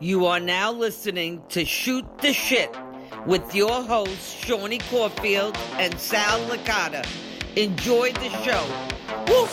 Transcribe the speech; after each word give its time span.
You 0.00 0.26
are 0.26 0.38
now 0.38 0.70
listening 0.70 1.42
to 1.48 1.64
Shoot 1.64 2.06
the 2.18 2.32
Shit 2.32 2.74
with 3.26 3.54
your 3.54 3.82
hosts, 3.82 4.44
Seany 4.44 4.80
Caulfield 4.90 5.56
and 5.72 5.98
Sal 5.98 6.38
Licata. 6.48 7.04
Enjoy 7.56 8.12
the 8.12 8.30
show. 8.44 8.64
Woo! 9.28 9.48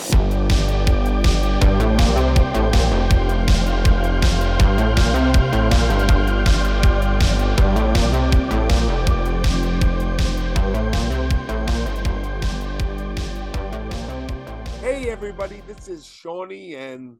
Hey 14.80 15.10
everybody, 15.10 15.60
this 15.66 15.88
is 15.88 16.04
Seany 16.04 16.76
and 16.76 17.18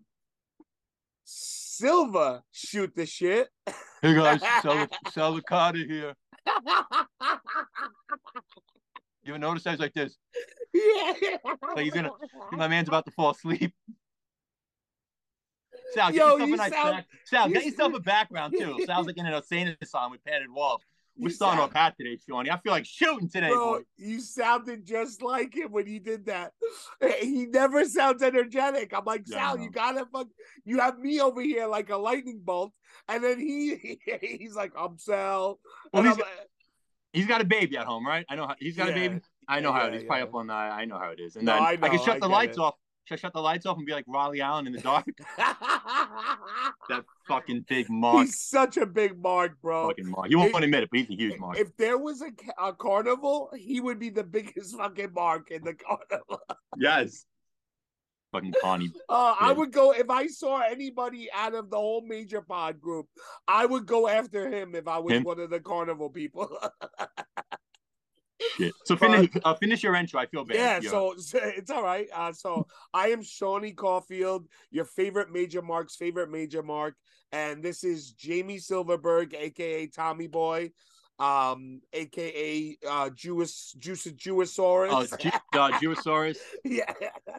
Silva 1.76 2.42
shoot 2.52 2.94
the 2.94 3.04
shit. 3.04 3.48
Hey 4.00 4.14
guys, 4.14 4.40
Sal- 4.62 4.88
Salicata 5.08 5.86
here. 5.86 6.14
You 9.22 9.32
ever 9.34 9.38
notice 9.38 9.66
I 9.66 9.72
was 9.72 9.80
like 9.80 9.92
this? 9.92 10.16
yeah. 10.72 11.12
Like 11.74 11.84
he's 11.84 11.92
gonna, 11.92 12.12
my 12.52 12.66
man's 12.68 12.88
about 12.88 13.04
to 13.06 13.10
fall 13.10 13.30
asleep. 13.30 13.74
Sal, 15.92 16.10
get 16.12 16.14
Yo, 16.18 16.24
yourself 16.36 16.48
you 16.48 16.54
a 16.54 16.56
nice 16.56 16.72
sound- 16.72 16.96
back. 16.96 17.06
Sal, 17.26 17.48
get 17.50 17.64
yourself 17.66 17.94
a 17.94 18.00
background 18.00 18.54
too. 18.58 18.78
Sounds 18.86 19.06
like 19.06 19.18
in 19.18 19.26
an 19.26 19.34
insane 19.34 19.76
asylum 19.82 20.12
with 20.12 20.24
padded 20.24 20.50
walls. 20.50 20.82
We're 21.18 21.28
You 21.28 21.34
starting 21.34 21.58
sound- 21.60 21.70
off 21.70 21.76
hot 21.76 21.94
today, 21.98 22.18
Seany. 22.18 22.50
I 22.50 22.58
feel 22.58 22.72
like 22.72 22.84
shooting 22.84 23.28
today, 23.28 23.48
Bro, 23.48 23.78
boy. 23.78 23.82
you 23.96 24.20
sounded 24.20 24.84
just 24.84 25.22
like 25.22 25.54
him 25.54 25.72
when 25.72 25.86
you 25.86 25.98
did 26.00 26.26
that. 26.26 26.52
He 27.20 27.46
never 27.46 27.84
sounds 27.86 28.22
energetic. 28.22 28.92
I'm 28.94 29.04
like, 29.04 29.22
Yeah, 29.26 29.36
Sal, 29.38 29.56
know. 29.56 29.62
you 29.64 29.70
gotta 29.70 30.06
fuck. 30.12 30.28
You 30.64 30.80
have 30.80 30.98
me 30.98 31.20
over 31.20 31.40
here 31.40 31.66
like 31.66 31.90
a 31.90 31.96
lightning 31.96 32.40
bolt, 32.44 32.72
and 33.08 33.22
then 33.24 33.38
he 33.40 33.98
he's 34.20 34.54
like, 34.54 34.72
I'm 34.78 34.98
Sal. 34.98 35.58
Well, 35.92 36.02
he's 36.02 36.12
I'm 36.12 36.18
got- 36.18 36.28
He's 37.12 37.26
got 37.26 37.40
a 37.40 37.44
baby 37.44 37.78
at 37.78 37.86
home, 37.86 38.06
right? 38.06 38.26
I 38.28 38.34
know 38.36 38.46
how, 38.46 38.56
he's 38.58 38.76
got 38.76 38.90
a 38.90 38.92
baby. 38.92 39.20
I 39.48 39.60
know 39.60 39.72
how 39.72 39.82
Yeah, 39.82 39.86
it 39.88 39.94
is. 39.94 40.04
Probably 40.04 40.22
up 40.24 40.34
on 40.34 40.48
the. 40.48 40.52
I 40.52 40.84
know 40.84 40.98
how 40.98 41.10
it 41.12 41.20
is. 41.20 41.36
And 41.36 41.46
No, 41.46 41.52
then 41.54 41.62
I 41.62 41.78
I, 41.80 41.88
can 41.88 41.98
shut 41.98 42.16
I 42.16 42.18
the 42.18 42.28
lights 42.28 42.58
it. 42.58 42.60
off. 42.60 42.74
Should 43.06 43.14
I 43.14 43.20
shut 43.20 43.32
the 43.34 43.40
lights 43.40 43.66
off 43.66 43.76
and 43.76 43.86
be 43.86 43.92
like 43.92 44.04
Raleigh 44.08 44.40
Allen 44.40 44.66
in 44.66 44.72
the 44.72 44.80
dark? 44.80 45.04
that 45.38 47.04
fucking 47.28 47.64
big 47.68 47.88
mark. 47.88 48.26
he's 48.26 48.40
such 48.40 48.76
a 48.78 48.84
big 48.86 49.16
mark, 49.22 49.60
bro. 49.62 49.88
Fucking 49.88 50.10
mark. 50.10 50.28
You 50.28 50.38
won't 50.38 50.48
If- 50.48 50.52
want 50.54 50.62
to 50.62 50.66
admit 50.66 50.82
it, 50.82 50.88
but 50.90 50.98
he's 51.00 51.10
a 51.10 51.14
huge 51.14 51.38
mark. 51.38 51.56
If 51.56 51.76
there 51.76 51.98
was 51.98 52.20
a, 52.22 52.30
a 52.62 52.72
carnival, 52.72 53.50
he 53.56 53.80
would 53.80 54.00
be 54.00 54.10
the 54.10 54.24
biggest 54.24 54.76
fucking 54.76 55.12
mark 55.14 55.52
in 55.52 55.62
the 55.62 55.74
carnival. 55.74 56.40
Yes. 56.76 57.24
Fucking 58.32 58.54
Connie. 58.60 58.90
Uh, 59.08 59.36
I 59.38 59.52
would 59.52 59.70
go 59.70 59.92
if 59.92 60.10
I 60.10 60.26
saw 60.26 60.60
anybody 60.60 61.28
out 61.32 61.54
of 61.54 61.70
the 61.70 61.76
whole 61.76 62.02
major 62.04 62.42
pod 62.42 62.80
group. 62.80 63.06
I 63.46 63.64
would 63.66 63.86
go 63.86 64.08
after 64.08 64.50
him 64.50 64.74
if 64.74 64.88
I 64.88 64.98
was 64.98 65.12
Him? 65.12 65.22
one 65.22 65.38
of 65.38 65.48
the 65.50 65.60
carnival 65.60 66.10
people. 66.10 66.50
Shit. 68.56 68.74
So 68.84 68.96
finish 68.96 69.30
uh, 69.44 69.54
finish 69.54 69.82
your 69.82 69.94
intro. 69.94 70.20
I 70.20 70.26
feel 70.26 70.44
bad. 70.44 70.56
yeah, 70.56 70.80
Yeah. 70.82 70.90
so, 70.90 71.14
so 71.16 71.38
it's 71.42 71.70
all 71.70 71.82
right. 71.82 72.08
Uh, 72.14 72.32
so 72.32 72.66
I 72.92 73.08
am 73.08 73.22
Seany 73.22 73.74
Caulfield, 73.74 74.46
your 74.70 74.84
favorite 74.84 75.30
major 75.30 75.62
mark's 75.62 75.96
favorite 75.96 76.30
major 76.30 76.62
mark, 76.62 76.94
and 77.32 77.62
this 77.62 77.82
is 77.84 78.12
Jamie 78.12 78.58
Silverberg, 78.58 79.34
aka 79.34 79.86
Tommy 79.86 80.26
Boy, 80.26 80.70
um, 81.18 81.80
aka 81.92 82.76
uh, 82.88 83.10
Jewish 83.10 83.72
Juice 83.72 84.04
Jewisaurus. 84.06 84.90
Oh, 85.12 85.16
Ju- 85.16 85.30
uh, 85.58 85.70
Jewisaurus. 85.80 86.36
yeah, 86.64 86.92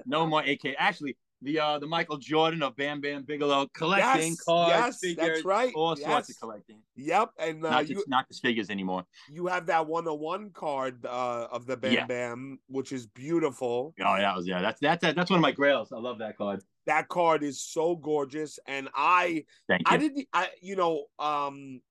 No 0.05 0.25
more 0.25 0.41
AK. 0.41 0.75
Actually, 0.79 1.15
the 1.41 1.59
uh 1.59 1.77
the 1.79 1.87
Michael 1.87 2.17
Jordan 2.17 2.63
of 2.63 2.75
Bam 2.75 2.99
Bam 3.01 3.23
Bigelow 3.23 3.67
collecting 3.73 4.29
Yes, 4.31 4.41
cards, 4.43 4.71
yes, 4.71 4.99
figures, 4.99 5.27
that's 5.27 5.45
right. 5.45 5.71
all 5.75 5.95
sorts 5.95 6.29
of 6.29 6.39
collecting. 6.39 6.79
yep, 6.95 7.29
and 7.39 7.63
uh, 7.65 7.69
not 7.69 7.87
you 7.89 7.95
just 7.95 8.07
not 8.09 8.27
just 8.27 8.41
figures 8.41 8.69
anymore. 8.69 9.03
you 9.29 9.47
have 9.47 9.67
that 9.67 9.85
101 9.87 10.49
card 10.51 11.05
uh, 11.05 11.47
of 11.51 11.65
the 11.65 11.77
Bam 11.77 11.93
Yeah. 11.93 12.05
Bam, 12.05 12.59
which 12.67 12.91
is 12.91 13.05
beautiful. 13.07 13.93
Oh, 14.03 14.17
that 14.17 14.35
was 14.35 14.47
yeah. 14.47 14.61
That's 14.61 14.79
that's 14.79 15.01
that's 15.01 15.29
one 15.29 15.37
of 15.39 15.41
my 15.43 15.51
grails. 15.51 15.91
I 15.91 15.97
love 15.99 16.19
that 16.19 16.37
card. 16.37 16.61
That 16.87 17.07
card 17.09 17.43
is 17.43 17.61
so 17.61 17.95
gorgeous, 17.95 18.59
and 18.67 18.89
I 18.95 19.43
you. 19.69 19.77
I 19.85 19.97
didn't 19.97 20.27
I 20.33 20.49
you 20.61 20.75
know 20.75 21.05
um 21.19 21.81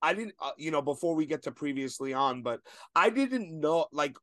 I 0.00 0.14
didn't 0.14 0.34
uh, 0.40 0.50
you 0.58 0.70
know 0.70 0.82
before 0.82 1.14
we 1.14 1.26
get 1.26 1.42
to 1.44 1.52
previously 1.52 2.12
on, 2.12 2.42
but 2.42 2.60
I 2.94 3.10
didn't 3.10 3.50
know 3.58 3.86
like 3.92 4.16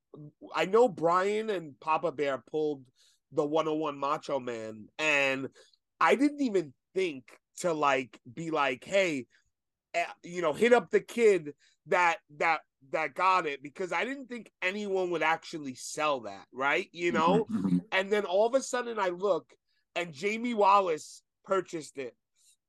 I 0.55 0.65
know 0.65 0.87
Brian 0.87 1.49
and 1.49 1.77
Papa 1.79 2.11
Bear 2.11 2.43
pulled 2.51 2.83
the 3.31 3.45
101 3.45 3.97
Macho 3.97 4.39
Man, 4.39 4.87
and 4.97 5.49
I 5.99 6.15
didn't 6.15 6.41
even 6.41 6.73
think 6.93 7.25
to 7.59 7.73
like 7.73 8.19
be 8.31 8.51
like, 8.51 8.83
hey, 8.83 9.27
eh, 9.93 10.05
you 10.23 10.41
know, 10.41 10.53
hit 10.53 10.73
up 10.73 10.89
the 10.89 11.01
kid 11.01 11.53
that 11.87 12.17
that 12.37 12.61
that 12.91 13.13
got 13.13 13.45
it 13.45 13.61
because 13.61 13.91
I 13.91 14.05
didn't 14.05 14.27
think 14.27 14.51
anyone 14.61 15.11
would 15.11 15.23
actually 15.23 15.75
sell 15.75 16.21
that, 16.21 16.45
right? 16.53 16.87
You 16.91 17.11
know, 17.11 17.45
Mhm, 17.51 17.63
mhm. 17.63 17.81
and 17.91 18.11
then 18.11 18.25
all 18.25 18.47
of 18.47 18.55
a 18.55 18.61
sudden 18.61 18.99
I 18.99 19.09
look 19.09 19.53
and 19.95 20.13
Jamie 20.13 20.53
Wallace 20.53 21.23
purchased 21.43 21.97
it. 21.97 22.15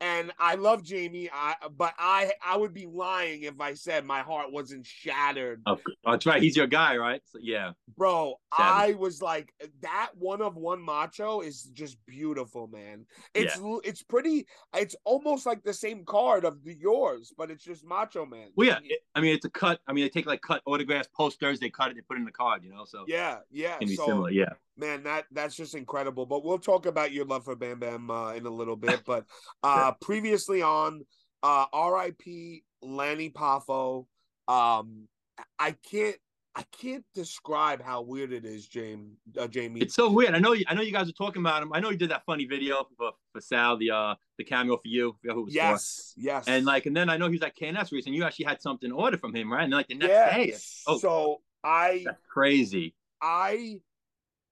And 0.00 0.32
I 0.38 0.54
love 0.54 0.82
Jamie, 0.82 1.28
I, 1.32 1.54
but 1.76 1.94
I 1.98 2.32
I 2.42 2.56
would 2.56 2.72
be 2.72 2.86
lying 2.86 3.42
if 3.42 3.60
I 3.60 3.74
said 3.74 4.06
my 4.06 4.20
heart 4.20 4.50
wasn't 4.50 4.86
shattered. 4.86 5.60
Oh, 5.66 5.78
that's 6.04 6.24
right. 6.24 6.42
He's 6.42 6.56
your 6.56 6.66
guy, 6.66 6.96
right? 6.96 7.20
So, 7.26 7.38
yeah. 7.42 7.72
Bro. 7.98 8.36
I 8.52 8.94
was 8.98 9.22
like 9.22 9.52
that 9.82 10.10
one 10.18 10.42
of 10.42 10.56
one 10.56 10.82
macho 10.82 11.40
is 11.40 11.64
just 11.64 11.98
beautiful, 12.06 12.66
man. 12.66 13.06
It's 13.34 13.58
l 13.58 13.80
it's 13.84 14.02
pretty 14.02 14.46
it's 14.74 14.96
almost 15.04 15.46
like 15.46 15.62
the 15.62 15.74
same 15.74 16.04
card 16.04 16.44
of 16.44 16.64
the 16.64 16.74
yours, 16.74 17.32
but 17.36 17.50
it's 17.50 17.64
just 17.64 17.84
macho 17.84 18.24
man. 18.26 18.48
Well, 18.56 18.68
yeah. 18.68 18.78
it- 18.82 19.00
I 19.14 19.20
mean, 19.20 19.34
it's 19.34 19.44
a 19.44 19.50
cut. 19.50 19.80
I 19.86 19.92
mean, 19.92 20.04
they 20.04 20.08
take 20.08 20.26
like 20.26 20.40
cut 20.40 20.62
autographs, 20.66 21.08
posters. 21.14 21.58
They 21.60 21.68
cut 21.68 21.90
it. 21.90 21.94
They 21.94 22.00
put 22.00 22.16
it 22.16 22.20
in 22.20 22.26
the 22.26 22.32
card. 22.32 22.62
You 22.64 22.70
know, 22.70 22.84
so 22.84 23.04
yeah, 23.06 23.38
yeah. 23.50 23.76
can 23.78 23.88
be 23.88 23.96
So 23.96 24.06
similar. 24.06 24.30
Yeah. 24.30 24.52
Man 24.80 25.02
that 25.04 25.24
that's 25.32 25.54
just 25.54 25.74
incredible 25.74 26.26
but 26.26 26.44
we'll 26.44 26.58
talk 26.58 26.86
about 26.86 27.12
your 27.12 27.24
love 27.24 27.44
for 27.44 27.54
bam 27.54 27.78
bam 27.78 28.10
uh, 28.10 28.32
in 28.32 28.46
a 28.46 28.50
little 28.50 28.76
bit 28.76 29.02
but 29.06 29.24
uh 29.62 29.92
previously 30.00 30.62
on 30.62 31.02
uh 31.42 31.66
rip 31.74 32.20
lanny 32.82 33.30
poffo 33.30 34.06
um 34.48 35.06
i 35.58 35.72
can't 35.90 36.16
i 36.56 36.64
can't 36.80 37.04
describe 37.14 37.82
how 37.82 38.02
weird 38.02 38.32
it 38.32 38.44
is 38.44 38.66
james 38.66 39.16
uh, 39.38 39.46
jamie 39.46 39.80
It's 39.80 39.94
so 39.94 40.10
weird. 40.10 40.34
I 40.34 40.38
know. 40.38 40.52
You, 40.52 40.64
I 40.68 40.74
know 40.74 40.82
you 40.82 40.92
guys 40.92 41.08
are 41.08 41.12
talking 41.12 41.40
about 41.42 41.62
him. 41.62 41.72
I 41.72 41.78
know 41.80 41.90
you 41.90 41.96
did 41.96 42.10
that 42.10 42.24
funny 42.26 42.44
video 42.44 42.86
for, 42.98 43.12
for 43.32 43.40
Sal, 43.40 43.76
the 43.76 43.90
uh 43.92 44.14
the 44.38 44.44
cameo 44.44 44.76
for 44.76 44.88
you. 44.88 45.16
I 45.28 45.32
who 45.32 45.42
it 45.42 45.44
was 45.44 45.52
for. 45.52 45.58
yes 45.58 46.14
yes 46.16 46.48
And 46.48 46.66
like, 46.66 46.86
and 46.86 46.96
then 46.96 47.08
I 47.08 47.16
know 47.16 47.26
he 47.28 47.32
was 47.32 47.42
at 47.42 47.56
KNS 47.56 47.92
recently. 47.92 48.16
You 48.18 48.24
actually 48.24 48.46
had 48.46 48.60
something 48.60 48.90
ordered 48.90 49.20
from 49.20 49.34
him, 49.34 49.52
right? 49.52 49.62
And 49.64 49.72
like 49.72 49.88
the 49.88 49.94
next 49.94 50.10
yeah 50.10 50.34
day, 50.34 50.54
oh, 50.88 50.98
so 50.98 51.40
i 51.62 52.02
that's 52.04 52.20
crazy. 52.28 52.94
I 53.22 53.80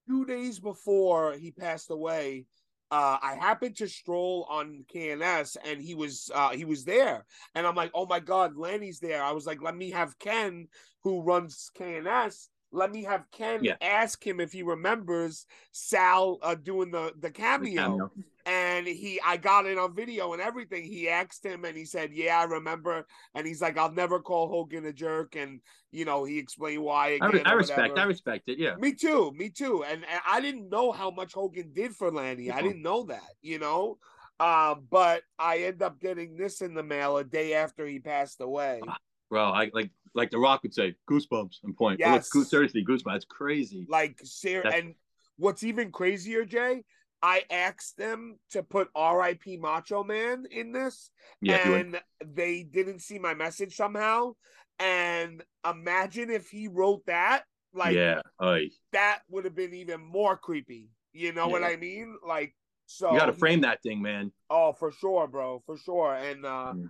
two 0.09 0.25
days 0.25 0.59
before 0.59 1.35
he 1.35 1.51
passed 1.51 1.91
away, 1.91 2.47
uh, 2.91 3.19
I 3.21 3.37
happened 3.39 3.77
to 3.77 3.89
stroll 3.89 4.47
on 4.49 4.85
KNS 4.93 5.59
and 5.65 5.81
he 5.81 5.95
was 5.95 6.31
uh, 6.35 6.51
he 6.51 6.65
was 6.65 6.85
there, 6.85 7.27
and 7.55 7.67
I'm 7.67 7.75
like, 7.75 7.91
oh 7.95 8.07
my 8.07 8.19
god, 8.19 8.57
Lanny's 8.57 8.99
there. 8.99 9.23
I 9.23 9.33
was 9.33 9.47
like, 9.47 9.61
let 9.61 9.77
me 9.77 9.91
have 9.91 10.19
Ken, 10.19 10.69
who 11.05 11.23
runs 11.23 11.71
KNS. 11.79 12.49
Let 12.71 12.91
me 12.93 13.05
have 13.05 13.25
Ken 13.31 13.65
Yeah. 13.65 13.77
ask 13.81 14.25
him 14.27 14.41
if 14.41 14.53
he 14.53 14.63
remembers 14.63 15.47
Sal 15.73 16.39
uh, 16.43 16.55
doing 16.55 16.91
the 16.91 17.13
the 17.15 17.29
The 17.29 17.31
cameo. 17.31 17.83
cameo. 17.83 18.11
And 18.47 18.87
he, 18.87 19.21
I 19.23 19.37
got 19.37 19.67
it 19.67 19.77
on 19.77 19.95
video 19.95 20.33
and 20.33 20.41
everything. 20.41 20.83
He 20.85 21.07
asked 21.11 21.45
him, 21.45 21.67
and 21.67 21.77
he 21.77 21.85
said, 21.85 22.15
"Yeah, 22.15 22.41
I 22.41 22.45
remember." 22.45 23.07
And 23.35 23.47
he's 23.47 23.61
like, 23.61 23.77
"I'll 23.77 23.93
never 23.93 24.21
call 24.21 24.49
Hogan 24.49 24.87
a 24.87 24.93
jerk." 24.93 25.37
And 25.37 25.61
you 25.91 26.07
know, 26.07 26.25
he 26.25 26.39
explained 26.39 26.83
why. 26.83 27.19
I, 27.21 27.27
re- 27.27 27.43
I 27.45 27.53
respect. 27.53 27.99
I 27.99 28.05
respect 28.05 28.49
it. 28.49 28.59
Yeah. 28.59 28.77
Me 28.77 28.95
too, 28.95 29.33
me 29.33 29.51
too. 29.51 29.85
And, 29.85 30.03
and 30.11 30.21
I 30.27 30.41
didn't 30.41 30.71
know 30.71 30.93
how 30.93 31.11
much 31.11 31.35
Hogan 31.35 31.73
did 31.75 31.95
for 31.95 32.11
Lanny. 32.11 32.51
I 32.51 32.63
didn't 32.63 32.81
know 32.83 33.05
that, 33.05 33.35
you 33.43 33.59
know. 33.59 33.99
Um, 34.41 34.87
but 34.89 35.23
I 35.39 35.59
end 35.65 35.83
up 35.83 36.01
getting 36.01 36.37
this 36.37 36.63
in 36.63 36.73
the 36.73 36.83
mail 36.83 37.19
a 37.19 37.25
day 37.25 37.53
after 37.55 37.87
he 37.87 37.99
passed 37.99 38.41
away. 38.41 38.81
Bro, 39.31 39.45
I 39.51 39.71
like 39.73 39.91
like 40.15 40.31
The 40.31 40.39
Rock 40.39 40.63
would 40.63 40.75
say, 40.75 40.95
goosebumps 41.09 41.57
and 41.65 41.77
point. 41.77 42.01
Yes. 42.01 42.35
look, 42.35 42.47
seriously, 42.47 42.85
goosebumps. 42.85 43.17
It's 43.17 43.25
crazy. 43.25 43.87
Like 43.89 44.19
ser- 44.25 44.63
That's- 44.63 44.81
and 44.83 44.95
what's 45.37 45.63
even 45.63 45.93
crazier, 45.93 46.45
Jay, 46.45 46.85
I 47.23 47.43
asked 47.51 47.97
them 47.99 48.39
to 48.51 48.63
put 48.63 48.89
R.I.P. 48.95 49.59
Macho 49.59 50.03
Man 50.03 50.47
in 50.51 50.73
this, 50.73 51.11
Yeah. 51.41 51.57
if 51.57 51.65
you 51.67 51.71
would- 51.73 51.81
and 51.81 52.01
they 52.25 52.63
didn't 52.63 53.01
see 53.01 53.19
my 53.19 53.35
message 53.35 53.77
somehow. 53.77 54.33
And 54.79 55.43
imagine 55.69 56.31
if 56.31 56.49
he 56.49 56.69
wrote 56.69 57.05
that, 57.07 57.45
like 57.75 57.95
yeah. 57.95 58.23
Oy. 58.43 58.71
that 58.93 59.21
would 59.29 59.45
have 59.45 59.55
been 59.55 59.75
even 59.75 60.01
more 60.01 60.37
creepy. 60.37 60.91
You 61.13 61.33
know 61.33 61.49
what 61.49 61.63
I 61.65 61.77
mean? 61.77 62.17
Like 62.27 62.55
so 62.87 63.13
You 63.13 63.19
got 63.19 63.27
to 63.27 63.33
frame 63.35 63.61
that 63.63 63.83
thing, 63.83 64.01
man. 64.01 64.33
Oh, 64.49 64.73
for 64.73 64.91
sure, 64.93 65.27
bro, 65.27 65.63
for 65.67 65.77
sure. 65.77 66.15
And 66.15 66.47
uh 66.47 66.73
Mm. 66.75 66.89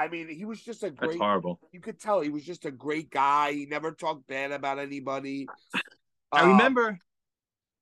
I 0.00 0.08
mean, 0.08 0.28
he 0.28 0.44
was 0.46 0.62
just 0.62 0.82
a 0.82 0.90
great. 0.90 0.98
That's 1.00 1.06
great. 1.12 1.20
horrible. 1.20 1.60
You 1.72 1.80
could 1.80 2.00
tell 2.00 2.20
he 2.20 2.30
was 2.30 2.44
just 2.44 2.64
a 2.64 2.70
great 2.70 3.10
guy. 3.10 3.52
He 3.52 3.66
never 3.66 3.92
talked 3.92 4.26
bad 4.26 4.50
about 4.52 4.78
anybody. 4.78 5.46
I 6.32 6.40
Uh, 6.42 6.48
remember, 6.48 6.98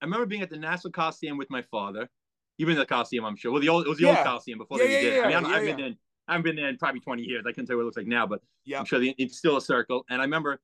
I 0.00 0.05
remember 0.05 0.26
being 0.26 0.43
at 0.43 0.50
the 0.50 0.56
Nassau 0.56 0.91
Coliseum 0.91 1.37
with 1.38 1.50
my 1.50 1.62
father. 1.70 2.09
You've 2.56 2.67
been 2.67 2.75
to 2.76 2.81
the 2.82 2.87
Coliseum, 2.87 3.25
I'm 3.25 3.37
sure. 3.37 3.53
Well, 3.53 3.61
the 3.61 3.69
old 3.69 3.87
it 3.87 3.88
was 3.88 3.99
the 3.99 4.05
Yeah. 4.06 4.17
old 4.19 4.26
Coliseum 4.26 4.59
before 4.59 4.79
Yeah, 4.79 4.85
they 4.87 4.93
yeah, 4.94 5.00
did. 5.00 5.12
it. 5.15 5.19
I 5.19 5.23
mean, 5.23 5.31
yeah, 5.31 5.37
I, 5.38 5.41
don't- 5.41 5.50
yeah, 5.50 5.56
I've 5.56 5.65
been 5.65 5.79
yeah. 5.79 5.87
in. 5.87 5.97
I 6.26 6.32
haven't 6.32 6.44
been 6.44 6.56
there 6.56 6.69
in 6.69 6.76
probably 6.76 7.00
20 7.00 7.23
years. 7.23 7.44
I 7.47 7.53
can't 7.53 7.67
tell 7.67 7.75
you 7.75 7.79
what 7.79 7.82
it 7.82 7.87
looks 7.87 7.97
like 7.97 8.06
now, 8.06 8.26
but 8.26 8.43
Yeah. 8.65 8.81
I'm 8.81 8.85
sure 8.85 8.99
the, 8.99 9.15
it's 9.17 9.38
still 9.38 9.56
a 9.56 9.62
circle. 9.62 10.05
And 10.11 10.20
I 10.20 10.25
remember 10.25 10.61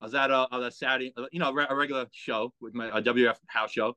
I 0.00 0.04
was 0.06 0.14
at 0.14 0.30
a, 0.30 0.46
a 0.54 0.70
Saturday, 0.70 1.12
uh, 1.16 1.24
you 1.32 1.38
know, 1.40 1.48
a 1.68 1.74
regular 1.74 2.06
show 2.12 2.52
with 2.60 2.74
my 2.74 2.86
a 2.96 3.02
WF 3.02 3.36
house 3.48 3.72
show, 3.72 3.94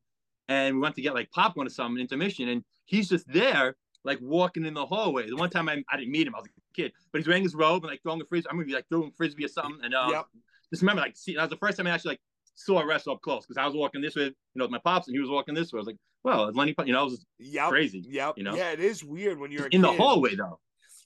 and 0.50 0.76
we 0.76 0.82
went 0.82 0.96
to 0.96 1.02
get 1.02 1.14
like 1.14 1.30
popcorn 1.32 1.68
or 1.68 1.70
something 1.70 2.02
intermission, 2.02 2.50
and 2.50 2.64
he's 2.86 3.08
just 3.10 3.28
there, 3.32 3.76
like 4.04 4.20
walking 4.22 4.66
in 4.66 4.74
the 4.74 4.86
hallway. 4.86 5.28
The 5.30 5.36
one 5.36 5.50
time 5.50 5.70
I, 5.70 5.84
I 5.90 5.98
didn't 5.98 6.12
meet 6.12 6.28
him, 6.28 6.36
I 6.36 6.40
was 6.40 6.48
a 6.48 6.52
kid, 6.76 6.92
but 7.12 7.20
he's 7.20 7.28
wearing 7.28 7.44
his 7.44 7.56
robe 7.56 7.84
and 7.84 7.92
like 7.92 8.02
throwing 8.04 8.22
a 8.22 8.26
frisbee. 8.26 8.50
I'm 8.50 8.58
gonna 8.58 8.68
be 8.68 8.74
like 8.74 8.88
throwing 8.90 9.12
frisbee 9.12 9.46
or 9.46 9.50
something, 9.50 9.80
and 9.84 9.94
uh, 9.94 10.08
Yep. 10.12 10.26
just 10.72 10.82
remember 10.82 11.02
like 11.02 11.16
see, 11.16 11.36
that 11.36 11.42
was 11.42 11.50
the 11.50 11.58
first 11.58 11.78
time 11.78 11.88
I 11.88 11.92
actually 11.92 12.12
like 12.14 12.22
saw 12.56 12.80
a 12.80 12.86
wrestle 12.86 13.14
up 13.14 13.22
close 13.22 13.46
because 13.46 13.58
I 13.58 13.66
was 13.66 13.76
walking 13.76 14.02
this 14.02 14.16
way, 14.16 14.24
you 14.26 14.34
know, 14.56 14.66
with 14.66 14.72
my 14.72 14.80
pops, 14.80 15.08
and 15.08 15.16
he 15.16 15.20
was 15.20 15.30
walking 15.30 15.56
this 15.56 15.72
way. 15.74 15.78
I 15.78 15.82
was 15.82 15.88
like, 15.88 15.98
well, 16.24 16.46
it's 16.48 16.58
Lenny, 16.58 16.76
you 16.86 16.94
know, 16.94 17.02
it 17.02 17.12
was 17.12 17.26
Yep. 17.40 17.70
crazy. 17.70 18.04
Yep. 18.08 18.38
you 18.38 18.44
know? 18.44 18.56
Yeah, 18.56 18.72
it 18.72 18.80
is 18.80 19.04
weird 19.04 19.40
when 19.40 19.52
you're 19.52 19.68
in 19.68 19.82
the 19.82 19.92
hallway 19.92 20.36
though. 20.36 20.60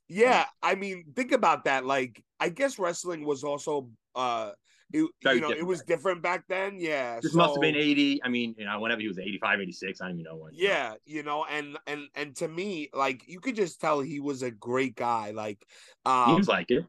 Yeah, 0.08 0.46
I 0.64 0.74
mean, 0.76 1.06
think 1.16 1.32
about 1.32 1.66
that. 1.66 1.86
Like, 1.86 2.24
I 2.40 2.50
guess 2.50 2.80
wrestling 2.80 3.26
was 3.26 3.44
also 3.44 3.90
uh 4.16 4.52
it, 4.92 5.10
Very 5.24 5.36
you 5.36 5.42
know, 5.42 5.52
it 5.52 5.66
was 5.66 5.84
different 5.84 6.22
back 6.22 6.46
then. 6.48 6.78
Yeah. 6.80 7.20
This 7.22 7.34
must 7.34 7.56
have 7.56 7.62
been 7.62 7.76
80. 7.76 8.24
I 8.24 8.30
mean, 8.30 8.56
you 8.58 8.66
know, 8.66 8.80
whenever 8.80 9.02
he 9.02 9.08
was 9.08 9.20
85, 9.20 9.60
86, 9.62 10.02
I 10.02 10.06
don't 10.06 10.16
even 10.16 10.24
know 10.24 10.36
when. 10.38 10.52
Yeah, 10.54 10.96
you 11.06 11.24
know, 11.24 11.46
and 11.46 11.78
and 11.86 12.08
and 12.16 12.36
to 12.38 12.48
me, 12.48 12.90
like 12.94 13.28
you 13.28 13.40
could 13.40 13.56
just 13.56 13.80
tell 13.80 14.00
he 14.00 14.20
was 14.20 14.42
a 14.42 14.52
great 14.52 14.96
guy. 14.96 15.32
Like, 15.32 15.66
um, 16.06 16.36
Seems 16.36 16.48
like 16.48 16.72
it. 16.72 16.86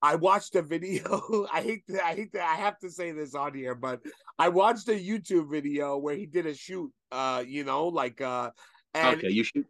I 0.00 0.14
watched 0.14 0.54
a 0.54 0.62
video. 0.62 1.46
I 1.52 1.60
hate 1.60 1.86
to, 1.88 2.04
I 2.04 2.14
hate 2.14 2.32
to, 2.32 2.42
I 2.42 2.54
have 2.54 2.78
to 2.78 2.90
say 2.90 3.12
this 3.12 3.34
on 3.34 3.54
here, 3.54 3.74
but 3.74 4.00
I 4.38 4.48
watched 4.48 4.88
a 4.88 4.92
YouTube 4.92 5.50
video 5.50 5.98
where 5.98 6.14
he 6.14 6.26
did 6.26 6.46
a 6.46 6.54
shoot. 6.54 6.90
Uh, 7.10 7.44
you 7.46 7.64
know, 7.64 7.88
like 7.88 8.20
uh, 8.20 8.50
and 8.94 9.18
Okay, 9.18 9.30
you 9.30 9.44
should. 9.44 9.64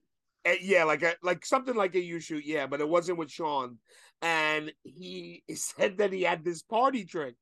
and 0.45 0.59
yeah, 0.61 0.85
like 0.85 1.03
a 1.03 1.15
like 1.23 1.45
something 1.45 1.75
like 1.75 1.95
a 1.95 2.01
you 2.01 2.21
shoot, 2.21 2.45
yeah, 2.45 2.67
but 2.67 2.81
it 2.81 2.89
wasn't 2.89 3.19
with 3.19 3.31
Sean. 3.31 3.79
And 4.21 4.73
he 4.83 5.45
said 5.55 5.99
that 5.99 6.13
he 6.13 6.23
had 6.23 6.45
this 6.45 6.63
party 6.63 7.05
trick. 7.05 7.35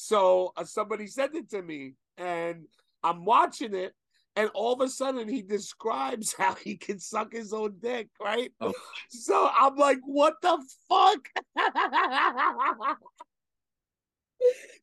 So 0.00 0.52
uh, 0.56 0.62
somebody 0.62 1.08
sent 1.08 1.34
it 1.34 1.50
to 1.50 1.60
me, 1.60 1.94
and 2.16 2.66
I'm 3.02 3.24
watching 3.24 3.74
it, 3.74 3.94
and 4.36 4.48
all 4.54 4.72
of 4.72 4.80
a 4.80 4.88
sudden 4.88 5.26
he 5.28 5.42
describes 5.42 6.32
how 6.38 6.54
he 6.54 6.76
can 6.76 7.00
suck 7.00 7.32
his 7.32 7.52
own 7.52 7.74
dick, 7.80 8.06
right? 8.22 8.52
Oh. 8.60 8.72
So 9.10 9.50
I'm 9.52 9.74
like, 9.74 9.98
what 10.04 10.34
the 10.40 10.56
fuck? 10.88 11.28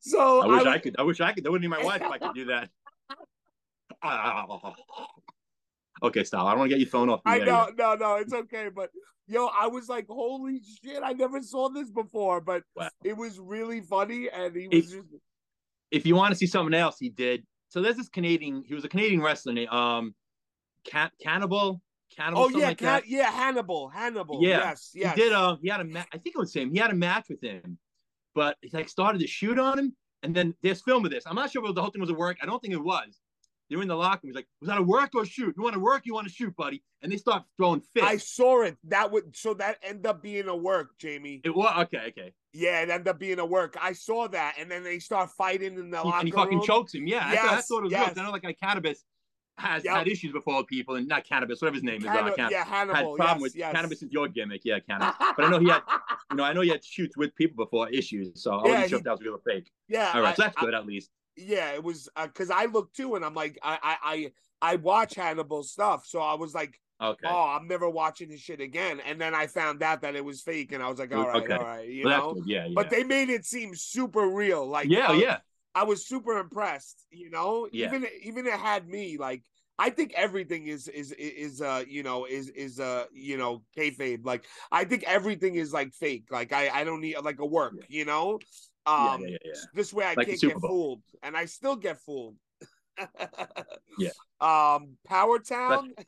so 0.02 0.42
I 0.42 0.46
wish 0.48 0.66
I, 0.66 0.72
was- 0.74 0.82
could. 0.82 0.96
I 0.98 1.02
wish 1.02 1.18
I 1.22 1.32
could. 1.32 1.44
That 1.44 1.50
wouldn't 1.50 1.70
be 1.70 1.76
my 1.78 1.82
wife 1.82 2.02
if 2.02 2.10
I 2.10 2.18
could 2.18 2.34
do 2.34 2.44
that. 2.44 2.68
okay, 6.02 6.24
stop. 6.24 6.44
I 6.44 6.50
don't 6.50 6.58
want 6.58 6.70
to 6.70 6.76
get 6.76 6.80
your 6.80 6.90
phone 6.90 7.08
off. 7.08 7.22
I 7.24 7.38
know, 7.38 7.70
no, 7.74 7.94
no, 7.94 8.16
it's 8.16 8.34
okay. 8.34 8.68
But 8.68 8.90
yo, 9.26 9.46
I 9.46 9.66
was 9.66 9.88
like, 9.88 10.06
holy 10.08 10.60
shit, 10.82 11.02
I 11.02 11.12
never 11.12 11.42
saw 11.42 11.68
this 11.68 11.90
before. 11.90 12.40
But 12.40 12.62
Wow. 12.74 12.88
it 13.04 13.16
was 13.16 13.38
really 13.38 13.80
funny, 13.80 14.28
and 14.30 14.54
he 14.54 14.68
was 14.68 14.92
If- 14.92 15.00
just 15.02 15.14
If 15.92 16.04
you 16.06 16.16
want 16.16 16.32
to 16.32 16.36
see 16.36 16.46
something 16.46 16.74
else, 16.74 16.98
he 16.98 17.10
did. 17.10 17.46
So 17.68 17.80
there's 17.80 17.96
this 17.96 18.08
Canadian. 18.08 18.64
He 18.66 18.74
was 18.74 18.84
a 18.84 18.88
Canadian 18.88 19.20
wrestler. 19.22 19.52
named, 19.52 19.70
Um, 19.70 20.14
Can- 20.84 21.10
Cannibal. 21.20 21.80
Cannibal. 22.16 22.42
oh 22.44 22.48
yeah, 22.48 22.66
like 22.68 22.78
Ca- 22.78 22.84
that. 22.86 23.08
yeah, 23.08 23.30
Hannibal, 23.30 23.88
Hannibal. 23.88 24.40
Yeah, 24.42 24.58
yes, 24.58 24.90
yes. 24.94 25.14
He 25.16 25.22
did. 25.22 25.32
Uh, 25.32 25.56
he 25.60 25.68
had 25.68 25.80
a. 25.80 25.84
Ma- 25.84 26.04
I 26.12 26.18
think 26.18 26.34
it 26.36 26.38
was 26.38 26.54
him. 26.54 26.70
He 26.70 26.78
had 26.78 26.90
a 26.90 26.94
match 26.94 27.26
with 27.28 27.40
him, 27.42 27.78
but 28.34 28.56
he 28.62 28.70
like 28.72 28.88
started 28.88 29.18
to 29.20 29.26
shoot 29.26 29.58
on 29.58 29.78
him, 29.78 29.96
and 30.22 30.34
then 30.34 30.54
there's 30.62 30.80
film 30.82 31.04
of 31.04 31.10
this. 31.10 31.24
I'm 31.26 31.34
not 31.34 31.50
sure 31.50 31.64
if 31.66 31.74
the 31.74 31.82
whole 31.82 31.90
thing 31.90 32.00
was 32.00 32.10
a 32.10 32.14
work. 32.14 32.36
I 32.40 32.46
don't 32.46 32.60
think 32.60 32.74
it 32.74 32.82
was. 32.82 33.20
They 33.68 33.76
were 33.76 33.82
in 33.82 33.88
the 33.88 33.96
locker 33.96 34.20
room. 34.22 34.30
He's 34.30 34.36
like, 34.36 34.46
"Was 34.60 34.68
that 34.68 34.78
a 34.78 34.82
work 34.82 35.10
or 35.14 35.24
shoot? 35.26 35.54
You 35.56 35.62
want 35.62 35.74
to 35.74 35.80
work? 35.80 36.02
You 36.04 36.14
want 36.14 36.28
to 36.28 36.32
shoot, 36.32 36.54
buddy?" 36.56 36.82
And 37.02 37.10
they 37.10 37.16
start 37.16 37.44
throwing 37.56 37.80
fists. 37.94 38.08
I 38.08 38.16
saw 38.16 38.62
it. 38.62 38.76
That 38.84 39.10
would 39.10 39.36
so 39.36 39.54
that 39.54 39.78
ended 39.82 40.06
up 40.06 40.22
being 40.22 40.46
a 40.48 40.56
work, 40.56 40.90
Jamie. 40.98 41.40
It 41.44 41.54
was 41.54 41.72
okay. 41.86 42.06
Okay. 42.08 42.32
Yeah, 42.52 42.80
it 42.82 42.90
ended 42.90 43.08
up 43.08 43.18
being 43.18 43.38
a 43.38 43.46
work. 43.46 43.76
I 43.80 43.92
saw 43.92 44.28
that, 44.28 44.54
and 44.58 44.70
then 44.70 44.82
they 44.84 44.98
start 45.00 45.30
fighting 45.30 45.74
in 45.78 45.90
the 45.90 45.98
He- 45.98 46.04
locker 46.04 46.18
and 46.20 46.28
he 46.28 46.32
fucking 46.32 46.58
room. 46.58 46.66
chokes 46.66 46.94
him. 46.94 47.06
Yeah, 47.06 47.26
I, 47.26 47.36
thought, 47.36 47.52
I 47.52 47.60
thought 47.60 47.78
it 47.78 47.82
was 47.82 47.92
yes. 47.92 48.08
good. 48.14 48.18
I 48.20 48.24
know, 48.24 48.30
like, 48.30 48.44
like 48.44 48.60
cannabis 48.60 49.04
has 49.58 49.84
Yep. 49.84 49.96
had 49.96 50.08
issues 50.08 50.32
before 50.32 50.58
with 50.58 50.66
people, 50.68 50.94
and 50.96 51.08
not 51.08 51.24
cannabis, 51.24 51.60
whatever 51.60 51.74
his 51.76 51.82
name 51.82 52.00
is. 52.02 52.06
Uh, 52.06 52.30
can- 52.34 52.50
yeah, 52.50 52.64
had 52.64 52.88
problem 52.88 53.18
yes, 53.20 53.40
with 53.40 53.56
yes. 53.56 53.72
cannabis 53.74 54.02
is 54.02 54.12
your 54.12 54.28
gimmick. 54.28 54.60
Yeah, 54.64 54.78
cannabis. 54.88 55.16
But 55.36 55.44
I 55.46 55.50
know 55.50 55.58
he 55.58 55.68
had, 55.68 55.82
you 56.30 56.36
know, 56.36 56.44
I 56.44 56.52
know 56.52 56.60
he 56.60 56.68
had 56.70 56.84
shoots 56.84 57.16
with 57.16 57.34
people 57.34 57.64
before 57.64 57.88
issues, 57.90 58.42
so 58.42 58.52
I 58.52 58.54
Yeah, 58.54 58.60
wasn't 58.72 58.88
sure 58.90 58.98
he- 58.98 59.00
if 59.00 59.04
that 59.04 59.10
was 59.12 59.20
real 59.22 59.34
or 59.34 59.40
fake. 59.44 59.70
yeah, 59.88 60.12
All 60.14 60.20
right, 60.22 60.30
I- 60.30 60.34
so 60.34 60.42
that's 60.42 60.56
I- 60.56 60.60
good 60.60 60.74
at 60.74 60.86
least. 60.86 61.10
Yeah, 61.36 61.72
it 61.72 61.82
was 61.82 62.08
because 62.22 62.50
I 62.50 62.66
looked 62.66 62.96
too, 62.96 63.14
and 63.14 63.24
I'm 63.24 63.34
like, 63.34 63.58
I, 63.62 63.78
I, 63.82 63.96
I, 64.02 64.72
I 64.72 64.76
watch 64.76 65.14
Hannibal 65.14 65.62
stuff, 65.62 66.06
so 66.06 66.20
I 66.20 66.34
was 66.34 66.54
like, 66.54 66.80
Okay. 67.00 67.28
oh, 67.28 67.56
I'm 67.58 67.68
never 67.68 67.90
watching 67.90 68.30
this 68.30 68.40
shit 68.40 68.60
again. 68.60 69.00
And 69.06 69.20
then 69.20 69.34
I 69.34 69.48
found 69.48 69.82
out 69.82 70.00
that 70.00 70.16
it 70.16 70.24
was 70.24 70.40
fake, 70.40 70.72
and 70.72 70.82
I 70.82 70.88
was 70.88 70.98
like, 70.98 71.14
all 71.14 71.26
right, 71.26 71.42
Okay. 71.42 71.52
all 71.52 71.64
right, 71.64 71.88
you 71.88 72.04
well, 72.04 72.34
know. 72.34 72.42
Yeah, 72.46 72.64
yeah. 72.64 72.72
But 72.74 72.88
they 72.90 73.04
made 73.04 73.28
it 73.28 73.44
seem 73.44 73.74
super 73.74 74.28
real, 74.28 74.66
like 74.66 74.88
yeah, 74.88 75.08
uh, 75.08 75.12
yeah. 75.12 75.38
I 75.74 75.84
was 75.84 76.06
super 76.06 76.38
impressed, 76.38 77.04
you 77.10 77.28
know. 77.30 77.68
Yeah. 77.70 77.86
Even 77.86 78.06
even 78.22 78.46
it 78.46 78.54
had 78.54 78.88
me 78.88 79.18
like. 79.18 79.42
I 79.78 79.90
think 79.90 80.14
everything 80.14 80.68
is 80.68 80.88
is 80.88 81.12
is 81.12 81.60
uh 81.60 81.84
you 81.86 82.02
know 82.02 82.24
is 82.24 82.48
is 82.48 82.80
uh 82.80 83.04
you 83.12 83.36
know 83.36 83.62
kayfabe. 83.76 84.24
Like 84.24 84.46
I 84.72 84.86
think 84.86 85.04
everything 85.04 85.56
is 85.56 85.70
like 85.70 85.92
fake. 85.92 86.28
Like 86.30 86.50
I 86.54 86.70
I 86.70 86.84
don't 86.84 87.02
need 87.02 87.18
like 87.22 87.40
a 87.40 87.44
work. 87.44 87.74
You 87.90 88.06
know. 88.06 88.38
Um, 88.86 89.20
yeah, 89.22 89.28
yeah, 89.30 89.36
yeah. 89.44 89.52
This 89.74 89.92
way 89.92 90.04
I 90.04 90.14
Like 90.14 90.28
can't 90.28 90.40
get 90.40 90.60
fooled, 90.60 91.02
and 91.22 91.36
I 91.36 91.46
still 91.46 91.76
get 91.76 91.98
fooled. 92.00 92.36
Yeah. 93.98 94.10
Um, 94.40 94.96
Power 95.06 95.38
Town. 95.38 95.92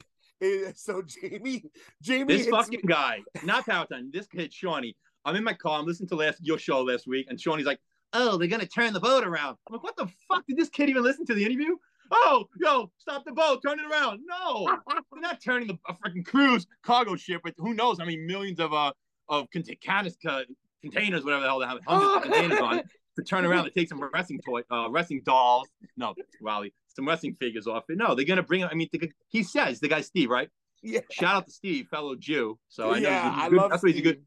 So 0.76 1.02
Jamie, 1.02 1.64
Jamie, 2.00 2.36
This 2.36 2.46
fucking 2.46 2.80
me- 2.84 2.88
guy, 2.94 3.22
not 3.42 3.66
Power 3.66 3.86
Town. 3.86 4.08
this 4.12 4.28
kid, 4.28 4.52
Seany. 4.52 4.94
I'm 5.25 5.34
in 5.34 5.42
my 5.42 5.52
car. 5.52 5.80
I'm 5.80 5.84
listening 5.86 6.08
to 6.10 6.14
last 6.14 6.38
your 6.46 6.58
show 6.58 6.82
last 6.82 7.08
week, 7.08 7.26
and 7.28 7.36
Seany's 7.36 7.66
like, 7.66 7.80
"Oh, 8.12 8.38
they're 8.38 8.46
gonna 8.46 8.64
turn 8.64 8.92
the 8.92 9.00
boat 9.00 9.26
around." 9.26 9.56
I'm 9.66 9.72
like, 9.72 9.82
"What 9.82 9.96
the 9.96 10.06
fuck? 10.28 10.46
Did 10.46 10.56
this 10.56 10.69
kid 10.69 10.90
even 10.90 11.02
listen 11.02 11.26
to 11.26 11.34
the 11.34 11.44
interview?" 11.44 11.75
Oh, 12.12 12.44
yo, 12.60 12.92
stop 12.98 13.25
the 13.25 13.32
boat, 13.32 13.62
turn 13.66 13.80
it 13.80 13.86
around. 13.90 14.20
No, 14.25 14.78
they're 15.12 15.20
not 15.20 15.40
turning 15.42 15.66
the 15.66 15.78
a 15.88 15.94
freaking 15.94 16.25
cruise 16.25 16.69
cargo 16.84 17.16
ship 17.16 17.40
with 17.42 17.54
who 17.58 17.75
knows 17.75 17.98
how 17.98 18.04
many 18.04 18.19
millions 18.19 18.60
of 18.60 18.72
uh 18.72 18.92
of 19.28 19.50
cont- 19.50 19.69
canis- 19.80 20.16
uh, 20.25 20.42
containers, 20.82 21.25
whatever 21.25 21.42
the 21.42 21.48
hell 21.48 21.58
they 21.58 21.66
have, 21.66 21.78
hundreds 21.86 22.16
of 22.16 22.22
containers 22.22 22.60
on 22.60 22.82
to 23.16 23.22
turn 23.25 23.44
around 23.44 23.64
and 23.66 23.75
take 23.75 23.88
some 23.88 24.02
wrestling 24.12 24.40
toy, 24.44 24.62
uh, 24.70 24.88
wrestling 24.90 25.22
dolls. 25.25 25.69
No, 25.96 26.14
Wally, 26.40 26.72
some 26.94 27.06
wrestling 27.06 27.34
figures 27.34 27.66
off 27.66 27.84
it. 27.88 27.98
No, 27.98 28.14
they're 28.14 28.25
gonna 28.25 28.42
bring. 28.42 28.64
I 28.64 28.75
mean, 28.75 28.88
he 29.28 29.42
says 29.42 29.80
the 29.80 29.88
guy 29.88 30.00
Steve, 30.02 30.30
right? 30.30 30.48
Yeah, 30.82 31.00
Shout 31.10 31.34
out 31.34 31.46
to 31.46 31.52
Steve, 31.52 31.88
fellow 31.88 32.14
Jew. 32.14 32.58
So 32.69 32.92
I 32.92 33.00
know 33.00 33.08
yeah, 33.08 33.25
he's, 33.25 33.34
he's 33.34 33.42
I 33.44 33.48
good. 33.48 33.56
love. 33.56 33.70
That's 33.70 33.82
why 33.82 33.90
he's 33.90 33.98
a 33.98 34.02
good. 34.02 34.22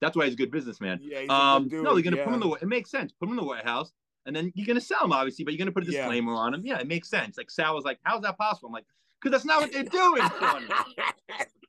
That's 0.00 0.16
why 0.16 0.24
he's 0.26 0.34
a 0.34 0.36
good 0.36 0.50
businessman. 0.52 1.00
Yeah, 1.02 1.22
he's 1.22 1.30
Um, 1.30 1.68
good 1.68 1.82
no, 1.82 1.94
they're 1.94 2.02
gonna 2.02 2.16
put 2.18 2.28
him 2.28 2.34
in 2.34 2.40
the. 2.40 2.48
yeah. 2.48 2.54
It 2.62 2.68
makes 2.68 2.90
sense. 2.90 3.12
Put 3.18 3.26
him 3.26 3.30
in 3.32 3.36
the 3.36 3.44
warehouse, 3.48 3.92
and 4.26 4.36
then 4.36 4.52
you're 4.54 4.66
gonna 4.66 4.80
sell 4.80 5.02
him, 5.04 5.12
obviously, 5.12 5.44
but 5.44 5.52
you're 5.54 5.58
gonna 5.58 5.72
put 5.72 5.82
a 5.88 5.90
Yeah. 5.90 6.02
disclaimer 6.02 6.34
on 6.34 6.54
him. 6.54 6.62
Yeah, 6.64 6.78
it 6.78 6.86
makes 6.86 7.08
sense. 7.08 7.36
Like 7.36 7.50
Sal 7.50 7.74
was 7.74 7.84
like, 7.84 7.98
"How's 8.04 8.22
that 8.22 8.38
possible?" 8.38 8.68
I'm 8.68 8.72
like, 8.74 8.84
"Cause 9.20 9.32
that's 9.32 9.44
not 9.44 9.60
what 9.62 9.72
they're 9.72 9.82
doing." 9.82 10.22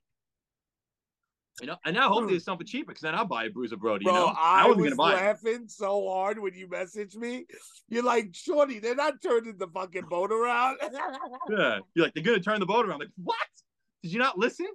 Seany." 1.58 1.62
you 1.62 1.66
know, 1.68 1.76
and 1.84 1.94
now 1.94 2.08
hopefully 2.08 2.36
it's 2.36 2.44
something 2.44 2.66
cheaper, 2.66 2.92
because 2.92 3.02
then 3.02 3.14
I'll 3.14 3.24
buy 3.24 3.44
a 3.44 3.50
Bruiser 3.50 3.76
Brody. 3.76 4.04
Bro, 4.04 4.14
you 4.14 4.20
know, 4.20 4.34
I, 4.38 4.66
wasn't 4.66 4.82
was 4.82 4.94
gonna 4.94 4.96
buy 4.96 5.12
it. 5.12 5.24
laughing 5.24 5.68
so 5.68 6.08
hard 6.08 6.38
when 6.38 6.54
you 6.54 6.68
messaged 6.68 7.16
me. 7.16 7.46
You're 7.88 8.02
like, 8.04 8.34
Shorty, 8.34 8.78
they're 8.78 8.94
not 8.94 9.22
turning 9.22 9.58
the 9.58 9.68
fucking 9.68 10.06
boat 10.08 10.32
around. 10.32 10.78
Yeah, 11.50 11.78
you're 11.94 12.06
like, 12.06 12.14
they're 12.14 12.22
gonna 12.24 12.40
turn 12.40 12.60
the 12.60 12.66
boat 12.66 12.86
around. 12.86 13.00
Like, 13.00 13.08
what? 13.16 13.36
Did 14.02 14.12
you 14.12 14.18
not 14.18 14.38
listen? 14.38 14.66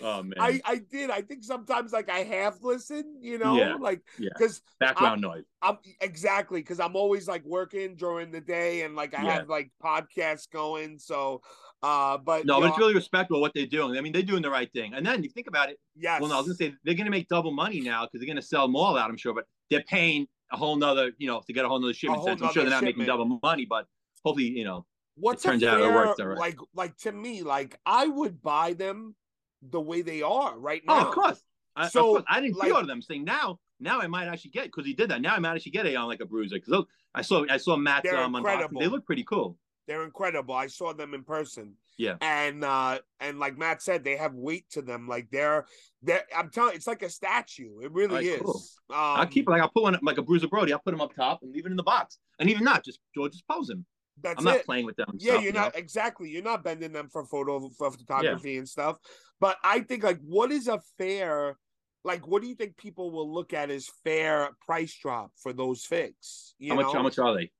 Oh 0.00 0.22
man, 0.22 0.34
I, 0.38 0.60
I 0.64 0.76
did. 0.78 1.10
I 1.10 1.22
think 1.22 1.42
sometimes 1.42 1.92
like 1.92 2.08
I 2.08 2.20
half 2.20 2.62
listen, 2.62 3.16
you 3.20 3.38
know, 3.38 3.56
Yeah, 3.56 3.74
like 3.74 4.00
yeah. 4.18 4.30
because 4.36 4.62
background 4.78 5.20
noise. 5.20 5.42
I'm 5.60 5.78
exactly 6.00 6.60
because 6.60 6.78
I'm 6.78 6.94
always 6.94 7.26
like 7.26 7.44
working 7.44 7.96
during 7.96 8.30
the 8.30 8.40
day 8.40 8.82
and 8.82 8.94
like 8.94 9.12
I 9.14 9.24
Yeah. 9.24 9.32
have 9.32 9.48
like 9.48 9.72
podcasts 9.82 10.48
going. 10.50 10.98
So, 10.98 11.42
uh, 11.82 12.18
but 12.18 12.44
No, 12.44 12.54
but 12.54 12.60
know, 12.60 12.66
it's 12.68 12.78
really 12.78 12.94
respectable 12.94 13.40
what 13.40 13.52
they're 13.54 13.66
doing. 13.66 13.96
I 13.98 14.00
mean, 14.00 14.12
they're 14.12 14.22
doing 14.22 14.42
the 14.42 14.50
right 14.50 14.72
thing. 14.72 14.94
And 14.94 15.04
then 15.04 15.22
you 15.22 15.28
think 15.30 15.46
about 15.48 15.68
it. 15.70 15.78
yes, 15.96 16.20
Well, 16.20 16.30
no, 16.30 16.36
I 16.36 16.38
was 16.38 16.46
gonna 16.46 16.56
say 16.56 16.74
they're 16.84 16.94
gonna 16.94 17.10
make 17.10 17.28
double 17.28 17.52
money 17.52 17.80
now 17.80 18.04
because 18.04 18.20
they're 18.20 18.32
gonna 18.32 18.42
sell 18.42 18.66
them 18.66 18.76
all 18.76 18.96
out. 18.96 19.10
I'm 19.10 19.16
sure, 19.16 19.34
but 19.34 19.46
they're 19.70 19.82
paying 19.82 20.26
a 20.52 20.56
whole 20.56 20.76
nother, 20.76 21.12
you 21.18 21.26
know, 21.26 21.42
to 21.46 21.52
get 21.52 21.64
a 21.64 21.68
whole 21.68 21.80
nother 21.80 21.94
shipment. 21.94 22.20
whole. 22.20 22.30
I'm 22.30 22.52
sure 22.52 22.62
they're 22.62 22.70
not 22.70 22.84
making 22.84 23.04
double 23.06 23.40
money, 23.42 23.66
but 23.66 23.86
hopefully, 24.24 24.48
you 24.48 24.64
know, 24.64 24.86
what's 25.16 25.44
it 25.44 25.48
turns 25.48 25.62
a 25.62 25.70
out 25.70 25.80
it 25.80 25.92
works 25.92 26.20
right. 26.20 26.38
like 26.38 26.58
like 26.74 26.96
to 26.98 27.12
me, 27.12 27.42
like 27.42 27.78
I 27.84 28.06
would 28.06 28.42
buy 28.42 28.74
them 28.74 29.14
the 29.62 29.80
way 29.80 30.02
they 30.02 30.22
are 30.22 30.58
right 30.58 30.82
oh, 30.88 30.98
now. 30.98 31.08
of 31.08 31.14
course. 31.14 31.42
I, 31.74 31.86
of 31.86 31.92
So, 31.92 32.02
course. 32.02 32.24
I 32.28 32.40
didn't 32.40 32.56
like- 32.56 32.68
pre-order 32.68 32.86
them. 32.86 33.02
Saying 33.02 33.24
now, 33.24 33.58
now 33.80 34.00
I 34.00 34.06
might 34.06 34.26
actually 34.26 34.50
get 34.50 34.64
because 34.64 34.84
he 34.86 34.94
did 34.94 35.10
that. 35.10 35.20
Now 35.20 35.34
I 35.34 35.38
might 35.38 35.54
actually 35.54 35.72
get 35.72 35.86
a 35.86 35.96
on 35.96 36.06
like 36.06 36.20
a 36.20 36.26
bruiser 36.26 36.56
because 36.56 36.84
I 37.14 37.22
saw 37.22 37.44
I 37.48 37.56
saw 37.56 37.76
Matt's 37.76 38.08
um, 38.12 38.34
unboxing. 38.34 38.78
They 38.78 38.88
look 38.88 39.06
pretty 39.06 39.24
cool. 39.24 39.56
They're 39.86 40.04
incredible. 40.04 40.54
I 40.54 40.68
saw 40.68 40.92
them 40.92 41.14
in 41.14 41.24
person. 41.24 41.74
Yeah. 41.98 42.16
And 42.20 42.64
uh 42.64 42.98
and 43.20 43.38
like 43.38 43.58
Matt 43.58 43.82
said, 43.82 44.04
they 44.04 44.16
have 44.16 44.34
weight 44.34 44.64
to 44.70 44.82
them. 44.82 45.08
Like 45.08 45.28
they're 45.30 45.66
they're 46.02 46.24
I'm 46.36 46.50
telling 46.50 46.74
it's 46.74 46.86
like 46.86 47.02
a 47.02 47.10
statue. 47.10 47.80
It 47.82 47.92
really 47.92 48.26
is. 48.28 48.40
cool. 48.42 48.62
Um, 48.90 49.20
I'll 49.20 49.26
keep 49.26 49.46
it 49.46 49.50
like 49.50 49.60
I'll 49.60 49.68
put 49.70 49.82
one 49.82 49.98
like 50.02 50.18
a 50.18 50.22
bruiser 50.22 50.48
Brody. 50.48 50.72
I'll 50.72 50.78
put 50.78 50.94
him 50.94 51.00
up 51.00 51.14
top 51.14 51.40
and 51.42 51.52
leave 51.52 51.66
it 51.66 51.70
in 51.70 51.76
the 51.76 51.82
box. 51.82 52.18
And 52.38 52.48
even 52.48 52.64
not 52.64 52.84
just 52.84 53.00
George 53.14 53.32
just 53.32 53.46
pose 53.46 53.68
him. 53.68 53.84
that's 54.22 54.38
I'm 54.38 54.44
not 54.44 54.56
it. 54.56 54.66
playing 54.66 54.86
with 54.86 54.96
them. 54.96 55.08
Yeah, 55.18 55.32
stuff, 55.32 55.42
you're 55.42 55.48
you 55.48 55.52
know? 55.52 55.60
not 55.64 55.76
exactly. 55.76 56.30
You're 56.30 56.42
not 56.42 56.64
bending 56.64 56.92
them 56.92 57.08
for 57.08 57.24
photo 57.26 57.68
for 57.76 57.90
photography 57.90 58.56
and 58.56 58.68
stuff. 58.68 58.98
But 59.40 59.56
I 59.62 59.80
think 59.80 60.02
like 60.02 60.20
what 60.22 60.50
is 60.52 60.68
a 60.68 60.80
fair 60.98 61.58
like 62.04 62.26
what 62.26 62.42
do 62.42 62.48
you 62.48 62.54
think 62.54 62.76
people 62.76 63.10
will 63.10 63.32
look 63.32 63.52
at 63.52 63.70
as 63.70 63.88
fair 64.04 64.50
price 64.64 64.96
drop 65.00 65.30
for 65.42 65.52
those 65.52 65.84
figs? 65.84 66.54
You 66.58 66.70
How 66.70 66.76
much? 66.76 66.86
know? 66.86 66.92
How 66.94 67.02
much 67.02 67.18
are 67.18 67.34
they? 67.34 67.50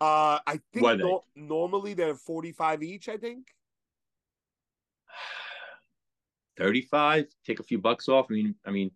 Uh, 0.00 0.38
I 0.46 0.60
think 0.72 0.86
they? 0.86 1.18
normally 1.36 1.94
they're 1.94 2.14
forty 2.14 2.52
five 2.52 2.82
each. 2.82 3.08
I 3.08 3.16
think. 3.16 3.48
Thirty-five. 6.56 7.26
Take 7.44 7.60
a 7.60 7.62
few 7.62 7.78
bucks 7.78 8.08
off. 8.08 8.26
I 8.30 8.34
mean, 8.34 8.54
I 8.66 8.70
mean, 8.70 8.90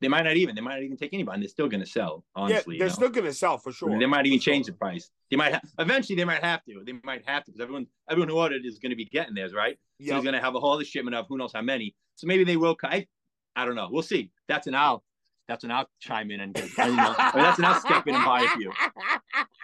they 0.00 0.08
might 0.08 0.22
not 0.22 0.36
even. 0.36 0.54
They 0.54 0.60
might 0.60 0.74
not 0.74 0.82
even 0.82 0.96
take 0.96 1.12
anybody. 1.12 1.34
and 1.34 1.42
They're 1.42 1.48
still 1.48 1.68
going 1.68 1.80
to 1.80 1.86
sell. 1.86 2.24
Honestly, 2.34 2.76
yeah, 2.76 2.80
they're 2.80 2.88
know? 2.88 2.94
still 2.94 3.08
gonna 3.10 3.32
sell 3.32 3.58
for 3.58 3.70
I 3.70 3.72
sure. 3.72 3.88
mean, 3.90 3.98
they 3.98 4.06
might 4.06 4.26
even 4.26 4.38
for 4.38 4.44
change 4.44 4.66
sure. 4.66 4.72
the 4.72 4.78
price. 4.78 5.10
They 5.30 5.36
might 5.36 5.52
have 5.52 5.62
eventually. 5.78 6.16
They 6.16 6.24
might 6.24 6.42
have 6.42 6.64
to. 6.64 6.82
They 6.84 6.94
might 7.04 7.22
have 7.26 7.44
to 7.44 7.50
because 7.50 7.60
everyone, 7.60 7.86
everyone 8.08 8.28
who 8.28 8.38
ordered 8.38 8.64
is 8.64 8.78
going 8.78 8.90
to 8.90 8.96
be 8.96 9.04
getting 9.06 9.34
theirs, 9.34 9.52
right? 9.52 9.76
So 10.00 10.14
he's 10.14 10.22
going 10.22 10.34
to 10.34 10.40
have 10.40 10.54
a 10.54 10.60
whole 10.60 10.72
other 10.72 10.84
shipment 10.84 11.14
of 11.14 11.26
who 11.28 11.36
knows 11.36 11.52
how 11.52 11.62
many. 11.62 11.94
So 12.14 12.26
maybe 12.26 12.44
they 12.44 12.56
will. 12.56 12.76
I, 12.82 13.06
I 13.54 13.64
don't 13.64 13.74
know. 13.74 13.88
We'll 13.90 14.02
see. 14.02 14.30
That's 14.48 14.66
an 14.66 14.74
I'll. 14.74 15.04
That's 15.50 15.64
an 15.64 15.72
I'll 15.72 15.90
chime 15.98 16.30
in 16.30 16.38
and 16.38 16.54
get. 16.54 16.68
You 16.78 16.94
know, 16.94 17.12
I 17.18 17.32
mean, 17.34 17.42
that's 17.44 17.58
an 17.58 17.64
I'll 17.64 17.80
step 17.80 18.06
in 18.06 18.14
and 18.14 18.24
buy 18.24 18.42
a 18.42 18.48
few. 18.56 18.70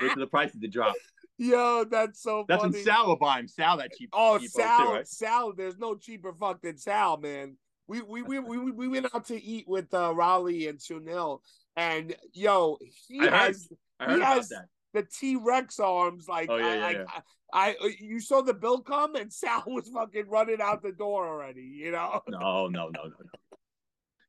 Wait 0.01 0.11
for 0.11 0.19
the 0.19 0.27
prices 0.27 0.61
to 0.61 0.67
drop. 0.67 0.97
Yo, 1.39 1.85
that's 1.85 2.21
so 2.21 2.45
That's 2.49 2.61
funny. 2.61 2.73
when 2.75 2.83
Sal 2.83 3.07
will 3.07 3.17
buy 3.17 3.39
him. 3.39 3.47
Sal 3.47 3.77
that 3.77 3.93
cheap. 3.97 4.09
Oh, 4.13 4.37
cheapo 4.43 4.49
Sal, 4.49 4.87
too, 4.87 4.93
right? 4.95 5.07
Sal, 5.07 5.53
there's 5.53 5.79
no 5.79 5.95
cheaper 5.95 6.33
fuck 6.33 6.61
than 6.61 6.77
Sal, 6.77 7.19
man. 7.19 7.57
We 7.87 8.03
we 8.03 8.23
we 8.23 8.41
we, 8.41 8.73
we 8.73 8.89
went 8.89 9.07
out 9.15 9.27
to 9.27 9.41
eat 9.41 9.69
with 9.69 9.95
uh, 9.95 10.13
Raleigh 10.13 10.67
and 10.67 10.81
Sunil, 10.81 11.39
and 11.77 12.17
yo, 12.33 12.79
he 13.07 13.21
I 13.21 13.45
has 13.47 13.69
I 14.01 14.05
heard 14.07 14.17
he 14.19 14.25
has- 14.25 14.49
that. 14.49 14.65
the 14.93 15.03
T 15.05 15.37
Rex 15.37 15.79
arms. 15.79 16.27
Like, 16.27 16.49
Oh, 16.51 16.57
yeah, 16.57 16.67
I, 16.67 16.75
yeah, 16.75 16.85
like 16.85 16.97
yeah. 16.97 17.21
I, 17.53 17.77
I, 17.81 17.95
you 18.01 18.19
saw 18.19 18.43
the 18.43 18.55
bill 18.55 18.81
come, 18.81 19.15
and 19.15 19.33
Sal 19.33 19.63
was 19.69 19.89
fucking 19.89 20.29
running 20.29 20.61
out 20.61 20.83
the 20.83 20.91
door 20.91 21.29
already. 21.29 21.63
You 21.63 21.93
know, 21.93 22.23
No, 22.27 22.67
no, 22.67 22.89
no, 22.89 22.89
no, 22.89 23.03
no. 23.05 23.15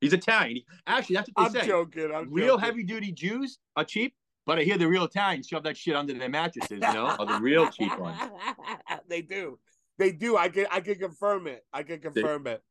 He's 0.00 0.12
Italian. 0.12 0.62
Actually, 0.86 1.16
that's 1.16 1.30
what 1.34 1.46
I'm 1.46 1.52
they 1.52 1.60
say. 1.60 1.66
joking. 1.66 2.12
I'm 2.14 2.32
real 2.32 2.56
joking. 2.56 2.64
heavy 2.64 2.82
duty 2.84 3.12
Jews 3.12 3.58
are 3.76 3.84
cheap, 3.84 4.14
but 4.46 4.58
I 4.58 4.62
hear 4.62 4.78
the 4.78 4.88
real 4.88 5.04
Italians 5.04 5.48
shove 5.48 5.64
that 5.64 5.76
shit 5.76 5.96
under 5.96 6.14
their 6.14 6.28
mattresses, 6.28 6.70
you 6.70 6.78
know, 6.78 7.06
are 7.18 7.26
the 7.26 7.40
real 7.40 7.68
cheap 7.70 7.96
ones. 7.98 8.18
they 9.08 9.22
do. 9.22 9.58
They 9.98 10.12
do. 10.12 10.36
I 10.36 10.48
can 10.48 10.66
I 10.70 10.80
can 10.80 10.94
confirm 10.96 11.46
it. 11.46 11.64
I 11.72 11.82
can 11.82 12.00
confirm 12.00 12.46
it. 12.46 12.62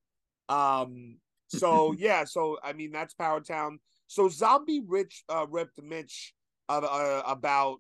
Um 0.48 1.17
so 1.50 1.91
yeah, 1.98 2.24
so 2.24 2.57
I 2.63 2.74
mean 2.74 2.91
that's 2.91 3.13
Power 3.13 3.41
Town. 3.41 3.79
So 4.07 4.29
Zombie 4.29 4.81
Rich 4.86 5.24
uh 5.29 5.46
ripped 5.50 5.81
Mitch 5.84 6.34
uh, 6.69 6.79
uh, 6.79 7.24
about 7.27 7.79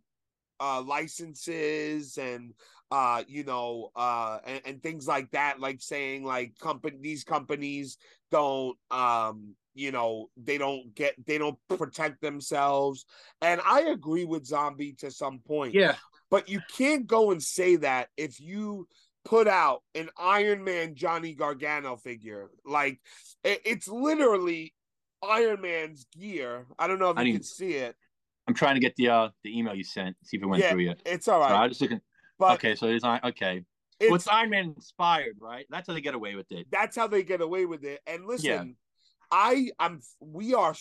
uh 0.59 0.81
licenses 0.81 2.17
and 2.17 2.53
uh 2.91 3.23
you 3.27 3.43
know 3.43 3.89
uh 3.95 4.39
and, 4.45 4.61
and 4.65 4.83
things 4.83 5.07
like 5.07 5.29
that 5.31 5.59
like 5.59 5.81
saying 5.81 6.23
like 6.23 6.57
company 6.59 6.97
these 7.01 7.23
companies 7.23 7.97
don't 8.31 8.77
um 8.91 9.55
you 9.75 9.91
know 9.91 10.27
they 10.37 10.57
don't 10.57 10.93
get 10.95 11.13
they 11.25 11.37
don't 11.37 11.57
protect 11.77 12.19
themselves 12.21 13.05
and 13.41 13.61
i 13.65 13.81
agree 13.81 14.25
with 14.25 14.45
zombie 14.45 14.93
to 14.93 15.11
some 15.11 15.39
point 15.39 15.73
Yeah. 15.73 15.95
but 16.31 16.49
you 16.49 16.59
can't 16.75 17.05
go 17.07 17.31
and 17.31 17.41
say 17.41 17.75
that 17.77 18.09
if 18.17 18.39
you 18.39 18.87
put 19.23 19.47
out 19.47 19.83
an 19.93 20.09
Iron 20.17 20.63
Man 20.63 20.95
Johnny 20.95 21.33
Gargano 21.33 21.97
figure. 21.97 22.49
Like 22.63 23.01
it's 23.43 23.89
literally 23.89 24.73
Iron 25.21 25.59
Man's 25.59 26.05
gear. 26.17 26.65
I 26.79 26.87
don't 26.87 26.97
know 26.97 27.09
if 27.09 27.17
I 27.17 27.23
you 27.23 27.25
need- 27.33 27.33
can 27.39 27.43
see 27.43 27.73
it. 27.73 27.93
I'm 28.47 28.53
trying 28.53 28.75
to 28.75 28.79
get 28.79 28.95
the 28.95 29.09
uh 29.09 29.29
the 29.43 29.57
email 29.57 29.75
you 29.75 29.83
sent, 29.83 30.15
see 30.23 30.37
if 30.37 30.43
it 30.43 30.45
went 30.45 30.63
Yeah, 30.63 30.71
through 30.71 30.79
yet. 30.83 31.01
It's 31.05 31.27
all 31.27 31.41
right 31.41 31.49
So 31.49 31.53
right. 31.55 31.63
I 31.65 31.67
just 31.67 31.81
looking. 31.81 31.99
but 32.39 32.53
okay, 32.53 32.75
so 32.75 32.87
it's 32.87 33.03
on. 33.03 33.19
Okay, 33.21 33.65
it's, 33.99 34.09
well, 34.09 34.15
it's 34.15 34.27
Iron 34.27 34.49
Man 34.49 34.73
inspired, 34.75 35.37
right? 35.39 35.65
That's 35.69 35.87
how 35.87 35.93
they 35.93 36.01
get 36.01 36.13
away 36.15 36.35
with 36.35 36.51
it. 36.51 36.67
that's 36.71 36.95
how 36.95 37.07
they 37.07 37.23
get 37.23 37.41
away 37.41 37.65
with 37.65 37.83
it. 37.83 38.01
And 38.07 38.25
listen, 38.25 38.45
Yeah. 38.49 38.63
I 39.31 39.69
I'm 39.79 40.01
we 40.19 40.53
are 40.53 40.75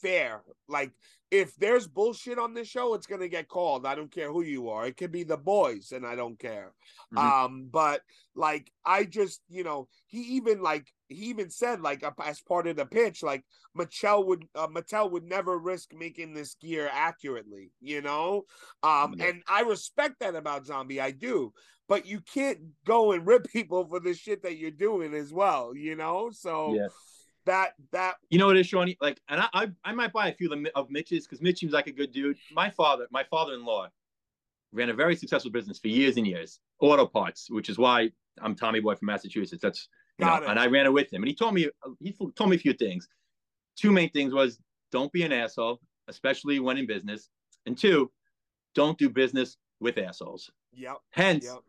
fair. 0.00 0.42
Like 0.68 0.92
if 1.32 1.56
there's 1.56 1.88
bullshit 1.88 2.38
on 2.38 2.52
this 2.52 2.68
show, 2.68 2.92
it's 2.92 3.06
gonna 3.06 3.26
get 3.26 3.48
called. 3.48 3.86
I 3.86 3.94
don't 3.94 4.12
care 4.12 4.30
who 4.30 4.42
you 4.42 4.68
are. 4.68 4.86
It 4.86 4.98
could 4.98 5.10
be 5.10 5.24
the 5.24 5.38
boys, 5.38 5.90
and 5.90 6.06
I 6.06 6.14
don't 6.14 6.38
care. 6.38 6.74
Mhm. 7.14 7.18
Um, 7.18 7.68
but 7.72 8.02
like 8.34 8.70
I 8.84 9.04
just, 9.04 9.40
you 9.48 9.64
know, 9.64 9.88
he 10.06 10.20
even 10.36 10.60
like 10.60 10.92
he 11.08 11.26
even 11.26 11.48
said 11.48 11.80
like 11.80 12.04
as 12.22 12.42
part 12.42 12.66
of 12.66 12.76
the 12.76 12.84
pitch, 12.84 13.22
like 13.22 13.44
Mattel 13.74 14.26
would 14.26 14.46
uh, 14.54 14.68
Mattel 14.68 15.10
would 15.10 15.24
never 15.24 15.58
risk 15.58 15.94
making 15.94 16.34
this 16.34 16.54
gear 16.56 16.90
accurately, 16.92 17.72
you 17.80 18.02
know. 18.02 18.44
Um, 18.82 19.14
and 19.18 19.42
I 19.48 19.62
respect 19.62 20.20
that 20.20 20.34
about 20.34 20.66
Zombie, 20.66 21.00
I 21.00 21.12
do. 21.12 21.54
But 21.88 22.04
you 22.04 22.20
can't 22.20 22.58
go 22.84 23.12
and 23.12 23.26
rip 23.26 23.44
people 23.52 23.86
for 23.88 24.00
the 24.00 24.12
shit 24.12 24.42
that 24.42 24.58
you're 24.58 24.70
doing 24.70 25.14
as 25.14 25.32
well, 25.32 25.74
you 25.74 25.96
know. 25.96 26.30
So. 26.30 26.74
That 27.44 27.74
that 27.92 28.16
You 28.30 28.38
know 28.38 28.46
what 28.46 28.56
it 28.56 28.60
is, 28.60 28.70
Seany? 28.70 28.96
Like, 29.00 29.20
and 29.28 29.40
I, 29.40 29.48
I, 29.52 29.68
I 29.84 29.92
might 29.92 30.12
buy 30.12 30.28
a 30.28 30.34
few 30.34 30.52
of, 30.74 30.90
Mitch's 30.90 31.26
because 31.26 31.42
Mitch 31.42 31.58
seems 31.58 31.72
like 31.72 31.88
a 31.88 31.92
good 31.92 32.12
dude. 32.12 32.36
My 32.52 32.70
father, 32.70 33.06
my 33.10 33.24
father-in-law, 33.24 33.88
ran 34.72 34.90
a 34.90 34.94
very 34.94 35.16
successful 35.16 35.50
business 35.50 35.78
for 35.78 35.88
years 35.88 36.16
and 36.16 36.26
years, 36.26 36.60
auto 36.80 37.06
parts, 37.06 37.50
which 37.50 37.68
is 37.68 37.78
why 37.78 38.10
I'm 38.40 38.54
Tommy 38.54 38.80
Boy 38.80 38.94
from 38.94 39.06
Massachusetts. 39.06 39.60
That's 39.60 39.88
Got 40.20 40.42
know, 40.42 40.48
it. 40.48 40.50
and 40.50 40.60
I 40.60 40.66
ran 40.66 40.86
it 40.86 40.92
with 40.92 41.12
him, 41.12 41.22
and 41.22 41.28
he 41.28 41.34
told 41.34 41.54
me 41.54 41.68
he 42.00 42.12
told 42.12 42.50
me 42.50 42.56
a 42.56 42.58
few 42.58 42.72
things. 42.72 43.08
Two 43.76 43.90
main 43.90 44.10
things 44.10 44.32
was 44.32 44.60
don't 44.90 45.10
be 45.12 45.22
an 45.22 45.32
asshole, 45.32 45.80
especially 46.08 46.60
when 46.60 46.76
in 46.76 46.86
business, 46.86 47.28
and 47.66 47.76
two, 47.76 48.10
don't 48.74 48.98
do 48.98 49.08
business 49.08 49.56
with 49.80 49.98
assholes. 49.98 50.50
yep 50.72 50.98
Hence, 51.10 51.46
yep 51.46 51.62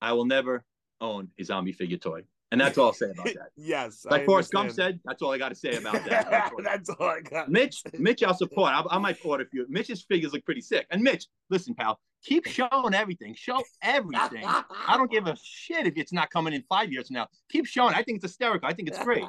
I 0.00 0.12
will 0.12 0.24
never 0.24 0.64
own 1.00 1.28
a 1.38 1.44
zombie 1.44 1.72
figure 1.72 1.98
toy, 1.98 2.22
and 2.54 2.60
that's 2.60 2.78
all 2.78 2.86
I'll 2.86 2.92
say 2.92 3.10
about 3.10 3.24
that. 3.34 3.50
yes 3.56 4.04
Like 4.08 4.22
I 4.22 4.26
Forrest 4.26 4.52
Gump 4.52 4.70
said, 4.70 5.00
that's 5.04 5.20
all 5.22 5.32
I 5.32 5.38
got 5.38 5.50
to 5.50 5.54
say 5.54 5.74
about 5.76 6.04
that. 6.08 6.52
that's 6.62 6.88
all 6.88 7.08
I 7.08 7.20
got. 7.20 7.50
Mitch, 7.50 7.82
Mitch, 7.98 8.22
I'll 8.22 8.34
support. 8.34 8.72
I, 8.72 8.82
I 8.90 8.98
might 8.98 9.18
order 9.24 9.44
a 9.44 9.46
few. 9.48 9.66
Mitch's 9.68 10.02
figures 10.02 10.32
look 10.32 10.44
pretty 10.44 10.60
sick. 10.60 10.86
And 10.90 11.02
Mitch, 11.02 11.26
listen, 11.50 11.74
pal, 11.74 11.98
keep 12.24 12.46
showing 12.46 12.94
everything. 12.94 13.34
Show 13.34 13.60
everything. 13.82 14.44
I 14.46 14.96
don't 14.96 15.10
give 15.10 15.26
a 15.26 15.36
shit 15.42 15.86
if 15.86 15.94
it's 15.96 16.12
not 16.12 16.30
coming 16.30 16.52
in 16.54 16.62
five 16.68 16.92
years 16.92 17.08
from 17.08 17.14
now. 17.14 17.28
Keep 17.50 17.66
showing. 17.66 17.92
I 17.94 18.02
think 18.02 18.16
it's 18.16 18.24
hysterical. 18.24 18.68
I 18.68 18.72
think 18.72 18.88
it's 18.88 18.98
great. 19.02 19.24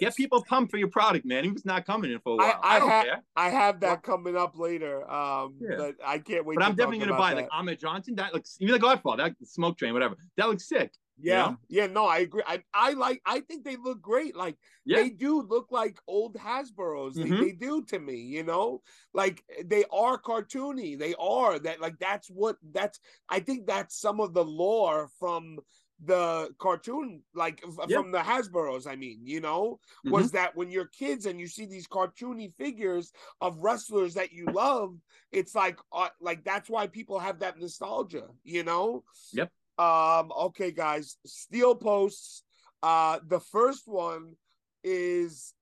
Get 0.00 0.16
people 0.16 0.44
pumped 0.48 0.72
for 0.72 0.76
your 0.76 0.88
product, 0.88 1.24
man. 1.24 1.44
Even 1.44 1.50
if 1.50 1.56
it's 1.58 1.64
not 1.64 1.86
coming 1.86 2.10
in 2.10 2.18
for 2.18 2.32
a 2.32 2.36
while. 2.36 2.60
I, 2.64 2.76
I 2.76 2.78
don't 2.80 2.88
ha- 2.90 3.02
care. 3.04 3.22
I 3.36 3.48
have 3.50 3.78
that 3.78 4.02
coming 4.02 4.36
up 4.36 4.58
later. 4.58 5.08
Um, 5.08 5.54
Yeah. 5.60 5.76
but 5.78 5.94
I 6.04 6.18
can't 6.18 6.44
wait. 6.44 6.56
But 6.58 6.64
I'm 6.64 6.74
definitely 6.74 6.98
gonna 7.06 7.16
buy 7.16 7.30
that. 7.34 7.42
like 7.42 7.48
Ahmed 7.52 7.78
Johnson. 7.78 8.16
That 8.16 8.34
looks 8.34 8.56
even 8.60 8.72
the 8.72 8.80
Godfather, 8.80 9.22
that 9.22 9.48
smoke 9.48 9.78
train, 9.78 9.92
whatever. 9.92 10.16
That 10.36 10.48
looks 10.48 10.68
sick. 10.68 10.92
Yeah, 11.16 11.42
know? 11.42 11.56
yeah, 11.68 11.86
no, 11.86 12.06
I 12.06 12.18
agree. 12.18 12.42
I, 12.46 12.62
I 12.72 12.92
like. 12.92 13.22
I 13.24 13.40
think 13.40 13.64
they 13.64 13.76
look 13.76 14.02
great. 14.02 14.34
Like 14.34 14.56
Yeah. 14.84 14.98
they 15.02 15.10
do 15.10 15.42
look 15.42 15.70
like 15.70 15.98
old 16.08 16.34
Hasbro's. 16.34 17.14
They, 17.14 17.30
Mhm. 17.30 17.40
they 17.40 17.52
do 17.52 17.82
to 17.84 17.98
me. 17.98 18.16
You 18.16 18.42
know, 18.42 18.82
like 19.12 19.44
they 19.64 19.84
are 19.92 20.20
cartoony. 20.20 20.98
They 20.98 21.14
are 21.18 21.58
that. 21.60 21.80
Like 21.80 21.98
that's 21.98 22.28
what. 22.28 22.56
That's. 22.72 22.98
I 23.28 23.40
think 23.40 23.66
that's 23.66 23.96
some 23.96 24.20
of 24.20 24.34
the 24.34 24.44
lore 24.44 25.08
from 25.18 25.60
the 26.04 26.52
cartoon, 26.58 27.22
like 27.34 27.62
Yeah. 27.86 27.98
from 28.00 28.10
the 28.10 28.18
Hasbro's. 28.18 28.86
I 28.86 28.96
mean, 28.96 29.20
you 29.24 29.40
know, 29.40 29.78
Mhm. 30.04 30.10
was 30.10 30.32
that 30.32 30.56
when 30.56 30.70
you're 30.70 30.88
kids 30.88 31.26
and 31.26 31.38
you 31.38 31.46
see 31.46 31.64
these 31.66 31.86
cartoony 31.86 32.52
figures 32.56 33.12
of 33.40 33.56
wrestlers 33.58 34.14
that 34.14 34.32
you 34.32 34.46
love, 34.46 34.98
it's 35.30 35.54
like, 35.54 35.78
uh, 35.92 36.08
like 36.20 36.42
that's 36.44 36.68
why 36.68 36.88
people 36.88 37.20
have 37.20 37.38
that 37.38 37.58
nostalgia. 37.60 38.28
You 38.42 38.64
know. 38.64 39.04
Yep. 39.32 39.52
Um, 39.78 40.32
okay, 40.36 40.70
guys, 40.70 41.16
steel 41.26 41.74
posts. 41.74 42.44
Uh, 42.82 43.18
the 43.26 43.40
first 43.40 43.82
one 43.86 44.34
is 44.82 45.54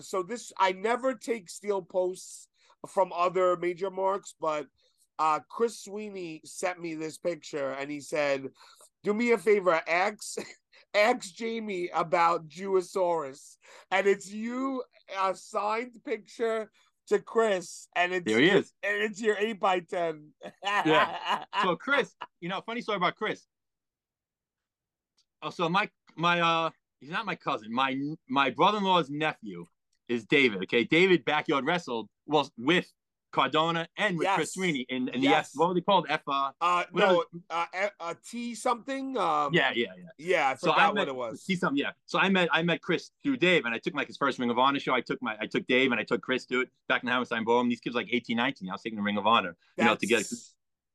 so 0.00 0.22
this 0.22 0.52
I 0.58 0.72
never 0.72 1.14
take 1.14 1.48
steel 1.48 1.82
posts 1.82 2.48
from 2.88 3.12
other 3.14 3.56
major 3.56 3.90
marks, 3.90 4.34
but 4.40 4.66
uh 5.18 5.40
Chris 5.48 5.84
Sweeney 5.84 6.40
sent 6.44 6.80
me 6.80 6.94
this 6.94 7.18
picture 7.18 7.70
and 7.70 7.90
he 7.90 8.00
said, 8.00 8.48
Do 9.04 9.14
me 9.14 9.32
a 9.32 9.38
favor, 9.38 9.80
ask 9.86 10.38
ask 10.94 11.34
Jamie 11.34 11.90
about 11.94 12.48
Jewisaurus. 12.48 13.56
And 13.90 14.06
it's 14.06 14.30
you 14.30 14.82
a 15.22 15.34
signed 15.34 15.96
picture 16.04 16.70
to 17.08 17.18
Chris, 17.18 17.88
and 17.96 18.12
it's 18.12 18.24
There 18.24 18.40
he 18.40 18.48
is. 18.48 18.72
and 18.82 19.02
it's 19.02 19.20
your 19.20 19.36
eight 19.38 19.60
by 19.60 19.80
ten. 19.80 20.30
Yeah. 20.62 21.44
So 21.62 21.76
Chris, 21.76 22.14
you 22.40 22.48
know, 22.48 22.60
funny 22.66 22.80
story 22.82 22.96
about 22.96 23.16
Chris. 23.16 23.46
Oh, 25.42 25.50
so 25.50 25.68
my 25.68 25.88
my 26.16 26.40
uh 26.40 26.70
he's 27.00 27.10
not 27.10 27.26
my 27.26 27.34
cousin. 27.34 27.72
My 27.72 27.98
my 28.28 28.50
brother-in-law's 28.50 29.10
nephew 29.10 29.66
is 30.08 30.24
David. 30.24 30.62
Okay. 30.64 30.84
David 30.84 31.24
backyard 31.24 31.64
wrestled 31.64 32.08
was 32.26 32.50
with 32.58 32.90
Cardona 33.34 33.88
and 33.96 34.16
with 34.16 34.28
Chris 34.28 34.48
Yes. 34.48 34.54
Sweeney 34.54 34.86
in, 34.88 35.08
in 35.08 35.20
the 35.20 35.26
Yes. 35.28 35.50
F 35.54 35.58
what 35.58 35.68
were 35.68 35.74
they 35.74 35.80
called? 35.80 36.06
F 36.08 36.22
uh 36.28 36.50
Uh, 36.60 36.84
no, 36.92 37.24
uh, 37.50 37.66
a 38.00 38.16
T 38.30 38.54
something. 38.54 39.16
Um, 39.18 39.52
yeah, 39.52 39.72
yeah, 39.74 39.88
yeah. 39.98 40.04
yeah. 40.18 40.48
I 40.50 40.54
So 40.54 40.70
I 40.70 40.90
what 40.90 41.08
it 41.08 41.14
was. 41.14 41.42
See 41.42 41.56
something, 41.56 41.76
yeah. 41.76 41.90
So 42.06 42.18
I 42.18 42.28
met 42.28 42.48
I 42.52 42.62
met 42.62 42.80
Chris 42.80 43.10
through 43.22 43.38
Dave, 43.38 43.64
and 43.64 43.74
I 43.74 43.78
took 43.78 43.94
like 43.94 44.06
his 44.06 44.16
first 44.16 44.38
Ring 44.38 44.50
of 44.50 44.58
Honor 44.58 44.78
show. 44.78 44.94
I 44.94 45.00
took 45.00 45.20
my 45.20 45.36
I 45.40 45.46
took 45.46 45.66
Dave 45.66 45.90
and 45.90 46.00
I 46.00 46.04
took 46.04 46.22
Chris 46.22 46.46
to 46.46 46.60
it 46.62 46.68
back 46.88 47.02
in 47.02 47.06
the 47.06 47.12
Hammerstein 47.12 47.44
Ballroom. 47.44 47.68
These 47.68 47.80
kids 47.80 47.94
were 47.94 48.02
like 48.02 48.10
18, 48.12 48.36
19. 48.36 48.68
I 48.68 48.72
was 48.72 48.82
taking 48.82 48.96
the 48.96 49.02
Ring 49.02 49.16
of 49.18 49.26
Honor, 49.26 49.56
you 49.76 49.84
know, 49.84 49.96
to 49.96 50.06
get. 50.06 50.24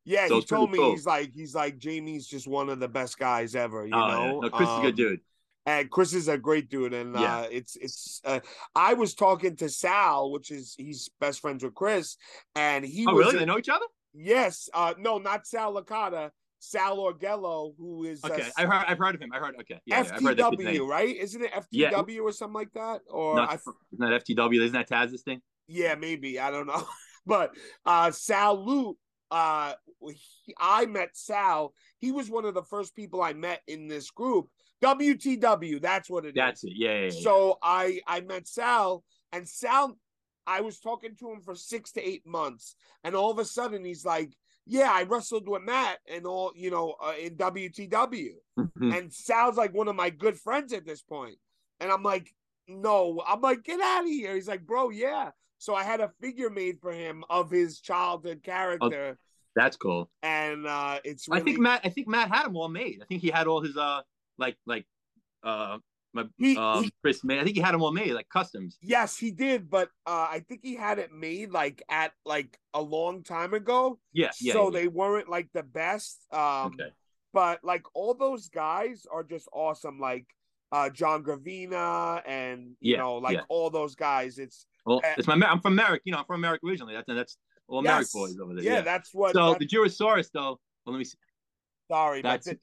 Yeah, 0.06 0.28
So 0.28 0.40
he 0.40 0.46
told 0.46 0.72
me 0.72 0.78
cool. 0.80 0.92
he's 0.92 1.06
like 1.06 1.34
he's 1.36 1.54
like 1.54 1.78
Jamie's 1.78 2.26
just 2.26 2.48
one 2.48 2.70
of 2.70 2.80
the 2.80 2.88
best 2.88 3.20
guys 3.20 3.54
ever. 3.54 3.86
You 3.86 3.94
Oh, 3.94 4.08
know, 4.08 4.26
yeah. 4.26 4.40
no, 4.42 4.50
Chris 4.50 4.68
is 4.70 4.74
a 4.74 4.78
Um, 4.78 4.82
good 4.84 4.96
dude. 4.96 5.20
And 5.66 5.90
Chris 5.92 6.14
is 6.14 6.28
a 6.28 6.38
great 6.38 6.70
dude, 6.70 6.94
and 6.94 7.14
Yeah. 7.16 7.40
uh, 7.42 7.48
it's 7.52 7.76
it's. 7.76 8.22
Uh, 8.24 8.40
I 8.76 8.94
was 8.94 9.14
talking 9.14 9.56
to 9.58 9.70
Sal, 9.70 10.32
which 10.32 10.52
is 10.52 10.74
he's 10.78 11.10
best 11.20 11.42
friends 11.42 11.64
with 11.64 11.76
Chris, 11.76 12.18
and 12.56 12.84
he 12.86 13.06
Oh, 13.08 13.14
was 13.14 13.28
really? 13.28 13.40
They 13.40 13.46
know 13.46 13.58
each 13.58 13.70
other? 13.70 13.86
yes, 14.14 14.70
uh, 14.74 14.94
no, 14.98 15.18
not 15.20 15.46
Sal 15.46 15.74
Licata, 15.76 16.32
Sal 16.60 16.98
Orgello, 16.98 17.74
who 17.78 18.06
is 18.06 18.24
uh, 18.24 18.30
Okay, 18.30 18.50
I've 18.58 18.68
heard. 18.70 18.86
I've 18.88 18.98
heard 18.98 19.16
of 19.16 19.22
him. 19.22 19.32
I 19.34 19.38
heard. 19.40 19.56
Okay, 19.60 19.80
yeah, 19.86 19.98
yeah, 20.04 20.16
I've 20.16 20.24
heard 20.24 20.38
that 20.38 20.54
FTW, 20.54 20.64
name. 20.64 20.88
right? 20.88 21.16
Isn't 21.16 21.44
it 21.44 21.52
Yeah. 21.72 21.92
FTW 21.92 22.22
or 22.24 22.32
something 22.32 22.54
like 22.56 22.72
that? 22.74 23.02
Or 23.10 23.36
No, 23.36 23.42
I, 23.44 23.58
not 23.92 24.24
FTW. 24.24 24.62
Isn't 24.64 24.74
that 24.74 24.88
Taz's 24.88 25.22
thing? 25.24 25.42
yeah, 25.68 25.94
maybe 25.96 26.40
I 26.40 26.50
don't 26.52 26.66
know, 26.68 26.88
but 27.28 27.54
uh, 27.86 28.10
Sal 28.12 28.66
Loot, 28.66 28.98
uh, 29.30 29.74
he, 30.02 30.56
I 30.58 30.86
met 30.88 31.10
Sal. 31.16 31.74
He 32.00 32.12
was 32.12 32.30
one 32.30 32.46
of 32.46 32.54
the 32.56 32.64
first 32.64 32.96
people 32.96 33.22
I 33.22 33.34
met 33.34 33.62
in 33.68 33.88
this 33.88 34.10
group. 34.10 34.48
WTW, 34.84 35.82
that's 35.82 36.10
what 36.10 36.26
it 36.26 36.30
is. 36.30 36.34
That's 36.36 36.64
it. 36.64 36.74
Yeah, 36.76 36.92
yeah, 36.94 37.04
yeah. 37.12 37.22
So 37.22 37.58
I 37.62 38.02
I 38.08 38.22
met 38.22 38.48
Sal, 38.48 39.04
and 39.32 39.48
Sal, 39.48 39.98
I 40.48 40.62
was 40.62 40.80
talking 40.80 41.16
to 41.20 41.32
him 41.32 41.42
for 41.42 41.56
six 41.56 41.92
to 41.94 42.02
eight 42.08 42.26
months, 42.26 42.76
and 43.04 43.16
all 43.16 43.32
of 43.32 43.40
a 43.40 43.46
sudden 43.46 43.84
he's 43.86 44.06
like, 44.06 44.34
"Yeah, 44.66 44.92
I 44.92 45.04
wrestled 45.04 45.48
with 45.48 45.64
Matt 45.64 46.00
and 46.12 46.26
all, 46.26 46.52
you 46.56 46.72
know, 46.72 46.96
uh, 47.04 47.14
in 47.20 47.36
WTW." 47.36 48.32
Mhm. 48.60 48.98
and 48.98 49.14
Sal's 49.14 49.58
like 49.58 49.74
one 49.74 49.88
of 49.88 49.96
my 49.96 50.10
good 50.10 50.38
friends 50.40 50.74
at 50.74 50.86
this 50.86 51.02
point. 51.02 51.38
And 51.80 51.90
I'm 51.92 52.04
like, 52.04 52.34
no, 52.68 53.22
I'm 53.26 53.40
like, 53.40 53.64
get 53.64 53.80
out 53.80 54.04
of 54.04 54.10
here. 54.10 54.36
He's 54.36 54.50
like, 54.50 54.66
bro, 54.66 54.90
yeah. 54.90 55.32
So 55.60 55.74
I 55.76 55.84
had 55.84 56.02
a 56.02 56.10
figure 56.22 56.50
made 56.50 56.80
for 56.82 56.92
him 56.92 57.24
of 57.30 57.50
his 57.50 57.80
childhood 57.80 58.44
character, 58.44 59.18
That's 59.56 59.78
cool. 59.78 60.10
and 60.24 60.68
uh 60.68 61.00
it's 61.06 61.28
I 61.32 61.40
think 61.40 61.58
Matt. 61.60 61.82
I 61.86 61.90
think 61.90 62.08
Matt 62.08 62.30
had 62.30 62.46
them 62.46 62.56
all 62.58 62.68
made. 62.70 63.00
I 63.02 63.06
think 63.06 63.22
he 63.22 63.30
had 63.30 63.48
all 63.48 63.62
his 63.62 63.76
uh 63.78 64.02
like 64.40 64.58
like 64.66 64.86
uh 65.44 65.78
my 66.14 66.24
He- 66.38 66.58
um 66.58 66.84
he- 66.86 66.94
Chris 67.02 67.24
made. 67.24 67.40
I 67.40 67.44
think 67.44 67.56
he 67.56 67.62
had 67.62 67.74
them 67.74 67.84
all 67.84 67.92
made 67.92 68.14
like 68.14 68.30
customs. 68.30 68.78
yes, 68.82 69.16
he 69.18 69.32
did, 69.32 69.70
but 69.70 69.90
uh 70.08 70.28
I 70.32 70.44
think 70.48 70.62
he 70.64 70.76
had 70.76 70.98
it 71.00 71.12
made 71.14 71.52
like 71.52 71.84
at 71.90 72.14
like 72.26 72.58
a 72.74 72.82
long 72.82 73.24
time 73.24 73.54
ago. 73.54 74.00
Yeah, 74.14 74.32
yeah. 74.42 74.54
so 74.54 74.66
yeah. 74.72 74.80
they 74.80 74.88
weren't 74.88 75.30
like 75.30 75.50
the 75.54 75.64
best. 75.64 76.26
Um 76.32 76.74
okay. 76.74 76.90
but 77.34 77.60
like 77.64 77.84
all 77.94 78.14
those 78.16 78.50
guys 78.50 79.06
are 79.12 79.24
just 79.24 79.48
awesome, 79.54 80.00
like 80.00 80.26
uh 80.72 80.90
John 80.90 81.24
Gravina 81.24 82.22
and 82.28 82.76
you 82.80 82.94
Yeah, 82.94 83.00
know, 83.00 83.16
like 83.18 83.40
all 83.50 83.70
those 83.70 83.96
guys. 83.96 84.40
It's 84.40 84.66
Well, 84.86 85.02
uh, 85.04 85.14
it's 85.18 85.28
my. 85.28 85.36
I'm 85.36 85.62
from 85.62 85.76
Merrick. 85.76 86.02
You 86.06 86.12
know, 86.14 86.20
I'm 86.20 86.26
from 86.26 86.42
Merrick 86.42 86.62
originally. 86.64 86.94
That's 86.96 87.08
that's 87.08 87.38
all 87.68 87.82
Merrick 87.84 88.12
boys 88.14 88.40
over 88.40 88.56
there. 88.56 88.64
yeah, 88.64 88.82
that's 88.82 89.14
what 89.14 89.34
so 89.34 89.52
that- 89.52 89.60
the 89.60 89.68
Jurosaurus 89.68 90.30
though. 90.34 90.60
Well, 90.86 90.94
let 90.94 90.98
me 91.00 91.04
see. 91.04 91.18
Sorry, 91.92 92.22
That's- 92.22 92.46
but 92.46 92.52
th- 92.52 92.62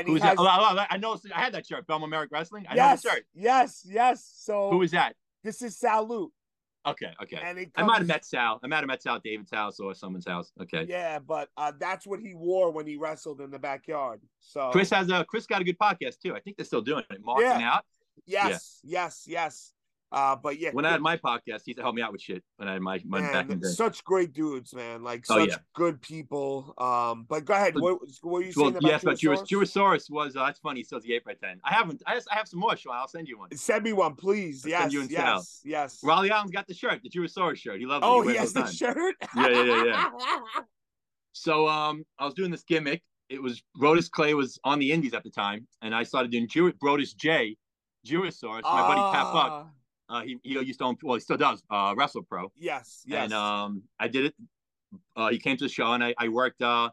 and 0.00 0.08
Who's 0.08 0.22
has 0.22 0.36
that? 0.36 0.42
Oh, 0.42 0.46
oh, 0.48 0.76
oh, 0.78 0.84
I 0.90 0.96
know. 0.96 1.16
I 1.34 1.40
had 1.40 1.54
that 1.54 1.66
shirt. 1.66 1.86
Belmont 1.86 2.10
Merrick 2.10 2.30
Wrestling. 2.32 2.66
I 2.68 2.74
yes, 2.74 3.04
know 3.04 3.10
the 3.10 3.16
shirt. 3.16 3.26
yes, 3.34 3.86
yes. 3.88 4.32
So 4.36 4.70
Who 4.70 4.82
is 4.82 4.90
that? 4.92 5.14
this 5.44 5.62
is 5.62 5.76
Salute, 5.78 6.32
Okay, 6.86 7.12
okay. 7.22 7.38
and 7.42 7.58
it 7.58 7.70
I 7.76 7.82
might 7.82 7.92
have 7.94 7.98
comes- 8.00 8.08
met 8.08 8.24
Sal. 8.24 8.60
I 8.62 8.66
might 8.66 8.76
have 8.78 8.86
met 8.86 9.02
Sal 9.02 9.16
at 9.16 9.22
David's 9.22 9.50
house 9.52 9.78
or 9.80 9.94
someone's 9.94 10.26
house. 10.26 10.52
Okay. 10.60 10.86
Yeah, 10.88 11.18
but 11.18 11.48
uh, 11.56 11.72
that's 11.78 12.06
what 12.06 12.20
he 12.20 12.34
wore 12.34 12.70
when 12.70 12.86
he 12.86 12.96
wrestled 12.96 13.40
in 13.40 13.50
the 13.50 13.58
backyard. 13.58 14.20
So 14.40 14.70
Chris 14.70 14.90
has 14.90 15.10
a 15.10 15.24
Chris 15.24 15.46
got 15.46 15.60
a 15.60 15.64
good 15.64 15.78
podcast 15.78 16.18
too. 16.20 16.34
I 16.34 16.40
think 16.40 16.56
they're 16.56 16.66
still 16.66 16.80
doing 16.82 17.04
it. 17.10 17.18
Marking 17.22 17.62
out. 17.62 17.84
yes, 18.26 18.80
yes, 18.82 19.24
yes. 19.26 19.72
Uh, 20.10 20.34
but 20.36 20.58
yeah, 20.58 20.70
When 20.72 20.86
I 20.86 20.90
had 20.92 21.02
my 21.02 21.18
podcast, 21.18 21.62
he 21.64 21.72
used 21.72 21.76
to 21.76 21.82
help 21.82 21.94
me 21.94 22.00
out 22.00 22.12
with 22.12 22.22
shit. 22.22 22.42
When 22.56 22.66
I 22.66 22.72
had 22.72 22.80
my, 22.80 22.98
my 23.04 23.20
man, 23.20 23.32
back 23.32 23.50
in 23.50 23.60
the 23.60 23.68
day. 23.68 23.72
such 23.74 24.02
great 24.04 24.32
dudes, 24.32 24.74
man. 24.74 25.02
Like 25.02 25.26
Oh, 25.28 25.40
such 25.40 25.50
yeah. 25.50 25.56
good 25.74 26.00
people. 26.00 26.72
Um, 26.78 27.26
but 27.28 27.44
go 27.44 27.52
ahead. 27.52 27.74
What, 27.74 27.98
what 28.22 28.32
were 28.32 28.42
you 28.42 28.52
Well, 28.56 28.66
saying 28.66 28.76
about 28.78 28.88
yes, 28.90 29.04
but 29.04 29.18
Juros, 29.18 29.46
Jurosaurus? 29.46 30.06
Jurosaurus 30.06 30.10
was 30.10 30.34
uh, 30.36 30.46
that's 30.46 30.60
funny. 30.60 30.80
He 30.80 30.84
sells 30.84 31.02
the 31.02 31.12
eight 31.14 31.24
by 31.26 31.34
ten. 31.34 31.60
I 31.62 31.74
haven't. 31.74 32.02
I, 32.06 32.14
just, 32.14 32.26
I 32.32 32.36
have 32.36 32.48
some 32.48 32.60
more. 32.60 32.74
Sean. 32.74 32.94
I'll 32.96 33.06
send 33.06 33.28
you 33.28 33.38
one. 33.38 33.54
Send 33.54 33.84
me 33.84 33.92
one, 33.92 34.14
please. 34.14 34.64
I'll 34.64 34.70
Yes, 34.70 34.80
send 34.80 34.92
you 34.94 35.00
and 35.02 35.10
Sal. 35.10 35.36
yes, 35.36 35.60
yes. 35.64 36.00
Raleigh 36.02 36.30
Allen's 36.30 36.52
got 36.52 36.66
the 36.66 36.74
shirt, 36.74 37.00
the 37.02 37.10
Jurosaurus 37.10 37.56
shirt. 37.58 37.78
He 37.78 37.84
loves 37.84 38.02
it. 38.02 38.08
Oh, 38.08 38.22
he 38.22 38.30
he 38.30 38.36
has 38.38 38.54
the 38.54 38.62
time. 38.62 38.72
shirt. 38.72 39.14
Yeah, 39.36 39.48
yeah, 39.48 39.84
yeah, 39.84 40.10
So 41.32 41.68
um, 41.68 42.04
I 42.18 42.24
was 42.24 42.34
doing 42.34 42.50
this 42.50 42.62
gimmick. 42.64 43.02
It 43.28 43.42
was 43.42 43.62
Brodus 43.78 44.10
Clay 44.10 44.32
was 44.32 44.58
on 44.64 44.78
the 44.78 44.90
Indies 44.90 45.12
at 45.12 45.22
the 45.22 45.30
time, 45.30 45.66
and 45.82 45.94
I 45.94 46.02
started 46.02 46.32
doing 46.32 46.48
Jew- 46.48 46.72
Brodus 46.72 47.14
J, 47.14 47.56
Jurosaurus. 48.06 48.62
My 48.62 48.80
buddy 48.88 49.02
Pat 49.14 49.32
Buck. 49.34 49.68
Uh, 50.08 50.22
he 50.22 50.38
he 50.42 50.52
used 50.60 50.78
to 50.80 50.84
own. 50.86 50.96
Well, 51.02 51.14
he 51.14 51.20
still 51.20 51.36
does. 51.36 51.62
Uh, 51.70 51.94
Wrestle 51.96 52.22
Pro. 52.22 52.50
Yes, 52.56 53.02
yes. 53.06 53.24
And 53.24 53.32
um, 53.34 53.82
I 53.98 54.08
did 54.08 54.26
it. 54.26 54.34
Uh, 55.16 55.28
he 55.28 55.38
came 55.38 55.56
to 55.56 55.64
the 55.64 55.68
show, 55.68 55.92
and 55.92 56.02
I, 56.02 56.14
I 56.18 56.28
worked. 56.28 56.62
Uh, 56.62 56.90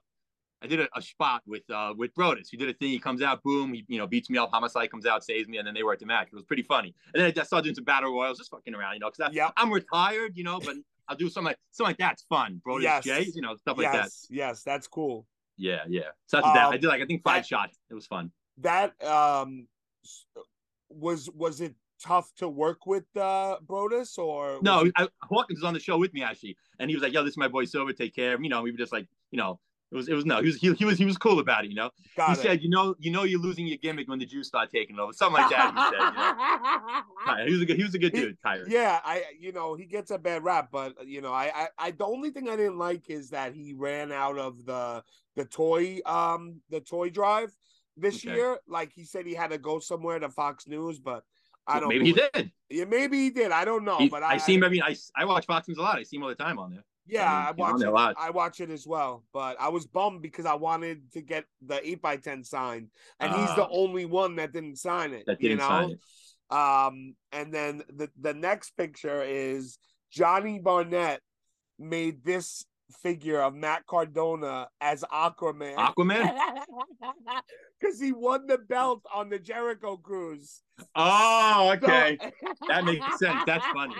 I 0.62 0.68
did 0.68 0.80
a, 0.80 0.88
a 0.96 1.02
spot 1.02 1.44
with 1.46 1.64
uh 1.70 1.94
with 1.96 2.14
Brodus. 2.16 2.48
He 2.50 2.58
did 2.58 2.70
a 2.70 2.74
thing. 2.74 2.90
He 2.90 3.00
comes 3.00 3.22
out, 3.22 3.44
boom. 3.44 3.74
He 3.74 3.86
you 3.88 3.98
know 4.00 4.08
beats 4.08 4.30
me 4.30 4.38
up. 4.38 4.50
Homicide 4.52 4.90
comes 4.92 5.06
out, 5.06 5.24
saves 5.24 5.48
me, 5.48 5.58
and 5.60 5.68
then 5.68 5.74
they 5.74 5.84
worked 5.84 6.00
the 6.02 6.06
match. 6.08 6.28
It 6.32 6.36
was 6.36 6.44
pretty 6.44 6.64
funny. 6.64 6.94
And 7.14 7.22
then 7.24 7.34
I 7.38 7.44
started 7.44 7.64
doing 7.66 7.76
some 7.76 7.84
battle 7.84 8.12
royals, 8.12 8.38
just 8.38 8.52
fucking 8.52 8.74
around, 8.74 8.94
you 8.96 9.00
know, 9.00 9.12
because 9.16 9.34
Yep. 9.34 9.52
I'm 9.58 9.72
retired, 9.72 10.32
you 10.36 10.44
know, 10.44 10.60
but 10.60 10.76
I'll 11.08 11.16
do 11.16 11.30
something 11.30 11.50
like 11.50 11.58
something 11.72 11.92
like 11.92 11.98
that's 11.98 12.24
fun. 12.24 12.62
Brodus 12.68 12.82
Yes. 12.84 13.04
J, 13.04 13.28
you 13.36 13.42
know, 13.42 13.56
stuff 13.58 13.78
like 13.78 13.94
yes, 13.94 14.28
that. 14.30 14.36
yes, 14.36 14.64
that's 14.64 14.88
cool. 14.88 15.28
Yeah, 15.58 15.84
yeah. 15.88 16.02
So 16.26 16.38
that's 16.38 16.46
what 16.48 16.54
that. 16.56 16.64
I 16.64 16.74
Um, 16.76 16.80
did 16.82 16.88
like 16.88 17.02
I 17.02 17.06
think 17.06 17.24
five 17.24 17.44
that- 17.44 17.48
shots. 17.48 17.78
It 17.90 17.94
was 17.94 18.08
fun. 18.08 18.32
That 18.58 18.92
um 19.06 19.68
was 20.90 21.30
was 21.32 21.62
it 21.62 21.76
tough 22.02 22.34
to 22.36 22.48
work 22.50 22.86
with 22.86 23.06
uh 23.16 23.58
Brodus 23.66 24.18
or 24.18 24.60
No, 24.62 24.90
I, 24.96 25.08
Hawkins 25.24 25.60
was 25.60 25.68
on 25.68 25.74
the 25.74 25.80
show 25.80 25.98
with 25.98 26.14
me 26.14 26.24
actually, 26.24 26.58
and 26.80 26.90
he 26.90 26.96
was 26.96 27.04
like, 27.04 27.14
"Yo, 27.14 27.24
this 27.24 27.32
is 27.32 27.38
my 27.38 27.48
boy 27.48 27.66
Silver. 27.66 27.94
Take 27.94 28.16
care 28.16 28.34
of 28.34 28.40
him." 28.40 28.44
You 28.44 28.50
know, 28.50 28.62
we 28.62 28.72
were 28.72 28.78
just 28.78 28.94
like, 28.94 29.08
you 29.32 29.38
know, 29.38 29.60
it 29.92 29.96
was 29.96 30.08
it 30.08 30.14
was 30.14 30.26
no, 30.26 30.40
he 30.42 30.48
was 30.48 30.56
he, 30.58 30.74
he 30.74 30.86
was 30.86 30.98
he 30.98 31.06
was 31.06 31.18
cool 31.18 31.40
about 31.40 31.66
it. 31.66 31.70
You 31.70 31.76
know, 31.76 31.90
got 32.16 32.30
he 32.30 32.36
it. 32.36 32.42
said, 32.42 32.64
"You 32.64 32.70
know, 32.70 32.96
you 33.00 33.12
know, 33.12 33.24
you're 33.24 33.40
losing 33.40 33.68
your 33.68 33.78
gimmick 33.78 34.08
when 34.08 34.20
the 34.20 34.26
Jews 34.26 34.48
start 34.48 34.72
taking 34.72 35.00
over." 35.00 35.14
Something 35.14 35.42
like 35.42 35.50
that. 35.52 35.74
He 35.74 35.82
said, 35.92 36.12
you 36.12 36.18
know? 36.18 37.44
He 37.48 37.54
was 37.54 37.62
a 37.62 37.66
good 37.66 37.78
he 37.78 37.84
was 37.84 37.96
a 37.96 38.00
good 38.00 38.14
He- 38.14 38.22
dude, 38.22 38.38
Tyrus. 38.42 38.68
Yeah, 38.70 39.00
I 39.04 39.24
you 39.40 39.52
know 39.52 39.76
he 39.76 39.86
gets 39.86 40.12
a 40.12 40.18
bad 40.18 40.44
rap, 40.44 40.70
but 40.72 41.08
you 41.08 41.22
know 41.22 41.34
I, 41.34 41.52
I 41.56 41.68
I 41.80 41.92
the 41.92 42.06
only 42.06 42.30
thing 42.30 42.50
I 42.50 42.56
didn't 42.56 42.78
like 42.78 43.10
is 43.10 43.30
that 43.32 43.54
he 43.54 43.74
ran 43.74 44.12
out 44.12 44.38
of 44.38 44.66
the 44.66 45.04
the 45.36 45.46
toy 45.46 46.00
um 46.06 46.62
the 46.70 46.82
toy 46.82 47.10
drive 47.10 47.56
this 47.98 48.24
Okay. 48.24 48.36
year. 48.36 48.60
Like 48.68 48.92
he 48.94 49.06
said 49.06 49.26
he 49.26 49.34
had 49.34 49.52
to 49.52 49.58
go 49.58 49.80
somewhere 49.80 50.20
to 50.20 50.30
Fox 50.30 50.68
News, 50.68 51.00
but 51.00 51.24
I 51.68 51.80
don't. 51.80 51.90
Maybe 51.90 52.06
he 52.06 52.14
did. 52.14 52.52
Yeah, 52.70 52.86
maybe 52.86 53.18
he 53.18 53.30
did. 53.30 53.52
I 53.52 53.66
don't 53.66 53.84
know, 53.86 53.98
He- 53.98 54.10
but 54.10 54.24
I, 54.24 54.34
I, 54.34 54.38
see 54.38 54.56
him. 54.56 54.64
I 54.64 54.70
mean, 54.70 54.82
I 54.84 54.96
I 55.16 55.26
watch 55.26 55.46
Fox 55.46 55.68
News 55.68 55.78
a 55.78 55.82
lot. 55.82 55.98
I 55.98 56.04
see 56.04 56.18
him 56.18 56.24
all 56.24 56.30
the 56.30 56.36
time 56.36 56.60
on 56.60 56.72
there. 56.72 56.84
Yeah, 57.08 57.32
I 57.32 57.50
I, 57.50 57.54
mean, 57.54 57.66
on 57.66 57.74
watch 57.74 57.82
it. 57.82 57.88
a 57.88 57.92
lot. 57.92 58.16
I 58.18 58.30
watch 58.32 58.60
it 58.62 58.72
as 58.72 58.88
well, 58.88 59.24
but 59.32 59.56
I 59.60 59.70
was 59.70 59.86
bummed 59.86 60.22
because 60.24 60.46
I 60.48 60.56
wanted 60.56 61.12
to 61.14 61.22
get 61.22 61.46
the 61.66 61.88
eight 61.88 62.02
by 62.02 62.18
ten 62.18 62.44
signed, 62.44 62.90
and 63.20 63.32
he's 63.34 63.56
the 63.56 63.66
Ah. 63.66 63.70
only 63.72 64.06
one 64.06 64.36
that 64.38 64.52
didn't 64.54 64.78
sign 64.78 65.14
it. 65.14 65.26
That 65.28 65.42
you 65.42 65.50
didn't 65.50 65.62
know, 65.62 65.68
sign 65.68 65.92
it. 65.92 66.00
Um, 66.56 67.16
and 67.32 67.54
then 67.54 67.84
the 67.94 68.10
the 68.20 68.34
next 68.34 68.72
picture 68.78 69.22
is 69.24 69.78
Johnny 70.12 70.58
Barnett 70.60 71.22
made 71.78 72.24
this 72.24 72.66
figure 73.02 73.42
of 73.42 73.54
Matt 73.56 73.86
Cardona 73.88 74.68
as 74.82 75.04
Aquaman. 75.12 75.76
Aquaman. 75.76 76.36
Because 77.80 78.00
he 78.00 78.14
won 78.14 78.48
the 78.48 78.58
belt 78.58 79.04
on 79.14 79.30
the 79.30 79.38
Jericho 79.38 79.98
Cruise. 79.98 80.62
Oh, 80.96 81.76
So- 81.80 81.86
okay. 81.88 82.18
That 82.68 82.86
makes 82.86 83.20
sense. 83.20 83.42
That's 83.46 83.66
funny. 83.68 83.96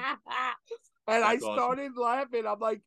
And 1.08 1.24
I 1.24 1.34
That's 1.34 1.44
awesome. 1.44 1.56
started 1.56 1.92
laughing. 1.98 2.46
I'm 2.48 2.60
like, 2.60 2.82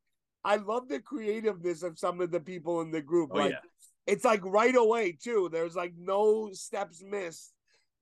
I 0.45 0.57
love 0.57 0.89
the 0.89 1.01
creativeness 1.01 1.83
of 1.83 1.99
some 1.99 2.21
of 2.21 2.31
the 2.31 2.41
people 2.41 2.81
in 2.81 2.91
the 2.91 3.03
group. 3.03 3.31
Oh 3.33 3.39
like, 3.39 3.51
yeah. 3.53 3.59
it's 4.07 4.25
like 4.25 4.45
right 4.45 4.75
away 4.75 5.13
too. 5.23 5.49
There's 5.53 5.77
like 5.77 5.93
no 5.99 6.51
steps 6.53 7.03
missed, 7.07 7.53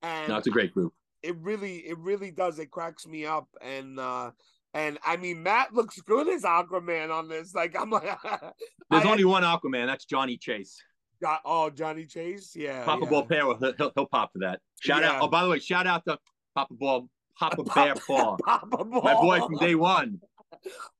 and 0.01 0.29
No, 0.29 0.37
it's 0.37 0.47
a 0.47 0.51
great 0.51 0.73
group. 0.73 0.93
it 1.23 1.35
really, 1.37 1.77
it 1.87 1.97
really 1.99 2.31
does. 2.31 2.57
It 2.57 2.71
cracks 2.71 3.05
me 3.05 3.25
up, 3.25 3.47
and 3.61 3.99
uh 3.99 4.31
and 4.73 4.97
I 5.05 5.17
mean, 5.17 5.43
Matt 5.43 5.73
looks 5.73 5.99
good 6.01 6.27
as 6.29 6.43
Aquaman 6.43 7.11
on 7.13 7.27
this. 7.29 7.53
Like, 7.55 7.75
I'm 7.79 7.89
like, 7.89 8.03
There's 8.89 9.05
I- 9.05 9.09
only 9.09 9.25
one 9.25 9.43
Aquaman. 9.43 9.85
That's 9.87 10.05
Johnny 10.05 10.37
Chase. 10.37 10.77
got 11.21 11.41
oh 11.45 11.69
Johnny 11.69 12.05
Chase, 12.05 12.53
yeah, 12.55 12.83
Papa 12.85 13.03
yeah. 13.05 13.09
Ball 13.09 13.23
Bear, 13.23 13.39
he'll, 13.45 13.55
he'll, 13.77 13.91
he'll 13.95 14.05
pop 14.05 14.31
for 14.33 14.39
that. 14.39 14.59
Shout 14.81 15.01
Yeah. 15.01 15.13
out. 15.13 15.21
Oh, 15.23 15.27
by 15.27 15.43
the 15.43 15.49
way, 15.49 15.59
shout 15.59 15.87
out 15.87 16.03
to 16.05 16.17
Papa 16.55 16.73
Ball, 16.75 17.09
Papa 17.39 17.63
Bear 17.75 17.95
Paul, 17.95 18.37
Papa 18.45 18.67
Ball, 18.85 19.01
my 19.01 19.13
boy 19.13 19.39
from 19.39 19.57
day 19.57 19.75
one. 19.75 20.19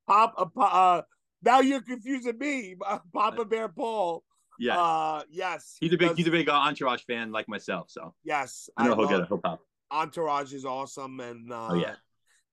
Papa. 0.06 0.50
Uh, 0.60 1.02
now 1.42 1.60
you're 1.60 1.82
confusing 1.82 2.36
me, 2.38 2.74
Papa 3.12 3.44
Bear 3.44 3.68
Paul. 3.68 4.24
Yeah, 4.60 4.76
Uh, 4.76 5.22
yes, 5.30 5.76
he's 5.80 5.92
a 5.92 5.96
big 5.96 6.16
he's 6.16 6.26
a 6.26 6.32
big 6.32 6.48
uh, 6.48 6.52
Entourage 6.52 7.02
fan 7.04 7.30
like 7.30 7.48
myself. 7.48 7.86
So 7.90 8.12
yes. 8.24 8.68
I 8.76 8.88
know 8.88 8.96
he'll 8.96 9.06
get 9.06 9.20
it. 9.20 9.28
He'll 9.28 9.38
pop. 9.38 9.60
Entourage 9.92 10.52
is 10.52 10.64
awesome, 10.64 11.20
and 11.20 11.52
uh, 11.52 11.68
Oh 11.70 11.74
yeah. 11.74 11.94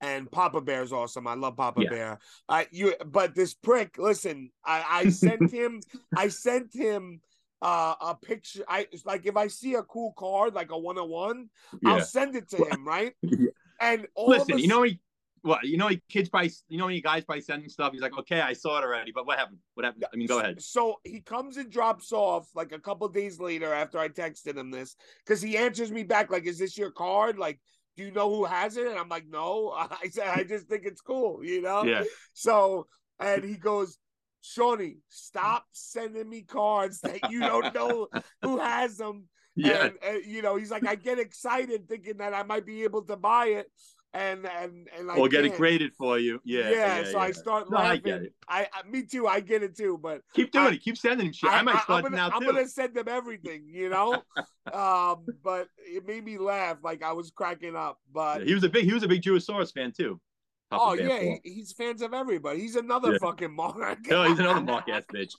And 0.01 0.29
Papa 0.31 0.61
Bear's 0.61 0.91
awesome. 0.91 1.27
I 1.27 1.35
love 1.35 1.57
Papa 1.57 1.81
Yeah. 1.83 1.89
Bear. 1.89 2.19
I 2.49 2.67
you, 2.71 2.93
but 3.05 3.35
this 3.35 3.53
prick. 3.53 3.97
Listen, 3.97 4.51
I 4.63 4.83
I 4.89 5.09
sent 5.09 5.51
him. 5.51 5.81
I 6.15 6.27
sent 6.27 6.73
him 6.73 7.21
uh, 7.61 7.95
a 8.01 8.15
picture. 8.15 8.63
I 8.67 8.87
it's 8.91 9.05
like 9.05 9.25
if 9.25 9.37
I 9.37 9.47
see 9.47 9.75
a 9.75 9.83
cool 9.83 10.13
card 10.17 10.53
like 10.53 10.71
a 10.71 10.77
one 10.77 10.97
on 10.97 11.09
one, 11.09 11.49
I'll 11.85 12.01
send 12.01 12.35
it 12.35 12.49
to 12.49 12.57
him, 12.57 12.85
right? 12.87 13.13
Yeah. 13.23 13.49
And 13.81 14.07
all 14.15 14.29
Listen, 14.29 14.55
a 14.55 14.61
you 14.61 14.69
know 14.69 14.83
he 14.83 14.99
What 15.41 15.65
you 15.65 15.77
know? 15.77 15.89
He 15.89 16.01
kids 16.09 16.29
by 16.29 16.49
you 16.69 16.77
know 16.77 16.87
you 16.87 17.01
guys 17.01 17.25
by 17.25 17.39
sending 17.39 17.67
stuff. 17.67 17.91
He's 17.91 18.01
like, 18.01 18.17
okay, 18.19 18.39
I 18.39 18.53
saw 18.53 18.77
it 18.79 18.83
already, 18.85 19.11
but 19.13 19.27
what 19.27 19.37
happened? 19.37 19.57
What 19.73 19.85
happened? 19.85 20.05
I 20.11 20.15
mean, 20.15 20.27
go 20.27 20.39
ahead. 20.39 20.61
So 20.61 20.95
he 21.03 21.19
comes 21.19 21.57
and 21.57 21.69
drops 21.69 22.13
off 22.13 22.47
like 22.55 22.71
a 22.71 22.79
couple 22.79 23.07
days 23.09 23.37
later 23.39 23.73
after 23.73 23.99
I 23.99 24.07
texted 24.07 24.55
him 24.57 24.71
this 24.71 24.95
because 25.25 25.41
he 25.41 25.57
answers 25.57 25.91
me 25.91 26.03
back 26.03 26.31
like, 26.31 26.45
"Is 26.45 26.57
this 26.57 26.77
your 26.77 26.91
card? 26.91 27.37
Like, 27.37 27.59
do 27.95 28.03
you 28.03 28.11
know 28.11 28.29
who 28.29 28.45
has 28.45 28.77
it?" 28.77 28.87
And 28.87 28.97
I'm 28.97 29.09
like, 29.09 29.25
"No." 29.27 29.71
I 29.75 30.09
said, 30.09 30.27
"I 30.27 30.43
just 30.43 30.67
think 30.67 30.83
it's 30.85 31.01
cool," 31.01 31.43
you 31.43 31.61
know. 31.61 31.83
Yeah. 31.83 32.03
So 32.33 32.87
and 33.19 33.43
he 33.43 33.55
goes, 33.55 33.97
Seany, 34.43 34.97
stop 35.09 35.65
sending 35.71 36.29
me 36.29 36.41
cards 36.41 36.99
that 37.01 37.31
you 37.31 37.39
don't 37.39 37.73
know 37.73 38.07
who 38.41 38.59
has 38.59 38.97
them. 38.97 39.27
Yeah. 39.55 39.85
And, 39.85 39.93
and, 40.05 40.25
you 40.25 40.41
know, 40.41 40.55
he's 40.55 40.71
like, 40.71 40.85
I 40.85 40.95
get 40.95 41.17
excited 41.17 41.87
thinking 41.87 42.17
that 42.17 42.33
I 42.33 42.43
might 42.43 42.65
be 42.65 42.83
able 42.83 43.03
to 43.03 43.15
buy 43.15 43.47
it. 43.47 43.67
And 44.13 44.45
and 44.45 44.87
and 44.97 45.11
I 45.11 45.17
Or 45.17 45.27
get 45.27 45.43
it 45.43 45.57
graded 45.57 45.91
for 45.93 46.17
you. 46.17 46.39
Yeah. 46.45 46.69
Yeah, 46.69 46.99
yeah, 46.99 47.11
so 47.11 47.19
I 47.19 47.27
yeah. 47.27 47.33
start 47.33 47.69
No, 47.69 47.75
I 47.77 47.97
get 47.97 48.21
it. 48.21 48.33
I, 48.47 48.65
I 48.71 48.87
me 48.89 49.03
too. 49.03 49.27
I 49.27 49.41
get 49.41 49.61
it 49.61 49.75
too. 49.75 49.99
But 50.01 50.21
Keep 50.33 50.53
doing 50.53 50.67
I- 50.67 50.71
it. 50.71 50.81
Keep 50.81 50.97
sending 50.97 51.27
him 51.27 51.33
shit. 51.33 51.51
I, 51.51 51.61
might 51.63 51.81
start 51.81 52.09
now 52.09 52.29
I'm 52.33 52.45
gonna 52.45 52.65
send 52.65 52.95
them 52.95 53.09
everything. 53.09 53.65
You 53.67 53.89
know, 53.89 54.13
um, 54.73 55.25
but 55.43 55.67
it 55.95 56.05
made 56.05 56.23
me 56.25 56.37
laugh. 56.37 56.77
Like 56.83 57.03
I 57.03 57.11
was 57.13 57.31
cracking 57.31 57.75
up. 57.75 57.99
But 58.13 58.41
Yeah, 58.41 58.45
he 58.47 58.53
was 58.53 58.63
a 58.63 58.69
big 58.69 58.85
he 58.85 58.93
was 58.93 59.03
a 59.03 59.07
big 59.07 59.21
Jewisaurus 59.21 59.73
fan 59.73 59.91
too. 59.91 60.19
Oh 60.71 60.93
yeah, 60.93 61.19
he, 61.19 61.39
he's 61.43 61.71
fans 61.71 62.01
of 62.01 62.13
everybody. 62.13 62.59
He's 62.59 62.75
another 62.75 63.13
Yeah. 63.13 63.17
fucking 63.19 63.55
mark. 63.55 63.99
No, 64.07 64.23
he's 64.23 64.39
another 64.39 64.61
mark 64.73 64.89
ass 64.89 65.03
bitch. 65.13 65.33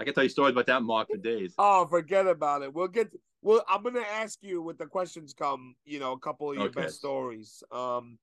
I 0.00 0.04
can 0.04 0.14
tell 0.14 0.22
you 0.24 0.30
stories 0.30 0.52
about 0.52 0.66
that 0.66 0.82
mark 0.82 1.08
for 1.10 1.16
days. 1.16 1.54
Oh, 1.58 1.86
forget 1.86 2.26
about 2.26 2.62
it. 2.62 2.72
We'll 2.72 2.88
get. 2.88 3.12
Well, 3.42 3.64
I'm 3.68 3.82
gonna 3.82 4.00
ask 4.00 4.38
you 4.42 4.62
when 4.62 4.76
the 4.78 4.86
questions 4.86 5.34
come. 5.34 5.74
You 5.84 6.00
know, 6.00 6.12
a 6.12 6.18
couple 6.18 6.50
of 6.50 6.56
your 6.56 6.66
Okay. 6.66 6.82
best 6.82 6.98
stories. 6.98 7.62
Um, 7.70 8.18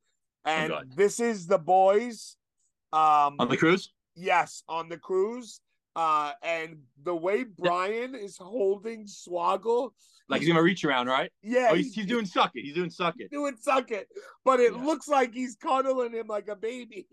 and 0.46 0.70
God. 0.70 0.90
this 0.96 1.20
is 1.20 1.46
the 1.48 1.60
boys. 1.60 2.36
Um, 2.94 3.36
On 3.40 3.48
the 3.48 3.56
cruise? 3.58 3.94
yes, 4.16 4.64
on 4.68 4.90
the 4.90 4.98
cruise. 4.98 5.62
Uh, 5.96 6.32
and 6.42 6.78
the 7.04 7.16
way 7.16 7.44
Brian 7.44 8.16
is 8.16 8.38
holding 8.38 9.06
Swoggle, 9.06 9.92
Like 10.30 10.40
he's 10.40 10.48
gonna 10.48 10.64
reach 10.64 10.86
around, 10.86 11.08
right? 11.08 11.30
yeah, 11.44 11.68
Oh, 11.72 11.76
he's, 11.76 11.94
he's 11.94 12.06
doing 12.06 12.26
suck 12.26 12.52
it. 12.56 12.62
He's 12.62 12.74
doing 12.76 12.90
suck 12.90 13.16
it. 13.20 13.30
doing 13.30 13.58
suck 13.60 13.92
it, 13.92 14.08
but 14.46 14.60
it 14.62 14.74
Yeah. 14.74 14.84
looks 14.86 15.08
like 15.10 15.34
he's 15.34 15.56
cuddling 15.58 16.14
him 16.14 16.28
like 16.28 16.48
a 16.48 16.56
baby. 16.56 17.08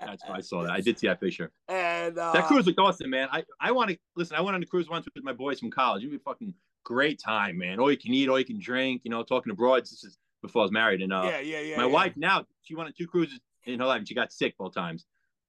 That's 0.00 0.24
why 0.26 0.36
I 0.36 0.40
saw 0.40 0.62
that. 0.64 0.72
I 0.72 0.80
did 0.86 0.98
see 0.98 1.06
that 1.06 1.20
picture. 1.20 1.52
and 1.68 2.18
uh, 2.18 2.32
That 2.32 2.46
cruise 2.46 2.66
looked 2.66 2.78
awesome, 2.78 3.10
man. 3.10 3.28
I, 3.30 3.44
I 3.60 3.70
want 3.72 3.90
to 3.90 3.98
listen. 4.16 4.36
I 4.36 4.40
went 4.40 4.54
on 4.54 4.60
the 4.60 4.66
cruise 4.66 4.88
once 4.88 5.06
with 5.14 5.24
my 5.24 5.32
boys 5.32 5.60
from 5.60 5.70
college. 5.70 6.02
It 6.02 6.08
was 6.10 6.16
a 6.16 6.22
fucking 6.24 6.54
great 6.84 7.20
time, 7.20 7.58
man. 7.58 7.78
All 7.78 7.90
you 7.90 7.96
can 7.96 8.12
eat, 8.12 8.28
all 8.28 8.38
you 8.38 8.44
can 8.44 8.58
drink. 8.58 9.02
You 9.04 9.10
know, 9.10 9.22
talking 9.22 9.50
to 9.50 9.56
broads. 9.56 9.90
This 9.90 10.04
is 10.04 10.18
before 10.42 10.62
I 10.62 10.64
was 10.64 10.72
married, 10.72 11.02
and 11.02 11.12
uh, 11.12 11.22
yeah, 11.24 11.38
yeah, 11.38 11.60
yeah. 11.60 11.76
my 11.76 11.84
yeah. 11.86 11.88
wife 11.88 12.16
now 12.16 12.44
she 12.62 12.74
went 12.74 12.88
on 12.88 12.94
two 12.98 13.06
cruises 13.06 13.38
in 13.64 13.78
her 13.78 13.86
life, 13.86 13.98
and 13.98 14.08
she 14.08 14.14
got 14.14 14.32
sick 14.32 14.56
both 14.58 14.74
times. 14.74 15.06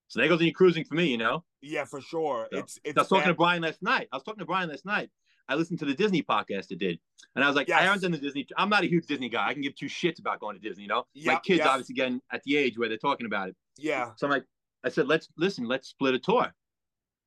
So 0.08 0.20
there 0.20 0.28
goes 0.28 0.40
any 0.40 0.52
cruising 0.52 0.84
for 0.84 0.94
me, 0.94 1.06
you 1.06 1.18
know. 1.18 1.44
yeah, 1.62 1.84
for 1.84 2.00
sure. 2.00 2.48
So, 2.52 2.58
It's 2.58 2.78
it's 2.84 2.96
I 2.96 3.00
was 3.00 3.08
talking 3.08 3.28
to. 3.28 3.34
Brian 3.34 3.62
last 3.62 3.82
night. 3.82 4.08
I 4.12 4.16
was 4.16 4.22
talking 4.22 4.40
to 4.40 4.44
Brian 4.46 4.68
last 4.68 4.84
night. 4.84 5.10
I 5.48 5.56
listened 5.56 5.78
to 5.80 5.84
the 5.84 5.94
Disney 5.94 6.22
podcast 6.22 6.70
it 6.70 6.78
did, 6.78 6.98
and 7.34 7.44
I 7.44 7.48
was 7.48 7.56
like, 7.56 7.70
I 7.70 7.82
haven't 7.82 8.02
done 8.02 8.12
the 8.12 8.18
Disney. 8.18 8.46
I'm 8.56 8.70
not 8.70 8.82
a 8.82 8.86
huge 8.86 9.06
Disney 9.06 9.28
guy. 9.28 9.48
I 9.48 9.52
can 9.52 9.62
give 9.62 9.74
two 9.74 9.86
shits 9.86 10.18
about 10.18 10.40
going 10.40 10.56
to 10.56 10.62
Disney. 10.62 10.84
You 10.84 10.88
know, 10.88 11.04
my 11.24 11.38
kids 11.44 11.58
yep. 11.58 11.68
obviously 11.68 11.94
getting 11.94 12.20
at 12.32 12.42
the 12.44 12.56
age 12.56 12.78
where 12.78 12.88
they're 12.88 12.96
talking 12.96 13.26
about 13.26 13.48
it. 13.48 13.56
yeah, 13.76 14.12
So 14.16 14.26
I'm 14.26 14.30
like, 14.30 14.44
I 14.84 14.88
said, 14.88 15.06
let's 15.06 15.28
listen, 15.36 15.66
let's 15.66 15.88
split 15.88 16.14
a 16.14 16.18
tour. 16.18 16.54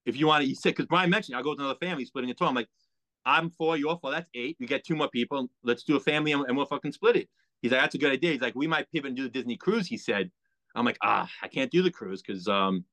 If 0.05 0.17
you 0.17 0.25
want 0.25 0.41
to, 0.41 0.47
he 0.47 0.55
said, 0.55 0.69
because 0.69 0.85
Brian 0.85 1.09
mentioned, 1.09 1.35
I'll 1.35 1.43
go 1.43 1.49
with 1.49 1.59
another 1.59 1.77
family 1.79 2.05
splitting 2.05 2.31
a 2.31 2.33
tour. 2.33 2.47
I'm 2.47 2.55
like, 2.55 2.69
I'm 3.25 3.51
four, 3.51 3.75
you're 3.75 3.97
four, 3.97 4.11
that's 4.11 4.29
eight. 4.33 4.55
We 4.59 4.65
get 4.65 4.85
two 4.85 4.95
more 4.95 5.09
people. 5.09 5.49
Let's 5.63 5.83
do 5.83 5.97
a 5.97 5.99
family 5.99 6.31
and, 6.31 6.45
and 6.47 6.55
we'll 6.55 6.65
fucking 6.65 6.93
split 6.93 7.17
it. 7.17 7.29
He's 7.61 7.71
like, 7.71 7.81
that's 7.81 7.95
a 7.95 7.97
good 7.97 8.13
idea. 8.13 8.31
He's 8.31 8.41
like, 8.41 8.55
we 8.55 8.67
might 8.67 8.89
pivot 8.91 9.09
and 9.09 9.17
do 9.17 9.23
the 9.23 9.29
Disney 9.29 9.57
cruise. 9.57 9.85
He 9.87 9.97
said, 9.97 10.31
I'm 10.77 10.85
like, 10.85 10.97
ah, 11.03 11.29
I 11.41 11.47
can't 11.47 11.71
do 11.71 11.81
the 11.81 11.91
cruise 11.91 12.21
because 12.21 12.47
um, 12.47 12.85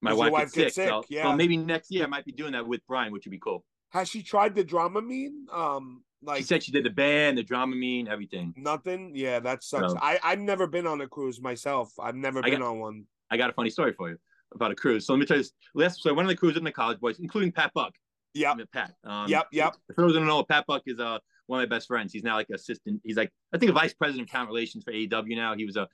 my 0.00 0.12
wife, 0.12 0.32
wife 0.32 0.52
gets 0.52 0.74
sick. 0.76 0.84
sick, 0.84 0.88
So, 0.88 1.04
yeah. 1.08 1.24
so 1.24 1.36
maybe 1.36 1.56
next 1.56 1.90
year 1.90 2.04
I 2.04 2.06
might 2.06 2.24
be 2.24 2.32
doing 2.32 2.52
that 2.52 2.66
with 2.66 2.80
Brian, 2.86 3.12
which 3.12 3.26
would 3.26 3.32
be 3.32 3.38
cool. 3.38 3.64
Has 3.90 4.08
she 4.08 4.22
tried 4.22 4.54
the 4.54 4.64
Dramamine? 4.64 5.48
Um, 5.52 6.04
like 6.22 6.38
She 6.38 6.44
said 6.44 6.62
she 6.62 6.72
did 6.72 6.84
the 6.84 6.90
band, 6.90 7.38
the 7.38 7.44
Dramamine, 7.44 8.08
everything. 8.08 8.52
nothing. 8.56 9.12
Yeah, 9.14 9.40
that 9.40 9.62
sucks. 9.64 9.94
No. 9.94 10.00
I 10.00 10.18
I've 10.22 10.40
never 10.40 10.66
been 10.66 10.86
on 10.86 11.00
a 11.00 11.08
cruise 11.08 11.40
myself. 11.40 11.92
I've 12.00 12.16
never 12.16 12.40
I 12.40 12.50
been 12.50 12.60
got- 12.60 12.68
on 12.70 12.78
one. 12.78 13.04
I 13.30 13.36
got 13.36 13.50
a 13.50 13.52
funny 13.52 13.70
story 13.70 13.92
for 13.92 14.08
you 14.10 14.16
about 14.54 14.70
a 14.70 14.74
cruise. 14.74 15.06
So 15.06 15.12
let 15.12 15.20
me 15.20 15.26
tell 15.26 15.36
you 15.36 15.42
this. 15.42 15.52
Last, 15.74 16.02
so 16.02 16.08
I 16.10 16.12
went 16.12 16.26
on 16.26 16.28
the 16.28 16.36
cruise 16.36 16.54
with 16.54 16.62
my 16.62 16.70
college 16.70 16.98
boys, 16.98 17.18
including 17.18 17.52
Pat 17.52 17.72
Buck. 17.74 17.92
Mean, 18.34 18.64
Pat. 18.72 18.92
Um, 19.04 19.28
Yep, 19.28 19.48
yep. 19.52 19.74
For 19.94 20.02
those 20.02 20.12
who 20.12 20.18
don't 20.20 20.28
know, 20.28 20.42
Pat 20.44 20.64
Buck 20.66 20.82
is 20.86 20.98
uh, 21.00 21.18
one 21.46 21.60
of 21.62 21.68
my 21.68 21.76
best 21.76 21.86
friends. 21.88 22.12
He's 22.12 22.22
now 22.22 22.36
like 22.36 22.46
assistant. 22.54 23.00
He's 23.04 23.16
like, 23.16 23.30
I 23.52 23.58
think, 23.58 23.70
a 23.70 23.74
vice 23.74 23.92
president 23.94 24.28
of 24.28 24.30
talent 24.32 24.48
relations 24.48 24.84
for 24.84 24.92
AEW 24.92 25.34
now. 25.36 25.54
He 25.56 25.64
was 25.66 25.76
a 25.76 25.88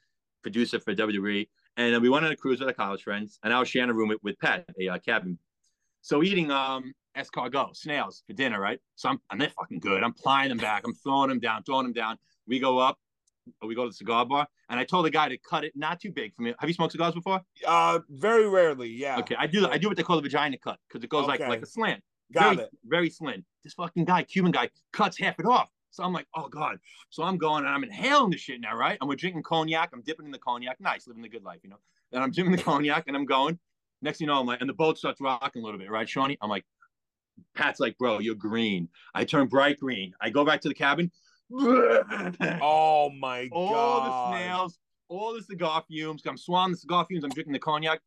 producer 0.45 0.79
for 0.79 0.95
WWE. 0.95 1.49
And 1.77 2.01
we 2.01 2.09
went 2.09 2.25
on 2.25 2.31
a 2.31 2.37
cruise 2.37 2.61
with 2.61 2.69
our 2.69 2.75
college 2.75 3.03
friends, 3.03 3.41
and 3.43 3.53
I 3.53 3.59
was 3.59 3.69
sharing 3.69 3.91
a 3.91 3.95
room 3.95 4.11
with, 4.11 4.23
with 4.23 4.39
Pat, 4.39 4.65
a 4.81 4.89
uh, 4.91 4.99
cabin. 4.99 5.39
So 6.03 6.23
eating 6.23 6.53
um 6.53 6.93
escargot, 7.17 7.77
snails 7.77 8.23
for 8.27 8.35
dinner, 8.35 8.61
right? 8.61 8.79
So 8.95 9.09
I'm, 9.09 9.19
and 9.31 9.41
they're 9.41 9.51
fucking 9.51 9.81
good. 9.81 10.05
I'm 10.05 10.13
plying 10.13 10.51
them 10.51 10.59
back. 10.59 10.83
I'm 10.85 10.95
throwing 10.95 11.31
them 11.31 11.41
down, 11.41 11.65
throwing 11.65 11.85
them 11.85 11.93
down. 11.93 12.19
We 12.47 12.61
go 12.61 12.79
up, 12.79 12.99
we 13.67 13.75
go 13.75 13.85
to 13.85 13.89
the 13.89 13.95
cigar 13.95 14.25
bar, 14.27 14.47
and 14.69 14.79
I 14.79 14.85
told 14.85 15.07
the 15.07 15.11
guy 15.11 15.29
to 15.29 15.39
cut 15.39 15.65
it 15.65 15.73
not 15.75 15.99
too 15.99 16.13
big 16.13 16.35
for 16.35 16.43
me. 16.43 16.55
Have 16.59 16.69
you 16.69 16.75
smoked 16.75 16.93
cigars 16.93 17.15
before? 17.15 17.41
Uh, 17.67 18.01
very 18.11 18.49
rarely. 18.49 18.91
Yeah. 18.91 19.19
Okay, 19.19 19.35
I 19.39 19.47
do. 19.47 19.67
I 19.67 19.79
do 19.79 19.89
what 19.89 19.97
they 19.97 20.03
call 20.03 20.17
the 20.17 20.23
vagina 20.23 20.59
cut 20.59 20.79
because 20.89 21.03
it 21.03 21.11
goes 21.11 21.27
like 21.27 21.41
like 21.41 21.63
a 21.63 21.67
slant. 21.67 22.03
Got 22.33 22.57
very, 22.57 22.67
it. 22.67 22.71
Very 22.85 23.11
slim. 23.11 23.45
This 23.63 23.75
fucking 23.75 24.05
guy, 24.05 24.23
Cuban 24.23 24.53
guy, 24.53 24.71
cuts 24.93 25.19
half 25.19 25.39
it 25.39 25.47
off. 25.47 25.71
So 25.95 26.03
I'm 26.03 26.13
like, 26.13 26.27
oh 26.35 26.49
god. 26.49 26.79
So 27.11 27.23
I'm 27.23 27.39
going 27.39 27.65
and 27.65 27.73
I'm 27.73 27.85
inhaling 27.85 28.31
the 28.31 28.37
shit 28.37 28.61
now, 28.61 28.77
right? 28.77 28.99
And 29.01 29.09
we're 29.09 29.15
drinking 29.15 29.45
cognac. 29.45 29.91
I'm 29.93 30.03
dipping 30.03 30.27
in 30.27 30.33
the 30.33 30.39
cognac. 30.39 30.81
Nice, 30.81 31.07
living 31.07 31.23
the 31.23 31.29
good 31.29 31.45
life, 31.45 31.61
you 31.63 31.71
know. 31.71 31.79
And 32.13 32.23
I'm 32.23 32.33
dipping 32.33 32.53
the 32.53 32.63
cognac 32.63 33.05
and 33.07 33.17
I'm 33.17 33.25
going. 33.25 33.59
Next 34.03 34.19
thing 34.19 34.27
you 34.27 34.33
know, 34.33 34.41
I'm 34.41 34.47
like, 34.47 34.61
and 34.61 34.69
the 34.69 34.75
boat 34.75 34.99
starts 34.99 35.21
rocking 35.21 35.63
a 35.63 35.65
little 35.65 35.79
bit, 35.79 35.91
right, 35.91 36.07
Seany? 36.07 36.37
I'm 36.43 36.51
like, 36.51 36.65
Pat's 37.55 37.79
like, 37.79 37.97
bro, 37.97 38.19
you're 38.19 38.35
green. 38.35 38.89
I 39.15 39.25
turn 39.25 39.47
bright 39.47 39.79
green. 39.79 40.13
I 40.21 40.31
go 40.31 40.45
back 40.45 40.61
to 40.63 40.69
the 40.69 40.75
cabin. 40.75 41.11
Oh 41.51 43.11
my 43.11 43.49
all 43.53 43.71
god. 43.71 43.77
All 43.77 44.33
the 44.33 44.37
snails, 44.37 44.79
all 45.09 45.35
the 45.35 45.43
cigar 45.43 45.85
fumes. 45.87 46.23
I'm 46.27 46.37
swallowing 46.37 46.73
the 46.73 46.79
cigar 46.79 47.07
fumes. 47.09 47.23
I'm 47.23 47.31
drinking 47.31 47.53
the 47.53 47.59
cognac. 47.61 48.01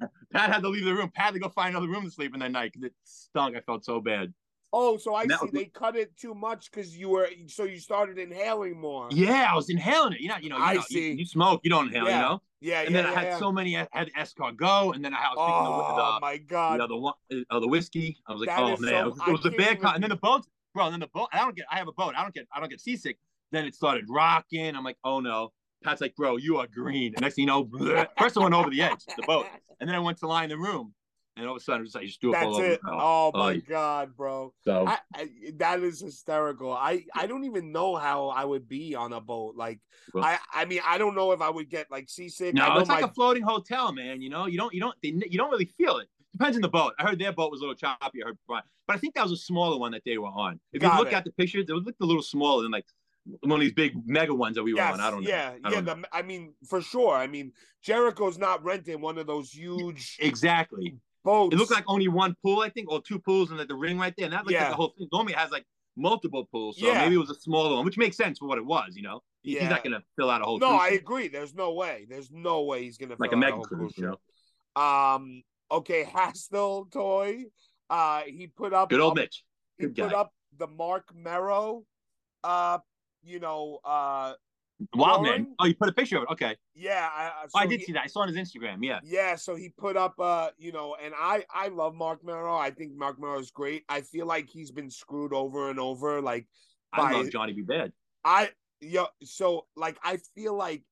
Pat 0.32 0.52
had 0.52 0.60
to 0.60 0.68
leave 0.68 0.84
the 0.84 0.94
room. 0.94 1.10
Pat 1.14 1.26
had 1.26 1.34
to 1.34 1.40
go 1.40 1.48
find 1.48 1.70
another 1.70 1.88
room 1.88 2.04
to 2.04 2.10
sleep 2.10 2.34
in 2.34 2.40
that 2.40 2.52
night 2.52 2.72
because 2.72 2.88
it 2.88 2.94
stunk. 3.04 3.56
I 3.56 3.60
felt 3.60 3.84
so 3.84 4.00
bad. 4.00 4.34
Oh, 4.72 4.96
so 4.98 5.14
I 5.14 5.26
see. 5.26 5.34
was- 5.40 5.50
They 5.52 5.64
cut 5.66 5.96
it 5.96 6.16
too 6.16 6.34
much 6.34 6.70
because 6.70 6.96
you 6.96 7.08
were 7.08 7.28
so 7.46 7.64
you 7.64 7.78
started 7.78 8.18
inhaling 8.18 8.78
more. 8.78 9.08
Yeah, 9.10 9.48
I 9.50 9.54
was 9.54 9.70
inhaling 9.70 10.12
it. 10.14 10.20
You 10.20 10.28
know, 10.28 10.36
you 10.40 10.50
know, 10.50 10.58
you, 10.58 10.62
I 10.62 10.74
know, 10.74 10.80
see. 10.82 11.08
You, 11.10 11.14
you 11.16 11.24
smoke, 11.26 11.60
you 11.64 11.70
don't 11.70 11.86
inhale, 11.88 12.06
Yeah. 12.06 12.16
you 12.16 12.22
know. 12.22 12.42
Yeah, 12.60 12.80
And 12.82 12.90
yeah, 12.94 13.02
then 13.02 13.10
I 13.10 13.14
had 13.14 13.24
yeah. 13.28 13.38
so 13.38 13.52
many. 13.52 13.78
I 13.78 13.86
had 13.92 14.10
escargot, 14.18 14.94
and 14.96 15.04
then 15.04 15.14
I 15.14 15.28
was 15.30 15.36
Oh 15.38 15.46
drinking 15.46 15.96
the, 15.96 16.20
my 16.20 16.32
the, 16.32 16.38
god. 16.44 16.80
the 16.80 16.84
other 16.84 16.96
one, 16.96 17.14
uh, 17.50 17.60
the 17.60 17.68
whiskey. 17.68 18.18
I 18.26 18.32
was 18.32 18.40
like, 18.40 18.48
That 18.48 18.58
oh 18.60 18.68
man, 18.70 18.78
so- 18.78 18.98
it 18.98 19.04
was, 19.06 19.18
it 19.28 19.32
was 19.32 19.46
a 19.46 19.50
bad. 19.56 19.80
Con- 19.80 19.94
and 19.94 20.02
then 20.02 20.10
the 20.10 20.16
boat, 20.16 20.44
bro. 20.74 20.84
And 20.86 20.92
then 20.92 21.00
the 21.00 21.06
boat. 21.08 21.28
I 21.32 21.38
don't 21.38 21.54
get. 21.56 21.66
I 21.70 21.76
have 21.76 21.88
a 21.88 21.92
boat. 21.92 22.14
I 22.16 22.22
don't 22.22 22.34
get. 22.34 22.46
I 22.52 22.58
don't 22.60 22.68
get 22.68 22.80
seasick. 22.80 23.16
Then 23.52 23.64
it 23.64 23.74
started 23.74 24.04
rocking. 24.08 24.74
I'm 24.76 24.84
like, 24.84 24.98
oh 25.04 25.20
no. 25.20 25.52
Pat's 25.84 26.00
like, 26.00 26.16
bro, 26.16 26.36
you 26.36 26.56
are 26.58 26.66
green. 26.66 27.12
And 27.14 27.22
next 27.22 27.36
thing 27.36 27.42
you 27.44 27.46
know, 27.46 27.64
bleh. 27.64 28.08
first 28.18 28.36
I 28.36 28.42
went 28.42 28.54
over 28.54 28.68
the 28.68 28.82
edge, 28.82 29.04
the 29.16 29.22
boat, 29.22 29.46
and 29.78 29.88
then 29.88 29.94
I 29.94 30.00
went 30.00 30.18
to 30.18 30.26
lie 30.26 30.42
in 30.42 30.50
the 30.50 30.58
room, 30.58 30.92
and 31.38 31.46
all 31.46 31.56
of 31.56 31.60
a 31.60 31.64
sudden, 31.64 31.82
it 31.82 31.84
was 31.84 31.92
just 31.94 32.20
do 32.20 32.30
it 32.30 32.32
That's 32.32 32.58
it. 32.58 32.80
the- 32.82 32.90
Oh 32.90 33.30
my 33.34 33.52
yeah. 33.52 33.60
god, 33.68 34.16
bro. 34.16 34.52
So 34.64 34.86
I, 34.86 34.98
I, 35.14 35.28
that 35.56 35.80
is 35.80 36.00
hysterical. 36.00 36.72
I 36.72 37.04
I 37.14 37.26
don't 37.26 37.44
even 37.44 37.72
know 37.72 37.96
how 37.96 38.28
I 38.28 38.44
would 38.44 38.68
be 38.68 38.94
on 38.94 39.12
a 39.12 39.20
boat. 39.20 39.54
Like 39.56 39.80
Well- 40.12 40.24
I 40.24 40.38
I 40.52 40.64
mean 40.64 40.80
I 40.84 40.98
don't 40.98 41.14
know 41.14 41.32
if 41.32 41.40
I 41.40 41.50
would 41.50 41.70
get 41.70 41.90
like 41.90 42.08
seasick. 42.08 42.54
I 42.60 42.68
No, 42.68 42.78
it's 42.80 42.88
my 42.88 42.96
like 43.00 43.10
a 43.10 43.14
floating 43.14 43.42
hotel, 43.42 43.92
man. 43.92 44.20
You 44.20 44.30
know, 44.30 44.46
you 44.46 44.58
don't, 44.58 44.74
you 44.74 44.80
don't, 44.80 44.94
they, 45.02 45.08
you 45.30 45.38
don't 45.38 45.50
really 45.50 45.66
feel 45.78 45.98
it. 45.98 46.08
Depends 46.32 46.56
on 46.56 46.62
the 46.62 46.68
boat. 46.68 46.92
I 46.98 47.04
heard 47.04 47.18
their 47.18 47.32
boat 47.32 47.50
was 47.50 47.60
a 47.60 47.64
little 47.64 47.74
choppy. 47.74 48.22
I 48.22 48.26
heard, 48.28 48.38
Brian, 48.46 48.62
but 48.86 48.96
I 48.96 48.98
think 48.98 49.14
that 49.14 49.22
was 49.22 49.32
a 49.32 49.36
smaller 49.36 49.78
one 49.78 49.92
that 49.92 50.02
they 50.04 50.18
were 50.18 50.28
on. 50.28 50.60
If 50.72 50.82
Got 50.82 50.92
you 50.92 50.98
look 50.98 51.12
it. 51.12 51.14
at 51.16 51.24
the 51.24 51.32
pictures, 51.32 51.64
it 51.68 51.72
looked 51.72 52.00
a 52.00 52.04
little 52.06 52.22
smaller 52.22 52.62
than 52.62 52.70
like 52.70 52.84
one 53.40 53.52
of 53.52 53.60
these 53.60 53.72
big 53.72 53.94
mega 54.06 54.34
ones 54.34 54.56
that 54.56 54.62
we 54.62 54.72
were 54.72 54.78
yes, 54.78 54.94
on. 54.94 55.00
I 55.00 55.10
don't 55.10 55.22
know. 55.24 55.28
yeah, 55.28 55.52
I 55.64 55.68
yeah. 55.68 55.74
don't 55.74 55.84
know. 55.84 55.94
The, 55.94 56.08
I 56.16 56.22
mean, 56.22 56.54
for 56.68 56.80
sure. 56.80 57.14
I 57.14 57.26
mean, 57.26 57.52
Jericho's 57.82 58.38
not 58.38 58.62
renting 58.64 59.00
one 59.00 59.18
of 59.18 59.26
those 59.26 59.50
huge 59.50 60.16
Exactly. 60.20 60.96
Boats. 61.28 61.54
It 61.54 61.58
looked 61.58 61.70
like 61.72 61.84
only 61.88 62.08
one 62.08 62.34
pool, 62.42 62.60
I 62.60 62.70
think, 62.70 62.90
or 62.90 63.02
two 63.02 63.18
pools, 63.18 63.50
and 63.50 63.58
like 63.58 63.68
the 63.68 63.74
ring 63.74 63.98
right 63.98 64.14
there. 64.16 64.24
And 64.26 64.32
that 64.34 64.40
looked 64.46 64.52
Yeah. 64.52 64.62
like 64.62 64.70
the 64.70 64.76
whole 64.76 64.94
thing. 64.96 65.08
Normally, 65.12 65.34
it 65.34 65.38
has 65.38 65.50
like 65.50 65.64
multiple 65.96 66.46
pools, 66.52 66.78
so 66.78 66.86
Yeah. 66.86 67.02
maybe 67.02 67.16
it 67.16 67.18
was 67.18 67.30
a 67.30 67.34
smaller 67.34 67.74
one, 67.76 67.84
which 67.84 67.98
makes 67.98 68.16
sense 68.16 68.38
for 68.38 68.46
what 68.46 68.56
it 68.58 68.64
was. 68.64 68.96
You 68.96 69.02
know, 69.02 69.20
He- 69.42 69.58
he's 69.58 69.68
not 69.68 69.82
gonna 69.84 70.02
fill 70.16 70.30
out 70.30 70.40
a 70.42 70.44
whole. 70.44 70.58
No, 70.58 70.68
I 70.70 70.90
ship 70.90 71.00
agree. 71.02 71.28
There's 71.28 71.54
no 71.54 71.72
way. 71.74 72.06
There's 72.08 72.30
no 72.30 72.62
way 72.62 72.84
he's 72.84 72.96
gonna 72.98 73.16
like 73.18 73.32
a 73.32 73.34
out 73.34 73.38
mega 73.40 73.56
whole 73.56 73.64
cruise. 73.64 73.92
You 73.96 74.04
ship. 74.12 74.20
know, 74.76 74.82
Um. 74.82 75.42
Okay, 75.70 76.04
Hastel 76.14 76.90
toy. 76.90 77.44
Uh, 77.90 78.22
he 78.22 78.46
put 78.46 78.72
up 78.72 78.88
good 78.90 79.00
old 79.00 79.18
a- 79.18 79.22
Mitch. 79.22 79.44
he 79.78 79.86
Good 79.86 79.96
put 79.96 80.12
up 80.14 80.32
the 80.56 80.66
Marc 80.66 81.14
Mero. 81.14 81.84
Uh, 82.44 82.78
you 83.22 83.38
know. 83.40 83.80
Uh, 83.84 84.34
Wild 84.94 85.24
man. 85.24 85.54
Oh, 85.58 85.64
you 85.66 85.74
put 85.74 85.88
a 85.88 85.92
picture 85.92 86.16
of 86.18 86.22
it. 86.24 86.28
Okay. 86.32 86.56
yeah. 86.74 87.08
I, 87.12 87.22
I- 87.24 87.32
Oh, 87.54 87.58
I 87.58 87.66
did 87.66 87.80
he- 87.80 87.86
see 87.86 87.92
that. 87.92 88.04
I 88.04 88.06
saw 88.06 88.20
on 88.20 88.28
his 88.28 88.36
Instagram. 88.36 88.78
Yeah. 88.82 89.00
Yeah, 89.02 89.34
so 89.36 89.54
he 89.56 89.70
put 89.76 89.96
up 89.96 90.14
uh, 90.20 90.50
you 90.58 90.70
know, 90.72 90.96
and 91.02 91.14
I 91.18 91.44
I 91.52 91.68
love 91.68 91.94
Marc 91.94 92.24
Mero. 92.24 92.54
I 92.56 92.70
think 92.70 92.92
Marc 92.96 93.18
Mero 93.20 93.38
is 93.38 93.50
great. 93.50 93.84
I 93.88 94.02
feel 94.02 94.26
like 94.26 94.48
he's 94.48 94.70
been 94.70 94.90
screwed 94.90 95.32
over 95.32 95.70
and 95.70 95.80
over. 95.80 96.20
Like 96.20 96.46
I 96.92 97.12
love 97.12 97.30
Johnny 97.30 97.52
B. 97.54 97.62
Bad. 97.62 97.92
I 98.24 98.50
yeah. 98.80 99.06
So 99.24 99.66
like, 99.76 99.98
I 100.04 100.18
feel 100.36 100.54
like 100.56 100.84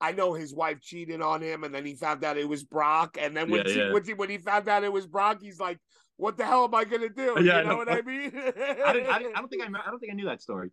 I 0.00 0.10
know 0.10 0.32
his 0.34 0.52
wife 0.52 0.80
cheated 0.80 1.22
on 1.22 1.40
him, 1.42 1.62
and 1.62 1.72
then 1.72 1.86
he 1.86 1.94
found 1.94 2.24
out 2.24 2.36
it 2.36 2.48
was 2.48 2.64
Brock, 2.64 3.16
and 3.20 3.36
then 3.36 3.48
when 3.48 3.64
Yeah, 3.64 3.72
she, 3.72 3.78
yeah. 3.78 3.92
when, 3.92 4.04
he, 4.04 4.14
when 4.14 4.30
he 4.30 4.38
found 4.38 4.68
out 4.68 4.82
it 4.82 4.92
was 4.92 5.06
Brock, 5.06 5.38
he's 5.40 5.60
like, 5.60 5.78
"What 6.16 6.36
the 6.36 6.44
hell 6.44 6.64
am 6.64 6.74
I 6.74 6.82
gonna 6.84 7.08
do?" 7.08 7.36
Yeah, 7.40 7.60
you 7.62 7.68
know 7.68 7.76
what 7.76 7.88
I 7.88 8.00
mean? 8.02 8.32
I, 8.36 8.50
didn't, 8.50 8.82
I, 8.82 8.92
didn't, 8.92 9.36
I 9.36 9.38
don't 9.38 9.48
think 9.48 9.62
I, 9.62 9.66
I 9.86 9.90
don't 9.90 10.00
think 10.00 10.10
I 10.12 10.16
knew 10.16 10.24
that 10.26 10.42
story. 10.42 10.72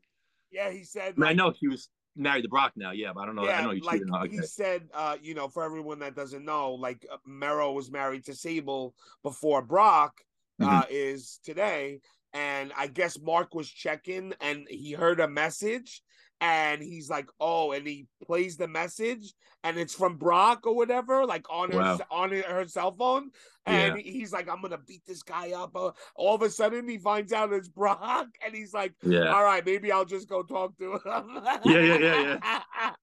yeah, 0.52 0.72
he 0.72 0.84
said. 0.84 1.14
I 1.22 1.28
I 1.30 1.34
know 1.34 1.54
he 1.56 1.68
was 1.68 1.90
married 2.20 2.44
to 2.44 2.50
Brock 2.50 2.74
now, 2.76 2.92
yeah, 2.92 3.12
but 3.14 3.22
I 3.22 3.26
don't 3.26 3.36
know. 3.36 3.48
I 3.48 3.64
know 3.64 3.72
he 3.72 3.82
like 3.82 4.00
cheated 4.00 4.10
on. 4.12 4.30
he 4.30 4.38
said, 4.42 4.90
uh, 4.94 5.18
you 5.22 5.34
know, 5.34 5.48
for 5.48 5.64
everyone 5.64 6.00
that 6.00 6.16
doesn't 6.16 6.44
know, 6.46 6.74
like 6.74 7.06
uh, 7.12 7.18
Mero 7.26 7.72
was 7.72 7.90
married 7.92 8.26
to 8.26 8.36
Sable 8.36 8.94
before 9.24 9.62
Brock 9.62 10.22
Mm-hmm. 10.62 10.76
uh, 10.76 10.84
is 10.90 11.40
today, 11.46 12.02
and 12.34 12.74
I 12.78 12.88
guess 12.88 13.18
Mark 13.18 13.56
was 13.56 13.70
checking 13.70 14.34
and 14.42 14.68
he 14.70 14.92
heard 14.92 15.22
a 15.22 15.28
message, 15.30 16.02
and 16.42 16.82
he's 16.82 17.10
like, 17.10 17.28
oh, 17.40 17.72
and 17.74 17.86
he 17.88 18.08
plays 18.26 18.58
the 18.58 18.68
message, 18.68 19.34
and 19.64 19.78
it's 19.78 19.94
from 19.94 20.18
Brock 20.18 20.66
or 20.66 20.76
whatever, 20.76 21.26
like 21.26 21.46
on 21.50 21.72
her 21.72 21.78
Wow. 21.78 22.00
on 22.10 22.32
her 22.32 22.66
cell 22.68 22.96
phone, 22.96 23.32
and 23.66 23.98
Yeah. 23.98 24.02
he's 24.04 24.32
like, 24.32 24.48
I'm 24.50 24.62
gonna 24.62 24.78
beat 24.78 25.04
this 25.06 25.22
guy 25.24 25.52
up. 25.52 25.76
All 26.16 26.36
of 26.36 26.42
a 26.42 26.50
sudden, 26.50 26.88
he 26.88 26.98
finds 26.98 27.34
out 27.34 27.52
it's 27.54 27.68
Brock, 27.68 28.28
and 28.46 28.56
he's 28.56 28.74
like, 28.74 28.94
Yeah. 29.04 29.34
all 29.34 29.44
right, 29.44 29.66
maybe 29.66 29.92
I'll 29.92 30.06
just 30.06 30.30
go 30.30 30.44
talk 30.44 30.78
to 30.78 30.94
him. 30.94 31.00
Yeah, 31.06 31.60
yeah, 31.66 31.98
yeah, 31.98 32.38
yeah. 32.44 32.92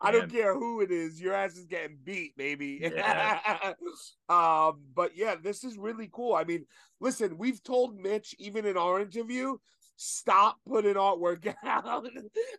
I 0.00 0.10
don't 0.10 0.30
care 0.30 0.54
who 0.54 0.80
it 0.80 0.90
is. 0.90 1.20
Your 1.20 1.34
ass 1.34 1.56
is 1.56 1.66
getting 1.66 1.98
beat, 2.02 2.36
baby. 2.36 2.78
Yeah. 2.80 3.40
um, 4.28 4.80
but 4.94 5.16
yeah, 5.16 5.34
this 5.42 5.64
is 5.64 5.76
really 5.76 6.08
cool. 6.10 6.34
I 6.34 6.44
mean, 6.44 6.64
listen, 7.00 7.36
we've 7.36 7.62
told 7.62 7.98
Mitch 7.98 8.34
even 8.38 8.64
in 8.64 8.76
our 8.78 9.00
interview, 9.00 9.56
stop 9.98 10.56
putting 10.66 10.94
artwork 10.94 11.52
out, 11.64 12.08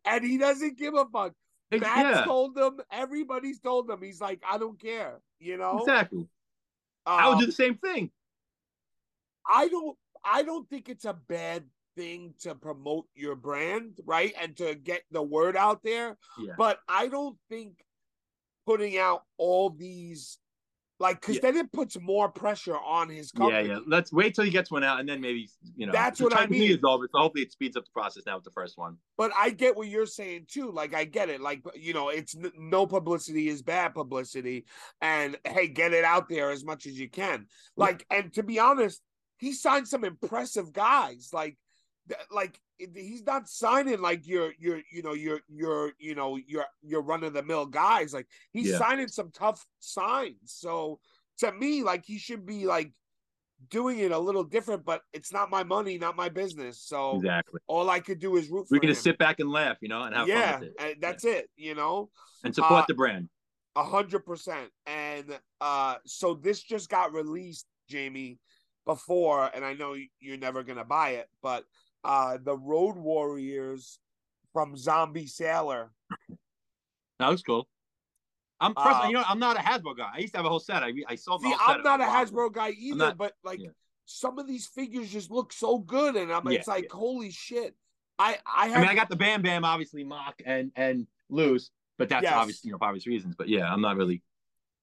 and 0.06 0.24
he 0.24 0.38
doesn't 0.38 0.78
give 0.78 0.94
a 0.94 1.06
fuck. 1.06 1.34
Matt's 1.72 2.20
yeah, 2.20 2.24
told 2.24 2.58
him, 2.58 2.82
everybody's 2.92 3.60
told 3.60 3.90
him. 3.90 4.02
He's 4.02 4.20
like, 4.20 4.42
I 4.48 4.58
don't 4.58 4.80
care. 4.80 5.20
You 5.40 5.58
know, 5.58 5.80
exactly. 5.80 6.28
I 7.06 7.28
would 7.30 7.36
Um, 7.36 7.40
do 7.40 7.46
the 7.48 7.52
same 7.52 7.76
thing. 7.78 8.12
I 9.52 9.68
don't 9.68 9.98
I 10.24 10.44
don't 10.44 10.70
think 10.70 10.90
it's 10.90 11.06
a 11.06 11.14
bad 11.14 11.64
thing 11.96 12.34
to 12.42 12.56
promote 12.56 13.06
your 13.16 13.36
brand, 13.36 14.00
right? 14.06 14.34
And 14.40 14.56
to 14.58 14.76
get 14.76 15.04
the 15.12 15.22
word 15.22 15.56
out 15.56 15.82
there. 15.84 16.18
Yeah. 16.40 16.54
But 16.58 16.80
I 16.88 17.08
don't 17.08 17.38
think 17.50 17.74
putting 18.66 18.98
out 18.98 19.24
all 19.38 19.70
these 19.70 20.38
like 21.00 21.22
cuz 21.22 21.36
Yeah. 21.36 21.42
then 21.42 21.58
it 21.58 21.72
puts 21.72 21.98
more 22.00 22.30
pressure 22.30 22.78
on 22.78 23.10
his 23.10 23.32
Yeah, 23.34 23.40
company. 23.40 23.68
yeah. 23.70 23.74
Yeah. 23.76 23.80
Let's 23.88 24.12
wait 24.12 24.36
till 24.36 24.44
he 24.44 24.52
gets 24.52 24.70
one 24.70 24.84
out, 24.84 25.00
and 25.00 25.08
then 25.08 25.22
maybe 25.22 25.50
you 25.76 25.86
know. 25.86 25.92
That's 25.94 26.20
what 26.22 26.34
I 26.34 26.40
time 26.42 26.48
to 26.48 26.54
me 26.54 26.60
mean. 26.60 26.72
Is 26.72 26.84
over, 26.84 27.08
so 27.12 27.20
hopefully 27.20 27.44
it 27.44 27.52
speeds 27.52 27.78
up 27.78 27.86
the 27.86 27.92
process 27.92 28.24
now 28.26 28.36
with 28.36 28.44
the 28.44 28.52
first 28.52 28.78
one. 28.78 28.98
But 29.18 29.32
I 29.36 29.50
get 29.50 29.76
what 29.76 29.88
you're 29.88 30.06
saying 30.06 30.46
too. 30.48 30.72
Like 30.72 30.94
I 30.94 31.06
get 31.06 31.30
it. 31.30 31.42
Like 31.42 31.62
you 31.76 31.94
know, 31.94 32.10
it's 32.10 32.36
n- 32.36 32.52
no 32.58 32.86
publicity 32.86 33.48
is 33.48 33.62
bad 33.62 33.94
publicity, 33.94 34.66
and 35.02 35.38
hey, 35.46 35.68
get 35.68 35.94
it 35.94 36.04
out 36.04 36.30
there 36.30 36.52
as 36.52 36.64
much 36.66 36.86
as 36.86 37.00
you 37.00 37.10
can. 37.10 37.48
Like, 37.76 38.06
and 38.10 38.34
to 38.34 38.44
be 38.44 38.60
honest, 38.60 39.02
he 39.38 39.54
signed 39.54 39.88
some 39.88 40.04
impressive 40.04 40.74
guys. 40.74 41.30
Like, 41.32 41.58
like 42.32 42.60
he's 42.78 43.24
not 43.26 43.50
signing 43.50 44.02
like 44.02 44.26
your 44.28 44.54
your 44.60 44.82
you 44.92 45.02
know 45.02 45.14
your 45.14 45.42
your 45.48 45.92
you 46.00 46.16
know 46.16 46.38
your 46.48 46.66
your 46.82 47.02
run 47.02 47.24
of 47.24 47.34
the 47.34 47.44
mill 47.44 47.66
guys. 47.66 48.14
Like 48.14 48.28
he's 48.52 48.72
Yeah. 48.72 48.78
signing 48.78 49.08
some 49.08 49.32
tough 49.32 49.66
signs. 49.80 50.38
So 50.46 51.00
to 51.40 51.52
me, 51.52 51.84
like 51.84 52.06
he 52.06 52.18
should 52.18 52.46
be 52.46 52.66
like 52.66 52.92
doing 53.70 54.00
it 54.00 54.12
a 54.12 54.20
little 54.20 54.44
different. 54.44 54.86
But 54.86 55.02
it's 55.14 55.34
not 55.34 55.50
my 55.50 55.64
money, 55.64 55.98
not 55.98 56.16
my 56.16 56.30
business. 56.30 56.82
So 56.82 57.16
Exactly. 57.16 57.60
all 57.68 57.90
I 57.90 58.00
could 58.00 58.20
do 58.20 58.36
is 58.38 58.50
root 58.50 58.68
for 58.68 58.76
We 58.76 58.80
can 58.80 58.90
him 58.90 58.94
just 58.94 59.04
sit 59.04 59.18
back 59.18 59.40
and 59.40 59.50
laugh, 59.52 59.78
you 59.82 59.90
know, 59.90 60.04
and 60.04 60.16
have 60.16 60.28
yeah, 60.28 60.52
fun 60.58 60.60
with 60.62 60.70
it, 60.70 60.76
and 60.80 61.02
that's 61.02 61.26
it. 61.26 61.50
You 61.56 61.76
know, 61.76 62.10
and 62.44 62.54
support 62.54 62.84
uh, 62.84 62.86
the 62.88 62.94
brand. 62.94 63.30
a 63.76 63.84
hundred 63.84 64.26
percent. 64.26 64.70
And 64.86 65.38
uh, 65.62 65.96
so 66.06 66.34
this 66.34 66.62
just 66.62 66.90
got 66.90 67.14
released, 67.14 67.66
Jamie, 67.88 68.40
before, 68.86 69.52
and 69.54 69.64
I 69.64 69.74
know 69.74 69.96
you're 70.20 70.38
never 70.38 70.64
gonna 70.64 70.86
buy 70.86 71.12
it, 71.12 71.28
but 71.42 71.66
uh, 72.04 72.38
the 72.42 72.58
Road 72.58 72.98
Warriors 72.98 74.00
from 74.54 74.76
Zombie 74.78 75.28
Sailor. 75.28 75.92
That 77.20 77.30
was 77.30 77.42
cool. 77.44 77.68
I'm 78.62 78.74
first, 78.74 79.04
Uh, 79.04 79.08
you 79.08 79.14
know, 79.14 79.24
I'm 79.28 79.40
not 79.40 79.56
a 79.58 79.60
Hasbro 79.60 79.98
guy. 79.98 80.10
I 80.14 80.20
used 80.20 80.34
to 80.34 80.40
have 80.40 80.46
a 80.46 80.50
whole 80.50 80.60
set. 80.60 80.84
I 80.84 80.94
I 81.08 81.16
sold. 81.16 81.42
See, 81.42 81.54
I'm 81.60 81.82
not 81.82 82.02
a. 82.02 82.04
Hasbro 82.04 82.52
guy 82.52 82.72
either, 82.72 82.98
not- 82.98 83.18
but 83.18 83.34
like 83.44 83.60
yeah. 83.62 83.70
some 84.06 84.38
of 84.40 84.48
these 84.48 84.68
figures 84.68 85.12
just 85.12 85.32
look 85.32 85.54
so 85.54 85.80
good, 85.80 86.16
and 86.16 86.32
I'm 86.32 86.46
Yeah, 86.50 86.60
it's 86.60 86.68
like 86.68 86.92
holy 86.92 87.32
shit. 87.32 87.76
I 88.18 88.38
I 88.46 88.68
have 88.68 88.78
I 88.78 88.82
mean, 88.82 88.90
I 88.90 88.96
got 88.96 89.10
the 89.10 89.16
Bam 89.16 89.42
Bam, 89.42 89.64
obviously 89.64 90.04
mock 90.04 90.42
and 90.46 90.72
and 90.76 91.08
loose, 91.30 91.72
but 91.98 92.10
that's 92.10 92.24
Yes. 92.24 92.34
obviously 92.34 92.68
you 92.68 92.74
know 92.74 92.78
for 92.78 92.86
obvious 92.86 93.08
reasons. 93.08 93.36
But 93.38 93.48
yeah, 93.48 93.72
I'm 93.72 93.82
not 93.82 93.96
really. 93.96 94.22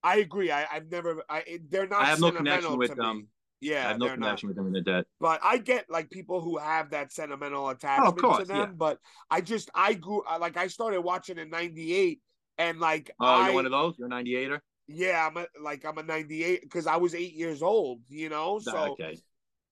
I 0.03 0.19
agree. 0.19 0.51
I, 0.51 0.67
I've 0.73 0.91
never. 0.91 1.23
I 1.29 1.61
they're 1.69 1.87
not. 1.87 2.03
I 2.03 2.07
have 2.07 2.21
no 2.21 2.31
connection 2.33 2.79
with 2.79 2.95
them. 2.97 3.29
Yeah, 3.71 3.87
I 3.87 3.89
have 3.91 3.99
no 3.99 4.07
they're 4.07 4.17
not. 4.17 4.27
connection 4.27 4.49
with 4.49 4.57
them 4.57 4.67
in 4.69 4.73
the 4.73 4.81
debt. 4.81 5.05
but 5.21 5.41
I 5.43 5.59
get 5.59 5.87
like 5.91 6.11
people 6.11 6.41
who 6.41 6.59
have 6.59 6.91
that 6.91 7.13
sentimental 7.13 7.69
attachment 7.69 8.17
to 8.17 8.23
course, 8.23 8.49
them. 8.49 8.57
yeah. 8.57 8.67
But 8.67 8.99
I 9.31 9.41
just 9.41 9.71
I 9.75 9.95
grew 9.95 10.23
like 10.41 10.57
I 10.57 10.67
started 10.69 11.01
watching 11.01 11.39
in 11.39 11.51
'98, 11.51 12.21
and 12.59 12.79
like 12.81 13.11
Oh, 13.21 13.27
I 13.27 13.47
you're 13.47 13.55
one 13.55 13.67
of 13.67 13.73
those. 13.73 13.95
You're 13.99 14.09
a 14.09 14.11
98er. 14.11 14.61
yeah 14.89 15.27
I'm 15.27 15.37
a, 15.37 15.47
like 15.63 15.85
I'm 15.85 15.99
a 15.99 16.03
'98 16.03 16.63
because 16.63 16.87
I 16.87 16.97
was 16.97 17.15
eight 17.15 17.35
years 17.35 17.63
old, 17.63 18.01
you 18.09 18.29
know. 18.29 18.59
So 18.61 18.93
okay. 18.93 19.19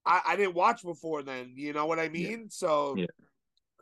I, 0.06 0.20
I 0.28 0.36
didn't 0.36 0.54
watch 0.54 0.82
before 0.82 1.22
then, 1.22 1.52
you 1.56 1.72
know 1.72 1.86
what 1.86 1.98
I 1.98 2.08
mean? 2.10 2.50
So 2.50 2.94
Yeah. 2.98 3.06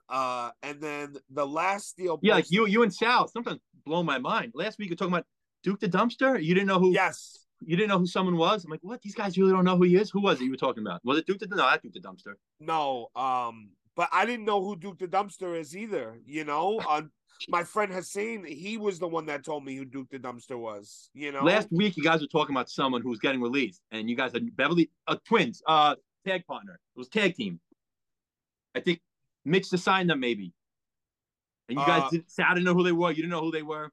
uh, 0.08 0.50
and 0.62 0.80
then 0.80 1.16
the 1.30 1.46
last 1.46 1.88
steel, 1.88 2.18
Yeah, 2.22 2.34
like 2.34 2.50
you, 2.50 2.66
you 2.66 2.82
and 2.82 2.94
Sal 2.94 3.28
sometimes 3.28 3.58
blow 3.84 4.02
my 4.04 4.18
mind. 4.18 4.52
Last 4.54 4.78
week 4.78 4.88
you're 4.90 4.96
talking 4.96 5.14
about 5.14 5.26
Duke 5.64 5.80
the 5.80 5.88
Dumpster. 5.88 6.40
You 6.42 6.54
didn't 6.54 6.68
know 6.68 6.78
who. 6.78 6.92
yes. 6.92 7.38
You 7.66 7.76
didn't 7.76 7.88
know 7.90 7.98
who 7.98 8.06
someone 8.06 8.36
was. 8.36 8.64
I'm 8.64 8.70
like, 8.70 8.80
what? 8.82 9.00
These 9.02 9.14
guys 9.14 9.36
really 9.38 9.52
don't 9.52 9.64
know 9.64 9.76
who 9.76 9.84
he 9.84 9.96
is. 9.96 10.10
Who 10.10 10.20
was 10.20 10.40
it 10.40 10.44
you 10.44 10.50
were 10.50 10.56
talking 10.56 10.82
about? 10.82 11.00
Was 11.04 11.18
it 11.18 11.26
Duke 11.26 11.38
the? 11.38 11.46
No, 11.46 11.56
not 11.56 11.82
Duke 11.82 11.92
the 11.92 12.00
Dumpster. 12.00 12.34
No, 12.60 13.08
um, 13.16 13.70
but 13.96 14.08
I 14.12 14.26
didn't 14.26 14.44
know 14.44 14.62
who 14.62 14.76
Duke 14.76 14.98
the 14.98 15.08
Dumpster 15.08 15.58
is 15.58 15.76
either. 15.76 16.18
You 16.24 16.44
know, 16.44 16.80
uh, 16.88 17.02
my 17.48 17.64
friend 17.64 17.92
Hussein, 17.92 18.44
he 18.44 18.78
was 18.78 18.98
the 18.98 19.08
one 19.08 19.26
that 19.26 19.44
told 19.44 19.64
me 19.64 19.76
who 19.76 19.84
Duke 19.84 20.08
the 20.10 20.18
Dumpster 20.18 20.58
was. 20.58 21.10
You 21.14 21.32
know, 21.32 21.42
Last 21.42 21.68
week 21.70 21.96
you 21.96 22.02
guys 22.02 22.20
were 22.20 22.26
talking 22.26 22.54
about 22.54 22.70
someone 22.70 23.02
who 23.02 23.10
was 23.10 23.18
getting 23.18 23.40
released, 23.40 23.80
and 23.90 24.08
you 24.08 24.16
guys 24.16 24.32
had 24.32 24.54
Beverly 24.56 24.90
uh, 25.06 25.16
twins, 25.26 25.62
uh, 25.66 25.96
tag 26.26 26.46
partner. 26.46 26.80
It 26.94 26.98
was 26.98 27.08
tag 27.08 27.34
team. 27.34 27.60
I 28.74 28.80
think 28.80 29.00
Mitch 29.44 29.72
assigned 29.72 30.08
them 30.08 30.20
maybe, 30.20 30.52
and 31.68 31.78
you 31.78 31.84
guys 31.84 32.02
Uh, 32.04 32.10
didn't. 32.10 32.30
Sal 32.30 32.54
didn't 32.54 32.64
know 32.64 32.74
who 32.74 32.84
they 32.84 32.92
were. 32.92 33.10
You 33.10 33.16
didn't 33.16 33.30
know 33.30 33.42
who 33.42 33.50
they 33.50 33.62
were. 33.62 33.90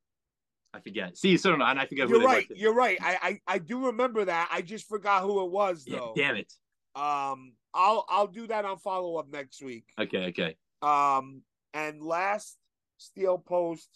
I 0.74 0.80
forget. 0.80 1.18
See, 1.18 1.36
so 1.38 1.54
and 1.54 1.64
I 1.64 1.86
forget 1.86 2.10
you're 2.10 2.22
right. 2.24 2.48
You're 2.56 2.74
right. 2.74 2.98
I, 3.02 3.18
I 3.48 3.56
I 3.56 3.58
do 3.58 3.88
remember 3.88 4.26
that. 4.26 4.50
I 4.52 4.62
just 4.62 4.88
forgot 4.88 5.24
who 5.24 5.44
it 5.44 5.52
was 5.52 5.84
Yeah, 5.88 5.98
though. 5.98 6.14
damn 6.16 6.36
it. 6.36 6.54
Um, 6.96 7.54
I'll 7.74 8.06
I'll 8.08 8.28
do 8.28 8.48
that 8.48 8.66
on 8.66 8.78
follow 8.78 9.16
up 9.18 9.30
next 9.32 9.62
week. 9.64 9.86
Okay, 10.00 10.26
okay. 10.28 10.56
Um, 10.82 11.42
and 11.74 12.02
last 12.02 12.58
steel 12.98 13.38
post, 13.38 13.90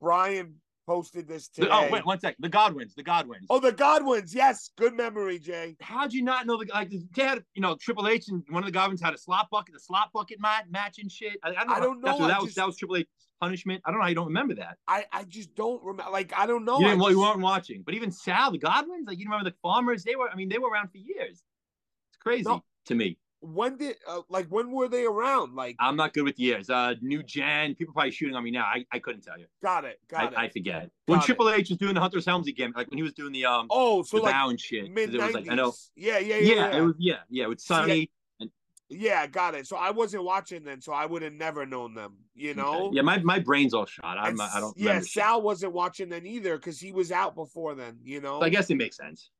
Brian 0.00 0.56
posted 0.86 1.28
this 1.28 1.48
The- 1.48 1.62
oh, 1.70 1.80
today. 1.80 1.88
oh 1.88 1.92
wait, 1.92 2.06
one 2.06 2.18
sec. 2.20 2.36
The 2.38 2.48
Godwins. 2.48 2.94
The 2.94 3.02
Godwins. 3.02 3.46
Oh, 3.50 3.60
the 3.60 3.72
Godwins. 3.72 4.34
Yes, 4.34 4.70
good 4.76 4.94
memory, 4.94 5.38
Jay. 5.38 5.76
How'd 5.80 6.12
you 6.12 6.22
not 6.22 6.46
know 6.46 6.56
the 6.58 6.70
like 6.72 6.90
they 7.14 7.22
had 7.22 7.42
you 7.54 7.62
know 7.62 7.76
Triple 7.76 8.08
H 8.08 8.28
and 8.28 8.42
one 8.50 8.62
of 8.62 8.66
the 8.66 8.72
Godwins 8.72 9.00
had 9.00 9.14
a 9.14 9.18
slop 9.18 9.50
bucket, 9.50 9.74
the 9.74 9.80
slop 9.80 10.12
bucket 10.12 10.40
match, 10.40 10.64
match 10.70 10.98
and 10.98 11.10
shit. 11.10 11.38
I, 11.42 11.50
I 11.50 11.52
don't 11.54 11.66
know. 11.68 11.74
I 11.74 11.80
don't 11.80 12.00
know, 12.00 12.12
what- 12.16 12.22
I 12.24 12.28
that 12.34 12.42
was 12.42 12.54
that 12.54 12.66
was 12.66 12.76
Triple 12.76 12.96
H 12.96 13.08
punishment. 13.40 13.82
I 13.84 13.90
don't 13.90 13.98
know 13.98 14.04
how 14.04 14.08
you 14.08 14.14
don't 14.14 14.26
remember 14.28 14.54
that. 14.54 14.78
I 14.86 15.04
I 15.12 15.24
just 15.24 15.54
don't 15.54 15.82
remember. 15.82 16.10
Like 16.12 16.32
I 16.36 16.46
don't 16.46 16.64
know. 16.64 16.78
you 16.78 16.86
didn't. 16.86 17.00
Well, 17.00 17.10
you 17.10 17.20
weren't 17.20 17.40
watching. 17.40 17.82
But 17.84 17.94
even 17.94 18.10
Sal, 18.10 18.50
the 18.52 18.58
Godwins, 18.58 19.06
like 19.06 19.18
you 19.18 19.24
remember 19.26 19.48
the 19.50 19.56
Farmers. 19.62 20.04
They 20.04 20.16
were. 20.16 20.28
I 20.30 20.34
mean, 20.36 20.48
they 20.48 20.58
were 20.58 20.70
around 20.70 20.88
for 20.90 20.98
years. 20.98 21.42
It's 22.10 22.18
crazy 22.20 22.44
No. 22.44 22.62
to 22.86 22.94
me. 22.94 23.18
When 23.44 23.76
did 23.76 23.96
uh, 24.06 24.20
like 24.28 24.46
when 24.46 24.70
were 24.70 24.88
they 24.88 25.04
around? 25.04 25.56
Like 25.56 25.74
I'm 25.80 25.96
not 25.96 26.14
good 26.14 26.22
with 26.22 26.38
years. 26.38 26.70
Uh, 26.70 26.94
new 27.00 27.24
gen. 27.24 27.74
People 27.74 27.92
probably 27.92 28.12
shooting 28.12 28.36
on 28.36 28.44
me 28.44 28.52
now. 28.52 28.62
I, 28.62 28.86
I 28.92 29.00
couldn't 29.00 29.22
tell 29.22 29.36
you. 29.36 29.46
got 29.60 29.84
it, 29.84 29.98
I, 30.14 30.22
got 30.24 30.32
it. 30.32 30.38
I 30.38 30.48
forget. 30.48 30.90
When 31.06 31.18
it. 31.18 31.24
Triple 31.24 31.50
H 31.50 31.68
was 31.68 31.78
doing 31.78 31.94
the 31.94 32.00
Hunter 32.00 32.18
Hearst 32.18 32.28
Helmsley 32.28 32.52
game, 32.52 32.72
like 32.76 32.88
when 32.88 32.98
he 32.98 33.02
was 33.02 33.12
doing 33.14 33.32
the 33.32 33.44
um 33.44 33.66
oh, 33.70 34.04
so 34.04 34.18
the 34.18 34.22
like 34.22 34.32
vow 34.32 34.48
and 34.50 34.60
shit. 34.60 34.92
mid 34.92 35.12
it 35.12 35.20
was 35.20 35.34
like 35.34 35.50
I 35.50 35.56
know. 35.56 35.72
Yeah, 35.96 36.18
yeah, 36.18 36.36
Yeah, 36.36 36.54
yeah, 36.54 36.54
yeah. 36.54 36.76
it 36.76 36.80
was 36.82 36.94
yeah, 36.98 37.16
yeah, 37.30 37.46
with 37.48 37.60
Sunny. 37.60 38.10
Yeah, 38.88 39.26
got 39.26 39.54
it. 39.54 39.66
So 39.66 39.76
I 39.76 39.90
wasn't 39.90 40.24
watching 40.24 40.64
then, 40.64 40.80
so 40.80 40.92
I 40.92 41.06
would 41.06 41.22
have 41.22 41.32
never 41.32 41.64
known 41.66 41.94
them. 41.94 42.16
You 42.34 42.54
know. 42.54 42.90
Yeah, 42.92 43.02
my, 43.02 43.18
my 43.22 43.38
brain's 43.38 43.74
all 43.74 43.86
shot. 43.86 44.18
I'm 44.18 44.32
And 44.32 44.42
I 44.42 44.60
don't 44.60 44.76
Yeah, 44.76 44.88
remember. 44.90 45.06
shit. 45.06 45.22
Sal 45.22 45.42
wasn't 45.42 45.72
watching 45.72 46.08
then 46.10 46.26
either 46.26 46.56
because 46.56 46.78
he 46.78 46.92
was 46.92 47.10
out 47.10 47.34
before 47.34 47.74
then. 47.74 47.98
You 48.04 48.20
know. 48.20 48.38
So 48.40 48.46
I 48.46 48.50
guess 48.50 48.70
it 48.70 48.76
makes 48.76 48.96
sense. 48.96 49.30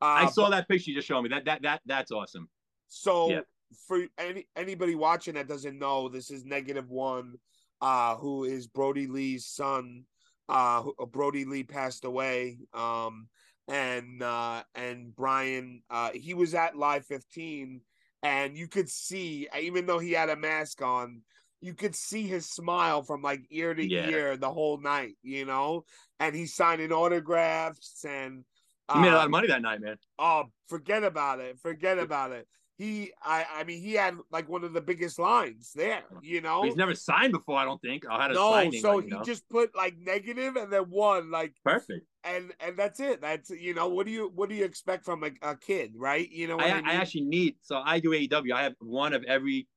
Uh, 0.00 0.04
I 0.04 0.26
saw 0.26 0.44
but- 0.44 0.50
that 0.50 0.68
picture 0.68 0.90
you 0.90 0.96
just 0.96 1.08
showed 1.08 1.22
me. 1.22 1.28
That 1.30 1.44
that 1.44 1.62
that 1.62 1.80
that's 1.84 2.12
awesome. 2.12 2.48
So 2.92 3.30
Yeah. 3.30 3.40
for 3.88 4.06
any 4.18 4.46
anybody 4.54 4.94
watching 4.94 5.34
that 5.34 5.48
doesn't 5.48 5.78
know, 5.78 6.08
this 6.10 6.30
is 6.30 6.44
negative 6.44 6.90
one, 6.90 7.36
uh, 7.80 8.16
who 8.16 8.44
is 8.44 8.66
Brodie 8.66 9.06
Lee's 9.06 9.46
son. 9.46 10.04
Uh, 10.48 10.82
who- 10.82 11.06
Brody 11.06 11.46
Lee 11.46 11.62
passed 11.62 12.04
away. 12.04 12.58
Um, 12.74 13.28
and 13.68 14.22
uh, 14.22 14.64
and 14.74 15.14
Brian, 15.16 15.82
uh, 15.88 16.10
he 16.12 16.34
was 16.34 16.52
at 16.52 16.76
Live 16.76 17.06
15, 17.06 17.80
and 18.22 18.58
you 18.58 18.68
could 18.68 18.90
see, 18.90 19.48
even 19.58 19.86
though 19.86 20.00
he 20.00 20.12
had 20.12 20.28
a 20.28 20.36
mask 20.36 20.82
on, 20.82 21.22
you 21.62 21.72
could 21.74 21.94
see 21.94 22.26
his 22.26 22.50
smile 22.50 23.02
from 23.02 23.22
like 23.22 23.46
ear 23.50 23.72
to 23.72 23.82
Yeah. 23.82 24.08
ear 24.10 24.36
the 24.36 24.50
whole 24.52 24.78
night, 24.78 25.16
you 25.22 25.46
know, 25.46 25.84
and 26.20 26.34
he's 26.34 26.54
signing 26.54 26.92
autographs 26.92 28.04
and 28.04 28.44
He 28.92 28.98
made 29.00 29.08
a 29.08 29.14
lot 29.14 29.20
um, 29.20 29.24
of 29.26 29.30
money 29.30 29.48
that 29.48 29.62
night, 29.62 29.80
man. 29.80 29.96
Oh, 30.18 30.44
forget 30.68 31.04
about 31.04 31.40
it. 31.40 31.58
Forget 31.60 31.98
about 31.98 32.32
it. 32.32 32.46
He, 32.82 33.12
I, 33.22 33.46
I 33.58 33.62
mean, 33.62 33.80
he 33.80 33.92
had 33.92 34.16
like 34.32 34.48
one 34.48 34.64
of 34.64 34.72
the 34.72 34.80
biggest 34.80 35.16
lines 35.16 35.70
there. 35.72 36.02
You 36.20 36.40
know, 36.40 36.64
He's 36.64 36.74
never 36.74 36.96
signed 36.96 37.30
before, 37.30 37.56
I 37.56 37.64
don't 37.64 37.80
think. 37.80 38.04
I 38.10 38.20
had 38.20 38.32
a 38.32 38.34
no. 38.34 38.50
signing. 38.50 38.80
so 38.80 38.96
like, 38.96 39.04
he 39.04 39.10
know. 39.10 39.22
just 39.22 39.48
put 39.48 39.70
like 39.76 39.96
negative 39.98 40.56
and 40.56 40.72
then 40.72 40.82
one, 40.90 41.30
like, 41.30 41.54
perfect. 41.64 42.04
and 42.24 42.52
and 42.58 42.76
that's 42.76 42.98
it. 42.98 43.20
That's 43.20 43.50
you 43.50 43.72
know, 43.72 43.88
what 43.88 44.04
do 44.06 44.10
you 44.10 44.32
what 44.34 44.48
do 44.48 44.56
you 44.56 44.64
expect 44.64 45.04
from 45.04 45.22
a, 45.22 45.30
a 45.42 45.54
kid, 45.54 45.92
right? 45.94 46.28
You 46.28 46.48
know, 46.48 46.58
I, 46.58 46.70
I, 46.70 46.82
I, 46.84 46.92
actually 46.94 47.20
need 47.20 47.54
so 47.62 47.80
I 47.84 48.00
do 48.00 48.10
AEW. 48.10 48.52
I 48.52 48.64
have 48.64 48.74
one 48.80 49.12
of 49.12 49.22
every 49.24 49.68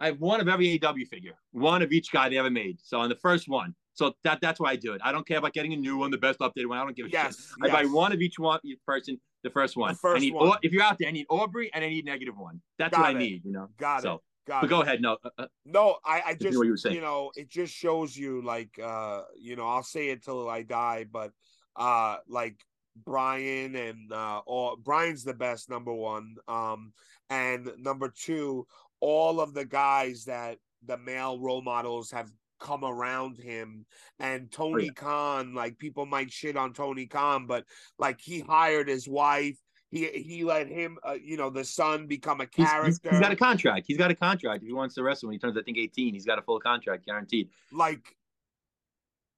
I 0.00 0.06
have 0.06 0.20
one 0.20 0.40
of 0.40 0.48
every 0.48 0.78
AEW 0.78 1.06
figure, 1.06 1.34
one 1.52 1.82
of 1.82 1.92
each 1.92 2.10
guy 2.12 2.30
they 2.30 2.38
ever 2.38 2.50
made. 2.50 2.78
So 2.82 2.98
on 2.98 3.10
the 3.10 3.16
first 3.16 3.46
one, 3.46 3.74
so 3.92 4.14
that 4.24 4.40
that's 4.40 4.58
why 4.58 4.70
I 4.70 4.76
do 4.76 4.94
it. 4.94 5.02
I 5.04 5.12
don't 5.12 5.26
care 5.28 5.38
about 5.38 5.52
getting 5.52 5.74
a 5.74 5.76
new 5.76 5.98
one, 5.98 6.10
the 6.10 6.16
best 6.16 6.38
updated 6.38 6.68
one. 6.68 6.78
I 6.78 6.82
don't 6.84 6.96
give 6.96 7.06
a 7.06 7.10
yes, 7.10 7.36
shit. 7.62 7.70
I 7.70 7.82
buy 7.82 7.84
one 7.88 8.12
of 8.12 8.22
each 8.22 8.38
one, 8.38 8.58
each 8.64 8.78
person, 8.86 9.20
the 9.44 9.50
first 9.50 9.76
one. 9.76 9.92
The 9.92 9.98
first 9.98 10.16
I 10.16 10.20
need, 10.20 10.34
one. 10.34 10.58
If 10.62 10.72
you're 10.72 10.82
out 10.82 10.98
there, 10.98 11.08
I 11.08 11.12
need 11.12 11.26
Aubrey 11.28 11.70
and 11.72 11.84
I 11.84 11.88
need 11.88 12.04
negative 12.04 12.36
one. 12.36 12.60
That's 12.78 12.96
what 12.96 13.04
Got 13.04 13.14
I 13.14 13.16
it. 13.16 13.22
need, 13.22 13.44
you 13.44 13.52
know. 13.52 13.68
Got 13.78 14.02
so, 14.02 14.14
it. 14.14 14.20
Got 14.48 14.62
but 14.62 14.66
it. 14.66 14.70
go 14.70 14.82
ahead. 14.82 15.00
No, 15.00 15.16
uh, 15.24 15.30
uh, 15.38 15.46
No, 15.64 15.98
I, 16.04 16.22
I 16.26 16.34
just 16.34 16.58
what 16.58 16.64
you 16.64 16.72
were 16.72 16.76
saying. 16.76 16.96
you 16.96 17.00
know, 17.00 17.30
it 17.36 17.48
just 17.48 17.72
shows 17.72 18.16
you 18.16 18.42
like 18.42 18.70
uh, 18.82 19.22
you 19.38 19.54
know, 19.54 19.68
I'll 19.68 19.84
say 19.84 20.08
it 20.08 20.24
till 20.24 20.48
I 20.48 20.62
die, 20.62 21.06
but 21.10 21.30
uh 21.76 22.16
like 22.28 22.56
Brian 23.04 23.74
and 23.74 24.12
uh 24.12 24.40
or 24.46 24.76
Brian's 24.76 25.24
the 25.24 25.34
best 25.34 25.68
number 25.70 25.92
one. 25.92 26.36
Um 26.48 26.92
and 27.30 27.70
number 27.78 28.12
two, 28.16 28.66
all 29.00 29.40
of 29.40 29.54
the 29.54 29.64
guys 29.64 30.24
that 30.24 30.58
the 30.86 30.98
male 30.98 31.38
role 31.40 31.62
models 31.62 32.10
have 32.10 32.30
come 32.60 32.84
around 32.84 33.36
him 33.38 33.84
and 34.18 34.50
Tony 34.50 34.86
yeah. 34.86 34.92
Khan, 34.92 35.54
like 35.54 35.78
people 35.78 36.06
might 36.06 36.32
shit 36.32 36.56
on 36.56 36.72
Tony 36.72 37.06
Khan, 37.06 37.46
but 37.46 37.64
like 37.98 38.20
he 38.20 38.40
hired 38.40 38.88
his 38.88 39.08
wife. 39.08 39.56
He 39.90 40.06
he 40.08 40.42
let 40.44 40.66
him, 40.68 40.98
uh, 41.06 41.14
you 41.22 41.36
know, 41.36 41.50
the 41.50 41.64
son 41.64 42.06
become 42.06 42.40
a 42.40 42.44
he's, 42.44 42.56
he's- 42.56 42.70
character. 42.70 43.10
he's 43.10 43.20
got 43.20 43.32
a 43.32 43.36
contract. 43.36 43.84
He's 43.86 43.98
got 43.98 44.10
a 44.10 44.14
contract. 44.14 44.62
If 44.62 44.66
he 44.68 44.72
wants 44.72 44.94
to 44.96 45.02
wrestle 45.02 45.28
when 45.28 45.34
he 45.34 45.38
turns, 45.38 45.56
I 45.56 45.62
think, 45.62 45.78
18, 45.78 46.14
he's 46.14 46.26
got 46.26 46.38
a 46.38 46.42
full 46.42 46.58
contract 46.58 47.06
guaranteed. 47.06 47.48
like 47.72 48.02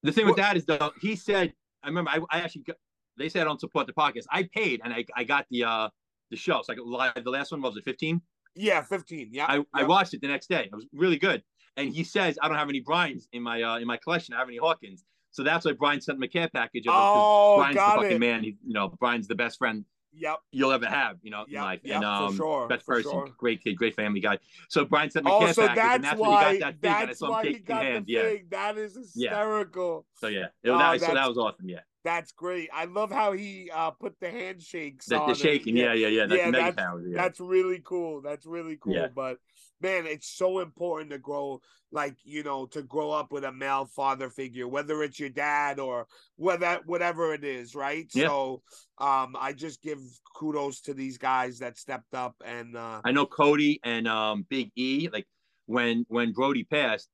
The 0.03 0.13
thing 0.13 0.27
with 0.27 0.37
that 0.37 0.57
is 0.57 0.65
though, 0.65 0.93
he 1.01 1.17
said, 1.17 1.53
I 1.83 1.89
remember 1.89 2.11
I, 2.11 2.21
I 2.31 2.41
actually 2.41 2.63
got, 2.63 2.77
they 3.19 3.29
said 3.29 3.43
I 3.43 3.45
don't 3.45 3.61
support 3.61 3.87
the 3.87 3.93
podcast. 3.93 4.25
I 4.31 4.45
paid 4.45 4.81
and 4.85 4.93
I, 4.95 5.05
I 5.15 5.25
got 5.25 5.47
the 5.51 5.65
uh 5.65 5.89
the 6.31 6.37
show. 6.37 6.63
So 6.63 6.73
like 6.73 6.79
live 6.85 7.25
the 7.25 7.31
last 7.31 7.53
one 7.53 7.61
was 7.61 7.77
it 7.77 7.85
15? 7.85 8.21
Yeah, 8.55 8.81
15. 8.83 9.29
Yeah. 9.33 9.47
I, 9.47 9.65
I 9.75 9.85
watched 9.85 10.15
it 10.15 10.23
the 10.23 10.29
next 10.29 10.49
day. 10.49 10.65
It 10.65 10.75
was 10.75 10.87
really 10.93 11.19
good. 11.19 11.43
And 11.77 11.93
he 11.95 12.05
says 12.05 12.39
I 12.43 12.49
don't 12.49 12.57
have 12.57 12.69
any 12.69 12.81
Bryans 12.81 13.29
in 13.33 13.43
my 13.43 13.63
uh 13.63 13.79
in 13.79 13.87
my 13.87 13.97
collection. 13.97 14.35
I 14.35 14.39
have 14.39 14.49
any 14.49 14.57
Hawkins. 14.59 15.05
So 15.31 15.43
that's 15.43 15.67
why 15.67 15.73
Brian 15.73 16.01
sent 16.01 16.17
him 16.17 16.23
a 16.23 16.29
care 16.29 16.49
package 16.49 16.87
of 16.87 16.95
them, 16.95 17.03
'cause 17.03 17.23
Oh, 17.25 17.57
Brian's 17.59 17.75
the 17.75 17.81
got 17.81 17.97
fucking 17.97 18.13
it. 18.13 18.19
man. 18.19 18.43
He, 18.43 18.57
you 18.67 18.73
know, 18.73 18.89
Brian's 18.89 19.29
the 19.29 19.35
best 19.35 19.59
friend 19.59 19.85
Yep. 20.19 20.39
you'll 20.51 20.73
ever 20.73 20.87
have, 20.87 21.19
you 21.23 21.31
know, 21.31 21.45
in 21.47 21.53
life. 21.57 21.81
yep, 21.85 21.97
and 21.97 22.03
for 22.05 22.09
um 22.09 22.37
sure, 22.37 22.69
best 22.69 22.87
for 22.87 22.95
person, 22.95 23.11
sure. 23.11 23.29
great 23.37 23.63
kid, 23.63 23.75
great 23.75 23.95
family 23.95 24.21
guy. 24.21 24.39
So 24.71 24.87
Brian 24.87 25.11
sent 25.11 25.27
me 25.27 25.31
a 25.31 25.35
Oh, 25.35 25.41
care 25.41 25.53
so 25.53 25.67
package, 25.67 25.83
and 25.97 26.05
that's 26.05 26.19
why 26.19 26.45
when 26.45 26.55
he 26.55 26.61
got 26.61 26.81
that 26.81 26.99
thing, 26.99 27.07
that's 27.09 27.19
saw 27.19 27.31
why 27.31 27.45
he 27.47 27.59
got 27.59 27.81
the 28.07 28.11
Yeah. 28.13 28.23
thing. 28.23 28.47
That 28.51 28.79
is 28.79 29.13
Yeah. 29.15 29.29
hysterical. 29.29 30.07
So 30.15 30.29
yeah, 30.29 30.47
it, 30.63 30.71
Oh, 30.71 30.79
that, 30.79 31.01
so 31.01 31.13
that 31.13 31.29
was 31.29 31.37
awesome. 31.37 31.69
Yeah, 31.69 31.81
That's 32.03 32.33
great. 32.33 32.71
I 32.73 32.87
love 32.87 33.11
how 33.11 33.33
he 33.33 33.71
uh 33.71 33.91
put 33.91 34.19
the 34.21 34.31
handshakes 34.31 35.05
the, 35.05 35.21
on 35.21 35.29
the 35.29 35.35
shaking. 35.35 35.77
Yeah, 35.77 35.93
yeah, 35.93 36.09
yeah. 36.09 36.25
That's 36.27 36.39
Yeah, 36.41 36.51
mega 36.51 36.65
that's- 36.65 36.75
powers. 36.83 37.05
Yeah. 37.11 37.17
That's 37.23 37.41
really 37.41 37.83
cool. 37.85 38.23
That's 38.23 38.47
really 38.47 38.77
cool. 38.77 38.95
Yeah. 38.95 39.09
But 39.15 39.39
man, 39.81 40.07
it's 40.07 40.29
so 40.29 40.61
important 40.61 41.11
to 41.11 41.19
grow, 41.19 41.61
like 41.93 42.17
you 42.25 42.43
know, 42.43 42.67
to 42.67 42.83
grow 42.83 43.11
up 43.11 43.33
with 43.33 43.45
a 43.45 43.53
male 43.53 43.87
father 43.87 44.31
figure, 44.31 44.69
whether 44.69 45.03
it's 45.03 45.19
your 45.19 45.29
dad 45.29 45.79
or 45.79 46.07
whether 46.37 46.81
whatever 46.87 47.35
it 47.35 47.45
is, 47.45 47.75
right? 47.75 48.11
Yeah. 48.15 48.29
So, 48.29 48.63
um, 48.99 49.37
I 49.39 49.53
just 49.53 49.83
give 49.83 50.01
kudos 50.35 50.81
to 50.83 50.95
these 50.95 51.19
guys 51.19 51.59
that 51.61 51.79
stepped 51.79 52.15
up 52.15 52.35
and 52.45 52.77
uh, 52.77 53.01
I 53.05 53.13
know 53.13 53.27
Cody 53.27 53.81
and 53.85 54.09
um 54.09 54.47
Big 54.49 54.71
E. 54.77 55.09
Like 55.13 55.27
when 55.67 56.05
when 56.09 56.33
Brodie 56.33 56.65
passed, 56.65 57.09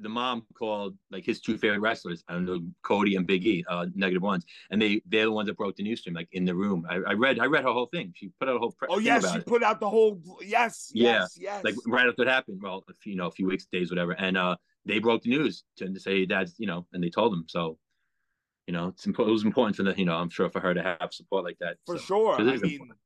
the 0.00 0.08
mom 0.08 0.44
called 0.54 0.96
like 1.10 1.24
his 1.24 1.40
two 1.40 1.58
favorite 1.58 1.80
wrestlers. 1.80 2.24
I 2.28 2.34
don't 2.34 2.46
know 2.46 2.60
Cody 2.82 3.16
and 3.16 3.26
Big 3.26 3.46
E, 3.46 3.64
uh, 3.68 3.86
negative 3.94 4.22
ones, 4.22 4.44
and 4.70 4.80
they 4.80 5.02
they're 5.06 5.26
the 5.26 5.32
ones 5.32 5.48
that 5.48 5.56
broke 5.56 5.76
the 5.76 5.82
news 5.82 6.02
to 6.02 6.10
him. 6.10 6.14
Like 6.14 6.28
in 6.32 6.44
the 6.44 6.54
room, 6.54 6.86
I, 6.88 6.96
I 7.06 7.12
read 7.12 7.38
I 7.38 7.46
read 7.46 7.64
her 7.64 7.72
whole 7.72 7.86
thing. 7.86 8.12
She 8.16 8.30
put 8.40 8.48
out 8.48 8.56
a 8.56 8.58
whole 8.58 8.72
press. 8.72 8.90
oh 8.92 8.98
yes, 8.98 9.30
she 9.30 9.38
it. 9.38 9.46
put 9.46 9.62
out 9.62 9.80
the 9.80 9.88
whole 9.88 10.20
yes, 10.42 10.90
Yeah, 10.94 11.20
yes, 11.20 11.36
yes. 11.38 11.64
like 11.64 11.74
right 11.86 12.08
after 12.08 12.22
it 12.22 12.28
happened. 12.28 12.60
Well, 12.62 12.84
a 12.88 12.94
few, 13.00 13.12
you 13.12 13.18
know, 13.18 13.26
a 13.26 13.30
few 13.30 13.46
weeks, 13.46 13.66
days, 13.70 13.90
whatever, 13.90 14.12
and 14.12 14.36
uh, 14.36 14.56
they 14.86 14.98
broke 14.98 15.22
the 15.22 15.30
news 15.30 15.64
to, 15.76 15.92
to 15.92 16.00
say 16.00 16.26
dad's, 16.26 16.54
you 16.58 16.66
know, 16.66 16.86
and 16.92 17.02
they 17.02 17.10
told 17.10 17.32
him. 17.32 17.44
So, 17.48 17.78
you 18.66 18.72
know, 18.72 18.88
it's 18.88 19.06
important. 19.06 19.30
It 19.30 19.32
was 19.32 19.44
important 19.44 19.76
for 19.76 19.82
the, 19.82 19.94
you 19.96 20.04
know, 20.04 20.16
I'm 20.16 20.30
sure 20.30 20.48
for 20.50 20.60
her 20.60 20.74
to 20.74 20.82
have 20.82 21.12
support 21.12 21.44
like 21.44 21.58
that. 21.60 21.76
for 21.86 21.98
so. 21.98 22.04
sure. 22.04 22.34
I 22.36 22.42
mean, 22.42 22.54
important. 22.54 22.98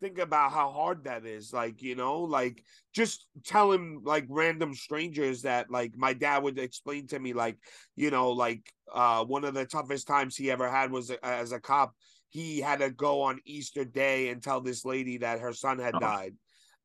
Think 0.00 0.18
about 0.18 0.52
how 0.52 0.70
hard 0.70 1.04
that 1.04 1.24
is. 1.26 1.52
Like, 1.52 1.82
you 1.82 1.94
know, 1.94 2.22
like 2.22 2.64
just 2.92 3.26
telling 3.44 4.02
like 4.04 4.26
random 4.28 4.74
strangers 4.74 5.42
that 5.42 5.70
like 5.70 5.96
my 5.96 6.12
dad 6.12 6.42
would 6.42 6.58
explain 6.58 7.06
to 7.08 7.18
me, 7.18 7.32
like, 7.32 7.58
you 7.96 8.10
know, 8.10 8.30
like 8.30 8.72
uh 8.92 9.24
one 9.24 9.44
of 9.44 9.54
the 9.54 9.66
toughest 9.66 10.06
times 10.06 10.36
he 10.36 10.50
ever 10.50 10.68
had 10.68 10.90
was 10.90 11.10
uh, 11.10 11.16
as 11.22 11.52
a 11.52 11.60
cop. 11.60 11.94
He 12.28 12.60
had 12.60 12.80
to 12.80 12.90
go 12.90 13.22
on 13.22 13.40
Easter 13.44 13.84
Day 13.84 14.28
and 14.28 14.42
tell 14.42 14.60
this 14.60 14.84
lady 14.84 15.18
that 15.18 15.40
her 15.40 15.52
son 15.52 15.78
had 15.78 15.94
Oh. 15.94 16.00
died. 16.00 16.34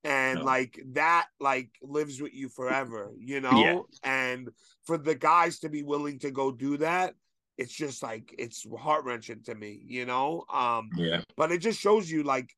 And 0.04 0.42
Oh. 0.42 0.46
like 0.46 0.80
that, 0.94 1.28
like 1.40 1.72
lives 1.82 2.22
with 2.22 2.34
you 2.34 2.50
forever, 2.50 3.12
you 3.18 3.42
know. 3.42 3.64
Yeah. 3.64 3.82
And 4.04 4.50
for 4.86 4.98
the 4.98 5.16
guys 5.16 5.60
to 5.60 5.70
be 5.70 5.84
willing 5.84 6.20
to 6.20 6.32
go 6.32 6.52
do 6.52 6.78
that, 6.78 7.16
it's 7.58 7.74
just 7.74 8.02
like 8.02 8.34
it's 8.38 8.66
heart 8.78 9.04
wrenching 9.04 9.44
to 9.44 9.56
me, 9.56 9.82
you 9.86 10.06
know. 10.06 10.46
Um, 10.52 10.90
Yeah, 10.96 11.22
but 11.36 11.52
it 11.52 11.58
just 11.60 11.80
shows 11.80 12.10
you 12.10 12.24
like 12.24 12.56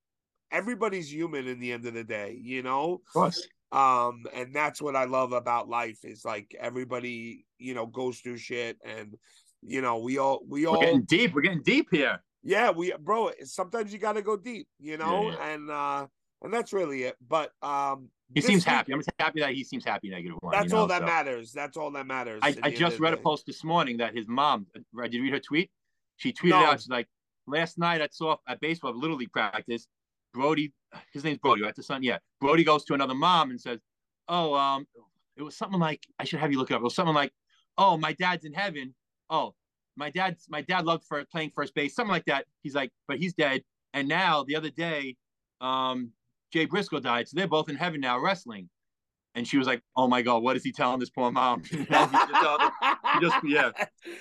everybody's 0.51 1.11
human 1.13 1.47
in 1.47 1.59
the 1.59 1.71
end 1.71 1.85
of 1.85 1.93
the 1.93 2.03
day 2.03 2.37
you 2.41 2.61
know 2.63 3.01
of 3.07 3.13
course. 3.13 3.47
um 3.71 4.23
and 4.33 4.53
that's 4.53 4.81
what 4.81 4.95
i 4.95 5.05
love 5.05 5.31
about 5.31 5.69
life 5.69 5.99
is 6.03 6.25
like 6.25 6.55
everybody 6.59 7.45
you 7.57 7.73
know 7.73 7.85
goes 7.85 8.19
through 8.19 8.37
shit 8.37 8.77
and 8.85 9.15
you 9.61 9.81
know 9.81 9.99
we 9.99 10.17
all 10.17 10.41
we 10.47 10.65
We're 10.65 10.69
all 10.69 10.81
getting 10.81 11.03
deep. 11.03 11.33
We're 11.33 11.41
getting 11.41 11.63
deep 11.63 11.87
here. 11.91 12.19
yeah 12.43 12.71
we 12.71 12.93
bro 12.99 13.31
sometimes 13.43 13.93
you 13.93 13.99
got 13.99 14.13
to 14.13 14.21
go 14.21 14.35
deep 14.37 14.67
you 14.79 14.97
know 14.97 15.29
Yeah, 15.29 15.49
and 15.53 15.69
uh 15.69 16.07
and 16.43 16.51
that's 16.53 16.73
really 16.73 17.03
it 17.03 17.15
but 17.27 17.51
um 17.61 18.09
He 18.33 18.41
seems 18.41 18.65
week- 18.65 18.73
happy. 18.73 18.93
I'm 18.93 18.99
just 18.99 19.11
happy 19.19 19.41
that 19.41 19.53
he 19.53 19.63
seems 19.63 19.85
happy. 19.85 20.09
Negative 20.09 20.37
one. 20.41 20.51
that's 20.51 20.65
you 20.65 20.69
know, 20.73 20.77
all 20.79 20.87
that 20.87 21.01
so. 21.01 21.05
matters 21.05 21.51
that's 21.51 21.77
all 21.77 21.91
that 21.91 22.07
matters 22.07 22.39
I, 22.41 22.55
I 22.63 22.71
just 22.71 22.99
read 22.99 23.13
a 23.13 23.17
post 23.17 23.45
this 23.45 23.63
morning 23.63 23.97
that 23.97 24.15
his 24.15 24.27
mom. 24.27 24.65
uh, 24.75 25.01
Did 25.03 25.13
you 25.13 25.21
read 25.23 25.33
her 25.33 25.39
tweet? 25.39 25.69
She 26.17 26.33
tweeted 26.33 26.49
No. 26.49 26.65
out. 26.65 26.79
She's 26.81 26.89
like, 26.89 27.07
last 27.47 27.77
night 27.77 28.01
I 28.01 28.07
saw 28.11 28.37
at 28.47 28.59
baseball 28.59 28.93
little 28.97 29.17
league 29.17 29.31
practice, 29.31 29.85
Brodie, 30.33 30.73
his 31.13 31.23
name's 31.23 31.39
Brodie, 31.39 31.63
right? 31.63 31.75
The 31.75 31.83
son, 31.83 32.03
yeah. 32.03 32.17
Brodie 32.39 32.63
goes 32.63 32.85
to 32.85 32.93
another 32.93 33.13
mom 33.15 33.51
and 33.51 33.59
says, 33.59 33.79
"Oh, 34.27 34.53
um, 34.55 34.87
it 35.37 35.43
was 35.43 35.55
something 35.55 35.79
like 35.79 36.05
I 36.19 36.23
should 36.23 36.39
have 36.39 36.51
you 36.51 36.57
look 36.57 36.71
it 36.71 36.75
up. 36.75 36.81
It 36.81 36.83
was 36.83 36.95
something 36.95 37.15
like, 37.15 37.33
oh, 37.77 37.97
my 37.97 38.13
dad's 38.13 38.45
in 38.45 38.53
heaven. 38.53 38.93
Oh, 39.29 39.55
my 39.95 40.09
dad's 40.09 40.45
my 40.49 40.61
dad 40.61 40.85
loved 40.85 41.03
for 41.05 41.23
playing 41.25 41.51
first 41.55 41.73
base, 41.73 41.95
something 41.95 42.11
like 42.11 42.25
that. 42.25 42.45
He's 42.61 42.75
like, 42.75 42.91
but 43.07 43.17
he's 43.17 43.33
dead. 43.33 43.63
And 43.93 44.07
now 44.07 44.43
the 44.43 44.55
other 44.55 44.69
day, 44.69 45.17
um, 45.59 46.11
Jay 46.51 46.65
Briscoe 46.65 46.99
died, 46.99 47.27
so 47.27 47.35
they're 47.35 47.47
both 47.47 47.69
in 47.69 47.75
heaven 47.75 48.01
now 48.01 48.19
wrestling. 48.19 48.69
And 49.35 49.47
she 49.47 49.57
was 49.57 49.67
like, 49.67 49.81
"Oh 49.95 50.07
my 50.07 50.21
god, 50.21 50.43
what 50.43 50.55
is 50.57 50.63
he 50.63 50.71
telling 50.71 50.99
this 50.99 51.09
poor 51.09 51.31
mom?" 51.31 51.63
You 51.71 51.85
know, 51.89 52.05
he 52.05 53.19
just, 53.21 53.35
yeah. 53.43 53.71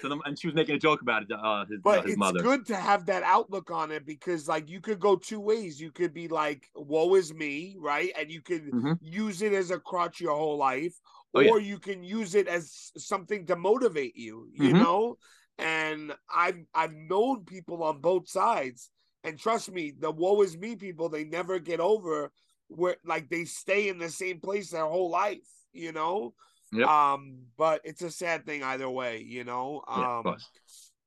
So 0.03 0.09
the, 0.09 0.19
and 0.25 0.39
she 0.39 0.47
was 0.47 0.55
making 0.55 0.77
a 0.77 0.79
joke 0.79 1.03
about 1.03 1.23
it. 1.23 1.33
Uh, 1.33 1.65
his, 1.67 1.81
but 1.83 1.99
uh, 1.99 2.03
his 2.03 2.13
it's 2.13 2.17
mother. 2.19 2.43
good 2.43 2.67
to 2.67 2.77
have 2.77 3.07
that 3.07 3.23
outlook 3.23 3.71
on 3.71 3.91
it 3.91 4.07
because 4.07 4.49
like 4.49 4.69
you 4.69 4.81
could 4.81 5.01
go 5.01 5.17
two 5.17 5.41
ways 5.41 5.81
you 5.81 5.91
could 5.91 6.13
be 6.15 6.29
like 6.29 6.69
woe 6.75 7.15
is 7.15 7.33
me 7.35 7.77
right 7.79 8.13
and 8.19 8.31
you 8.31 8.41
could 8.41 8.71
Mhm. 8.73 8.99
use 9.01 9.43
it 9.43 9.53
as 9.53 9.71
a 9.71 9.79
crutch 9.79 10.21
your 10.21 10.37
whole 10.37 10.57
life 10.57 10.95
Oh, 11.35 11.41
or 11.41 11.59
yeah. 11.61 11.67
you 11.67 11.79
can 11.79 12.03
use 12.03 12.35
it 12.35 12.49
as 12.49 12.91
something 12.97 13.47
to 13.47 13.57
motivate 13.57 14.17
you 14.17 14.49
you 14.53 14.73
Mhm. 14.73 14.81
know 14.81 15.17
and 15.59 16.13
i've 16.35 16.59
i've 16.75 16.93
known 16.95 17.45
people 17.45 17.83
on 17.83 18.01
both 18.01 18.29
sides 18.29 18.91
and 19.25 19.39
trust 19.39 19.71
me 19.71 19.93
the 19.99 20.11
woe 20.11 20.41
is 20.43 20.57
me 20.57 20.77
people 20.77 21.09
they 21.09 21.25
never 21.25 21.59
get 21.59 21.81
over 21.81 22.33
where 22.71 22.97
like 23.05 23.29
they 23.29 23.45
stay 23.45 23.89
in 23.89 23.99
the 23.99 24.09
same 24.09 24.41
place 24.41 24.71
their 24.71 24.87
whole 24.87 25.11
life 25.11 25.49
you 25.73 25.93
know 25.93 26.33
Yep. 26.73 26.89
um 26.89 27.39
but 27.59 27.81
it's 27.85 28.03
a 28.03 28.11
sad 28.11 28.47
thing 28.47 28.63
either 28.63 28.89
way 28.89 29.19
you 29.27 29.43
know 29.45 29.83
Yeah, 29.89 30.19
um 30.19 30.23
course. 30.23 30.51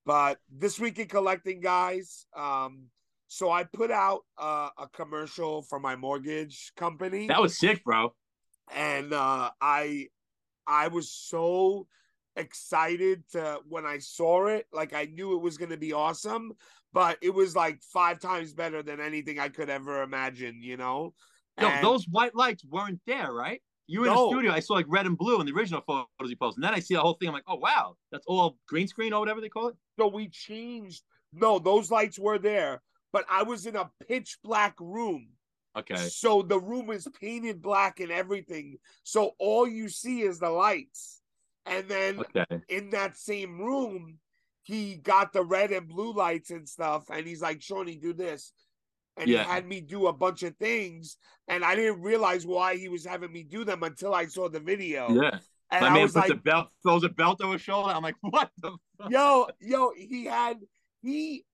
but 0.05 0.37
this 0.51 0.77
week 0.79 0.99
in 0.99 1.07
collecting 1.07 1.61
guys 1.61 2.25
um 2.35 2.87
so 3.27 3.49
i 3.49 3.63
put 3.63 3.91
out 3.91 4.21
uh, 4.37 4.69
a 4.77 4.87
commercial 4.89 5.61
for 5.63 5.79
my 5.79 5.95
mortgage 5.95 6.73
company 6.75 7.27
That 7.27 7.41
was 7.41 7.57
sick, 7.57 7.83
bro. 7.85 8.13
and 8.75 9.13
uh 9.13 9.49
i 9.61 10.07
i 10.67 10.89
was 10.89 11.09
so 11.09 11.87
excited 12.35 13.23
to 13.31 13.59
when 13.69 13.85
i 13.85 13.99
saw 13.99 14.47
it 14.47 14.65
like 14.73 14.93
i 14.93 15.05
knew 15.05 15.33
it 15.35 15.41
was 15.41 15.57
going 15.57 15.69
to 15.71 15.77
be 15.77 15.93
awesome 15.93 16.51
but 16.91 17.17
it 17.21 17.33
was 17.33 17.55
like 17.55 17.81
five 17.81 18.19
times 18.19 18.53
better 18.53 18.83
than 18.83 18.99
anything 18.99 19.39
i 19.39 19.47
could 19.49 19.69
ever 19.69 20.01
imagine 20.03 20.59
you 20.61 20.75
know 20.75 21.13
No, 21.59 21.67
And- 21.67 21.83
those 21.83 22.05
white 22.07 22.35
lights 22.35 22.63
weren't 22.65 23.01
there, 23.05 23.31
right? 23.31 23.61
You 23.87 24.01
were 24.01 24.07
in 24.07 24.13
the 24.13 24.27
studio. 24.29 24.51
I 24.51 24.59
saw 24.61 24.73
like 24.75 24.85
red 24.87 25.05
and 25.05 25.17
blue 25.17 25.39
in 25.41 25.45
the 25.45 25.51
original 25.51 25.81
photos 25.81 26.07
you 26.29 26.37
posted. 26.37 26.63
And 26.63 26.63
then 26.63 26.73
I 26.73 26.79
see 26.79 26.93
the 26.95 27.01
whole 27.01 27.13
thing. 27.15 27.27
I'm 27.27 27.33
like, 27.33 27.43
oh 27.47 27.55
wow, 27.55 27.97
that's 28.11 28.25
all 28.27 28.57
green 28.67 28.87
screen 28.87 29.11
or 29.13 29.19
whatever 29.19 29.41
they 29.41 29.49
call 29.49 29.67
it. 29.67 29.75
So 29.99 30.07
we 30.07 30.29
changed. 30.29 31.03
No, 31.33 31.59
those 31.59 31.91
lights 31.91 32.17
were 32.17 32.39
there, 32.39 32.81
but 33.11 33.25
I 33.29 33.43
was 33.43 33.65
in 33.65 33.75
a 33.75 33.91
pitch 34.07 34.37
black 34.43 34.75
room. 34.79 35.29
Okay. 35.75 35.95
So 35.97 36.43
the 36.43 36.59
room 36.59 36.91
is 36.91 37.07
painted 37.19 37.61
black 37.61 37.99
and 37.99 38.11
everything. 38.11 38.77
So 39.03 39.31
all 39.39 39.67
you 39.67 39.89
see 39.89 40.21
is 40.21 40.39
the 40.39 40.49
lights. 40.49 41.21
And 41.65 41.87
then 41.87 42.19
Okay. 42.19 42.61
in 42.69 42.91
that 42.91 43.17
same 43.17 43.59
room, 43.59 44.19
he 44.61 44.95
got 44.95 45.33
the 45.33 45.43
red 45.43 45.71
and 45.71 45.87
blue 45.89 46.13
lights 46.13 46.51
and 46.51 46.69
stuff. 46.69 47.09
And 47.09 47.25
he's 47.27 47.41
like, 47.41 47.59
Seany, 47.59 47.99
do 47.99 48.13
this. 48.13 48.53
And 49.17 49.29
Yeah. 49.29 49.43
he 49.43 49.49
had 49.49 49.67
me 49.67 49.81
do 49.81 50.07
a 50.07 50.13
bunch 50.13 50.43
of 50.43 50.55
things. 50.57 51.17
And 51.47 51.63
I 51.63 51.75
didn't 51.75 52.01
realize 52.01 52.45
why 52.45 52.77
he 52.77 52.89
was 52.89 53.05
having 53.05 53.31
me 53.31 53.43
do 53.43 53.63
them 53.63 53.83
until 53.83 54.13
I 54.13 54.25
saw 54.25 54.49
the 54.49 54.59
video. 54.59 55.09
Yeah. 55.09 55.39
And 55.71 55.85
I 55.85 55.89
man 55.93 56.03
was 56.03 56.15
like, 56.15 56.29
a 56.29 56.35
belt, 56.35 56.69
throws 56.83 57.03
a 57.03 57.09
belt 57.09 57.41
over 57.41 57.53
his 57.53 57.61
shoulder. 57.61 57.93
I'm 57.93 58.03
like, 58.03 58.15
what 58.21 58.49
the 58.61 58.75
fuck? 58.97 59.11
yo, 59.11 59.47
yo, 59.59 59.91
he 59.95 60.25
had, 60.25 60.57
he, 61.01 61.45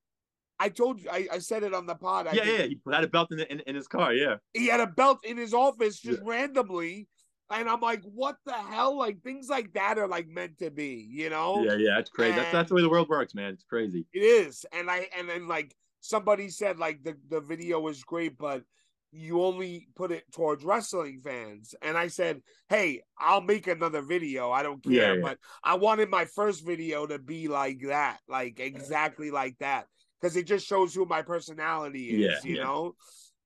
I 0.59 0.69
told 0.69 1.01
you, 1.01 1.09
I, 1.09 1.27
I 1.31 1.39
said 1.39 1.63
it 1.63 1.73
on 1.73 1.85
the 1.85 1.95
pod. 1.95 2.27
I 2.27 2.33
yeah, 2.33 2.43
yeah. 2.43 2.63
He 2.63 2.79
had 2.91 3.03
a 3.03 3.07
belt 3.07 3.29
in, 3.31 3.37
the, 3.37 3.51
in, 3.51 3.61
in 3.61 3.75
his 3.75 3.87
car. 3.87 4.13
Yeah. 4.13 4.35
he 4.53 4.67
had 4.67 4.81
a 4.81 4.87
belt 4.87 5.19
in 5.23 5.37
his 5.37 5.53
office 5.53 5.99
just 5.99 6.21
randomly. 6.21 7.07
And 7.51 7.67
I'm 7.67 7.79
like, 7.81 8.03
what 8.03 8.35
the 8.45 8.53
hell? 8.53 8.97
Like 8.97 9.23
things 9.23 9.49
like 9.49 9.73
that 9.73 9.97
are 9.97 10.07
like 10.07 10.27
meant 10.27 10.59
to 10.59 10.69
be, 10.69 11.07
you 11.09 11.29
know? 11.31 11.63
Yeah, 11.63 11.75
yeah. 11.77 11.95
That's 11.95 12.09
crazy. 12.11 12.35
That's, 12.35 12.51
that's 12.51 12.69
the 12.69 12.75
way 12.75 12.81
the 12.81 12.89
world 12.89 13.09
works, 13.09 13.33
man. 13.33 13.53
It's 13.53 13.63
crazy. 13.63 14.05
It 14.13 14.19
is. 14.19 14.65
And 14.71 14.89
I 14.89 15.07
and 15.17 15.27
then 15.27 15.47
like 15.47 15.73
somebody 16.01 16.49
said 16.49 16.79
like 16.79 17.03
the, 17.03 17.15
the 17.29 17.41
video 17.41 17.79
was 17.79 18.03
great, 18.03 18.37
but 18.37 18.63
you 19.11 19.41
only 19.41 19.87
put 19.95 20.11
it 20.11 20.23
towards 20.31 20.63
wrestling 20.63 21.21
fans. 21.23 21.73
And 21.81 21.97
I 21.97 22.07
said, 22.07 22.41
Hey, 22.69 23.01
I'll 23.17 23.41
make 23.41 23.67
another 23.67 24.01
video. 24.01 24.51
I 24.51 24.63
don't 24.63 24.83
care. 24.83 24.93
Yeah, 24.93 25.13
yeah. 25.13 25.21
But 25.21 25.37
I 25.63 25.75
wanted 25.75 26.09
my 26.09 26.25
first 26.25 26.65
video 26.65 27.07
to 27.07 27.17
be 27.17 27.47
like 27.47 27.81
that, 27.87 28.19
like 28.27 28.59
exactly 28.59 29.31
like 29.31 29.57
that. 29.59 29.85
Because 30.21 30.35
it 30.35 30.47
just 30.47 30.67
shows 30.67 30.93
who 30.93 31.05
my 31.05 31.21
personality 31.21 32.09
is, 32.09 32.43
Yeah, 32.43 32.51
you 32.51 32.61
know? 32.61 32.95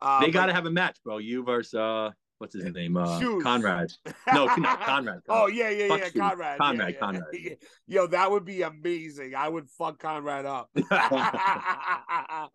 Uh, 0.02 0.20
they 0.22 0.32
got 0.32 0.48
to 0.48 0.54
have 0.54 0.66
a 0.66 0.72
match, 0.72 0.98
bro. 1.04 1.20
You 1.20 1.44
versus 1.44 1.76
uh, 1.76 2.10
what's 2.38 2.54
his 2.56 2.74
name? 2.74 2.98
Uh, 2.98 3.20
Shoes. 3.20 3.44
Conrad. 3.44 3.92
No, 4.34 4.46
not 4.58 4.82
Conrad. 4.82 5.22
Oh 5.30 5.48
yeah, 5.48 5.70
yeah, 5.70 5.88
Fuck 5.88 6.00
yeah, 6.00 6.06
Shoes. 6.06 6.22
Conrad. 6.22 6.58
Conrad, 6.60 6.90
yeah, 6.90 6.94
yeah. 6.94 7.00
Conrad. 7.00 7.58
Yo, 7.88 8.08
that 8.08 8.32
would 8.32 8.46
be 8.46 8.62
amazing. 8.62 9.36
I 9.36 9.50
would 9.50 9.70
fuck 9.70 10.00
Conrad 10.00 10.46
up. 10.46 10.70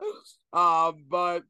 um, 0.52 1.04
but 1.08 1.42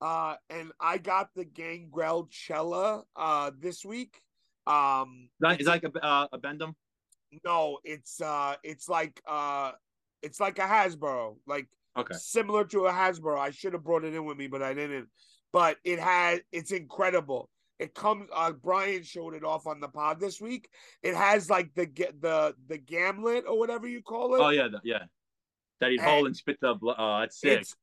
uh, 0.00 0.34
and 0.50 0.72
I 0.80 0.98
got 0.98 1.30
the 1.34 1.44
Gangrel 1.44 2.28
Cella 2.30 3.02
uh 3.16 3.50
this 3.58 3.84
week. 3.84 4.20
Um, 4.66 5.28
That- 5.40 5.60
Is 5.60 5.66
that 5.66 5.82
like 5.82 5.84
a, 5.84 6.04
uh, 6.04 6.26
a 6.32 6.38
Bend-Em? 6.38 6.74
no, 7.44 7.78
it's 7.84 8.20
uh, 8.20 8.54
it's 8.62 8.88
like 8.88 9.20
uh, 9.26 9.72
it's 10.22 10.40
like 10.40 10.58
a 10.58 10.62
Hasbro, 10.62 11.36
like 11.46 11.68
Okay. 11.96 12.14
similar 12.16 12.64
to 12.66 12.86
a 12.86 12.92
Hasbro. 12.92 13.36
I 13.38 13.50
should 13.50 13.72
have 13.72 13.82
brought 13.82 14.04
it 14.04 14.14
in 14.14 14.24
with 14.24 14.36
me, 14.38 14.46
but 14.46 14.62
I 14.62 14.72
didn't. 14.72 15.08
But 15.52 15.78
it 15.84 15.98
has 15.98 16.40
it's 16.52 16.70
incredible. 16.70 17.50
It 17.78 17.94
comes 17.94 18.28
uh 18.34 18.52
Brian 18.52 19.02
showed 19.02 19.34
it 19.34 19.44
off 19.44 19.66
on 19.66 19.80
the 19.80 19.88
pod 19.88 20.18
this 20.20 20.40
week. 20.40 20.68
It 21.02 21.14
has 21.14 21.48
like 21.48 21.72
the 21.74 21.86
ga- 21.86 22.12
the 22.20 22.54
the 22.66 22.78
gamlet 22.78 23.44
or 23.48 23.58
whatever 23.58 23.86
you 23.86 24.02
call 24.02 24.34
it. 24.34 24.40
Oh 24.40 24.48
yeah, 24.50 24.68
the, 24.68 24.80
yeah. 24.84 25.04
That 25.80 25.90
he'd 25.90 26.00
And- 26.00 26.08
hold 26.08 26.26
and 26.26 26.36
spit 26.36 26.58
the 26.60 26.74
blood. 26.74 26.96
Oh, 26.98 27.20
that's 27.20 27.40
sick. 27.40 27.60
It's 27.60 27.76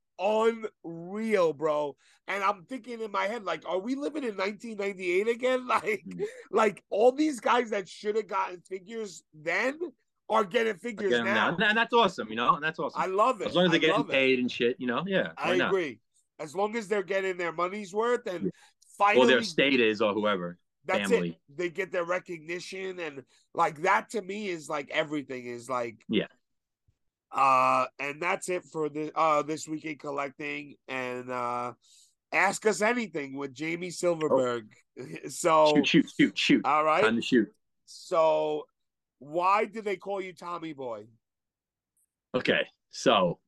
unreal, 0.83 1.53
bro. 1.53 1.95
And 2.27 2.43
I'm 2.43 2.63
thinking 2.63 3.01
in 3.01 3.11
my 3.11 3.25
head, 3.25 3.43
like, 3.43 3.63
are 3.67 3.79
we 3.79 3.95
living 3.95 4.23
in 4.23 4.35
1998 4.35 5.27
again? 5.27 5.67
Like, 5.67 6.03
Mm. 6.07 6.23
like 6.51 6.83
all 6.89 7.11
these 7.11 7.39
guys 7.39 7.69
that 7.71 7.87
should 7.87 8.15
have 8.15 8.27
gotten 8.27 8.61
figures 8.61 9.23
then 9.33 9.79
are 10.29 10.43
getting 10.43 10.75
figures 10.77 11.11
Get 11.11 11.23
now. 11.23 11.51
now. 11.55 11.67
And 11.69 11.77
that's 11.77 11.93
awesome, 11.93 12.29
you 12.29 12.35
know. 12.35 12.55
And 12.55 12.63
that's 12.63 12.79
awesome. 12.79 12.99
I 13.01 13.05
love 13.07 13.41
it. 13.41 13.47
as 13.47 13.55
long 13.55 13.65
as 13.65 13.71
they're 13.71 13.79
getting 13.79 13.95
love 13.97 14.09
it. 14.09 14.13
paid 14.13 14.39
and 14.39 14.51
shit, 14.51 14.75
you 14.79 14.87
know. 14.87 15.03
Yeah. 15.05 15.29
I 15.37 15.49
why 15.51 15.57
not? 15.57 15.67
agree. 15.69 15.99
As 16.39 16.55
long 16.55 16.75
as 16.75 16.87
they're 16.87 17.03
getting 17.03 17.37
their 17.37 17.51
money's 17.53 17.93
worth 17.93 18.25
and 18.27 18.51
Or 18.99 19.05
finally 19.07 19.27
their 19.27 19.43
state 19.43 19.79
is, 19.79 20.01
or 20.01 20.13
whoever. 20.13 20.57
that's 20.85 21.09
family. 21.09 21.29
it. 21.29 21.57
They 21.57 21.69
get 21.69 21.91
their 21.91 22.05
recognition 22.05 22.99
and 22.99 23.23
like 23.53 23.81
that 23.81 24.09
to 24.11 24.21
me 24.21 24.49
is 24.49 24.69
like 24.69 24.89
everything 24.91 25.45
is 25.47 25.69
like 25.69 25.97
Yeah. 26.09 26.27
Uh 27.31 27.85
and 27.99 28.21
that's 28.21 28.49
it 28.49 28.63
for 28.71 28.87
the 28.89 29.11
uh 29.15 29.41
this 29.41 29.67
weekend 29.67 29.99
collecting 29.99 30.75
and 30.87 31.29
uh 31.29 31.73
ask 32.31 32.65
us 32.65 32.81
anything 32.81 33.35
with 33.35 33.53
Jamie 33.53 33.89
Silverberg. 33.91 34.65
So 35.27 35.73
Shoot, 35.75 35.87
shoot, 35.87 36.09
shoot, 36.17 36.37
shoot. 36.37 36.65
all 36.65 36.83
right. 36.85 37.03
Time 37.03 37.17
to 37.17 37.21
shoot. 37.21 37.49
So 37.85 38.63
why 39.19 39.65
did 39.65 39.83
they 39.83 39.97
call 39.97 40.21
you 40.21 40.31
Tommy 40.33 40.71
Boy? 40.73 41.07
Okay, 42.33 42.61
so 42.91 43.39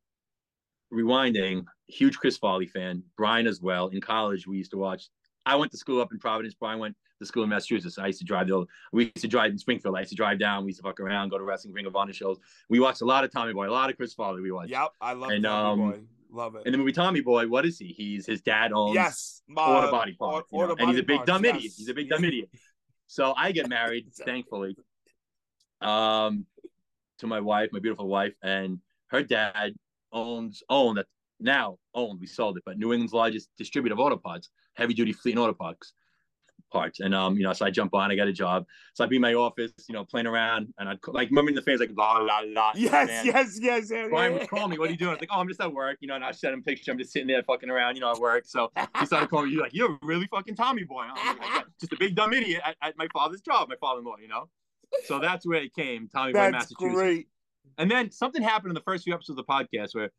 rewinding, 0.94 1.66
huge 1.88 2.18
Chris 2.18 2.38
Farley 2.38 2.68
fan, 2.68 3.04
Brian 3.18 3.48
as 3.48 3.62
well. 3.62 3.88
In 3.90 4.02
college, 4.02 4.48
we 4.48 4.58
used 4.58 4.72
to 4.72 4.78
watch. 4.78 5.10
I 5.48 5.56
went 5.56 5.72
to 5.72 5.78
school 5.78 6.02
up 6.02 6.12
in 6.12 6.20
Providence. 6.20 6.54
Brian 6.54 6.78
went 6.80 6.96
to 7.20 7.26
school 7.26 7.44
in 7.44 7.50
Massachusetts. 7.50 7.98
I 7.98 8.08
used 8.08 8.20
to 8.20 8.26
drive 8.26 8.48
the. 8.48 8.54
old, 8.54 8.70
We 8.92 9.06
used 9.06 9.22
to 9.22 9.28
drive 9.28 9.52
in 9.52 9.58
Springfield. 9.58 9.96
I 9.96 10.02
used 10.02 10.10
to 10.12 10.16
drive 10.16 10.40
down. 10.40 10.66
We 10.66 10.70
used 10.70 10.80
to 10.80 10.84
fuck 10.84 11.00
around, 11.00 11.30
go 11.30 11.38
to 11.38 11.44
wrestling, 11.44 11.74
Ring 11.74 11.86
of 11.86 11.96
Honor 11.96 12.14
shows. 12.14 12.38
We 12.70 12.80
watched 12.80 13.02
a 13.02 13.06
lot 13.06 13.24
of 13.24 13.32
Tommy 13.32 13.54
Boy, 13.54 13.70
a 13.70 13.72
lot 13.72 13.90
of 13.90 13.96
Chris 13.96 14.14
Farley. 14.14 14.42
We 14.42 14.52
watched. 14.52 14.72
Yep, 14.72 14.90
I 15.00 15.14
love 15.14 15.32
And, 15.32 15.44
Tommy 15.44 15.84
um, 15.84 15.92
Boy. 15.92 16.00
Love 16.30 16.56
it. 16.56 16.66
In 16.66 16.74
the 16.74 16.78
movie 16.78 16.92
Tommy 16.92 17.22
Boy, 17.22 17.48
what 17.48 17.66
is 17.66 17.80
he? 17.80 17.88
He's 17.88 18.26
his 18.26 18.42
dad 18.42 18.74
owns 18.74 18.96
yes, 18.96 19.42
my 19.48 19.86
the 19.86 19.92
body 19.92 20.14
parts, 20.14 20.50
all- 20.52 20.60
you 20.60 20.64
all 20.64 20.68
know, 20.70 20.76
the 20.76 20.82
and 20.82 20.92
he's 20.92 21.00
a 21.00 21.04
big 21.04 21.26
dumb 21.26 21.44
parts, 21.44 21.58
idiot. 21.58 21.74
He's 21.78 21.88
a 21.88 21.94
big 21.94 22.10
dumb 22.10 22.26
idiot. 22.26 22.50
So 23.08 23.34
I 23.38 23.54
get 23.54 23.70
married, 23.70 24.08
thankfully, 24.26 24.76
um, 25.80 26.46
to 27.20 27.28
my 27.28 27.40
wife, 27.40 27.70
my 27.72 27.80
beautiful 27.80 28.08
wife, 28.08 28.34
and 28.44 28.80
her 29.08 29.24
dad 29.24 29.74
owns 30.12 30.64
owned 30.70 30.98
that 30.98 31.06
now 31.40 31.78
owned. 31.94 32.20
We 32.20 32.28
sold 32.28 32.58
it, 32.58 32.64
but 32.66 32.78
New 32.78 32.92
England's 32.92 33.14
largest 33.14 33.50
distributor 33.58 33.94
of 33.94 34.00
auto 34.00 34.18
parts, 34.18 34.50
heavy 34.78 34.94
duty 34.94 35.12
fleet 35.14 35.32
and 35.32 35.40
auto 35.40 35.54
parts. 35.54 35.94
Parts 36.70 37.00
and 37.00 37.16
um, 37.16 37.38
you 37.38 37.44
know, 37.44 37.54
so 37.54 37.66
I 37.66 37.70
jump 37.72 37.94
on. 37.94 38.12
I 38.12 38.16
got 38.16 38.28
a 38.28 38.34
job, 38.34 38.66
so 38.94 39.02
I'd 39.02 39.10
be 39.10 39.16
in 39.16 39.22
my 39.22 39.36
office, 39.36 39.72
you 39.88 39.94
know, 39.94 40.04
playing 40.04 40.28
around, 40.28 40.74
and 40.78 40.90
I'd 40.90 40.98
like 41.08 41.30
remember 41.30 41.48
in 41.48 41.56
the 41.56 41.62
fans 41.62 41.80
like 41.80 41.92
la 41.96 42.18
la 42.18 42.42
la. 42.46 42.74
Yes, 42.76 43.08
man. 43.08 43.26
yes, 43.26 43.58
yes, 43.62 43.88
yes. 43.90 44.10
Brian 44.10 44.34
would 44.34 44.50
call 44.50 44.68
me. 44.68 44.78
What 44.78 44.90
are 44.90 44.92
you 44.92 44.98
doing? 44.98 45.12
I 45.12 45.14
was 45.14 45.22
like, 45.22 45.30
oh, 45.32 45.40
I'm 45.40 45.48
just 45.48 45.62
at 45.62 45.72
work, 45.72 45.98
you 46.02 46.10
know. 46.10 46.16
And 46.16 46.26
I 46.26 46.32
sent 46.32 46.54
him 46.54 46.60
a 46.60 46.64
picture. 46.64 46.92
I'm 46.92 46.98
just 46.98 47.14
sitting 47.14 47.28
there 47.30 47.42
fucking 47.44 47.70
around, 47.70 47.96
you 47.96 48.02
know, 48.02 48.12
at 48.12 48.20
work. 48.20 48.44
So 48.46 48.70
he 49.00 49.06
started 49.06 49.30
calling 49.30 49.46
me. 49.46 49.54
You're 49.54 49.62
like, 49.64 49.74
you're 49.74 49.94
a 49.94 49.98
really 50.02 50.28
fucking 50.28 50.56
Tommy 50.56 50.84
boy. 50.84 51.06
I'm 51.10 51.38
like, 51.38 51.66
just 51.80 51.94
a 51.94 51.98
big 51.98 52.16
dumb 52.16 52.34
idiot 52.34 52.62
at, 52.66 52.76
at 52.82 52.98
my 52.98 53.08
father's 53.14 53.40
job, 53.40 53.70
my 53.70 53.76
father-in-law, 53.80 54.16
you 54.22 54.28
know. 54.28 54.50
So 55.06 55.20
that's 55.20 55.48
where 55.48 55.62
it 55.62 55.74
came, 55.74 56.10
Tommy 56.10 56.34
boy, 56.34 56.40
That's 56.40 56.52
Massachusetts. 56.52 56.94
great. 56.96 57.28
And 57.78 57.90
then 57.90 58.12
something 58.12 58.42
happened 58.42 58.72
in 58.72 58.76
the 58.76 58.82
first 58.82 59.06
few 59.06 59.14
episodes 59.14 59.40
of 59.40 59.46
the 59.46 59.52
podcast 59.54 59.96
where, 59.96 60.10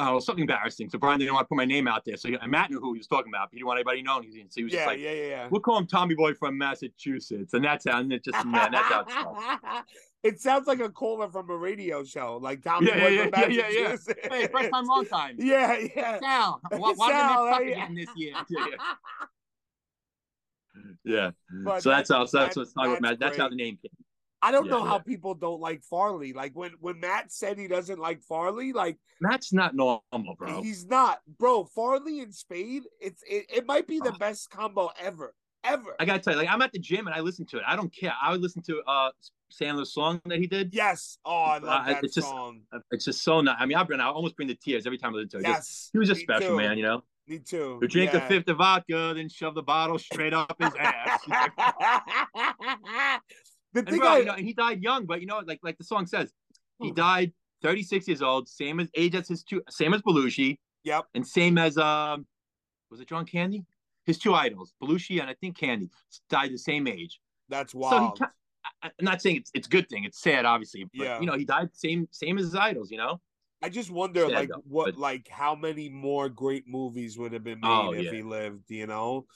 oh, 0.00 0.18
something 0.18 0.42
embarrassing. 0.42 0.88
So 0.90 0.98
Brian 0.98 1.18
didn't 1.20 1.34
want 1.34 1.44
to 1.44 1.48
put 1.48 1.56
my 1.56 1.64
name 1.64 1.86
out 1.86 2.04
there. 2.04 2.16
So 2.16 2.28
and 2.28 2.50
Matt 2.50 2.70
knew 2.70 2.80
who 2.80 2.94
he 2.94 2.98
was 2.98 3.06
talking 3.06 3.30
about. 3.32 3.50
But 3.50 3.54
he 3.54 3.58
didn't 3.58 3.66
want 3.68 3.78
anybody 3.78 4.02
knowing. 4.02 4.24
He, 4.24 4.40
so 4.48 4.54
he 4.56 4.64
was 4.64 4.72
Yeah, 4.72 4.78
just 4.80 4.86
like, 4.88 4.98
yeah, 4.98 5.12
yeah, 5.12 5.26
yeah. 5.26 5.48
we'll 5.50 5.60
call 5.60 5.78
him 5.78 5.86
Tommy 5.86 6.14
boy 6.14 6.34
from 6.34 6.58
Massachusetts, 6.58 7.54
and 7.54 7.64
that's 7.64 7.86
how. 7.88 8.00
And 8.00 8.12
it 8.12 8.24
just 8.24 8.44
man, 8.46 8.72
that's 8.72 8.88
how 8.92 9.02
it 9.02 9.84
it 10.22 10.40
sounds 10.40 10.66
like 10.66 10.80
a 10.80 10.90
caller 10.90 11.30
from 11.30 11.48
a 11.50 11.56
radio 11.56 12.04
show, 12.04 12.38
like 12.42 12.62
Tommy 12.62 12.88
Yeah, 12.88 13.00
Boy 13.00 13.08
yeah, 13.08 13.22
from 13.22 13.32
yeah, 13.40 13.46
yeah, 13.48 13.68
yeah. 13.70 13.88
Massachusetts. 13.88 14.20
Hey, 14.30 14.46
first 14.48 14.70
time, 14.70 14.86
long 14.86 15.06
time. 15.06 15.36
Yeah, 15.38 15.78
yeah. 15.96 16.18
Sal, 16.20 16.60
why, 16.70 16.92
why 16.96 17.10
Sal, 17.10 17.58
did 17.58 17.68
they 17.68 17.72
again 17.72 17.94
this 17.94 18.08
year? 18.16 18.34
Yeah, 18.50 18.66
yeah. 21.04 21.30
But 21.64 21.82
so 21.82 21.90
that's 21.90 22.08
that- 22.08 22.14
how. 22.16 22.24
So 22.26 22.38
that's 22.38 22.54
that- 22.54 22.60
what's 22.60 22.72
talking 22.72 22.92
about. 22.98 23.18
that's 23.18 23.20
That's 23.20 23.38
how 23.38 23.48
the 23.48 23.56
name 23.56 23.78
came. 23.80 23.90
I 24.42 24.50
don't 24.52 24.64
Yeah, 24.66 24.70
know 24.72 24.84
how 24.84 24.94
yeah. 24.96 25.02
people 25.02 25.34
don't 25.34 25.60
like 25.60 25.82
Farley. 25.84 26.32
Like 26.32 26.52
when 26.54 26.72
when 26.80 26.98
Matt 27.00 27.30
said 27.32 27.58
he 27.58 27.68
doesn't 27.68 27.98
like 27.98 28.22
Farley, 28.22 28.72
like 28.72 28.98
That's 29.20 29.52
not 29.52 29.74
normal, 29.74 30.02
bro. 30.38 30.62
he's 30.62 30.86
not, 30.86 31.20
bro. 31.38 31.64
Farley 31.64 32.20
and 32.20 32.34
Spade, 32.34 32.84
it's 33.00 33.22
it, 33.28 33.46
it 33.52 33.66
might 33.66 33.86
be 33.86 33.98
the 34.00 34.12
best 34.12 34.48
combo 34.50 34.90
ever, 34.98 35.34
ever. 35.64 35.94
I 36.00 36.04
gotta 36.06 36.20
tell 36.20 36.32
you, 36.34 36.38
like 36.40 36.48
I'm 36.48 36.62
at 36.62 36.72
the 36.72 36.78
gym 36.78 37.06
and 37.06 37.14
I 37.14 37.20
listen 37.20 37.44
to 37.46 37.58
it. 37.58 37.64
I 37.66 37.76
don't 37.76 37.94
care. 37.94 38.14
I 38.22 38.32
would 38.32 38.40
listen 38.40 38.62
to 38.62 38.80
uh 38.86 39.10
Sandler's 39.52 39.92
song 39.92 40.20
that 40.26 40.38
he 40.38 40.46
did. 40.46 40.72
yes. 40.72 41.18
Oh, 41.24 41.32
I 41.42 41.58
love 41.58 41.64
Uh, 41.64 41.84
that 41.92 42.04
it's 42.04 42.14
just- 42.14 42.28
song. 42.28 42.60
It's 42.92 43.04
just 43.04 43.22
so 43.22 43.40
nice. 43.40 43.56
I 43.58 43.66
mean, 43.66 43.76
I 43.76 43.82
bring 43.82 44.00
I 44.00 44.06
almost 44.06 44.36
bring 44.36 44.48
the 44.48 44.54
tears 44.54 44.86
every 44.86 44.96
time 44.96 45.12
I 45.12 45.18
listen 45.18 45.30
to 45.30 45.38
it. 45.38 45.44
Just- 45.44 45.56
Yes. 45.56 45.90
he 45.92 45.98
was 45.98 46.08
a 46.10 46.14
special, 46.14 46.50
too. 46.50 46.56
man. 46.56 46.76
You 46.78 46.84
know, 46.84 47.02
Me 47.26 47.40
too. 47.40 47.80
drink 47.88 48.14
a 48.14 48.20
fifth 48.28 48.48
of 48.48 48.58
vodka, 48.58 49.12
then 49.16 49.28
shove 49.28 49.54
the 49.56 49.62
bottle 49.62 49.98
straight 49.98 50.32
up 50.32 50.54
his 50.60 50.70
ass. 50.78 51.20
the 53.72 53.80
and 53.80 53.88
thing 53.88 54.00
bro, 54.00 54.08
I, 54.08 54.18
you 54.18 54.24
know, 54.24 54.34
and 54.34 54.46
he 54.46 54.52
died 54.52 54.82
young, 54.82 55.06
but 55.06 55.20
you 55.20 55.26
know, 55.26 55.40
like 55.46 55.60
like 55.62 55.78
the 55.78 55.84
song 55.84 56.06
says, 56.06 56.32
he 56.78 56.88
Hmm. 56.88 56.94
died 56.94 57.32
36 57.62 58.08
years 58.08 58.22
old, 58.22 58.48
same 58.48 58.80
as 58.80 58.88
age 58.94 59.14
as 59.14 59.28
his 59.28 59.42
two, 59.44 59.62
same 59.68 59.94
as 59.94 60.02
Belushi, 60.02 60.58
yep, 60.84 61.06
and 61.14 61.26
same 61.26 61.58
as 61.58 61.76
um, 61.78 62.26
was 62.90 63.00
it 63.00 63.08
John 63.08 63.24
Candy? 63.26 63.64
His 64.06 64.18
two 64.18 64.34
idols, 64.34 64.72
Belushi 64.82 65.20
and 65.20 65.28
I 65.28 65.34
think 65.34 65.56
Candy, 65.58 65.90
died 66.30 66.52
the 66.52 66.58
same 66.58 66.86
age. 66.88 67.20
that's 67.48 67.72
So 67.72 67.78
he, 68.00 68.06
wild. 68.06 68.20
I'm 68.82 68.90
not 69.00 69.20
saying 69.22 69.36
it's 69.36 69.50
it's 69.54 69.66
a 69.66 69.70
good 69.70 69.88
thing. 69.88 70.04
It's 70.04 70.20
sad, 70.20 70.44
obviously, 70.44 70.84
but 70.96 71.04
Yeah. 71.04 71.20
you 71.20 71.26
know, 71.26 71.36
he 71.36 71.44
died 71.44 71.68
same 71.74 72.08
same 72.10 72.38
as 72.38 72.44
his 72.46 72.54
idols. 72.54 72.90
You 72.90 72.98
know, 72.98 73.20
I 73.62 73.68
just 73.68 73.90
wonder, 73.90 74.22
Sad 74.22 74.32
like, 74.32 74.48
though, 74.48 74.62
what, 74.66 74.84
but- 74.86 74.98
like, 74.98 75.28
how 75.28 75.54
many 75.54 75.88
more 75.88 76.28
great 76.28 76.66
movies 76.66 77.18
would 77.18 77.32
have 77.32 77.44
been 77.44 77.60
made 77.60 77.68
Oh, 77.68 77.92
if 77.92 78.04
yeah. 78.06 78.12
he 78.12 78.22
lived, 78.22 78.70
you 78.70 78.86
know? 78.86 79.26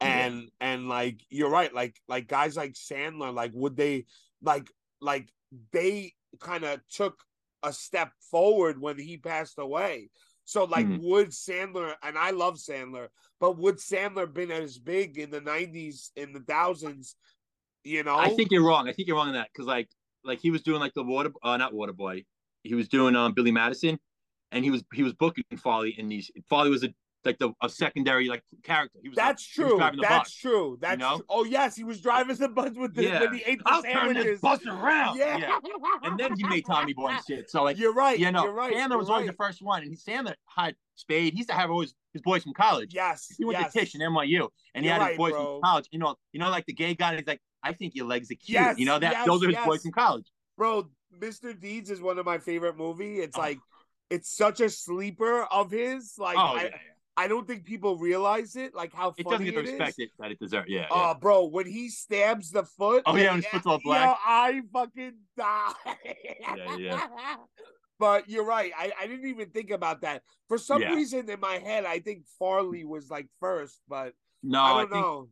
Yeah. 0.00 0.26
And 0.26 0.50
and 0.60 0.88
like, 0.88 1.20
you're 1.30 1.50
right, 1.50 1.72
like, 1.72 2.00
like 2.08 2.26
guys 2.26 2.56
like 2.56 2.72
Sandler, 2.72 3.32
like, 3.32 3.52
would 3.54 3.76
they, 3.76 4.06
like, 4.42 4.70
like 5.00 5.28
they 5.72 6.12
kind 6.40 6.64
of 6.64 6.80
took 6.88 7.22
a 7.62 7.72
step 7.72 8.10
forward 8.30 8.80
when 8.80 8.98
he 8.98 9.16
passed 9.16 9.58
away. 9.58 10.10
So, 10.44 10.64
like, 10.64 10.86
Hmm. 10.86 10.98
would 11.00 11.28
Sandler, 11.30 11.94
and 12.02 12.18
I 12.18 12.30
love 12.30 12.56
Sandler, 12.56 13.08
but 13.40 13.56
would 13.58 13.76
Sandler 13.78 14.30
been 14.30 14.50
as 14.50 14.78
big 14.78 15.16
in 15.18 15.30
the 15.30 15.40
'90s, 15.40 16.10
in 16.16 16.32
the 16.34 16.40
thousands? 16.40 17.16
You 17.82 18.02
know, 18.02 18.16
I 18.16 18.28
think 18.30 18.50
you're 18.50 18.64
wrong. 18.64 18.88
I 18.88 18.92
think 18.92 19.08
you're 19.08 19.16
wrong 19.16 19.28
in 19.28 19.34
that 19.34 19.48
because 19.52 19.66
like 19.66 19.88
like 20.22 20.40
he 20.40 20.50
was 20.50 20.62
doing 20.62 20.80
like 20.80 20.94
the 20.94 21.02
water 21.02 21.30
uh 21.42 21.56
not 21.56 21.72
water 21.72 21.92
boy. 21.94 22.24
He 22.64 22.74
was 22.74 22.88
doing 22.88 23.14
um 23.14 23.32
Billy 23.32 23.52
Madison, 23.52 23.98
and 24.50 24.64
he 24.64 24.70
was 24.70 24.82
he 24.92 25.02
was 25.02 25.12
booking 25.12 25.44
Farley 25.56 25.94
in 25.98 26.08
these. 26.08 26.30
Farley 26.48 26.70
was 26.70 26.82
a 26.82 26.92
like 27.24 27.38
the 27.38 27.52
a 27.62 27.68
secondary 27.68 28.28
like 28.28 28.42
character. 28.62 28.98
He 29.02 29.08
was 29.08 29.16
like, 29.16 29.26
That's 29.28 29.42
was 29.58 29.68
true. 29.68 29.78
the 29.78 29.98
That's 30.02 30.30
bus. 30.30 30.34
true. 30.34 30.78
That's 30.80 30.98
know? 30.98 31.16
true. 31.16 31.24
Oh 31.28 31.44
yes, 31.44 31.76
he 31.76 31.84
was 31.84 32.00
driving 32.00 32.36
the 32.36 32.48
bus 32.48 32.72
with 32.76 32.94
the 32.94 33.04
Yeah. 33.04 33.20
when 33.20 33.34
he 33.34 33.42
ate 33.46 33.58
the 33.58 33.64
I'll 33.66 33.82
turn 33.82 34.14
this 34.14 34.40
sandwiches. 34.40 34.40
bus 34.40 34.66
around. 34.66 35.18
Yeah. 35.18 35.38
Yeah. 35.38 35.58
And 36.02 36.18
then 36.18 36.36
he 36.36 36.44
made 36.46 36.66
Tommy 36.66 36.92
Boy 36.92 37.08
and 37.08 37.22
shit. 37.26 37.50
So 37.50 37.62
like 37.62 37.78
You're 37.78 37.94
right. 37.94 38.18
you 38.18 38.30
know, 38.30 38.44
you're 38.44 38.52
right. 38.52 38.74
Sandler 38.74 38.98
was 38.98 39.08
always 39.08 39.26
the 39.26 39.32
first 39.32 39.62
one, 39.62 39.82
and 39.82 39.90
he 39.90 39.96
Sandler 39.96 40.34
had 40.46 40.74
Spade. 40.96 41.32
He 41.32 41.38
used 41.38 41.48
to 41.48 41.54
have 41.54 41.70
always 41.70 41.94
his 42.12 42.22
boys 42.22 42.42
from 42.42 42.52
college. 42.52 42.94
Yes. 42.94 43.32
He 43.36 43.44
went 43.44 43.58
yes. 43.58 43.72
to 43.72 43.80
Tisch 43.80 43.94
and 43.94 44.02
NYU, 44.02 44.48
and 44.74 44.84
he 44.84 44.88
You're 44.90 44.94
had 44.94 45.00
right, 45.00 45.08
his 45.10 45.18
boys 45.18 45.32
from 45.32 45.60
college. 45.62 45.88
You 45.90 45.98
know, 45.98 46.16
you 46.32 46.40
know, 46.40 46.50
like 46.50 46.66
the 46.66 46.72
gay 46.72 46.94
guy. 46.94 47.16
He's 47.16 47.26
like, 47.26 47.40
I 47.62 47.72
think 47.72 47.94
your 47.94 48.06
legs 48.06 48.30
are 48.30 48.34
cute. 48.34 48.60
Yes, 48.60 48.78
you 48.78 48.86
know 48.86 48.98
that 48.98 49.12
yes, 49.12 49.26
those 49.26 49.42
are 49.42 49.48
his 49.48 49.56
boys 49.64 49.82
from 49.82 49.92
college. 49.92 50.30
Bro, 50.56 50.88
Mr. 51.20 51.58
Deeds 51.58 51.90
is 51.90 52.00
one 52.00 52.18
of 52.18 52.26
my 52.26 52.38
favorite 52.38 52.76
movie. 52.76 53.20
It's 53.20 53.36
Oh. 53.36 53.40
like 53.40 53.58
it's 54.10 54.36
such 54.36 54.60
a 54.60 54.68
sleeper 54.68 55.44
of 55.44 55.70
his. 55.70 56.14
Like 56.18 56.36
oh 56.36 56.40
I, 56.40 56.54
yeah, 56.54 56.62
yeah. 56.64 56.76
I 57.16 57.28
don't 57.28 57.46
think 57.46 57.64
people 57.64 57.96
realize 57.96 58.56
it, 58.56 58.74
like 58.74 58.92
how 58.92 59.14
It 59.16 59.26
doesn't 59.26 59.44
get 59.44 59.54
the 59.54 59.62
respect 59.62 59.98
it, 59.98 60.10
that 60.18 60.32
it 60.32 60.38
deserves. 60.40 60.68
Yeah. 60.68 60.86
Oh, 60.90 61.08
yeah. 61.08 61.14
bro, 61.14 61.44
when 61.46 61.66
he 61.66 61.88
stabs 61.88 62.50
the 62.50 62.64
foot. 62.64 63.04
Oh, 63.06 63.14
yeah, 63.14 63.26
when 63.30 63.36
his 63.36 63.46
foot's 63.46 63.66
all 63.66 63.74
Yo, 63.74 63.80
black. 63.84 64.18
I 64.26 64.62
fucking 64.72 65.12
die. 65.36 65.72
Yeah, 66.56 66.76
yeah. 66.76 67.06
But 68.00 68.28
you're 68.28 68.44
right. 68.44 68.72
I, 68.76 68.90
I 69.00 69.06
didn't 69.06 69.28
even 69.28 69.50
think 69.50 69.70
about 69.70 70.00
that. 70.00 70.22
For 70.48 70.58
some 70.58 70.82
reason 70.82 71.30
in 71.30 71.38
my 71.38 71.58
head, 71.58 71.84
I 71.84 72.00
think 72.00 72.24
Farley 72.40 72.84
was 72.84 73.08
like 73.08 73.28
first, 73.38 73.80
but 73.88 74.14
no, 74.42 74.60
I 74.60 74.64
I, 74.64 74.72
don't 74.80 74.90
think 74.90 75.02
know. 75.04 75.28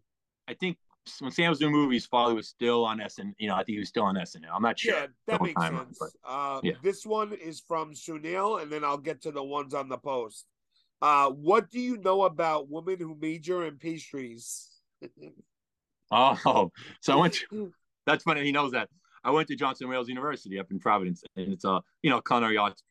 I 0.46 0.54
think 0.54 0.76
when 1.20 1.30
Sam 1.32 1.50
was 1.50 1.58
doing 1.58 1.72
movies, 1.72 2.06
Farley 2.06 2.34
was 2.34 2.48
still 2.48 2.84
on 2.84 3.00
SN. 3.08 3.34
You 3.38 3.48
know, 3.48 3.54
I 3.54 3.58
think 3.64 3.74
he 3.74 3.78
was 3.80 3.88
still 3.88 4.04
on 4.04 4.14
SNL. 4.16 4.50
I'm 4.54 4.62
not 4.62 4.78
sure. 4.78 4.94
Yeah, 4.94 5.06
that 5.26 5.42
makes 5.42 5.60
sense. 5.60 5.98
but- 5.98 6.10
Uh, 6.24 6.60
yeah. 6.62 6.74
This 6.82 7.04
one 7.04 7.32
is 7.32 7.60
from 7.60 7.92
Sunil, 7.94 8.62
and 8.62 8.70
then 8.70 8.84
I'll 8.84 8.98
get 8.98 9.22
to 9.22 9.32
the 9.32 9.42
ones 9.42 9.74
on 9.74 9.88
the 9.88 9.98
post. 9.98 10.46
Uh, 11.00 11.30
what 11.30 11.70
do 11.70 11.80
you 11.80 11.96
know 11.98 12.22
about 12.22 12.68
women 12.70 12.98
who 13.00 13.16
major 13.20 13.66
in 13.66 13.78
pastries? 13.78 14.68
Oh, 16.14 16.70
so 17.00 17.14
I 17.14 17.16
went. 17.16 17.34
To, 17.50 17.72
that's 18.06 18.24
funny. 18.24 18.44
He 18.44 18.52
knows 18.52 18.72
that. 18.72 18.88
I 19.24 19.30
went 19.30 19.48
to 19.48 19.56
Johnson 19.56 19.88
Wales 19.88 20.08
University 20.08 20.58
up 20.58 20.70
in 20.70 20.78
Providence, 20.78 21.24
and 21.36 21.52
it's 21.52 21.64
a 21.64 21.80
you 22.02 22.10
know 22.10 22.20
culinary 22.20 22.58
arts 22.58 22.82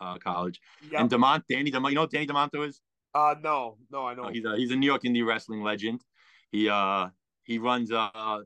uh, 0.00 0.18
college. 0.18 0.60
Yep. 0.90 1.00
And 1.00 1.10
Demont, 1.10 1.42
Danny 1.48 1.70
Demont, 1.70 1.90
you 1.90 1.94
know 1.94 2.06
Danny 2.06 2.26
Demanto 2.26 2.66
is? 2.66 2.80
uh, 3.14 3.34
no, 3.40 3.78
no, 3.90 4.06
I 4.06 4.14
know. 4.14 4.24
Oh, 4.26 4.28
he's 4.30 4.44
a 4.44 4.56
he's 4.56 4.70
a 4.72 4.76
New 4.76 4.86
York 4.86 5.02
indie 5.04 5.24
wrestling 5.24 5.62
legend. 5.62 6.02
He 6.50 6.68
uh 6.68 7.06
he 7.46 7.58
runs 7.58 7.90
uh 7.92 8.40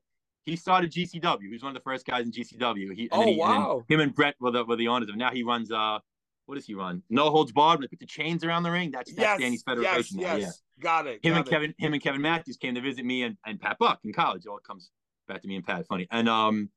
he 0.44 0.56
started 0.56 0.90
GCW. 0.90 1.42
He 1.42 1.48
was 1.52 1.62
one 1.62 1.70
of 1.70 1.74
the 1.74 1.82
first 1.84 2.06
guys 2.06 2.24
in 2.24 2.32
GCW. 2.32 2.94
He, 2.94 3.02
and 3.02 3.08
Oh, 3.12 3.22
he, 3.24 3.30
and 3.32 3.38
wow. 3.38 3.84
him 3.88 4.00
and 4.00 4.14
Brett 4.14 4.34
were 4.40 4.50
the 4.50 4.64
were 4.64 4.76
the 4.76 4.88
owners 4.88 5.08
of. 5.08 5.16
Now 5.16 5.30
he 5.30 5.42
runs 5.42 5.70
uh 5.72 5.98
what 6.46 6.56
does 6.56 6.66
he 6.66 6.74
run? 6.74 7.02
No 7.10 7.30
holds 7.30 7.52
barred. 7.52 7.78
When 7.78 7.82
they 7.82 7.88
put 7.88 8.00
the 8.00 8.06
chains 8.06 8.42
around 8.42 8.64
the 8.64 8.70
ring. 8.72 8.90
That's, 8.90 9.12
that's 9.14 9.20
yes, 9.20 9.38
Danny's 9.40 9.62
yes, 9.66 9.76
federation. 9.76 10.16
now, 10.20 10.34
yes. 10.36 10.62
Got 10.80 11.06
it. 11.06 11.20
Yeah. 11.22 11.30
Him 11.30 11.34
got 11.34 11.38
and 11.38 11.46
it. 11.46 11.50
Kevin 11.50 11.74
him 11.78 11.92
and 11.92 12.02
Kevin 12.02 12.22
Matthews 12.22 12.56
came 12.56 12.74
to 12.74 12.80
visit 12.80 13.04
me 13.04 13.22
and, 13.22 13.36
and 13.46 13.60
Pat 13.60 13.78
Buck 13.78 14.00
in 14.04 14.12
college. 14.12 14.42
It 14.46 14.48
all 14.48 14.58
comes 14.58 14.90
back 15.28 15.42
to 15.42 15.48
me 15.48 15.56
and 15.56 15.64
Pat. 15.66 15.86
Funny. 15.86 16.08
And 16.10 16.28
um 16.28 16.70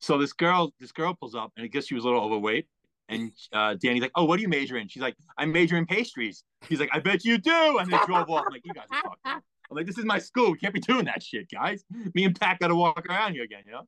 so 0.00 0.18
this 0.18 0.32
girl 0.32 0.72
this 0.80 0.92
girl 0.92 1.14
pulls 1.14 1.34
up 1.34 1.52
and 1.56 1.64
I 1.64 1.68
guess 1.68 1.86
she 1.86 1.94
was 1.94 2.04
a 2.04 2.06
little 2.08 2.22
overweight. 2.24 2.66
And 3.08 3.30
uh, 3.52 3.74
Danny's 3.74 4.02
like, 4.02 4.10
"Oh, 4.16 4.24
what 4.24 4.34
do 4.34 4.42
you 4.42 4.48
major 4.48 4.76
in?" 4.76 4.88
She's 4.88 5.00
like, 5.00 5.14
"I 5.38 5.44
major 5.44 5.76
in 5.76 5.86
pastries." 5.86 6.42
He's 6.68 6.80
like, 6.80 6.90
"I 6.92 6.98
bet 6.98 7.24
you 7.24 7.38
do." 7.38 7.78
And 7.78 7.88
they 7.88 7.96
drove 8.04 8.28
off. 8.28 8.46
I'm 8.48 8.52
like, 8.52 8.62
"You 8.64 8.74
guys 8.74 8.86
are 8.90 9.00
fucked." 9.24 9.44
Up." 9.66 9.72
I'm 9.72 9.76
like, 9.76 9.86
"This 9.86 9.98
is 9.98 10.04
my 10.04 10.18
school. 10.18 10.52
We 10.52 10.58
can't 10.58 10.74
be 10.74 10.80
doing 10.80 11.04
that 11.06 11.22
shit, 11.22 11.50
guys. 11.50 11.84
Me 12.14 12.24
and 12.24 12.38
Pat 12.38 12.58
got 12.58 12.68
to 12.68 12.74
walk 12.74 13.04
around 13.08 13.34
here 13.34 13.44
again, 13.44 13.62
you 13.66 13.72
know." 13.72 13.86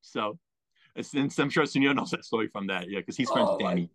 So, 0.00 0.38
and 0.94 1.34
I'm 1.38 1.50
sure 1.50 1.64
Sunil 1.64 1.94
knows 1.94 2.10
that 2.10 2.24
story 2.24 2.48
from 2.48 2.66
that, 2.68 2.88
yeah, 2.88 3.00
because 3.00 3.16
he's 3.16 3.30
friends 3.30 3.48
Oh 3.50 3.56
with 3.56 3.66
Danny. 3.66 3.90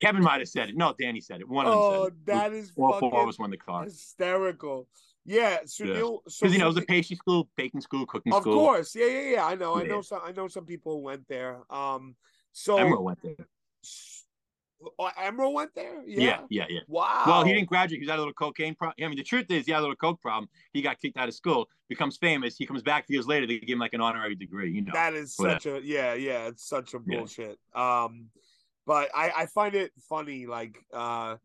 Kevin. 0.00 0.22
Might 0.22 0.40
have 0.40 0.48
said 0.48 0.70
it. 0.70 0.76
No, 0.76 0.94
Danny 0.98 1.20
said 1.20 1.40
it. 1.40 1.48
One 1.48 1.66
of 1.66 1.72
them 1.72 1.80
oh, 1.80 2.04
said 2.04 2.12
it. 2.12 2.26
that 2.26 2.52
is 2.52 2.72
All 2.76 2.98
four 2.98 3.22
of 3.22 3.28
us 3.28 3.36
in 3.38 3.50
the 3.50 3.56
car 3.56 3.84
hysterical. 3.84 4.88
Yeah, 5.26 5.58
Sunil. 5.64 6.20
So 6.28 6.40
because 6.40 6.52
you 6.54 6.58
know 6.58 6.66
it 6.66 6.74
was 6.74 6.76
a 6.78 6.82
pastry 6.82 7.16
school, 7.16 7.48
baking 7.56 7.82
school, 7.82 8.06
cooking 8.06 8.32
of 8.32 8.42
school. 8.42 8.52
Of 8.52 8.58
course, 8.58 8.94
yeah, 8.94 9.06
yeah, 9.06 9.30
yeah. 9.32 9.46
I 9.46 9.54
know, 9.54 9.76
I 9.76 9.82
know 9.82 10.00
some. 10.00 10.20
I 10.24 10.32
know 10.32 10.48
some 10.48 10.64
people 10.64 10.94
who 10.94 11.02
went 11.02 11.28
there. 11.28 11.60
Um, 11.68 12.16
so 12.52 12.78
Emeril 12.78 13.02
went 13.02 13.22
there. 13.22 13.46
Oh, 14.98 15.10
Emeril 15.18 15.52
went 15.52 15.74
there. 15.74 16.02
Yeah, 16.06 16.22
Yeah. 16.22 16.40
yeah, 16.48 16.66
yeah. 16.70 16.80
Wow. 16.88 17.24
Well, 17.26 17.44
he 17.44 17.52
didn't 17.52 17.68
graduate. 17.68 18.00
He 18.02 18.08
had 18.08 18.16
a 18.16 18.22
little 18.22 18.32
cocaine 18.32 18.74
problem. 18.74 18.94
I 19.04 19.08
mean, 19.08 19.16
the 19.18 19.22
truth 19.22 19.50
is, 19.50 19.66
he 19.66 19.72
had 19.72 19.80
a 19.80 19.82
little 19.82 19.96
coke 19.96 20.20
problem. 20.22 20.48
He 20.72 20.80
got 20.80 20.98
kicked 21.00 21.18
out 21.18 21.28
of 21.28 21.34
school, 21.34 21.68
becomes 21.88 22.16
famous. 22.16 22.56
He 22.56 22.66
comes 22.66 22.82
back 22.82 23.04
years 23.08 23.26
later. 23.26 23.46
They 23.46 23.58
give 23.58 23.74
him 23.74 23.78
like 23.78 23.92
an 23.92 24.00
honorary 24.00 24.34
degree. 24.34 24.70
You 24.72 24.82
know, 24.82 24.92
That 24.94 25.14
is 25.14 25.34
such 25.34 25.66
a 25.66 25.80
yeah, 25.82 26.14
yeah. 26.14 26.46
It's 26.48 26.66
such 26.66 26.94
a 26.94 27.00
Yeah. 27.06 27.18
bullshit. 27.18 27.58
Um, 27.74 28.28
but 28.86 29.10
I 29.14 29.30
I 29.36 29.46
find 29.46 29.74
it 29.74 29.92
funny. 30.08 30.46
Like 30.46 30.76
uh, 30.92 31.36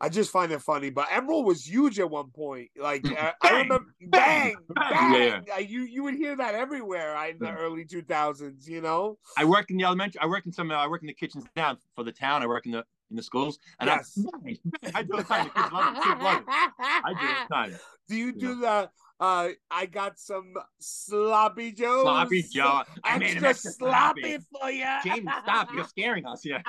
I 0.00 0.08
just 0.10 0.30
find 0.30 0.52
it 0.52 0.60
funny. 0.60 0.90
But 0.90 1.08
Emeril 1.08 1.44
was 1.44 1.66
huge 1.66 1.98
at 1.98 2.10
one 2.10 2.30
point. 2.30 2.68
Like 2.78 3.06
I, 3.06 3.32
I 3.42 3.50
remember, 3.62 3.86
bang, 4.08 4.56
Bang! 4.74 5.12
Yeah, 5.14 5.40
Uh, 5.54 5.58
You 5.58 5.82
you 5.82 6.02
would 6.02 6.14
hear 6.14 6.36
that 6.36 6.54
everywhere 6.54 7.14
right, 7.14 7.32
in 7.32 7.38
the 7.38 7.52
early 7.52 7.84
two 7.84 8.02
thousands. 8.02 8.68
You 8.68 8.82
know. 8.82 9.18
I 9.38 9.44
work 9.44 9.70
in 9.70 9.76
the 9.78 9.84
elementary. 9.84 10.20
I 10.20 10.26
work 10.26 10.44
in 10.46 10.52
some. 10.52 10.70
Uh, 10.70 10.74
I 10.74 10.86
work 10.86 11.02
in 11.02 11.06
the 11.06 11.14
kitchens 11.14 11.44
now 11.56 11.76
for 11.94 12.04
the 12.04 12.12
town. 12.12 12.42
I 12.42 12.46
work 12.46 12.66
in 12.66 12.72
the 12.72 12.84
in 13.10 13.16
the 13.16 13.22
schools, 13.22 13.58
and 13.80 13.88
Yes. 13.88 14.18
I, 14.44 14.58
I 14.96 15.02
do 15.02 15.16
it 15.16 15.26
time. 15.26 15.44
The 15.46 15.60
kids 15.60 15.72
love 15.72 15.96
it. 15.96 16.02
Kids 16.02 16.20
love 16.22 16.38
it. 16.38 16.44
I 16.78 17.12
do 17.12 17.26
it 17.26 17.48
the 17.48 17.54
time. 17.54 17.78
Do 18.08 18.16
you 18.16 18.32
do 18.32 18.60
the? 18.60 18.90
Uh, 19.18 19.48
I 19.70 19.86
got 19.86 20.18
some 20.18 20.52
sloppy 20.78 21.72
joes. 21.72 22.02
Sloppy 22.02 22.42
Joe. 22.42 22.82
Extra 23.02 23.48
extra 23.48 23.70
sloppy 23.72 24.20
sloppy. 24.22 24.44
for 24.60 24.70
you. 24.70 24.84
James, 25.04 25.28
stop! 25.42 25.68
You're 25.72 25.84
scaring 25.84 26.26
us. 26.26 26.44
Yeah. 26.44 26.60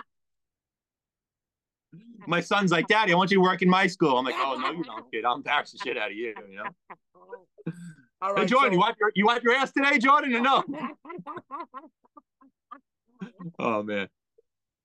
My 2.25 2.41
son's 2.41 2.71
like, 2.71 2.87
Daddy, 2.87 3.13
I 3.13 3.15
want 3.15 3.31
you 3.31 3.37
to 3.37 3.41
work 3.43 3.61
in 3.61 3.69
my 3.69 3.85
school. 3.87 4.17
I'm 4.17 4.25
like, 4.25 4.35
Oh 4.37 4.57
no, 4.59 4.71
you 4.71 4.83
don't, 4.83 5.11
kid. 5.11 5.25
I'll 5.25 5.35
embarrass 5.35 5.71
the 5.71 5.77
shit 5.77 5.97
out 5.97 6.09
of 6.11 6.17
you. 6.17 6.33
You 6.49 6.55
know. 6.55 6.63
All 8.21 8.35
Hey, 8.35 8.45
Jordan, 8.45 8.69
so- 8.69 8.73
you 8.73 8.79
wipe 8.79 8.95
your 8.99 9.11
you 9.15 9.25
wipe 9.25 9.43
your 9.43 9.53
ass 9.53 9.71
today, 9.71 9.99
Jordan, 9.99 10.33
or 10.35 10.41
no? 10.41 10.63
Oh 13.59 13.83
man. 13.83 14.07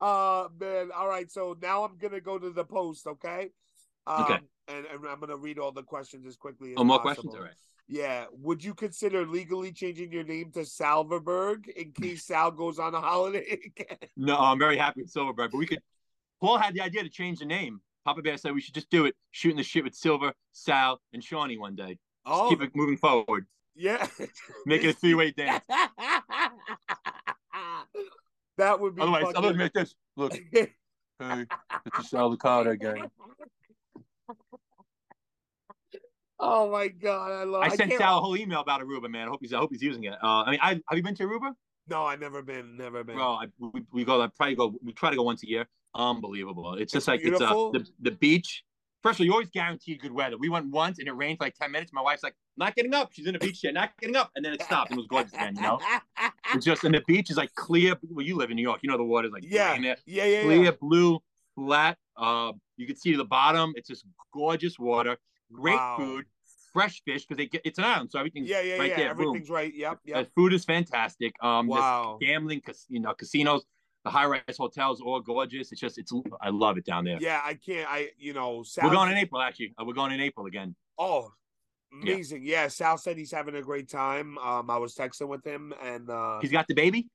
Uh 0.01 0.49
man, 0.59 0.91
all 0.97 1.07
right. 1.09 1.30
So 1.30 1.57
now 1.61 1.85
I'm 1.85 1.97
gonna 1.99 2.20
go 2.20 2.39
to 2.39 2.51
the 2.51 2.64
post, 2.64 3.07
okay? 3.07 3.51
Um, 4.07 4.22
Okay. 4.24 4.39
And, 4.68 4.87
and 4.87 5.07
I'm 5.07 5.20
gonna 5.20 5.37
read 5.37 5.59
all 5.59 5.72
the 5.72 5.83
questions 5.83 6.26
as 6.26 6.37
quickly 6.37 6.70
as 6.70 6.74
Oh, 6.78 6.85
more 6.85 6.99
possible. 7.03 7.30
questions. 7.30 7.35
All 7.35 7.43
right. 7.43 7.55
Yeah. 7.89 8.24
Would 8.33 8.64
you 8.64 8.74
consider 8.74 9.26
legally 9.26 9.72
changing 9.72 10.12
your 10.12 10.24
name 10.24 10.51
to 10.53 10.61
Salverberg 10.61 11.68
in 11.68 11.93
case 11.93 12.24
Sal 12.26 12.51
goes 12.53 12.78
on 12.78 12.95
a 12.95 13.01
holiday 13.01 13.59
again? 13.66 13.99
No, 14.16 14.37
I'm 14.39 14.59
very 14.59 14.78
happy 14.78 15.03
with 15.03 15.11
Silverberg, 15.11 15.51
but 15.53 15.59
we 15.59 15.66
could. 15.66 15.80
Paul 16.43 16.59
had 16.59 16.74
the 16.74 16.80
idea 16.80 17.03
to 17.05 17.09
change 17.09 17.38
the 17.38 17.45
name. 17.47 17.80
Papa 18.05 18.20
Bear 18.20 18.36
said 18.36 18.53
we 18.53 18.61
should 18.61 18.74
just 18.74 18.90
do 18.90 19.05
it, 19.07 19.14
shooting 19.30 19.57
the 19.57 19.62
shit 19.62 19.84
with 19.84 19.95
Silver, 19.95 20.32
Sal, 20.51 21.01
and 21.12 21.22
Seany 21.22 21.57
one 21.57 21.76
day. 21.76 21.90
Just 21.90 21.99
Oh, 22.26 22.49
keep 22.51 22.61
it 22.61 22.72
moving 22.74 22.97
forward. 22.97 23.47
yeah. 23.76 24.07
Make 24.66 24.82
it 24.82 24.88
a 24.88 24.93
three 24.93 25.14
way 25.14 25.30
dance. 25.36 25.64
that 28.59 28.80
would 28.80 28.97
be. 28.97 29.03
Otherwise, 29.03 29.22
fucking- 29.22 29.36
otherwise 29.36 29.57
make 29.57 29.72
this. 29.72 29.95
Look, 30.16 30.32
hey, 30.53 30.72
it's 31.20 31.99
a 31.99 32.03
Sal 32.03 32.36
Licata 32.36 32.70
again. 32.72 33.09
oh 36.40 36.70
my 36.70 36.88
god, 36.88 37.30
I 37.30 37.45
love. 37.45 37.62
I 37.62 37.68
sent 37.68 37.90
can't- 37.90 38.01
Sal 38.03 38.18
a 38.18 38.20
whole 38.20 38.36
email 38.36 38.61
about 38.61 38.80
Aruba, 38.80 39.09
man. 39.09 39.28
I 39.28 39.30
hope 39.30 39.38
he's 39.43 39.53
I 39.53 39.59
hope 39.59 39.70
he's 39.70 39.82
using 39.82 40.05
it. 40.05 40.14
Uh, 40.14 40.43
I 40.43 40.51
mean, 40.51 40.61
I 40.61 40.68
have 40.88 40.97
you 40.97 41.03
been 41.05 41.14
to 41.14 41.24
Aruba? 41.24 41.53
No, 41.88 42.05
I've 42.05 42.20
never 42.20 42.43
been, 42.43 42.76
never 42.76 43.03
been. 43.05 43.16
Bro, 43.16 43.32
I, 43.32 43.47
we, 43.59 43.82
we 43.93 44.05
go. 44.05 44.20
I 44.22 44.26
probably 44.28 44.55
go. 44.57 44.74
We 44.84 44.93
try 44.93 45.11
to 45.11 45.16
go 45.16 45.22
once 45.22 45.43
a 45.45 45.49
year. 45.49 45.66
Unbelievable. 45.95 46.74
It's 46.74 46.93
just 46.93 47.05
It's 47.05 47.09
like 47.09 47.22
beautiful? 47.22 47.72
it's 47.74 47.88
uh, 47.88 47.93
the 48.03 48.11
the 48.11 48.16
beach. 48.16 48.64
First 49.03 49.16
of 49.18 49.22
all, 49.22 49.26
you 49.26 49.32
always 49.32 49.51
guarantee 49.51 49.97
good 49.97 50.12
weather. 50.12 50.38
We 50.38 50.49
went 50.49 50.70
once 50.70 51.01
and 51.01 51.09
it 51.09 51.12
rained 51.12 51.38
for 51.38 51.45
like 51.45 51.55
ten 51.57 51.72
minutes. 51.72 51.93
My 51.93 52.01
wife's 52.03 52.22
like, 52.22 52.34
"Not 52.57 52.76
getting 52.76 52.95
up." 52.95 53.12
She's 53.12 53.26
in 53.26 53.32
the 53.32 53.38
beach 53.40 53.61
chair, 53.61 53.72
not 53.72 53.90
getting 54.01 54.14
up, 54.16 54.30
and 54.36 54.45
then 54.45 54.53
it 54.53 54.62
stopped 54.62 54.90
and 54.90 54.99
it 54.99 55.01
was 55.01 55.09
gorgeous 55.09 55.32
again. 55.34 55.57
You 55.57 55.62
know, 55.62 55.80
it's 56.55 56.64
just 56.64 56.84
and 56.84 56.95
the 56.95 57.03
beach 57.07 57.28
is 57.30 57.36
like 57.36 57.53
clear. 57.55 57.97
Well, 58.11 58.24
you 58.24 58.36
live 58.36 58.51
in 58.51 58.57
New 58.57 58.62
York, 58.62 58.80
you 58.82 58.90
know 58.90 58.97
the 58.97 59.03
water's 59.05 59.32
like 59.32 59.45
yeah, 59.45 59.74
yeah, 59.74 59.95
yeah, 60.07 60.43
clear 60.43 60.64
yeah. 60.64 60.70
blue, 60.80 61.18
flat. 61.57 61.99
Uh, 62.16 62.53
you 62.76 62.86
can 62.86 62.97
see 62.97 63.16
the 63.16 63.24
bottom. 63.24 63.72
It's 63.76 63.88
just 63.88 64.05
gorgeous 64.32 64.78
water, 64.78 65.16
great 65.53 65.74
Wow. 65.74 65.97
food, 65.99 66.24
fresh 66.72 67.03
fish 67.05 67.26
because 67.26 67.38
they 67.38 67.47
get 67.47 67.62
it's 67.64 67.78
an 67.78 67.84
island, 67.84 68.12
so 68.12 68.20
everything's 68.20 68.49
Yeah, 68.49 68.61
yeah, 68.61 68.76
right 68.78 68.90
yeah. 68.90 68.97
there. 68.99 69.14
boom. 69.16 69.26
Everything's 69.30 69.51
right. 69.51 69.74
Yep, 69.74 69.99
The 70.07 70.28
food 70.36 70.53
is 70.53 70.64
fantastic. 70.64 71.32
Um, 71.43 71.66
Wow. 71.66 72.18
gambling, 72.20 72.61
cas- 72.61 72.86
you 72.88 73.01
know, 73.01 73.14
casinos. 73.14 73.64
The 74.05 74.11
high 74.11 74.26
rise 74.26 74.42
hotels, 74.59 75.00
all 75.00 75.20
gorgeous. 75.20 75.72
It's 75.72 75.80
just, 75.80 75.98
it's 75.98 76.12
I 76.40 76.50
love 76.50 76.76
it 76.78 76.84
down 76.84 77.05
there. 77.05 77.18
Yeah, 77.20 77.40
I 77.44 77.55
can't. 77.55 77.88
I 77.90 78.09
you 78.18 78.32
know, 78.32 78.62
Sal, 78.62 78.88
We're 78.88 78.94
going 78.94 79.11
in 79.12 79.18
April, 79.18 79.40
actually. 79.40 79.74
Uh, 79.80 79.84
We're 79.84 79.94
going 79.94 80.12
in 80.12 80.20
April 80.20 80.46
again. 80.46 80.74
Oh, 80.98 81.32
Yeah. 82.03 82.14
amazing! 82.14 82.42
Yeah. 82.44 82.68
Sal 82.68 82.98
said 82.98 83.16
he's 83.16 83.30
having 83.32 83.55
a 83.57 83.62
great 83.62 83.88
time. 83.88 84.38
Um, 84.38 84.70
I 84.70 84.78
was 84.78 84.94
texting 84.94 85.28
with 85.28 85.44
him, 85.44 85.72
and 85.82 86.09
uh, 86.11 86.40
He's 86.40 86.50
got 86.53 86.66
the 86.66 86.74
baby. 86.74 87.09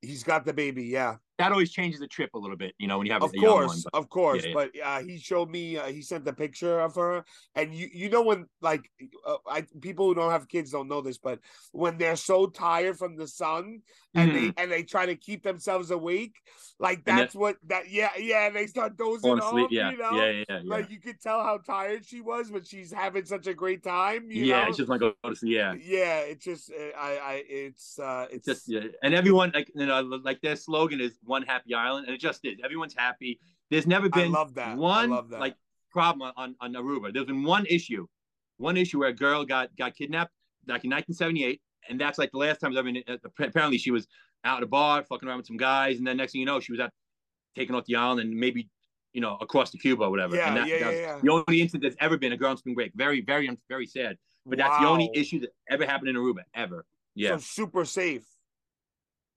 he's 0.00 0.22
got 0.24 0.44
the 0.44 0.52
baby. 0.52 0.84
Yeah, 0.84 1.16
That 1.38 1.50
always 1.52 1.72
changes 1.72 1.98
the 2.00 2.06
trip 2.06 2.30
a 2.34 2.38
little 2.38 2.56
bit, 2.56 2.74
you 2.78 2.86
know, 2.86 2.98
when 2.98 3.06
you 3.06 3.12
have 3.12 3.22
of 3.22 3.32
a 3.34 3.38
young 3.38 3.64
one. 3.64 3.66
course, 3.66 3.84
But 3.84 3.94
of 3.94 4.08
course. 4.08 4.42
yeah, 4.44 4.48
yeah. 4.48 4.54
But 4.54 4.70
uh, 4.84 5.00
he 5.00 5.18
showed 5.18 5.50
me. 5.50 5.76
Uh, 5.78 5.86
he 5.86 6.02
sent 6.02 6.24
the 6.24 6.32
picture 6.32 6.80
of 6.80 6.94
her, 6.96 7.24
and 7.54 7.74
you 7.74 7.88
you 7.92 8.10
know 8.10 8.22
when 8.22 8.46
like 8.60 8.88
uh, 9.26 9.36
I 9.48 9.66
people 9.80 10.06
who 10.06 10.14
don't 10.14 10.30
have 10.30 10.48
kids 10.48 10.70
don't 10.70 10.88
know 10.88 11.00
this, 11.00 11.18
but 11.18 11.40
when 11.72 11.98
they're 11.98 12.16
so 12.16 12.46
tired 12.46 12.98
from 12.98 13.16
the 13.16 13.26
sun 13.26 13.80
and 14.14 14.34
they 14.34 14.52
and 14.56 14.70
they 14.70 14.82
try 14.82 15.06
to 15.06 15.16
keep 15.16 15.42
themselves 15.42 15.90
awake, 15.90 16.36
like 16.78 17.04
Mm-hmm. 17.04 17.16
That's 17.16 17.34
what 17.34 17.56
that 17.66 17.90
yeah 17.90 18.10
yeah 18.18 18.50
they 18.50 18.66
start 18.66 18.96
dozing 18.96 19.38
off. 19.40 19.52
asleep. 19.52 19.68
Yeah. 19.70 19.90
you 19.90 19.98
know. 19.98 20.10
yeah, 20.12 20.44
yeah. 20.48 20.60
Like 20.64 20.90
you 20.90 21.00
could 21.00 21.20
tell 21.20 21.42
how 21.42 21.58
tired 21.58 22.04
she 22.06 22.20
was, 22.20 22.50
but 22.50 22.66
she's 22.66 22.92
having 22.92 23.24
such 23.24 23.46
a 23.46 23.54
great 23.54 23.82
time. 23.82 24.30
You 24.30 24.44
yeah, 24.44 24.62
know? 24.62 24.68
it's 24.68 24.76
just 24.78 24.88
like 24.88 25.00
go 25.00 25.14
to 25.24 25.34
sleep. 25.34 25.54
Yeah. 25.56 25.74
yeah 25.80 26.18
it's 26.20 26.44
just 26.44 26.70
uh, 26.70 26.96
i 26.98 27.10
i 27.32 27.42
it's 27.48 27.98
uh 27.98 28.26
it's 28.30 28.46
It's 28.48 28.66
just 28.66 28.68
yeah. 28.68 28.90
and 29.02 29.14
everyone 29.14 29.50
like 29.54 29.70
you 29.74 29.86
know 29.86 30.00
like 30.02 30.40
their 30.42 30.56
slogan 30.56 31.00
is 31.00 31.18
one 31.24 31.42
happy 31.42 31.74
island 31.74 32.06
and 32.06 32.14
it 32.14 32.20
just 32.20 32.40
is. 32.44 32.58
Everyone's 32.64 32.94
happy. 32.96 33.40
There's 33.70 33.86
never 33.86 34.08
been 34.08 34.32
one 34.32 35.12
I 35.12 35.14
love 35.14 35.30
that. 35.30 35.40
like 35.40 35.56
problem 35.90 36.32
on 36.36 36.54
on 36.60 36.74
aruba. 36.74 37.12
There's 37.12 37.26
been 37.26 37.44
one 37.44 37.66
issue 37.66 38.06
one 38.58 38.76
issue 38.76 38.98
where 38.98 39.08
a 39.08 39.14
girl 39.14 39.44
got 39.44 39.74
got 39.76 39.96
kidnapped 39.96 40.32
back 40.66 40.84
in 40.84 40.90
1978 40.90 41.60
and 41.88 42.00
that's 42.00 42.16
like 42.16 42.30
the 42.30 42.38
last 42.38 42.60
time 42.60 42.76
i 42.78 42.82
mean 42.82 43.02
apparently 43.40 43.76
she 43.76 43.90
was 43.90 44.06
out 44.44 44.58
at 44.58 44.62
a 44.62 44.66
bar 44.66 45.02
fucking 45.02 45.28
around 45.28 45.38
with 45.38 45.46
some 45.46 45.56
guys 45.56 45.98
and 45.98 46.06
then 46.06 46.16
next 46.16 46.30
thing 46.30 46.40
you 46.40 46.46
know 46.46 46.60
she 46.60 46.70
was 46.70 46.80
out 46.80 46.90
taken 47.56 47.74
off 47.74 47.84
the 47.86 47.96
island 47.96 48.20
and 48.20 48.38
maybe 48.38 48.68
you 49.12 49.20
know 49.20 49.36
across 49.40 49.70
to 49.70 49.78
cuba 49.78 50.04
or 50.04 50.10
whatever. 50.10 50.36
Yeah, 50.36 50.48
and 50.48 50.56
that, 50.56 50.66
yeah, 50.66 50.78
that's 50.78 50.96
yeah, 50.96 51.00
yeah. 51.00 51.20
the 51.22 51.30
only 51.30 51.60
incident 51.60 51.82
that's 51.82 51.96
ever 52.00 52.16
been. 52.16 52.32
A 52.32 52.36
girl 52.36 52.50
on 52.50 52.56
spring 52.56 52.74
break 52.74 52.92
very 52.94 53.20
very 53.20 53.50
very 53.68 53.86
sad. 53.86 54.16
But 54.44 54.58
that's 54.58 54.76
the 54.78 54.88
only 54.88 55.08
issue 55.14 55.38
that 55.40 55.50
ever 55.70 55.86
happened 55.86 56.08
in 56.08 56.16
aruba 56.16 56.42
ever. 56.54 56.84
Yeah. 57.14 57.36
so 57.36 57.38
super 57.38 57.84
safe. 57.84 58.24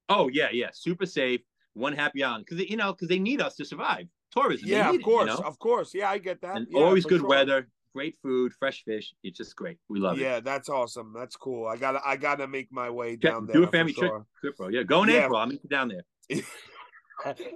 Oh 0.10 0.30
yeah, 0.30 0.48
yeah, 0.52 0.70
super 0.74 1.06
safe, 1.06 1.42
one 1.76 1.94
happy 1.94 2.24
island 2.24 2.46
because 2.50 2.66
you 2.70 2.78
know 2.78 2.92
because 2.94 3.08
they 3.08 3.20
need 3.20 3.40
us 3.42 3.56
to 3.56 3.64
survive 3.66 4.08
tourism. 4.32 4.68
yeah 4.68 4.90
of 4.90 4.96
it, 4.96 5.04
course 5.04 5.30
you 5.30 5.36
know? 5.42 5.48
of 5.48 5.60
course 5.60 5.94
yeah 5.94 6.10
i 6.10 6.18
get 6.18 6.42
that 6.42 6.56
and 6.58 6.68
yeah, 6.70 6.82
always 6.82 7.06
good 7.06 7.20
sure. 7.22 7.30
weather, 7.30 7.68
great 7.94 8.18
food, 8.22 8.52
fresh 8.60 8.84
fish. 8.84 9.14
It's 9.24 9.38
just 9.38 9.56
great. 9.56 9.78
We 9.88 10.00
love 10.00 10.18
it. 10.18 10.22
yeah 10.22 10.40
that's 10.42 10.68
awesome 10.70 11.14
that's 11.16 11.36
cool 11.36 11.68
i 11.68 11.78
gotta 11.78 12.02
i 12.06 12.16
gotta 12.18 12.48
make 12.48 12.72
my 12.72 12.90
way 12.90 13.12
Check- 13.18 13.32
down 13.32 13.46
there 13.46 13.56
do 13.56 13.64
a 13.64 13.68
family 13.68 13.94
trip, 13.94 14.10
sure. 14.10 14.26
trip, 14.42 14.58
bro. 14.58 14.68
Yeah, 14.70 14.84
go 14.84 15.04
in 15.04 15.10
Yeah. 15.10 15.26
April. 15.26 15.52
You 15.54 15.60
down 15.70 15.88
there. 15.90 16.04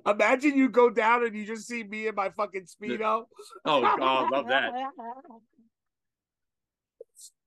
imagine 0.05 0.57
you 0.57 0.69
go 0.69 0.89
down 0.89 1.25
and 1.25 1.35
you 1.35 1.45
just 1.45 1.67
see 1.67 1.83
me 1.83 2.07
in 2.07 2.15
my 2.15 2.29
fucking 2.29 2.65
speedo 2.65 3.25
Oh, 3.65 3.95
oh, 3.99 4.27
love 4.31 4.47
that. 4.47 4.71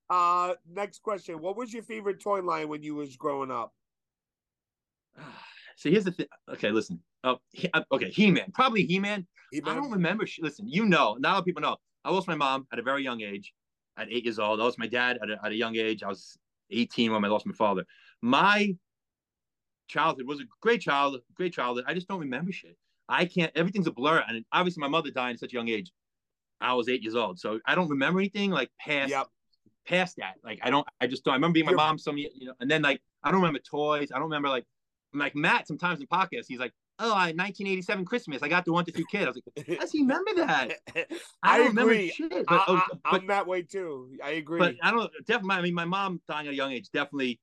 uh 0.09 0.53
next 0.69 1.01
question 1.01 1.39
what 1.41 1.55
was 1.57 1.73
your 1.73 1.81
favorite 1.83 2.19
toy 2.19 2.41
line 2.41 2.67
when 2.67 2.83
you 2.83 2.93
was 2.93 3.15
growing 3.15 3.49
up 3.51 3.73
So 5.77 5.89
here's 5.89 6.03
the 6.03 6.11
thing. 6.11 6.27
Okay, 6.49 6.71
listen. 6.71 6.99
Oh, 7.23 7.37
he, 7.51 7.69
uh, 7.73 7.81
okay, 7.91 8.09
He 8.09 8.29
Man. 8.31 8.51
Probably 8.53 8.85
He 8.85 8.99
Man. 8.99 9.25
I 9.53 9.59
don't 9.75 9.91
remember. 9.91 10.25
sh- 10.25 10.39
Listen, 10.41 10.67
you 10.67 10.85
know, 10.85 11.15
not 11.19 11.29
a 11.29 11.33
lot 11.33 11.39
of 11.39 11.45
people 11.45 11.61
know. 11.61 11.77
I 12.03 12.11
lost 12.11 12.27
my 12.27 12.35
mom 12.35 12.67
at 12.73 12.79
a 12.79 12.81
very 12.81 13.03
young 13.03 13.21
age, 13.21 13.53
at 13.97 14.07
eight 14.11 14.23
years 14.25 14.39
old. 14.39 14.59
I 14.59 14.63
lost 14.63 14.79
my 14.79 14.87
dad 14.87 15.19
at 15.21 15.29
a, 15.29 15.37
at 15.45 15.51
a 15.51 15.55
young 15.55 15.75
age. 15.75 16.03
I 16.03 16.07
was 16.07 16.37
18 16.71 17.11
when 17.11 17.23
I 17.23 17.27
lost 17.27 17.45
my 17.45 17.53
father. 17.53 17.85
My 18.21 18.75
childhood 19.87 20.27
was 20.27 20.39
a 20.39 20.43
great 20.61 20.81
childhood, 20.81 21.21
great 21.35 21.53
childhood. 21.53 21.85
I 21.87 21.93
just 21.93 22.07
don't 22.07 22.19
remember 22.19 22.51
shit. 22.51 22.77
I 23.09 23.25
can't. 23.25 23.51
Everything's 23.55 23.87
a 23.87 23.91
blur. 23.91 24.23
And 24.27 24.43
obviously, 24.51 24.81
my 24.81 24.87
mother 24.87 25.11
died 25.11 25.33
at 25.35 25.39
such 25.39 25.53
a 25.53 25.55
young 25.55 25.69
age. 25.69 25.91
I 26.61 26.73
was 26.73 26.87
eight 26.89 27.01
years 27.03 27.15
old, 27.15 27.39
so 27.39 27.59
I 27.65 27.75
don't 27.75 27.89
remember 27.89 28.19
anything 28.19 28.49
like 28.49 28.69
past 28.79 29.09
yep 29.11 29.27
past 29.85 30.15
that. 30.17 30.35
Like 30.43 30.59
I 30.63 30.69
don't. 30.69 30.87
I 31.01 31.07
just 31.07 31.23
don't. 31.25 31.33
I 31.33 31.35
remember 31.35 31.53
being 31.55 31.65
my 31.65 31.71
You're- 31.73 31.83
mom 31.83 31.97
some, 31.97 32.17
you 32.17 32.29
know, 32.41 32.53
and 32.59 32.71
then 32.71 32.81
like 32.81 33.01
I 33.23 33.31
don't 33.31 33.41
remember 33.41 33.59
toys. 33.59 34.09
I 34.11 34.15
don't 34.15 34.25
remember 34.29 34.49
like 34.49 34.65
like 35.13 35.35
Matt. 35.35 35.67
Sometimes 35.67 35.99
in 36.01 36.07
podcasts, 36.07 36.45
he's 36.47 36.59
like, 36.59 36.73
"Oh, 36.99 37.11
I 37.11 37.31
1987 37.33 38.05
Christmas. 38.05 38.41
I 38.43 38.47
got 38.47 38.65
the 38.65 38.73
one 38.73 38.85
to 38.85 38.91
three 38.91 39.05
kid." 39.09 39.23
I 39.23 39.31
was 39.31 39.39
like, 39.57 39.79
does 39.79 39.91
he 39.91 40.01
remember 40.01 40.31
that?" 40.35 40.73
I, 40.95 41.05
I 41.43 41.57
don't 41.57 41.67
remember 41.75 41.95
shit. 42.07 42.31
I, 42.33 42.43
But, 42.47 42.63
oh, 42.67 42.75
I, 42.75 42.87
but, 43.11 43.21
I'm 43.21 43.27
that 43.27 43.47
way 43.47 43.61
too. 43.63 44.09
I 44.23 44.31
agree. 44.31 44.59
but 44.59 44.75
I 44.81 44.91
don't 44.91 45.11
definitely. 45.25 45.55
I 45.57 45.61
mean, 45.61 45.73
my 45.73 45.85
mom 45.85 46.21
dying 46.27 46.47
at 46.47 46.53
a 46.53 46.55
young 46.55 46.71
age 46.71 46.89
definitely. 46.91 47.39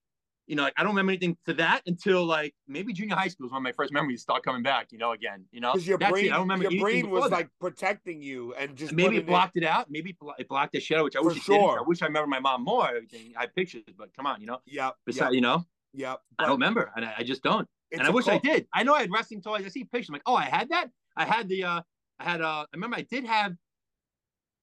You 0.47 0.57
know, 0.57 0.65
like, 0.65 0.73
I 0.77 0.83
don't 0.83 0.91
remember 0.91 1.13
anything 1.13 1.37
to 1.47 1.55
that 1.55 1.83
until 1.87 2.25
like 2.25 2.57
maybe 2.67 2.93
junior 2.93 3.15
high 3.15 3.29
school 3.29 3.47
is 3.47 3.53
when 3.53 3.63
my 3.63 3.71
first 3.71 3.93
memories 3.93 4.21
start 4.21 4.43
coming 4.43 4.65
back. 4.65 4.89
You 4.91 4.99
know, 4.99 5.13
again. 5.13 5.45
You 5.53 5.61
know, 5.61 5.71
Because 5.73 5.87
your 5.87 5.97
That's 5.97 6.11
it. 6.11 6.13
brain, 6.13 6.33
I 6.33 6.39
don't 6.39 6.49
remember 6.49 6.69
your 6.69 6.83
brain 6.83 7.09
was 7.09 7.23
that. 7.25 7.31
like 7.31 7.49
protecting 7.61 8.21
you 8.21 8.53
and 8.55 8.75
just 8.75 8.93
maybe 8.93 9.19
it 9.19 9.27
blocked 9.29 9.57
it 9.57 9.63
out. 9.63 9.87
Maybe 9.93 10.17
it 10.39 10.49
blocked 10.49 10.73
the 10.73 10.81
shit 10.81 10.99
out, 10.99 11.05
which 11.05 11.15
I 11.15 11.21
For 11.21 11.27
wish 11.29 11.37
it 11.37 11.47
didn't. 11.47 11.61
sure. 11.61 11.79
I 11.79 11.83
wish 11.83 12.03
I 12.03 12.07
remember 12.07 12.27
my 12.27 12.41
mom 12.41 12.65
more. 12.65 12.83
I 12.85 13.01
have 13.43 13.55
pictures, 13.55 13.85
but 13.97 14.13
come 14.13 14.27
on, 14.27 14.41
you 14.41 14.49
know. 14.49 14.59
Yeah. 14.67 14.91
Besides, 15.07 15.27
Yep. 15.29 15.35
you 15.35 15.41
know, 15.41 15.65
Yep. 15.95 16.19
I 16.39 16.43
don't 16.45 16.53
remember, 16.53 16.91
and 16.97 17.05
I, 17.05 17.15
I 17.19 17.23
just 17.23 17.43
don't. 17.43 17.67
and 17.93 18.03
I 18.03 18.11
wish 18.11 18.29
I 18.29 18.39
did. 18.39 18.67
I 18.73 18.83
know 18.85 18.95
I 18.95 19.01
had 19.01 19.11
wrestling 19.13 19.43
toys. 19.43 19.65
I 19.65 19.69
see 19.69 19.85
pictures. 19.85 20.09
I'm 20.11 20.15
like, 20.15 20.23
oh, 20.27 20.37
I 20.37 20.45
had 20.45 20.69
that. 20.71 20.89
I 21.17 21.25
had 21.25 21.49
the. 21.49 21.65
uh 21.65 21.81
I 22.19 22.25
had. 22.25 22.41
uh 22.41 22.47
I 22.63 22.67
remember 22.75 22.97
I 22.97 23.03
did 23.03 23.25
have 23.25 23.53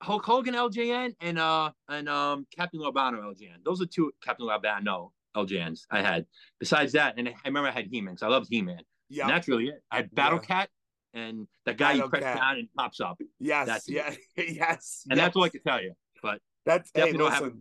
Hulk 0.01 0.23
Hogan 0.25 0.53
LJN 0.53 1.15
and 1.21 1.39
uh 1.39 1.71
and 1.89 2.07
um 2.07 2.45
Captain 2.55 2.79
Lou 2.79 2.85
Albano 2.85 3.19
LJN. 3.33 3.63
Those 3.65 3.81
are 3.81 3.85
two 3.85 4.11
Captain 4.23 4.45
Lou 4.45 4.51
Albano 4.51 5.11
LJNs 5.35 5.81
I 5.91 6.01
had. 6.01 6.25
Besides 6.59 6.93
that, 6.93 7.15
and 7.17 7.27
I 7.29 7.35
remember 7.45 7.69
I 7.69 7.71
had 7.71 7.87
He-Man. 7.91 8.15
'cause 8.15 8.23
I 8.23 8.27
loved 8.27 8.47
He-Man. 8.49 8.79
Yep. 9.09 9.25
And 9.25 9.33
that's 9.35 9.47
really 9.47 9.67
it. 9.67 9.81
I 9.91 9.97
had 9.97 10.11
Battle 10.13 10.39
Yeah. 10.41 10.45
Cat 10.47 10.69
and 11.13 11.47
that 11.65 11.77
guy 11.77 11.93
you 11.93 11.97
Battle 11.99 12.09
press 12.09 12.23
Cat. 12.23 12.37
down 12.37 12.57
and 12.57 12.67
pops 12.77 12.99
up. 12.99 13.19
yes. 13.39 13.67
that's. 13.67 13.89
Yeah. 13.89 14.13
yes. 14.37 15.03
And 15.09 15.19
that's 15.19 15.35
all 15.35 15.43
I 15.43 15.49
can 15.49 15.61
tell 15.63 15.81
you. 15.81 15.93
But 16.21 16.41
That's 16.65 16.91
hey, 16.93 17.01
definitely 17.11 17.17
don't 17.29 17.31
have. 17.33 17.53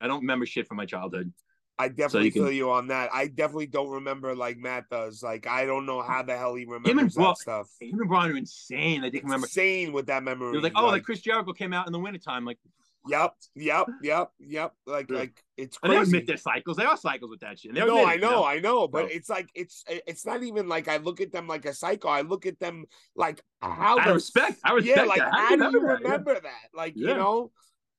I 0.00 0.06
don't 0.08 0.20
remember 0.20 0.46
shit 0.46 0.66
from 0.66 0.76
my 0.78 0.86
childhood. 0.86 1.32
I 1.78 1.88
definitely 1.88 2.30
can- 2.32 2.42
feel 2.42 2.52
you 2.52 2.70
on 2.70 2.88
that. 2.88 3.10
I 3.12 3.28
definitely 3.28 3.66
don't 3.68 3.90
remember 3.90 4.34
like 4.34 4.58
Matt 4.58 4.88
does. 4.90 5.22
Like 5.22 5.46
I 5.46 5.64
don't 5.64 5.86
know 5.86 6.02
how 6.02 6.22
the 6.22 6.36
hell 6.36 6.54
he 6.54 6.64
remembers 6.64 7.14
that 7.14 7.38
stuff. 7.38 7.68
Him 7.80 8.00
and 8.00 8.08
Brian 8.08 8.32
are 8.32 8.36
insane. 8.36 9.04
I 9.04 9.10
think 9.10 9.24
remember. 9.24 9.46
Insane 9.46 9.92
with 9.92 10.06
that 10.06 10.22
memory. 10.24 10.50
It 10.50 10.54
was 10.56 10.62
like, 10.64 10.72
oh, 10.76 10.86
like 10.86 11.04
Chris 11.04 11.20
Jericho 11.20 11.52
came 11.52 11.72
out 11.72 11.86
in 11.86 11.92
the 11.92 11.98
wintertime. 12.00 12.44
Like, 12.44 12.58
Yep. 13.06 13.32
Yep. 13.54 13.86
Yep. 14.02 14.30
Yep. 14.40 14.72
Like 14.86 15.08
Yeah. 15.10 15.18
like 15.18 15.44
it's 15.56 15.78
and 15.82 15.92
they 15.92 15.96
crazy. 15.96 16.10
admit 16.10 16.26
their 16.26 16.36
cycles. 16.36 16.76
They 16.76 16.84
are 16.84 16.96
cycles 16.96 17.30
with 17.30 17.40
that 17.40 17.58
shit. 17.58 17.72
They 17.72 17.80
no, 17.80 17.98
it, 18.00 18.06
I 18.06 18.14
you 18.14 18.20
know, 18.20 18.44
I 18.44 18.58
know, 18.58 18.86
but 18.88 19.04
So- 19.08 19.14
it's 19.14 19.30
like 19.30 19.48
it's 19.54 19.84
it's 19.88 20.26
not 20.26 20.42
even 20.42 20.68
like 20.68 20.88
I 20.88 20.96
look 20.98 21.20
at 21.20 21.32
them 21.32 21.46
like 21.46 21.64
a 21.64 21.72
psycho. 21.72 22.08
I 22.08 22.20
look 22.22 22.44
at 22.44 22.58
them 22.58 22.84
like 23.16 23.40
how 23.62 23.98
I 23.98 24.08
the 24.08 24.14
respect- 24.14 24.60
I 24.64 24.72
respect. 24.72 24.96
yeah, 24.98 25.04
like 25.04 25.18
that. 25.20 25.32
How 25.32 25.56
do 25.56 25.70
you 25.70 25.80
remember 25.80 26.34
that? 26.34 26.42
Yeah. 26.42 26.50
that? 26.50 26.76
Like 26.76 26.96
you 26.96 27.08
Yeah. 27.08 27.16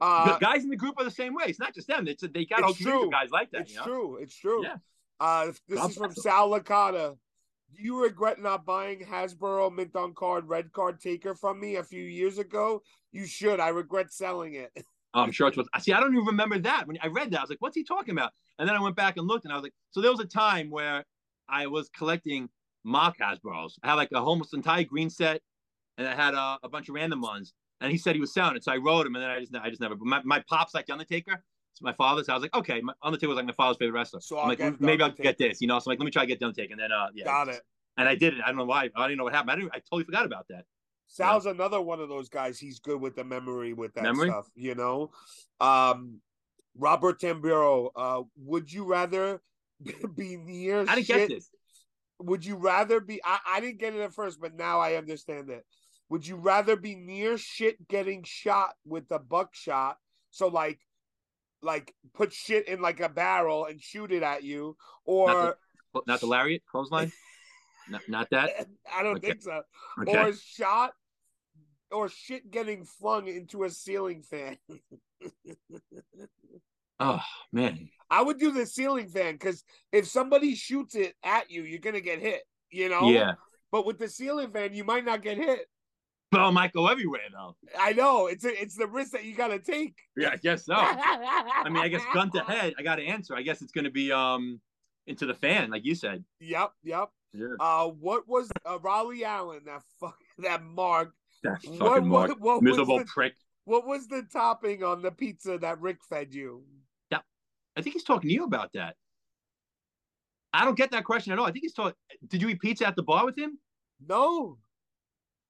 Know, 0.01 0.25
The 0.25 0.33
uh, 0.33 0.39
guys 0.39 0.63
in 0.63 0.69
the 0.69 0.77
group 0.77 0.95
are 0.97 1.03
the 1.03 1.11
same 1.11 1.33
way. 1.33 1.45
It's 1.47 1.59
not 1.59 1.73
just 1.73 1.87
them. 1.87 2.07
It's 2.07 2.23
they 2.23 2.45
got 2.45 2.63
all 2.63 2.73
kinds 2.73 2.85
of 2.85 2.91
true. 2.91 3.09
guys 3.11 3.29
like 3.31 3.51
that. 3.51 3.61
it's 3.61 3.71
you 3.71 3.77
know? 3.79 3.85
true, 3.85 4.17
it's 4.17 4.35
true. 4.35 4.63
Yeah. 4.63 4.75
Uh, 5.19 5.47
this 5.67 5.79
God 5.79 5.89
is 5.89 5.97
from. 5.97 6.13
Sal 6.13 6.49
Licata. 6.49 7.17
Do 7.75 7.83
you 7.83 8.01
regret 8.01 8.39
not 8.39 8.65
buying 8.65 9.01
Hasbro 9.01 9.73
mint 9.73 9.95
on 9.95 10.13
card 10.13 10.47
red 10.47 10.71
card 10.71 10.99
taker 10.99 11.35
from 11.35 11.59
me 11.59 11.75
a 11.75 11.83
few 11.83 12.01
years 12.01 12.37
ago? 12.37 12.81
You 13.11 13.25
should. 13.25 13.59
I 13.59 13.69
regret 13.69 14.11
selling 14.11 14.55
it. 14.55 14.71
Oh, 15.15 15.21
I'm 15.21 15.31
sure 15.31 15.47
it's 15.47 15.57
what. 15.57 15.65
See, 15.79 15.91
I 15.91 15.99
don't 15.99 16.13
even 16.13 16.23
remember 16.23 16.59
that. 16.59 16.85
When 16.85 16.95
I 17.01 17.07
read 17.07 17.31
that, 17.31 17.39
I 17.39 17.41
was 17.41 17.49
like, 17.49 17.61
"What's 17.61 17.75
he 17.75 17.83
talking 17.83 18.11
about?" 18.11 18.31
And 18.59 18.69
then 18.69 18.75
I 18.75 18.79
went 18.79 18.95
back 18.95 19.17
and 19.17 19.27
looked, 19.27 19.43
and 19.43 19.51
I 19.51 19.55
was 19.55 19.63
like, 19.63 19.73
"So 19.89 20.01
there 20.01 20.11
was 20.11 20.19
a 20.19 20.25
time 20.25 20.69
where 20.69 21.03
I 21.47 21.65
was 21.65 21.89
collecting 21.89 22.47
MOC 22.85 23.17
Hasbro's. 23.17 23.79
I 23.81 23.87
had 23.87 23.95
like 23.95 24.09
a 24.13 24.19
almost 24.19 24.53
entire 24.53 24.83
green 24.83 25.09
set, 25.09 25.41
and 25.97 26.07
I 26.07 26.13
had 26.13 26.35
a, 26.35 26.59
a 26.61 26.69
bunch 26.69 26.89
of 26.89 26.95
random 26.95 27.21
ones. 27.21 27.55
And 27.81 27.91
he 27.91 27.97
said 27.97 28.15
he 28.15 28.21
was 28.21 28.33
selling 28.33 28.55
it, 28.57 28.63
so 28.63 28.71
I 28.71 28.77
wrote 28.77 29.05
him, 29.05 29.15
and 29.15 29.23
then 29.23 29.31
I 29.31 29.39
just, 29.39 29.55
I 29.55 29.69
just 29.69 29.81
never. 29.81 29.95
My, 29.99 30.21
my 30.23 30.43
pops 30.49 30.73
like 30.73 30.87
the 30.87 30.93
Undertaker. 30.93 31.43
It's 31.71 31.81
my 31.81 31.93
father's. 31.93 32.25
So 32.25 32.33
I 32.33 32.35
was 32.35 32.41
like, 32.41 32.55
okay, 32.55 32.81
my 32.81 32.93
Undertaker 33.03 33.29
was 33.29 33.37
like 33.37 33.45
my 33.45 33.53
father's 33.53 33.77
favorite 33.77 33.97
wrestler. 33.97 34.19
So 34.21 34.37
I'm 34.37 34.43
I'll 34.43 34.49
like, 34.49 34.81
maybe 34.81 35.01
I'll 35.01 35.11
get 35.11 35.37
this, 35.37 35.61
you 35.61 35.67
know. 35.67 35.79
So 35.79 35.89
I'm 35.89 35.93
like, 35.93 35.99
let 35.99 36.05
me 36.05 36.11
try 36.11 36.23
to 36.23 36.27
get 36.27 36.39
the 36.39 36.45
Undertaker, 36.45 36.73
and 36.73 36.81
then 36.81 36.91
uh, 36.91 37.07
yeah, 37.13 37.25
Got 37.25 37.49
it. 37.49 37.61
And 37.97 38.07
I 38.07 38.15
did 38.15 38.33
it. 38.33 38.41
I 38.43 38.47
don't 38.47 38.57
know 38.57 38.65
why. 38.65 38.89
I 38.95 39.07
didn't 39.07 39.17
know 39.17 39.23
what 39.25 39.33
happened. 39.33 39.51
I 39.51 39.55
didn't. 39.55 39.71
I 39.73 39.79
totally 39.79 40.03
forgot 40.03 40.25
about 40.25 40.47
that. 40.49 40.65
Sal's 41.07 41.47
another 41.47 41.81
one 41.81 41.99
of 41.99 42.07
those 42.07 42.29
guys. 42.29 42.59
He's 42.59 42.79
good 42.79 43.01
with 43.01 43.15
the 43.15 43.23
memory 43.23 43.73
with 43.73 43.93
that 43.95 44.03
Memory? 44.03 44.29
stuff, 44.29 44.49
you 44.55 44.75
know. 44.75 45.11
Um 45.59 46.21
Robert 46.77 47.19
Tamburo, 47.19 47.89
uh, 47.95 48.23
would 48.37 48.71
you 48.71 48.85
rather 48.85 49.41
be 50.15 50.37
near 50.37 50.81
I 50.81 50.95
didn't 50.95 51.07
shit? 51.07 51.17
get 51.17 51.29
this. 51.29 51.49
Would 52.19 52.45
you 52.45 52.55
rather 52.55 52.99
be 52.99 53.21
I, 53.23 53.39
I 53.47 53.59
didn't 53.59 53.79
get 53.79 53.95
it 53.95 54.01
at 54.01 54.13
first, 54.13 54.39
but 54.39 54.55
now 54.55 54.79
I 54.79 54.95
understand 54.95 55.49
it. 55.49 55.65
Would 56.09 56.25
you 56.27 56.35
rather 56.37 56.75
be 56.75 56.95
near 56.95 57.37
shit 57.37 57.87
getting 57.87 58.23
shot 58.23 58.73
with 58.85 59.11
a 59.11 59.19
buckshot? 59.19 59.97
So 60.31 60.47
like 60.47 60.79
like 61.61 61.93
put 62.13 62.33
shit 62.33 62.67
in 62.67 62.81
like 62.81 62.99
a 62.99 63.09
barrel 63.09 63.65
and 63.65 63.81
shoot 63.81 64.11
it 64.11 64.23
at 64.23 64.43
you, 64.43 64.75
or 65.05 65.55
Not 66.07 66.19
the 66.21 66.27
lariat, 66.27 66.63
clothesline. 66.65 67.11
not, 67.89 68.01
not 68.07 68.29
that. 68.31 68.67
I 68.93 69.03
don't 69.03 69.17
Okay. 69.17 69.27
think 69.29 69.41
so. 69.41 69.61
Okay. 70.01 70.17
Or 70.17 70.33
shot 70.33 70.93
or 71.91 72.07
shit 72.07 72.49
getting 72.51 72.85
flung 72.85 73.27
into 73.27 73.63
a 73.63 73.69
ceiling 73.69 74.21
fan. 74.23 74.57
Oh 77.01 77.21
man. 77.53 77.89
I 78.09 78.21
would 78.21 78.39
do 78.39 78.51
the 78.51 78.65
ceiling 78.65 79.07
fan 79.07 79.35
because 79.35 79.63
if 79.93 80.05
somebody 80.05 80.53
shoots 80.53 80.95
it 80.95 81.15
at 81.23 81.49
you, 81.49 81.63
you're 81.63 81.79
gonna 81.79 82.01
get 82.01 82.19
hit. 82.19 82.41
You 82.71 82.89
know? 82.89 83.09
Yeah. 83.09 83.35
but 83.71 83.85
with 83.85 83.99
the 83.99 84.09
ceiling 84.09 84.51
fan, 84.51 84.73
you 84.73 84.83
might 84.83 85.05
not 85.05 85.21
get 85.21 85.37
hit. 85.37 85.61
Ball 86.31 86.51
might 86.51 86.71
go 86.73 86.87
everywhere 86.87 87.21
though. 87.31 87.55
I 87.79 87.93
know 87.93 88.27
it's 88.27 88.45
a, 88.45 88.61
it's 88.61 88.75
the 88.75 88.85
risk 88.87 89.11
that 89.13 89.23
you 89.25 89.35
got 89.35 89.47
to 89.47 89.59
take. 89.59 89.95
Yeah, 90.15 90.29
I 90.33 90.35
guess 90.37 90.65
so. 90.65 90.73
I 90.77 91.63
mean, 91.69 91.77
I 91.83 91.87
guess 91.87 92.03
gun 92.13 92.29
to 92.31 92.43
head. 92.43 92.75
I 92.77 92.83
got 92.83 92.97
to 92.97 93.03
answer. 93.03 93.35
I 93.35 93.41
guess 93.41 93.61
it's 93.61 93.71
going 93.71 93.85
to 93.85 93.91
be 93.91 94.11
um 94.11 94.61
into 95.07 95.25
the 95.25 95.33
fan, 95.33 95.71
like 95.71 95.85
you 95.85 95.95
said. 95.95 96.23
Yep, 96.39 96.71
yep. 96.83 97.09
Yeah. 97.33 97.47
Uh, 97.59 97.87
what 97.87 98.27
was 98.27 98.49
uh, 98.65 98.77
Raleigh 98.79 99.23
Allen? 99.25 99.61
That 99.65 99.81
fuck, 99.99 100.17
that 100.39 100.63
mark. 100.63 101.13
That 101.43 101.61
fucking 101.63 101.79
What- 101.79 102.03
Mark. 102.03 102.29
what- 102.29 102.39
what 102.41 102.63
miserable 102.63 102.99
the- 102.99 103.05
prick. 103.05 103.33
What 103.65 103.85
was 103.85 104.07
the 104.07 104.23
topping 104.33 104.83
on 104.83 105.03
the 105.03 105.11
pizza 105.11 105.59
that 105.59 105.79
Rick 105.79 105.97
fed 106.09 106.33
you? 106.33 106.63
Yeah, 107.11 107.19
I 107.77 107.81
think 107.83 107.93
he's 107.93 108.03
talking 108.03 108.27
to 108.29 108.33
you 108.33 108.43
about 108.43 108.71
that. 108.73 108.95
I 110.53 110.65
don't 110.65 110.75
get 110.77 110.89
that 110.91 111.03
question 111.03 111.33
at 111.33 111.37
all. 111.39 111.45
I 111.45 111.51
think 111.51 111.63
he's 111.65 111.73
talking. 111.73 111.93
Did 112.27 112.41
you 112.41 112.49
eat 112.49 112.59
pizza 112.59 112.87
at 112.87 112.95
the 112.95 113.03
bar 113.03 113.25
with 113.25 113.37
him? 113.37 113.59
No, 114.07 114.57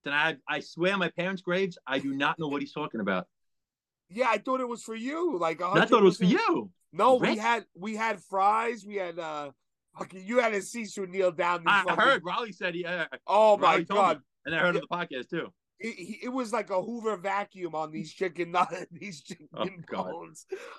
Then 0.04 0.14
I, 0.14 0.38
I 0.48 0.60
swear 0.62 0.94
on 0.94 1.00
my 1.00 1.10
parents' 1.10 1.42
graves, 1.42 1.78
I 1.86 2.00
do 2.00 2.14
not 2.14 2.40
know 2.40 2.48
what 2.48 2.62
he's 2.62 2.72
talking 2.74 3.02
about. 3.02 3.28
yeah, 4.10 4.28
I 4.30 4.38
thought 4.38 4.62
it 4.62 4.68
was 4.68 4.82
for 4.84 4.96
you. 4.96 5.38
Like 5.38 5.62
I 5.62 5.86
thought 5.86 6.02
it 6.02 6.06
was 6.06 6.18
for 6.18 6.26
you. 6.26 6.72
No, 6.94 7.16
we 7.16 7.38
had 7.38 7.66
we 7.76 7.96
had 7.96 8.20
fries. 8.24 8.86
We 8.86 8.96
had 8.96 9.20
uh, 9.20 9.52
fucking 9.98 10.24
you 10.26 10.40
had 10.40 10.54
to 10.54 10.62
see 10.62 10.84
Sunil 10.84 11.36
down. 11.38 11.64
I 11.68 11.84
fucking- 11.84 12.00
heard 12.04 12.22
Raleigh 12.26 12.52
said 12.54 12.74
he, 12.76 12.86
uh, 12.86 13.06
Oh 13.28 13.58
my 13.58 13.68
Raleigh 13.72 13.80
me. 13.80 13.86
god, 13.86 14.22
and 14.46 14.56
I 14.56 14.60
heard 14.60 14.76
of 14.76 14.82
the 14.82 14.88
podcast 14.88 15.30
too. 15.30 15.54
it, 15.80 16.24
it 16.24 16.30
was 16.30 16.52
like 16.52 16.72
a 16.72 16.82
Hoover 16.82 17.16
vacuum 17.18 17.76
on 17.76 17.92
these 17.92 18.12
chicken 18.12 18.56
these 18.92 19.22
chicken 19.22 19.48
Oh, 19.56 19.68
God. 19.86 20.14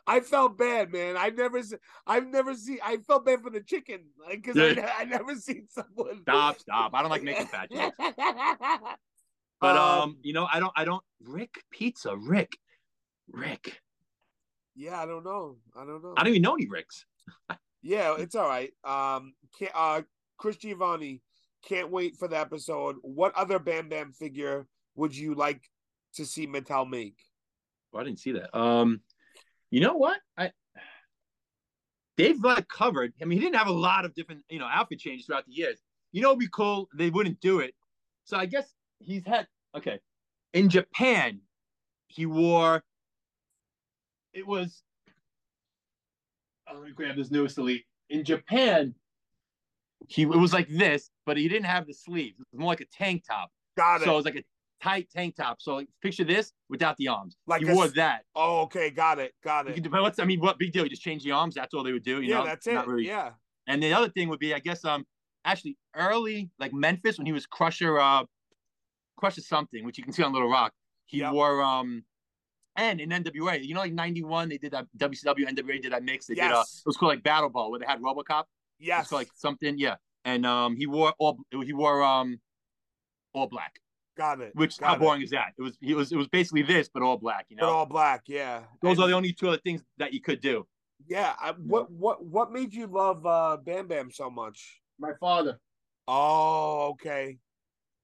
I 0.07 0.21
felt 0.21 0.59
bad, 0.59 0.91
man. 0.93 1.17
I 1.17 1.29
never, 1.31 1.61
I've 2.07 2.27
never 2.27 2.55
seen. 2.55 2.79
I 2.85 2.97
felt 2.99 3.25
bad 3.25 3.41
for 3.43 3.51
the 3.51 3.61
chicken, 3.63 4.07
like 4.27 4.43
because 4.43 4.57
Yeah. 4.57 4.91
I, 4.99 5.03
I 5.03 5.05
never 5.05 5.35
seen 5.47 5.69
someone. 5.71 6.23
Stop, 6.23 6.59
stop. 6.59 6.91
I 6.95 7.03
don't 7.03 7.11
like 7.11 7.23
making 7.23 7.47
fat 7.47 7.71
jokes. 7.71 7.97
But 9.61 9.77
Um, 9.77 10.01
um, 10.01 10.17
you 10.23 10.33
know, 10.33 10.47
I 10.53 10.61
don't, 10.61 10.73
I 10.77 10.85
don't. 10.85 11.03
Rick 11.23 11.63
Pizza, 11.71 12.17
Rick, 12.17 12.57
Rick. 13.31 13.81
yeah, 14.75 15.01
I 15.01 15.07
don't 15.07 15.25
know. 15.25 15.59
I 15.77 15.85
don't 15.85 16.03
know. 16.03 16.15
I 16.17 16.23
don't 16.25 16.31
even 16.31 16.43
know 16.43 16.55
any 16.55 16.67
Ricks. 16.67 17.05
Yeah, 17.83 18.17
it's 18.19 18.35
all 18.35 18.49
right. 18.49 18.73
Um, 18.85 19.35
can 19.59 19.69
uh, 19.75 20.03
Chris 20.39 20.57
Giovanni, 20.57 21.23
can't 21.63 21.91
wait 21.91 22.17
for 22.17 22.29
the 22.29 22.39
episode. 22.39 22.97
What 23.03 23.35
other 23.35 23.59
Bam 23.59 23.89
Bam 23.89 24.13
figure 24.13 24.67
would 24.97 25.17
you 25.17 25.35
like 25.35 25.63
to 26.15 26.25
see 26.25 26.47
Mattel 26.47 26.89
make? 26.89 27.17
Well, 27.93 28.03
I 28.03 28.05
didn't 28.05 28.19
see 28.21 28.33
that. 28.33 28.57
Um, 28.59 29.01
you 29.71 29.81
know 29.81 29.95
what? 29.95 30.19
I 30.37 30.53
they've 32.17 32.43
like 32.43 32.69
covered. 32.69 33.13
I 33.21 33.25
mean, 33.25 33.39
he 33.39 33.45
didn't 33.45 33.57
have 33.57 33.69
a 33.69 33.73
lot 33.73 34.05
of 34.05 34.15
different, 34.15 34.43
you 34.51 34.59
know, 34.59 34.69
outfit 34.71 34.99
changes 34.99 35.27
throughout 35.27 35.47
the 35.47 35.53
years. 35.53 35.79
You 36.13 36.23
know, 36.23 36.31
it'd 36.31 36.41
be 36.41 36.49
cool. 36.53 36.89
They 36.95 37.11
wouldn't 37.11 37.41
do 37.41 37.61
it. 37.61 37.75
So 38.25 38.37
I 38.37 38.47
guess 38.47 38.73
he's 39.01 39.25
had 39.27 39.47
okay. 39.77 39.99
In 40.53 40.69
Japan, 40.69 41.41
he 42.09 42.27
wore. 42.27 42.83
It 44.33 44.47
was. 44.47 44.83
Oh, 46.69 46.75
let 46.75 46.85
me 46.85 46.93
grab 46.93 47.17
this 47.17 47.31
newest 47.31 47.59
elite. 47.59 47.85
In 48.11 48.25
Japan, 48.25 48.95
he 50.09 50.23
it 50.23 50.29
was 50.29 50.53
like 50.53 50.69
this, 50.69 51.11
but 51.27 51.37
he 51.37 51.49
didn't 51.49 51.67
have 51.67 51.87
the 51.87 51.95
sleeves. 51.95 52.39
It 52.41 52.47
was 52.53 52.61
more 52.61 52.71
like 52.71 52.81
a 52.81 52.87
tank 52.87 53.25
top. 53.29 53.51
Got 53.77 54.03
it. 54.03 54.05
So 54.05 54.13
it 54.13 54.17
was 54.17 54.25
like 54.25 54.37
a 54.37 54.45
tight 54.83 55.09
tank 55.15 55.37
top. 55.37 55.61
So 55.61 55.77
like, 55.77 55.89
picture 56.03 56.25
this 56.25 56.53
without 56.69 56.97
the 56.97 57.09
arms. 57.09 57.37
Like 57.47 57.63
he 57.63 57.69
a 57.69 57.75
wore 57.75 57.89
that. 57.89 58.23
oh, 58.35 58.63
okay, 58.63 58.91
got 58.91 59.19
it, 59.19 59.33
got 59.43 59.69
it. 59.69 59.75
could, 59.75 59.91
but 59.91 60.03
what's 60.03 60.19
I 60.19 60.25
mean, 60.25 60.41
what 60.41 60.59
big 60.59 60.73
deal? 60.73 60.85
You 60.85 60.91
just 60.91 61.03
change 61.03 61.25
the 61.25 61.33
arms. 61.33 61.55
That's 61.55 61.75
all 61.75 61.83
they 61.83 61.93
would 61.93 62.05
do. 62.05 62.21
You 62.21 62.31
yeah, 62.31 62.39
know, 62.39 62.45
that's 62.47 62.67
it. 62.67 62.75
Not 62.75 62.87
really- 62.89 63.07
Yeah, 63.07 63.31
And 63.67 63.83
the 63.83 63.93
other 63.93 64.09
thing 64.09 64.29
would 64.29 64.41
be, 64.41 64.55
I 64.55 64.59
guess, 64.59 64.85
um, 64.85 65.07
actually 65.45 65.77
early 65.97 66.51
like 66.59 66.73
Memphis 66.73 67.19
when 67.19 67.27
he 67.27 67.33
was 67.33 67.47
Crusher, 67.47 67.99
uh, 67.99 68.25
Crusher 69.21 69.43
something, 69.43 69.85
which 69.85 69.99
you 69.99 70.05
can 70.05 70.13
see 70.13 70.23
on 70.23 70.33
Little 70.33 70.49
Rock. 70.51 70.73
He 71.07 71.19
Yep. 71.19 71.33
wore 71.33 71.63
um, 71.63 72.05
and 72.77 73.01
in 73.01 73.11
NWA, 73.11 73.63
you 73.65 73.75
know, 73.75 73.81
like 73.81 73.93
'91, 73.93 74.49
they 74.49 74.59
did 74.59 74.73
that 74.73 74.87
WCW 74.97 75.47
NWA 75.47 75.83
did 75.83 75.93
that 75.93 76.03
mix. 76.03 76.27
They 76.27 76.35
did 76.35 76.45
uh, 76.45 76.57
Yes. 76.59 76.83
it 76.85 76.89
was 76.89 76.97
called 76.97 77.11
like 77.11 77.23
Battle 77.23 77.51
Ball 77.51 77.71
where 77.71 77.81
they 77.81 77.87
had 77.87 78.01
RoboCop. 78.01 78.45
Yes, 78.79 79.07
was 79.07 79.13
like 79.13 79.29
something, 79.35 79.77
yeah. 79.79 79.97
And 80.25 80.47
um, 80.47 80.77
he 80.77 80.87
wore 80.87 81.13
all 81.19 81.39
he 81.51 81.73
wore 81.73 82.03
um, 82.03 82.41
all 83.35 83.47
black. 83.47 83.75
got 84.17 84.41
it. 84.41 84.53
Which 84.55 84.79
got 84.79 84.87
how 84.89 84.95
it. 84.95 85.01
boring 85.01 85.23
is 85.23 85.31
that? 85.31 85.53
It 85.59 85.63
was 85.63 85.77
he 85.81 85.95
was 85.95 86.13
it 86.13 86.17
was 86.17 86.29
basically 86.29 86.63
this, 86.63 86.89
but 86.93 87.03
all 87.03 87.19
black. 87.19 87.47
You 87.51 87.57
But 87.59 87.67
know, 87.67 87.73
all 87.73 87.87
black, 87.87 88.23
yeah. 88.27 88.63
those 88.83 88.97
And- 88.97 89.05
are 89.05 89.09
the 89.09 89.15
only 89.15 89.33
two 89.33 89.49
other 89.49 89.61
things 89.65 89.83
that 89.99 90.13
you 90.15 90.21
could 90.21 90.41
do. 90.41 90.67
Yeah, 91.09 91.35
I, 91.41 91.53
what 91.53 91.91
what 91.91 92.25
what 92.25 92.53
made 92.53 92.73
you 92.75 92.87
love 92.87 93.25
uh 93.27 93.57
Bam 93.65 93.89
Bam 93.89 94.11
so 94.11 94.31
much? 94.31 94.81
My 94.99 95.13
father. 95.19 95.59
Oh, 96.07 96.91
okay. 96.93 97.39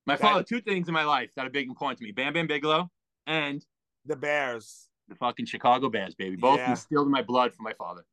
My 0.06 0.16
father, 0.16 0.42
two 0.42 0.60
things 0.60 0.88
in 0.88 0.94
my 0.94 1.04
life 1.04 1.30
that 1.36 1.46
are 1.46 1.50
big 1.50 1.68
important 1.68 1.98
to 1.98 2.04
me: 2.04 2.12
Bam 2.12 2.32
Bam 2.32 2.46
Bigelow 2.46 2.90
and 3.26 3.64
The 4.04 4.16
Bears. 4.16 4.88
the 5.08 5.14
fucking 5.16 5.46
Chicago 5.46 5.88
Bears, 5.88 6.14
baby. 6.14 6.36
Both 6.36 6.58
Yeah. 6.60 6.70
instilled 6.70 7.06
in 7.06 7.12
my 7.12 7.22
blood 7.22 7.54
from 7.54 7.62
my 7.64 7.72
father. 7.74 8.04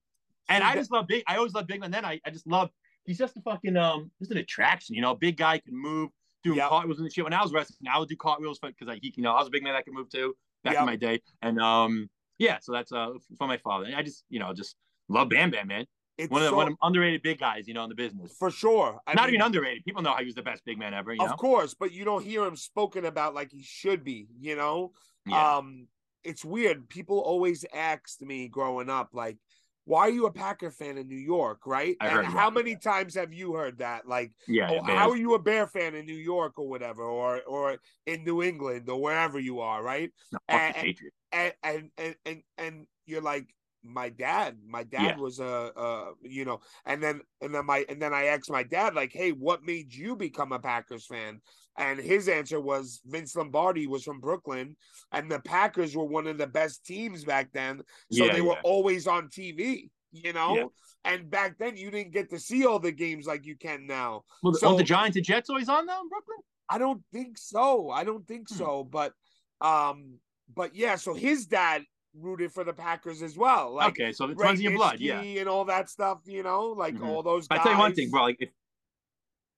And 0.50 0.64
I 0.64 0.76
just 0.76 0.92
love 0.92 1.08
big. 1.08 1.24
I 1.28 1.38
always 1.38 1.54
love 1.54 1.66
big 1.68 1.80
man. 1.80 1.90
Then 1.92 2.06
I, 2.06 2.20
I 2.26 2.30
just 2.30 2.46
love. 2.46 2.70
He's 3.06 3.18
just 3.18 3.36
a 3.38 3.42
fucking 3.42 3.76
um, 3.78 4.12
just 4.20 4.32
an 4.32 4.38
attraction. 4.38 4.96
You 4.96 5.02
know, 5.02 5.12
a 5.12 5.16
big 5.16 5.38
guy 5.38 5.58
can 5.60 5.76
move, 5.76 6.10
do 6.44 6.56
Yep. 6.56 6.70
cartwheels 6.70 7.00
and 7.00 7.12
shit. 7.12 7.24
When 7.24 7.34
I 7.34 7.42
was 7.42 7.52
wrestling, 7.52 7.88
I 7.92 7.98
would 8.00 8.10
do 8.10 8.16
cartwheels 8.16 8.60
for 8.60 8.70
because 8.70 8.88
I, 8.88 9.00
he, 9.02 9.14
you 9.18 9.24
know, 9.24 9.34
I 9.34 9.40
was 9.40 9.48
a 9.48 9.52
big 9.52 9.64
man 9.64 9.74
that 9.74 9.86
could 9.86 9.94
move 9.94 10.10
too 10.10 10.36
back 10.64 10.74
Yep. 10.74 10.82
in 10.82 10.86
my 10.86 10.96
day. 10.96 11.22
And 11.42 11.60
um, 11.60 12.10
yeah, 12.38 12.60
so 12.62 12.72
that's 12.72 12.92
uh 12.92 13.10
for 13.38 13.48
my 13.48 13.58
father. 13.58 13.86
And 13.86 13.96
I 13.96 14.04
just, 14.04 14.24
you 14.30 14.40
know, 14.40 14.54
just 14.54 14.76
love 15.10 15.30
Bam 15.30 15.50
Bam, 15.52 15.68
man. 15.68 15.86
It's 16.18 16.30
One 16.32 16.44
of 16.44 16.50
so- 16.50 16.56
one 16.56 16.68
of 16.68 16.74
the 16.80 16.86
underrated 16.86 17.24
big 17.24 17.40
guys, 17.40 17.68
you 17.68 17.74
know, 17.74 17.84
in 17.84 17.90
the 17.90 17.96
business. 17.96 18.36
for 18.38 18.52
sure. 18.52 19.00
I 19.08 19.14
Not 19.16 19.26
mean, 19.26 19.36
even 19.36 19.46
underrated. 19.48 19.84
People 19.84 20.04
know 20.04 20.12
how 20.12 20.20
he 20.20 20.26
was 20.26 20.36
the 20.36 20.44
best 20.44 20.64
big 20.64 20.78
man 20.78 20.94
ever. 20.94 21.14
You 21.14 21.22
of 21.24 21.32
know, 21.32 21.36
course, 21.36 21.74
but 21.74 21.92
you 21.92 22.06
don't 22.06 22.24
hear 22.24 22.44
him 22.46 22.56
spoken 22.56 23.06
about 23.06 23.34
like 23.34 23.52
he 23.52 23.64
should 23.64 24.04
be. 24.04 24.28
You 24.40 24.56
know, 24.56 24.92
yeah. 25.26 25.58
um, 25.58 25.88
it's 26.24 26.46
weird. 26.46 26.88
People 26.88 27.20
always 27.20 27.66
asked 27.74 28.22
me 28.22 28.48
growing 28.48 28.90
up, 28.92 29.10
like, 29.14 29.38
"Why 29.86 30.02
are 30.02 30.10
you 30.12 30.28
a 30.28 30.32
Packer 30.32 30.70
fan 30.70 31.00
in 31.00 31.08
New 31.08 31.18
York?" 31.18 31.62
Right? 31.66 31.98
I 32.00 32.10
and 32.10 32.28
how 32.28 32.52
many 32.52 32.72
yeah. 32.72 32.78
times 32.78 33.16
have 33.16 33.34
you 33.34 33.54
heard 33.54 33.80
that? 33.80 34.08
Like, 34.08 34.34
yeah. 34.48 34.70
oh, 34.70 34.84
how 34.84 35.10
are 35.10 35.18
you 35.18 35.34
a 35.34 35.40
Bear 35.40 35.66
fan 35.66 35.96
in 35.96 36.06
New 36.06 36.14
York 36.14 36.54
or 36.60 36.70
whatever, 36.70 37.02
or 37.04 37.42
or 37.48 37.78
in 38.06 38.24
New 38.24 38.44
England 38.44 38.88
or 38.88 39.02
wherever 39.02 39.40
you 39.40 39.62
are, 39.62 39.82
right? 39.82 40.12
No, 40.32 40.40
and- 40.48 40.96
and 41.32 41.54
and 41.64 41.90
and 41.98 42.16
and, 42.26 42.44
and 42.60 42.88
you're 43.08 43.22
like 43.22 43.48
my 43.84 44.10
dad 44.10 44.58
my 44.68 44.84
dad 44.84 45.02
Yeah. 45.02 45.18
was 45.18 45.40
a 45.40 45.72
uh 45.76 46.06
you 46.22 46.46
know 46.46 46.60
and 46.86 47.04
then 47.04 47.22
and 47.42 47.54
then 47.54 47.66
my 47.66 47.86
and 47.90 48.02
then 48.02 48.14
i 48.14 48.26
asked 48.26 48.50
my 48.50 48.64
dad 48.64 48.96
like 48.96 49.12
hey 49.12 49.32
what 49.32 49.64
made 49.64 49.94
you 49.94 50.16
become 50.16 50.52
a 50.54 50.60
packers 50.60 51.06
fan 51.06 51.42
and 51.78 52.00
his 52.00 52.30
answer 52.30 52.60
was 52.62 53.02
vince 53.06 53.36
lombardi 53.36 53.88
was 53.88 54.04
from 54.04 54.20
brooklyn 54.22 54.76
and 55.12 55.30
the 55.30 55.40
packers 55.42 55.96
were 55.96 56.06
one 56.06 56.28
of 56.28 56.38
the 56.38 56.48
best 56.48 56.86
teams 56.86 57.26
back 57.26 57.52
then 57.54 57.82
so 58.12 58.26
Yeah, 58.26 58.34
they 58.34 58.42
were 58.42 58.54
yeah. 58.54 58.62
always 58.64 59.06
on 59.08 59.28
tv 59.28 59.90
you 60.14 60.32
know 60.34 60.72
and 61.04 61.30
back 61.30 61.58
then 61.58 61.76
you 61.76 61.92
didn't 61.92 62.14
get 62.14 62.30
to 62.30 62.40
see 62.40 62.66
all 62.66 62.80
the 62.80 62.92
games 62.92 63.26
like 63.26 63.46
you 63.46 63.58
can 63.58 63.86
now 63.86 64.24
Well, 64.42 64.54
so- 64.54 64.78
the 64.78 64.84
Giants 64.84 65.18
and 65.18 65.26
Jets 65.26 65.50
always 65.50 65.68
on 65.68 65.86
now 65.86 66.02
in 66.02 66.08
Brooklyn? 66.10 66.38
I 66.70 66.78
don't 66.78 67.04
think 67.12 67.38
so. 67.38 67.90
I 67.90 68.06
don't 68.06 68.26
think 68.26 68.48
Hmm. 68.50 68.56
so. 68.56 68.84
But 68.86 69.12
um, 69.60 70.20
but 70.56 70.76
yeah, 70.76 70.96
so 70.96 71.14
his 71.14 71.46
dad 71.46 71.84
rooted 72.20 72.52
for 72.52 72.64
the 72.64 72.74
Packers 72.74 73.22
as 73.22 73.38
well. 73.38 73.74
Like 73.76 73.90
okay, 73.90 74.12
so 74.12 74.30
it 74.30 74.38
runs 74.38 74.60
in 74.60 74.64
your 74.66 74.76
blood. 74.76 75.00
Yeah. 75.00 75.20
And 75.22 75.48
all 75.50 75.66
that 75.66 75.90
stuff, 75.90 76.20
you 76.26 76.44
know, 76.44 76.68
like 76.68 76.96
Mhm. 76.96 77.08
all 77.08 77.24
those 77.24 77.48
I 77.50 77.58
tell 77.58 77.74
you 77.74 77.78
one 77.80 77.94
thing, 77.94 78.10
bro. 78.12 78.24
Like 78.24 78.38
if 78.40 78.50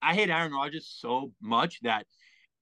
I 0.01 0.13
hate 0.13 0.29
Aaron 0.29 0.51
Rodgers 0.53 0.87
so 0.87 1.31
much 1.41 1.79
that 1.81 2.05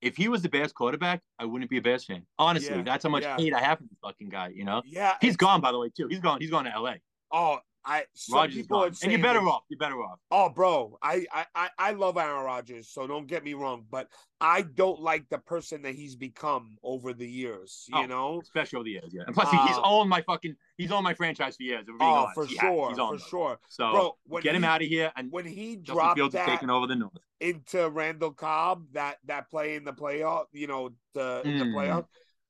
if 0.02 0.18
he 0.18 0.28
was 0.28 0.42
the 0.42 0.50
Bears 0.50 0.74
quarterback, 0.74 1.22
I 1.40 1.46
wouldn't 1.46 1.70
be 1.70 1.78
a 1.78 1.82
Bears 1.82 2.06
fan. 2.06 2.26
Honestly, 2.38 2.76
Yeah, 2.76 2.82
that's 2.84 3.04
how 3.04 3.10
much 3.10 3.24
yeah. 3.24 3.38
hate 3.38 3.54
I 3.54 3.60
have 3.62 3.78
for 3.80 3.84
this 3.86 3.98
fucking 4.02 4.30
guy. 4.30 4.50
You 4.50 4.66
know, 4.66 4.82
Yeah, 4.86 5.16
He's 5.22 5.38
gone 5.38 5.62
by 5.62 5.72
the 5.72 5.80
way 5.80 5.90
too. 5.90 6.08
He's 6.08 6.20
gone. 6.20 6.42
He's 6.42 6.52
gone 6.52 6.66
to 6.66 6.72
L.A. 6.74 7.00
Oh, 7.32 7.60
I 7.86 8.06
some 8.14 8.38
Rodgers 8.38 8.56
is 8.58 8.62
people 8.64 8.84
and 8.84 9.12
you're 9.12 9.22
better 9.22 9.40
off. 9.42 9.64
You're 9.70 9.78
better 9.78 10.02
off. 10.02 10.20
Oh, 10.32 10.50
bro, 10.50 10.98
I, 11.02 11.26
I 11.34 11.46
I 11.56 11.70
I 11.78 11.92
love 11.92 12.18
Aaron 12.18 12.46
Rodgers, 12.46 12.88
so 12.90 13.08
don't 13.08 13.28
get 13.28 13.44
me 13.44 13.54
wrong, 13.54 13.86
but 13.92 14.08
I 14.40 14.62
don't 14.62 15.02
like 15.02 15.28
the 15.30 15.38
person 15.38 15.82
that 15.84 15.96
he's 15.96 16.16
become 16.16 16.78
over 16.84 17.14
the 17.14 17.28
years. 17.30 17.86
You 17.90 18.04
Oh, 18.04 18.06
know, 18.06 18.40
Especially 18.42 18.78
over 18.78 18.84
the 18.86 18.92
years, 18.92 19.12
yeah. 19.14 19.24
And 19.28 19.36
plus, 19.36 19.52
he, 19.52 19.58
he's 19.58 19.78
Uh, 19.78 19.82
owned 19.84 20.10
my 20.10 20.22
fucking. 20.22 20.56
He's 20.78 20.92
owned 20.92 21.04
my 21.04 21.14
franchise 21.14 21.58
for 21.58 21.64
years. 21.64 21.82
if 21.82 21.88
we're 21.94 21.98
being 21.98 22.10
oh 22.12 22.16
honest. 22.16 22.34
for 22.36 22.46
He 22.46 22.56
sure, 22.56 22.90
He's 22.90 22.98
for 22.98 23.20
sure, 23.20 23.60
So 23.70 23.92
bro. 23.92 24.18
When 24.26 24.44
get 24.44 24.56
him 24.56 24.62
he- 24.64 24.68
out 24.68 24.82
of 24.82 24.88
here, 24.88 25.12
and 25.16 25.32
when 25.32 25.46
he 25.46 25.76
Justin 25.78 25.96
dropped 25.96 26.18
Fields 26.18 26.34
that 26.34 26.48
taking 26.48 26.70
over 26.70 26.88
the 26.88 26.96
North. 26.96 27.12
into 27.42 27.90
Randall 27.90 28.32
Cobb 28.32 28.86
that 28.94 29.18
that 29.26 29.50
play 29.50 29.76
in 29.76 29.84
the 29.84 29.94
playoff, 29.94 30.46
you 30.54 30.68
know, 30.68 30.92
the 31.14 31.42
in 31.44 31.58
the 31.58 31.66
Mm. 31.66 31.74
playoff, 31.74 32.06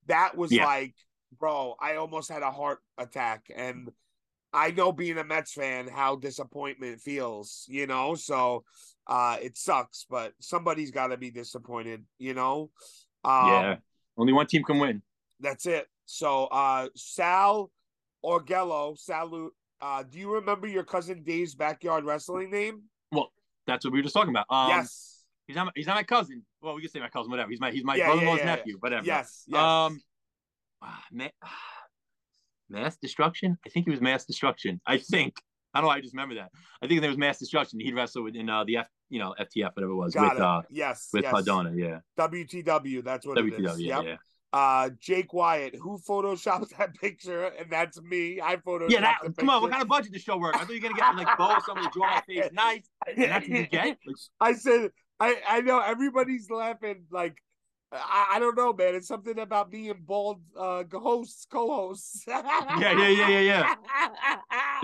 that 0.07 0.37
was 0.37 0.51
Yeah. 0.51 0.65
like, 0.65 0.93
bro, 1.39 1.75
I 1.79 1.95
almost 1.95 2.29
had 2.29 2.43
a 2.43 2.51
heart 2.51 2.79
attack, 2.97 3.49
and 3.55 3.91
I 4.53 4.71
know 4.71 4.91
being 4.91 5.17
a 5.17 5.23
Mets 5.23 5.53
fan 5.53 5.87
how 5.87 6.15
disappointment 6.15 7.01
feels, 7.01 7.65
you 7.67 7.87
know. 7.87 8.15
So 8.15 8.63
uh 9.07 9.37
it 9.41 9.57
sucks, 9.57 10.05
but 10.09 10.33
somebody's 10.39 10.91
got 10.91 11.07
to 11.07 11.17
be 11.17 11.31
disappointed, 11.31 12.05
you 12.19 12.33
know. 12.33 12.69
Um, 13.25 13.47
yeah, 13.47 13.75
only 14.17 14.33
one 14.33 14.47
team 14.47 14.63
can 14.63 14.79
win. 14.79 15.01
that's 15.39 15.65
it. 15.65 15.87
So 16.05 16.45
uh 16.45 16.89
Sal 16.95 17.71
Orgello, 18.23 18.97
salute. 18.97 19.53
Uh, 19.81 20.03
do 20.03 20.17
you 20.17 20.31
remember 20.35 20.65
your 20.65 20.83
cousin 20.83 21.23
Dave's 21.23 21.55
backyard 21.55 22.05
wrestling 22.05 22.49
name? 22.51 22.83
Well, 23.11 23.33
that's 23.67 23.83
what 23.83 23.91
we 23.91 23.99
were 23.99 24.03
just 24.03 24.13
talking 24.15 24.29
about. 24.29 24.45
Um, 24.49 24.69
yes. 24.69 25.25
He's 25.45 25.57
not. 25.57 25.65
My, 25.65 25.71
he's 25.75 25.87
not 25.87 25.95
my 25.95 26.03
cousin. 26.03 26.45
Well, 26.61 26.75
we 26.75 26.81
can 26.81 26.89
say 26.89 27.01
my 27.01 27.09
cousin, 27.09 27.29
whatever. 27.31 27.49
He's 27.49 27.59
my. 27.59 27.69
He's 27.71 27.83
my 27.83 27.95
Yeah, 27.97 28.05
brother-in-law's 28.05 28.37
yeah, 28.39 28.45
yeah. 28.45 28.55
nephew, 28.55 28.77
whatever. 28.79 29.05
Yes, 29.05 29.43
yes. 29.45 29.59
Um, 29.61 30.01
ah, 30.81 31.03
ma- 31.11 31.27
mass 32.69 32.97
destruction. 32.97 33.57
I 33.65 33.69
think 33.69 33.87
it 33.87 33.91
was 33.91 34.01
mass 34.01 34.25
destruction. 34.25 34.81
I 34.85 34.97
think. 34.97 35.35
I 35.75 35.81
don't 35.81 35.89
know. 35.89 35.95
I 35.95 36.01
just 36.01 36.13
remember 36.13 36.35
that. 36.35 36.51
I 36.83 36.87
think 36.87 37.01
there 37.01 37.09
was 37.09 37.17
mass 37.17 37.39
destruction. 37.39 37.79
He'd 37.79 37.95
wrestle 37.95 38.27
in 38.27 38.47
uh, 38.47 38.63
the 38.63 38.77
F, 38.77 38.87
you 39.09 39.17
know, 39.19 39.33
FTF, 39.39 39.71
whatever 39.75 39.91
it 39.91 39.95
was, 39.95 40.13
Got 40.13 40.33
with 40.35 40.39
it. 40.39 40.41
uh, 40.45 40.61
yes, 40.69 41.09
with 41.11 41.23
yes. 41.23 41.31
Cardona. 41.31 41.71
Yeah. 41.75 41.99
WTW. 42.19 43.03
That's 43.03 43.25
what 43.25 43.37
it 43.39 43.45
WTW. 43.45 43.69
is. 43.71 43.81
Yeah, 43.81 44.01
Yep. 44.01 44.05
yeah. 44.05 44.15
Uh, 44.53 44.89
Jake 44.99 45.33
Wyatt, 45.33 45.73
who 45.75 45.97
photoshopped 45.97 46.77
that 46.77 46.93
picture, 47.01 47.45
and 47.45 47.71
that's 47.71 47.99
me. 48.03 48.39
I 48.39 48.57
photoshopped. 48.57 48.91
Yeah, 48.91 49.01
that, 49.01 49.35
come 49.35 49.49
on. 49.49 49.63
What 49.63 49.71
kind 49.71 49.81
of 49.81 49.87
budget 49.87 50.13
does 50.13 50.21
show 50.21 50.37
work? 50.37 50.53
I 50.55 50.59
thought 50.59 50.69
you 50.69 50.75
were 50.75 50.89
gonna 50.89 50.93
get 50.95 51.15
like 51.15 51.37
bow 51.39 51.57
somebody 51.65 51.87
draw 51.91 52.07
my 52.07 52.21
face 52.27 52.49
nice, 52.53 52.87
and 53.07 53.17
that's 53.31 53.49
what 53.49 53.57
you 53.57 53.65
get. 53.65 53.85
Like, 53.87 53.97
I 54.39 54.53
said, 54.53 54.91
I 55.19 55.37
I 55.49 55.61
know 55.61 55.79
everybody's 55.79 56.51
laughing. 56.51 57.05
Like, 57.09 57.35
I, 57.93 58.31
I 58.33 58.39
don't 58.39 58.57
know, 58.57 58.73
man. 58.73 58.95
It's 58.95 59.07
something 59.07 59.39
about 59.39 59.71
being 59.71 59.93
bald 59.99 60.41
uh 60.57 60.83
hosts, 60.91 61.45
co-hosts. 61.49 62.23
yeah, 62.27 62.41
yeah, 62.79 63.07
yeah, 63.07 63.27
yeah, 63.29 63.39
yeah. 63.39 63.75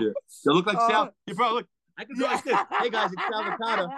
Yeah. 0.00 0.08
They 0.44 0.52
look 0.52 0.66
like 0.66 0.76
Uh, 0.76 0.88
Sal. 0.88 1.14
Hey, 1.26 1.32
bro, 1.34 1.54
look. 1.54 1.66
I 1.98 2.04
can 2.04 2.16
go 2.18 2.26
like 2.26 2.44
this. 2.44 2.54
Hey 2.80 2.90
guys, 2.90 3.10
it's 3.12 3.22
Sal 3.30 3.44
Licata. 3.44 3.88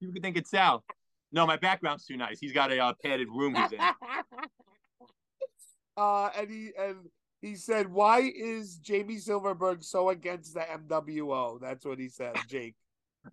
People 0.00 0.12
could 0.14 0.22
think 0.22 0.36
it's 0.36 0.50
Sal. 0.50 0.84
No, 1.32 1.46
my 1.46 1.56
background's 1.56 2.04
too 2.04 2.16
nice. 2.16 2.38
He's 2.40 2.52
got 2.52 2.72
a 2.72 2.78
uh, 2.78 2.92
padded 3.02 3.28
room 3.28 3.54
he's 3.54 3.72
in. 3.72 3.80
uh, 5.96 6.30
and 6.36 6.50
he 6.50 6.70
and 6.78 6.96
he 7.40 7.54
said, 7.54 7.90
"Why 7.90 8.20
is 8.20 8.76
Jamie 8.76 9.18
Silverberg 9.18 9.82
so 9.82 10.10
against 10.10 10.54
the 10.54 10.60
MWO?" 10.60 11.60
That's 11.60 11.84
what 11.84 11.98
he 11.98 12.08
said, 12.08 12.36
Jake. 12.48 12.74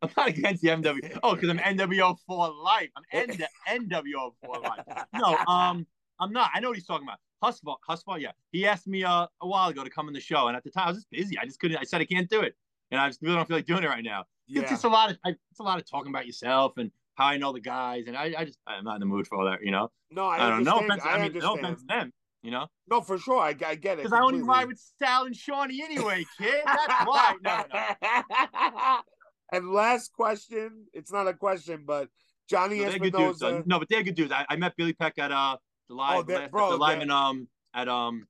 I'm 0.02 0.10
not 0.18 0.30
against 0.30 0.62
the 0.62 0.70
MW. 0.70 1.20
Oh, 1.24 1.36
because 1.36 1.50
I'm 1.50 1.60
NWO 1.60 2.18
for 2.26 2.50
life. 2.50 2.90
I'm 2.96 3.04
N- 3.12 3.90
NWO 3.90 4.34
for 4.44 4.60
life. 4.60 5.06
No, 5.14 5.38
um, 5.48 5.86
I'm 6.20 6.32
not. 6.32 6.52
I 6.54 6.60
know 6.60 6.70
what 6.70 6.78
he's 6.78 6.86
talking 6.86 7.08
about. 7.08 7.20
Hustle, 7.42 7.80
Hustle, 7.88 8.18
yeah. 8.18 8.32
He 8.52 8.66
asked 8.66 8.88
me 8.88 9.04
uh, 9.04 9.28
a 9.42 9.48
while 9.48 9.70
ago 9.70 9.84
to 9.84 9.90
come 9.90 10.08
on 10.08 10.14
the 10.14 10.20
show, 10.20 10.48
and 10.48 10.58
at 10.58 10.64
the 10.64 10.72
time 10.72 10.88
I 10.88 10.90
was 10.90 10.98
just 10.98 11.12
busy. 11.12 11.38
I 11.38 11.46
just 11.46 11.60
couldn't. 11.60 11.78
I 11.78 11.84
said 11.84 12.02
I 12.02 12.06
can't 12.06 12.30
do 12.30 12.42
it, 12.42 12.56
and 12.92 13.00
I 13.00 13.08
just 13.08 13.22
really 13.22 13.36
don't 13.36 13.48
feel 13.48 13.58
like 13.58 13.66
doing 13.66 13.84
it 13.84 13.88
right 13.88 14.04
now. 14.04 14.26
It's 14.50 14.70
just 14.70 14.86
a 14.86 14.88
lot 14.88 15.12
of. 15.12 15.18
I, 15.26 15.30
it's 15.52 15.60
a 15.60 15.64
lot 15.64 15.80
of 15.80 15.90
talking 15.90 16.10
about 16.10 16.26
yourself 16.26 16.78
and 16.78 16.92
how 17.16 17.26
I 17.26 17.38
know 17.38 17.54
the 17.54 17.60
guys, 17.60 18.06
and 18.08 18.18
I, 18.18 18.34
I 18.38 18.46
just 18.46 18.60
I'm 18.66 18.84
not 18.84 18.96
in 18.96 19.00
the 19.02 19.06
mood 19.06 19.28
for 19.28 19.38
all 19.38 19.46
that. 19.46 19.64
You 19.64 19.72
know. 19.72 19.92
no, 20.12 20.26
I, 20.26 20.48
I, 20.48 20.50
don't 20.50 20.64
know. 20.64 20.80
Offense, 20.80 21.04
I, 21.06 21.18
mean, 21.18 21.26
understand. 21.26 21.44
no 21.44 21.56
offense 21.56 21.82
to 21.82 21.88
them. 21.88 22.14
You 22.44 22.52
know, 22.52 22.68
No, 22.90 23.02
for 23.02 23.18
sure, 23.18 23.40
I, 23.40 23.50
I 23.50 23.76
get 23.76 23.94
it. 23.94 23.98
because 23.98 24.14
I 24.14 24.22
only 24.22 24.42
ride 24.42 24.68
with 24.68 24.82
Sal 25.00 25.26
and 25.26 25.36
Seany 25.36 25.80
anyway, 25.82 26.24
kid. 26.38 26.62
That's 26.66 27.06
why. 27.06 27.36
No, 27.44 27.64
no. 27.74 29.00
and 29.52 29.70
last 29.72 30.14
question. 30.14 30.86
It's 30.94 31.12
not 31.12 31.28
a 31.28 31.34
question, 31.34 31.84
but 31.86 32.10
Johnny 32.50 32.80
No, 32.80 32.90
they're 32.90 33.00
good 33.00 33.14
dudes. 33.14 33.42
Espinoza. 33.42 33.68
No, 33.68 33.80
but 33.80 33.90
they're 33.90 34.04
good 34.04 34.16
dudes. 34.16 34.32
I, 34.32 34.46
I 34.50 34.56
met 34.56 34.76
Billy 34.78 34.94
Peck 34.94 35.18
at 35.18 35.32
uh 35.32 35.58
the 35.90 35.96
live, 35.96 36.26
Oh, 36.30 36.34
last, 36.34 36.52
bro, 36.52 36.70
the 36.72 36.78
live 36.78 37.02
in 37.02 37.12
um 37.12 37.48
at 37.74 37.88
um 37.88 38.28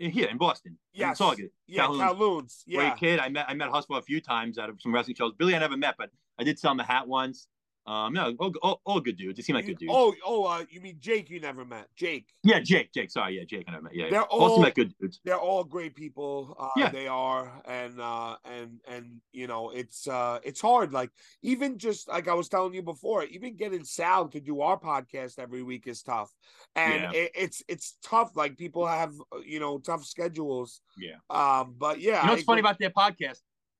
in 0.00 0.10
here 0.10 0.28
in 0.28 0.38
Boston. 0.38 0.78
In 0.94 1.14
Saugus. 1.14 1.50
yeah, 1.66 1.86
Kowloon. 1.86 2.00
Kowloon's. 2.00 2.62
Yeah, 2.66 2.80
Great 2.80 2.96
kid. 2.96 3.20
I 3.20 3.28
met 3.28 3.46
I 3.48 3.54
met 3.54 3.70
Hustle 3.70 3.96
a 3.96 4.02
few 4.02 4.20
times 4.20 4.58
at 4.58 4.70
some 4.80 4.94
wrestling 4.94 5.16
shows. 5.16 5.32
Billy 5.38 5.54
I 5.54 5.58
never 5.58 5.76
met, 5.76 5.96
but 5.98 6.10
I 6.38 6.44
did 6.44 6.58
sell 6.58 6.72
him 6.72 6.80
a 6.80 6.84
hat 6.84 7.06
once. 7.08 7.48
Um, 7.88 8.12
no, 8.12 8.34
all, 8.38 8.52
all, 8.62 8.80
all 8.84 9.00
good 9.00 9.16
dudes. 9.16 9.36
They 9.38 9.42
seem 9.42 9.56
like 9.56 9.64
You- 9.66 9.72
good 9.74 9.78
dudes. 9.80 9.92
Oh, 9.96 10.14
oh, 10.26 10.44
uh, 10.44 10.64
you 10.70 10.80
mean 10.82 10.96
Jake? 11.00 11.30
You 11.30 11.40
never 11.40 11.64
met 11.64 11.88
Jake? 11.96 12.26
yeah, 12.44 12.60
Jake, 12.60 12.92
Jake. 12.92 13.10
Sorry, 13.10 13.38
yeah, 13.38 13.44
Jake 13.44 13.64
I 13.66 13.70
never 13.72 13.84
met. 13.84 13.94
Yeah. 13.94 14.10
They're 14.10 14.22
all 14.24 14.42
all- 14.42 14.54
seem 14.56 14.62
like 14.64 14.74
good 14.74 14.92
dudes. 15.00 15.20
They're 15.24 15.38
all 15.38 15.64
great 15.64 15.94
people. 15.94 16.54
Uh, 16.58 16.68
Yeah. 16.76 16.90
they 16.90 17.06
are, 17.08 17.62
and 17.64 17.98
uh, 17.98 18.36
and 18.44 18.80
and 18.86 19.20
you 19.32 19.46
know, 19.46 19.70
it's 19.70 20.06
uh, 20.06 20.38
it's 20.44 20.60
hard. 20.60 20.92
Like 20.92 21.10
even 21.42 21.78
just 21.78 22.08
like 22.08 22.28
I 22.28 22.34
was 22.34 22.48
telling 22.50 22.74
you 22.74 22.82
before, 22.82 23.24
even 23.24 23.56
getting 23.56 23.84
Sal 23.84 24.28
to 24.28 24.40
do 24.40 24.60
our 24.60 24.78
podcast 24.78 25.38
every 25.38 25.62
week 25.62 25.86
is 25.86 26.02
tough, 26.02 26.30
and 26.76 27.04
Yeah. 27.04 27.20
it, 27.22 27.30
it's 27.34 27.62
it's 27.68 27.96
tough. 28.02 28.36
Like 28.36 28.58
people 28.58 28.86
have 28.86 29.14
you 29.46 29.60
know 29.60 29.78
tough 29.78 30.04
schedules. 30.04 30.82
Yeah. 30.98 31.16
Um, 31.30 31.74
but 31.78 32.00
yeah, 32.00 32.20
You 32.20 32.26
know 32.26 32.32
I 32.32 32.34
what's 32.34 32.42
funny 32.44 32.60
about 32.60 32.78
their 32.78 32.90
podcast? 32.90 33.38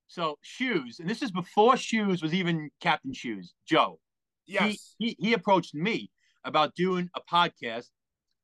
So 0.08 0.38
Shoes, 0.42 0.98
and 1.00 1.08
this 1.08 1.22
is 1.22 1.30
before 1.30 1.76
Shoes 1.76 2.22
was 2.22 2.34
even 2.34 2.70
Captain 2.80 3.12
Shoes, 3.12 3.54
Joe. 3.66 4.00
Yes, 4.46 4.94
he, 4.98 5.16
he 5.18 5.28
he 5.28 5.32
approached 5.34 5.74
me 5.74 6.10
about 6.44 6.74
doing 6.74 7.10
a 7.14 7.20
podcast 7.20 7.88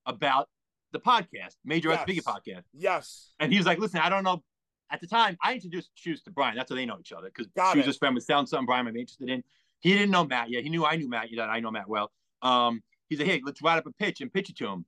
about 0.07 0.49
the 0.93 1.01
podcast, 1.01 1.57
Major 1.65 1.89
Yes. 1.89 2.05
Biggie 2.07 2.23
podcast. 2.23 2.63
yes, 2.73 3.33
And 3.41 3.51
he 3.51 3.59
was 3.59 3.67
like, 3.67 3.79
listen, 3.79 4.01
I 4.01 4.09
don't 4.09 4.23
know. 4.23 4.43
At 4.91 5.01
the 5.01 5.07
time, 5.07 5.37
I 5.43 5.55
introduced 5.55 5.91
Shoes 5.95 6.23
to 6.25 6.31
Brian. 6.31 6.55
That's 6.55 6.71
how 6.71 6.77
they 6.77 6.87
know 6.87 6.99
each 7.01 7.13
other. 7.13 7.31
Because 7.35 7.49
Shoes' 7.73 7.97
it. 7.97 7.99
friend 7.99 8.15
with 8.15 8.25
selling 8.25 8.47
something 8.47 8.67
Brian 8.67 8.85
might 8.85 8.95
be 8.95 9.01
interested 9.01 9.29
in. 9.31 9.43
He 9.81 9.93
didn't 9.93 10.11
know 10.11 10.25
Matt 10.25 10.51
yet. 10.51 10.63
He 10.63 10.69
knew 10.69 10.85
I 10.85 10.97
knew 10.97 11.09
Matt. 11.09 11.31
You 11.31 11.39
know, 11.39 11.45
I 11.45 11.61
know 11.61 11.71
Matt 11.71 11.89
well. 11.89 12.13
Um, 12.43 12.83
he 13.09 13.17
said, 13.17 13.27
hey, 13.27 13.41
let's 13.45 13.61
write 13.63 13.79
up 13.79 13.87
a 13.87 13.93
pitch 13.93 14.21
and 14.21 14.33
pitch 14.33 14.51
it 14.51 14.57
to 14.59 14.69
him. 14.69 14.85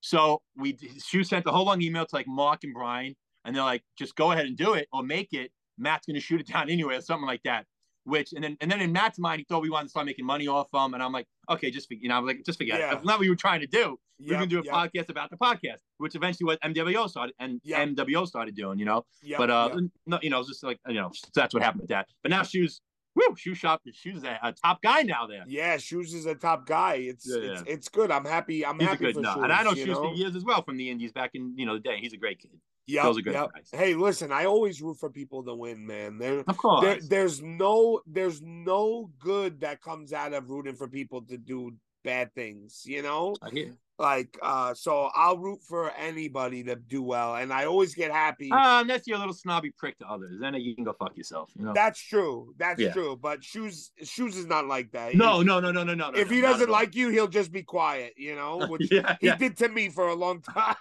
So 0.00 0.42
we 0.56 0.76
Shoes 1.04 1.28
sent 1.28 1.44
the 1.44 1.52
whole 1.52 1.64
long 1.64 1.80
email 1.80 2.04
to 2.04 2.14
like 2.14 2.26
Mark 2.26 2.64
and 2.64 2.74
Brian, 2.74 3.14
and 3.44 3.54
they're 3.54 3.62
like, 3.62 3.84
just 3.96 4.16
go 4.16 4.32
ahead 4.32 4.46
and 4.46 4.56
do 4.56 4.74
it 4.74 4.88
or 4.92 5.02
make 5.02 5.32
it. 5.32 5.50
Matt's 5.78 6.06
gonna 6.06 6.20
shoot 6.20 6.40
it 6.40 6.46
down 6.48 6.68
anyway, 6.70 6.96
or 6.96 7.00
something 7.00 7.26
like 7.26 7.42
that. 7.44 7.66
Which 8.04 8.32
and 8.32 8.42
then 8.42 8.56
and 8.60 8.70
then 8.70 8.80
in 8.80 8.90
Matt's 8.92 9.18
mind, 9.18 9.38
he 9.40 9.44
thought 9.44 9.60
we 9.62 9.68
wanted 9.70 9.84
to 9.86 9.90
start 9.90 10.06
making 10.06 10.24
money 10.24 10.48
off 10.48 10.70
them, 10.70 10.94
and 10.94 11.02
I'm 11.02 11.12
like, 11.12 11.26
okay, 11.50 11.70
just 11.70 11.88
you 11.90 12.08
know, 12.08 12.16
I'm 12.16 12.26
like, 12.26 12.42
just 12.44 12.58
forget 12.58 12.78
Yeah. 12.80 12.86
it. 12.86 12.90
That's 12.94 13.04
not 13.04 13.18
what 13.18 13.24
you 13.24 13.30
were 13.32 13.36
trying 13.36 13.60
to 13.60 13.66
do. 13.66 13.98
We're 14.18 14.26
Yep, 14.32 14.34
gonna 14.34 14.46
do 14.46 14.60
a 14.60 14.64
yep, 14.64 14.74
podcast 14.74 15.10
about 15.10 15.30
the 15.30 15.36
podcast, 15.36 15.78
which 15.98 16.14
eventually 16.14 16.46
what 16.46 16.60
MWO 16.62 17.08
started 17.08 17.34
and 17.38 17.60
Yeah. 17.64 17.84
MWO 17.84 18.26
started 18.26 18.54
doing, 18.56 18.78
you 18.78 18.84
know. 18.86 19.04
yep, 19.22 19.38
but 19.38 19.50
uh, 19.50 19.70
yep. 19.74 19.90
no, 20.06 20.18
you 20.22 20.30
know, 20.30 20.38
it's 20.40 20.48
just 20.48 20.64
like 20.64 20.78
you 20.88 20.94
know, 20.94 21.10
that's 21.34 21.52
what 21.52 21.62
happened 21.62 21.82
with 21.82 21.90
that. 21.90 22.08
But 22.22 22.30
now 22.30 22.42
shoes, 22.42 22.80
woo, 23.18 23.36
shoe 23.36 23.54
shop, 23.54 23.82
shoes 23.92 24.22
a, 24.24 24.38
a 24.42 24.52
top 24.52 24.80
guy 24.82 25.02
now 25.02 25.26
there. 25.26 25.44
yeah, 25.46 25.76
Shoes 25.76 26.14
is 26.14 26.26
a 26.26 26.34
top 26.34 26.66
guy. 26.66 26.94
It's 26.94 27.26
Yeah, 27.28 27.52
it's 27.52 27.62
it's 27.66 27.88
good. 27.88 28.10
I'm 28.10 28.24
happy. 28.24 28.64
I'm 28.64 28.78
He's 28.78 28.86
a 28.88 28.90
happy 28.92 29.04
good 29.06 29.14
for 29.16 29.20
nut. 29.22 29.34
Shoes. 29.34 29.44
and 29.44 29.52
I 29.52 29.62
know 29.62 29.74
shoes 29.74 29.96
for 29.96 30.14
years 30.14 30.34
as 30.36 30.44
well 30.44 30.62
from 30.62 30.76
the 30.76 30.88
Indies 30.90 31.12
back 31.12 31.30
in 31.34 31.54
you 31.56 31.66
know 31.66 31.74
the 31.74 31.80
day. 31.80 31.98
He's 32.00 32.12
a 32.12 32.16
great 32.16 32.38
kid. 32.40 32.52
Yep, 32.86 33.02
Those 33.04 33.18
are 33.18 33.22
good 33.22 33.34
yep. 33.34 33.50
guys. 33.52 33.68
Hey, 33.70 33.94
listen, 33.94 34.32
I 34.32 34.46
always 34.46 34.80
root 34.80 34.98
for 34.98 35.10
people 35.10 35.44
to 35.44 35.54
win, 35.54 35.86
man. 35.86 36.16
They're 36.16 36.42
Of 36.46 36.56
course. 36.56 36.80
there, 36.82 36.98
there's 37.06 37.42
no 37.42 38.00
there's 38.06 38.40
no 38.40 39.10
good 39.18 39.60
that 39.60 39.82
comes 39.82 40.12
out 40.14 40.32
of 40.32 40.48
rooting 40.48 40.74
for 40.74 40.88
people 40.88 41.20
to 41.22 41.36
do 41.36 41.74
bad 42.04 42.32
things 42.34 42.84
you 42.86 43.02
know 43.02 43.34
I 43.42 43.50
hear. 43.50 43.74
Like 43.98 44.38
uh 44.42 44.72
so 44.74 45.10
i'll 45.14 45.36
root 45.38 45.58
for 45.66 45.90
anybody 45.92 46.62
to 46.62 46.76
do 46.76 47.02
well 47.02 47.34
and 47.36 47.52
i 47.52 47.64
always 47.64 47.94
get 47.94 48.10
happy 48.12 48.50
Um, 48.52 48.86
that's 48.86 49.06
your 49.08 49.18
little 49.18 49.34
snobby 49.34 49.72
prick 49.76 49.98
to 49.98 50.06
others. 50.06 50.36
Then 50.40 50.54
you 50.54 50.74
can 50.74 50.84
go 50.84 50.94
fuck 50.98 51.16
yourself. 51.16 51.50
You 51.58 51.64
know. 51.66 51.72
that's 51.74 51.98
true 52.00 52.54
that's 52.58 52.80
Yeah. 52.80 52.92
true 52.92 53.16
but 53.20 53.42
shoes 53.42 53.90
shoes 54.02 54.36
is 54.36 54.46
not 54.46 54.66
like 54.66 54.92
that 54.92 55.14
no, 55.14 55.40
He- 55.40 55.44
no, 55.46 55.58
no, 55.60 55.72
no, 55.72 55.82
no, 55.82 55.94
no. 55.94 56.10
if 56.14 56.28
no, 56.30 56.34
he 56.36 56.40
doesn't 56.40 56.70
like 56.70 56.94
you 56.94 57.08
he'll 57.10 57.26
just 57.28 57.50
be 57.50 57.62
quiet 57.62 58.14
you 58.16 58.36
know 58.36 58.66
which 58.68 58.90
yeah, 58.90 59.16
he 59.20 59.26
yeah. 59.26 59.36
did 59.36 59.56
to 59.58 59.68
me 59.68 59.88
for 59.88 60.08
a 60.08 60.14
long 60.14 60.40
time 60.56 60.76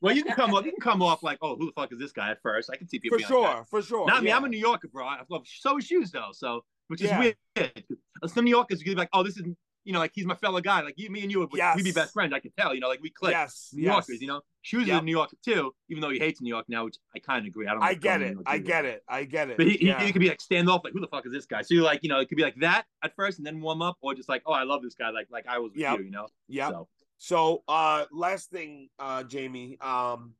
Well, 0.00 0.14
you 0.14 0.22
can 0.24 0.34
come 0.34 0.54
off. 0.54 0.64
You 0.64 0.70
can 0.72 0.80
come 0.80 1.02
off 1.02 1.22
like, 1.22 1.38
oh, 1.42 1.56
who 1.56 1.66
the 1.66 1.72
fuck 1.72 1.92
is 1.92 1.98
this 1.98 2.12
guy? 2.12 2.30
At 2.30 2.40
first, 2.42 2.70
I 2.72 2.76
can 2.76 2.86
see 2.88 2.98
people 2.98 3.18
for 3.18 3.26
being 3.28 3.42
like 3.42 3.56
sure 3.56 3.64
for 3.70 3.82
sure 3.82 4.06
Not 4.06 4.22
me. 4.22 4.30
I'm 4.32 4.44
a 4.44 4.48
New 4.48 4.58
Yorker, 4.58 4.88
bro. 4.88 5.04
I 5.06 5.20
love 5.28 5.42
so 5.46 5.78
is 5.78 5.84
shoes 5.84 6.10
though. 6.10 6.30
So 6.32 6.64
which 6.88 7.00
is 7.02 7.08
Yeah. 7.10 7.32
weird. 7.56 7.84
Some 8.26 8.44
New 8.44 8.50
Yorkers 8.50 8.78
could 8.82 8.90
be 8.90 8.94
like, 8.94 9.08
oh, 9.12 9.22
this 9.22 9.36
is 9.36 9.42
you 9.86 9.92
know, 9.92 10.00
like 10.00 10.10
he's 10.14 10.26
my 10.26 10.34
fellow 10.34 10.60
guy. 10.60 10.82
Like 10.82 10.94
you, 10.98 11.08
me 11.10 11.22
and 11.22 11.30
you 11.30 11.38
would 11.38 11.48
Yes. 11.54 11.76
we'd 11.76 11.84
be 11.84 11.92
best 11.92 12.12
friends. 12.12 12.32
I 12.34 12.40
can 12.40 12.50
tell. 12.58 12.74
You 12.74 12.80
know, 12.80 12.88
like 12.88 13.00
we 13.00 13.08
click. 13.10 13.32
yes 13.32 13.70
New 13.72 13.84
yes. 13.84 13.92
Yorkers, 13.92 14.20
you 14.20 14.26
know. 14.28 14.40
She 14.62 14.76
was 14.76 14.86
Yep. 14.88 15.02
a 15.02 15.04
New 15.04 15.12
Yorker 15.12 15.36
too, 15.44 15.72
even 15.88 16.00
though 16.00 16.10
he 16.10 16.18
hates 16.18 16.40
New 16.42 16.48
York 16.48 16.66
now, 16.68 16.84
which 16.84 16.96
I 17.14 17.20
kind 17.20 17.38
of 17.40 17.46
agree. 17.48 17.66
I 17.68 17.72
don't. 17.74 17.82
i 17.82 17.94
get 17.94 18.20
it 18.20 18.36
i 18.46 18.58
get 18.58 18.84
it 18.84 19.04
i 19.08 19.22
get 19.22 19.48
it 19.48 19.56
But 19.56 19.66
he, 19.68 19.74
he- 19.78 19.86
yeah. 19.86 20.02
he, 20.04 20.12
could 20.12 20.20
be 20.20 20.28
like 20.28 20.40
stand 20.40 20.68
off, 20.68 20.82
like 20.84 20.92
who 20.92 21.00
the 21.00 21.06
fuck 21.06 21.24
is 21.24 21.32
this 21.32 21.46
guy? 21.46 21.62
So 21.62 21.72
you're 21.74 21.84
like, 21.84 22.00
you 22.02 22.08
know, 22.08 22.18
it 22.20 22.28
could 22.28 22.36
be 22.36 22.42
like 22.42 22.56
that 22.56 22.84
at 23.02 23.14
first, 23.14 23.38
and 23.38 23.46
then 23.46 23.60
warm 23.60 23.80
up, 23.80 23.96
or 24.00 24.12
just 24.14 24.28
like, 24.28 24.42
oh, 24.44 24.52
I 24.52 24.64
love 24.64 24.82
this 24.82 24.94
guy, 24.94 25.10
like 25.10 25.28
like 25.30 25.46
I 25.46 25.58
was 25.58 25.70
with 25.72 25.80
Yep. 25.80 25.98
you, 26.00 26.04
you 26.06 26.10
know. 26.10 26.26
yeah 26.48 26.68
So 26.70 26.88
So, 27.18 27.62
uh, 27.68 28.04
last 28.12 28.50
thing, 28.50 28.88
uh, 28.98 29.22
Jamie, 29.22 29.78
um, 29.80 30.34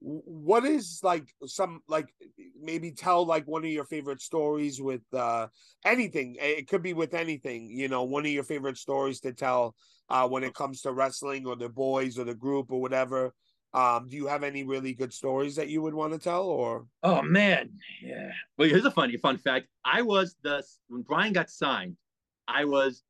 what 0.00 0.64
is 0.64 1.00
like 1.02 1.26
some 1.46 1.80
like 1.88 2.08
maybe 2.60 2.92
tell 2.92 3.24
like 3.24 3.46
one 3.46 3.64
of 3.64 3.70
your 3.70 3.84
favorite 3.84 4.20
stories 4.20 4.80
with 4.80 5.02
uh 5.12 5.46
anything. 5.84 6.36
It 6.38 6.68
could 6.68 6.82
be 6.82 6.92
with 6.92 7.14
anything, 7.14 7.70
you 7.70 7.88
know, 7.88 8.04
one 8.04 8.24
of 8.24 8.30
your 8.30 8.44
favorite 8.44 8.76
stories 8.76 9.20
to 9.20 9.32
tell 9.32 9.74
uh 10.08 10.28
when 10.28 10.44
it 10.44 10.54
comes 10.54 10.82
to 10.82 10.92
wrestling 10.92 11.46
or 11.46 11.56
the 11.56 11.68
boys 11.68 12.18
or 12.18 12.24
the 12.24 12.34
group 12.34 12.70
or 12.70 12.80
whatever. 12.80 13.32
Um, 13.72 14.08
do 14.08 14.16
you 14.16 14.26
have 14.26 14.42
any 14.42 14.64
really 14.64 14.94
good 14.94 15.12
stories 15.12 15.56
that 15.56 15.68
you 15.68 15.82
would 15.82 15.94
want 15.94 16.12
to 16.12 16.18
tell 16.18 16.44
or 16.44 16.86
Oh 17.02 17.22
man, 17.22 17.70
yeah. 18.02 18.30
Well, 18.56 18.68
here's 18.68 18.84
a 18.84 18.90
funny 18.90 19.16
fun 19.16 19.38
fact. 19.38 19.66
I 19.84 20.02
was 20.02 20.36
the 20.42 20.62
when 20.88 21.02
Brian 21.02 21.32
got 21.32 21.50
signed, 21.50 21.96
I 22.48 22.64
was 22.64 23.02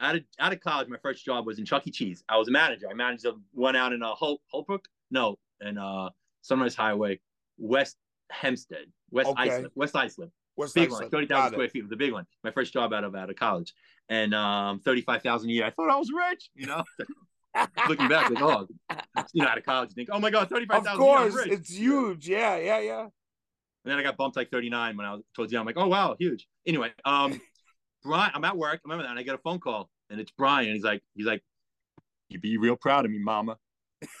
out 0.00 0.16
of 0.16 0.24
out 0.38 0.52
of 0.52 0.60
college. 0.60 0.88
My 0.88 0.98
first 1.02 1.24
job 1.24 1.46
was 1.46 1.58
in 1.58 1.64
Chuck 1.64 1.86
E. 1.86 1.90
Cheese. 1.90 2.24
I 2.28 2.36
was 2.36 2.48
a 2.48 2.50
manager. 2.50 2.88
I 2.90 2.94
managed 2.94 3.22
the 3.22 3.40
one 3.52 3.76
out 3.76 3.92
in 3.92 4.02
a 4.02 4.10
uh, 4.10 4.14
Hol- 4.14 4.42
Holbrook, 4.48 4.86
no, 5.10 5.38
and 5.60 5.78
uh, 5.78 6.10
Sunrise 6.42 6.74
Highway, 6.74 7.20
West 7.58 7.96
Hempstead, 8.30 8.86
West 9.10 9.28
Okay. 9.30 9.48
Islip, 9.50 9.72
West 9.74 9.96
Islip. 9.96 10.30
what's 10.54 10.72
Big 10.72 10.88
that 10.88 10.92
one, 10.92 11.02
like? 11.02 11.10
thirty 11.10 11.26
Got 11.26 11.36
thousand 11.36 11.52
it. 11.52 11.56
square 11.56 11.68
feet. 11.70 11.82
Was 11.84 11.92
a 11.92 11.96
big 11.96 12.12
one. 12.12 12.26
My 12.44 12.50
first 12.50 12.72
job 12.72 12.92
out 12.92 13.04
of 13.04 13.14
out 13.14 13.30
of 13.30 13.36
college, 13.36 13.72
and 14.08 14.34
um, 14.34 14.80
thirty 14.80 15.00
five 15.02 15.22
thousand 15.22 15.50
a 15.50 15.52
year. 15.52 15.64
I 15.64 15.70
thought 15.70 15.90
I 15.90 15.96
was 15.96 16.10
rich, 16.12 16.50
you 16.54 16.66
know. 16.66 16.84
Looking 17.88 18.08
back, 18.08 18.30
like 18.30 18.42
oh, 18.42 18.66
you 19.34 19.42
know, 19.42 19.48
out 19.48 19.58
of 19.58 19.64
college, 19.64 19.90
you 19.90 19.94
think, 19.94 20.08
oh 20.10 20.18
my 20.18 20.30
god, 20.30 20.48
35,000. 20.48 20.86
Of 20.94 21.00
a 21.00 21.04
year, 21.04 21.30
course, 21.30 21.46
it's 21.46 21.70
huge. 21.70 22.26
Yeah, 22.26 22.56
yeah, 22.56 22.78
yeah. 22.80 23.00
And 23.02 23.10
then 23.84 23.98
I 23.98 24.02
got 24.02 24.16
bumped 24.16 24.36
like 24.38 24.50
39 24.50 24.96
when 24.96 25.04
I 25.04 25.12
was 25.12 25.22
towards 25.34 25.50
the 25.50 25.58
end. 25.58 25.60
I'm 25.60 25.66
like, 25.66 25.76
oh 25.76 25.86
wow, 25.88 26.16
huge. 26.18 26.46
Anyway, 26.66 26.92
um, 27.04 27.38
Brian, 28.04 28.30
I'm 28.34 28.44
at 28.44 28.56
work. 28.56 28.76
I 28.76 28.80
remember 28.84 29.02
that. 29.04 29.10
And 29.10 29.18
I 29.18 29.22
get 29.22 29.34
a 29.34 29.38
phone 29.38 29.58
call, 29.58 29.90
and 30.08 30.18
it's 30.18 30.30
Brian. 30.30 30.68
And 30.68 30.76
he's 30.76 30.84
like, 30.84 31.02
he's 31.14 31.26
like, 31.26 31.42
you 32.30 32.40
be 32.40 32.56
real 32.56 32.74
proud 32.76 33.04
of 33.04 33.10
me, 33.10 33.18
Mama. 33.18 33.58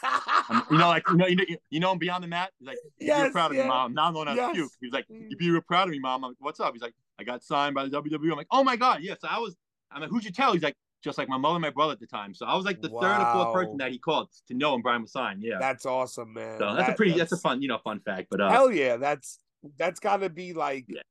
I'm, 0.02 0.62
you 0.70 0.78
know, 0.78 0.88
like 0.88 1.08
you 1.08 1.16
know, 1.16 1.26
you 1.26 1.36
know, 1.36 1.44
you 1.70 1.80
know, 1.80 1.90
I'm 1.92 1.98
beyond 1.98 2.24
the 2.24 2.28
mat. 2.28 2.50
He's 2.58 2.68
like, 2.68 2.78
you 2.98 3.06
Yes, 3.08 3.28
be 3.28 3.32
proud 3.32 3.50
of 3.50 3.56
yeah. 3.56 3.62
me, 3.64 3.68
Mom. 3.68 3.94
Now 3.94 4.06
I'm 4.06 4.14
going 4.14 4.28
out 4.28 4.36
Yes. 4.36 4.54
puke. 4.54 4.70
He's 4.80 4.92
like, 4.92 5.06
you 5.08 5.36
be 5.36 5.50
real 5.50 5.60
proud 5.62 5.84
of 5.84 5.90
me, 5.90 5.98
Mom. 5.98 6.24
I'm 6.24 6.30
like, 6.30 6.36
what's 6.40 6.60
up? 6.60 6.72
He's 6.72 6.82
like, 6.82 6.94
I 7.18 7.24
got 7.24 7.42
signed 7.42 7.74
by 7.74 7.84
the 7.86 7.90
WWE. 7.90 8.30
I'm 8.30 8.36
like, 8.36 8.46
oh 8.50 8.62
my 8.64 8.76
god, 8.76 9.00
yes. 9.02 9.18
I 9.22 9.38
was. 9.38 9.56
I'm 9.90 10.00
like, 10.00 10.10
who'd 10.10 10.24
you 10.24 10.30
tell? 10.32 10.52
He's 10.54 10.62
like, 10.62 10.74
just 11.04 11.18
like 11.18 11.28
my 11.28 11.36
mother 11.36 11.56
and 11.56 11.62
my 11.62 11.70
brother 11.70 11.92
at 11.92 12.00
the 12.00 12.06
time. 12.06 12.32
So 12.34 12.46
I 12.46 12.54
was 12.54 12.64
like 12.64 12.80
the 12.80 12.88
third 12.88 13.20
or 13.20 13.32
fourth 13.32 13.54
person 13.54 13.76
that 13.78 13.90
he 13.92 13.98
called 13.98 14.28
to 14.48 14.54
know 14.54 14.72
when 14.72 14.82
Brian 14.82 15.02
was 15.02 15.12
signed. 15.12 15.42
Yeah. 15.42 15.56
That's 15.58 15.84
awesome, 15.84 16.32
man. 16.32 16.58
so 16.58 16.66
that's 16.74 16.88
a 16.88 16.90
That- 16.92 16.96
pretty. 16.96 17.12
That's, 17.18 17.32
a 17.32 17.36
fun, 17.36 17.60
you 17.60 17.68
know, 17.68 17.78
fun 17.78 18.00
fact. 18.00 18.28
But 18.30 18.40
uh, 18.40 18.50
Hell 18.50 18.72
yeah, 18.72 18.96
that's 18.96 19.38
that's 19.78 20.00
got 20.00 20.18
to 20.18 20.30
be 20.30 20.52
like. 20.52 20.86
Yeah. 20.88 21.02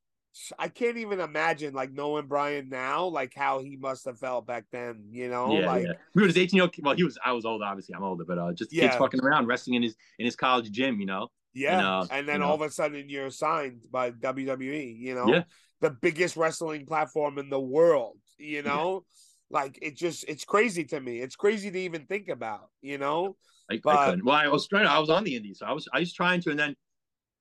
I 0.58 0.70
can't 0.70 0.98
even 0.98 1.20
imagine 1.20 1.74
like 1.74 1.92
knowing 1.92 2.28
Brian 2.28 2.70
now, 2.70 3.06
like 3.06 3.34
how 3.36 3.60
he 3.60 3.76
must 3.76 4.06
have 4.06 4.18
felt 4.18 4.48
back 4.48 4.66
then. 4.72 5.04
You 5.12 5.30
know, 5.30 5.60
yeah, 5.60 5.66
like 5.68 5.84
yeah. 5.84 5.94
We 6.16 6.22
were 6.22 6.28
just 6.30 6.38
18 6.38 6.56
year 6.58 6.64
old. 6.64 6.76
Well, 6.82 6.96
he 6.96 7.04
was. 7.04 7.18
I 7.24 7.34
was 7.34 7.46
older. 7.46 7.66
Obviously, 7.66 7.96
I'm 7.96 8.04
older. 8.04 8.24
But 8.26 8.38
uh, 8.38 8.54
just 8.54 8.72
kids 8.72 8.96
fucking 8.96 9.20
around, 9.22 9.48
wrestling 9.48 9.76
in 9.76 9.84
his 9.84 9.96
in 10.20 10.26
his 10.26 10.36
college 10.36 10.72
gym. 10.72 11.00
You 11.00 11.06
know. 11.08 11.28
yeah. 11.54 11.78
And, 11.78 11.86
uh, 11.86 12.06
then 12.16 12.26
you 12.28 12.38
know. 12.40 12.46
all 12.48 12.56
of 12.56 12.62
a 12.62 12.70
sudden 12.72 13.10
you're 13.10 13.30
signed 13.30 13.86
by 13.92 14.12
WWE. 14.12 14.98
You 14.98 15.16
know, 15.16 15.28
Yeah. 15.28 15.44
the 15.82 15.90
biggest 15.90 16.38
wrestling 16.38 16.86
platform 16.86 17.38
in 17.38 17.50
the 17.50 17.60
world. 17.60 18.18
You 18.38 18.64
know, 18.64 19.04
like 19.50 19.78
it 19.82 19.98
just 19.98 20.24
it's 20.30 20.46
crazy 20.46 20.86
to 20.86 21.00
me. 21.02 21.20
It's 21.20 21.36
crazy 21.36 21.70
to 21.72 21.80
even 21.80 22.06
think 22.06 22.30
about. 22.30 22.70
You 22.82 22.98
know, 22.98 23.36
I, 23.70 23.76
I 23.76 23.80
But- 23.84 24.06
couldn't. 24.06 24.26
Well, 24.26 24.36
I 24.36 24.48
was 24.48 24.66
trying. 24.68 24.88
I 24.88 25.00
was 25.00 25.10
on 25.10 25.26
the 25.26 25.36
indies, 25.36 25.60
so 25.60 25.66
I 25.66 25.74
was. 25.74 25.90
I 25.94 26.00
was 26.00 26.14
trying 26.14 26.40
to, 26.44 26.52
and 26.52 26.60
then 26.60 26.76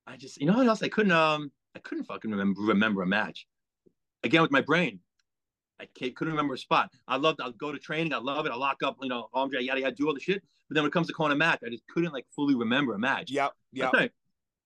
I 0.09 0.16
just, 0.16 0.41
you 0.41 0.47
know 0.47 0.55
what 0.57 0.66
else? 0.66 0.82
I 0.82 0.88
couldn't. 0.88 1.12
Um, 1.12 1.53
I 1.74 1.78
couldn't 1.78 2.04
fucking 2.04 2.30
remember 2.30 2.60
remember 2.62 3.02
a 3.02 3.06
match. 3.06 3.46
Again 4.22 4.42
with 4.42 4.50
my 4.50 4.60
brain, 4.60 5.00
I 5.80 5.86
can't, 5.86 6.14
couldn't 6.14 6.32
remember 6.32 6.54
a 6.54 6.58
spot. 6.58 6.90
I 7.08 7.16
loved. 7.16 7.40
I'll 7.40 7.52
go 7.52 7.72
to 7.72 7.78
training. 7.78 8.12
I 8.12 8.18
love 8.18 8.46
it. 8.46 8.52
I 8.52 8.56
lock 8.56 8.82
up. 8.84 8.96
You 9.02 9.08
know, 9.08 9.28
Andre, 9.32 9.62
yada 9.62 9.80
yada, 9.80 9.94
do 9.94 10.06
all 10.06 10.14
the 10.14 10.20
shit. 10.20 10.42
But 10.68 10.74
then 10.74 10.82
when 10.82 10.90
it 10.90 10.92
comes 10.92 11.06
to 11.08 11.12
calling 11.12 11.32
a 11.32 11.36
match, 11.36 11.60
I 11.66 11.70
just 11.70 11.86
couldn't 11.88 12.12
like 12.12 12.26
fully 12.34 12.54
remember 12.54 12.94
a 12.94 12.98
match. 12.98 13.30
yep, 13.30 13.52
yep. 13.72 13.92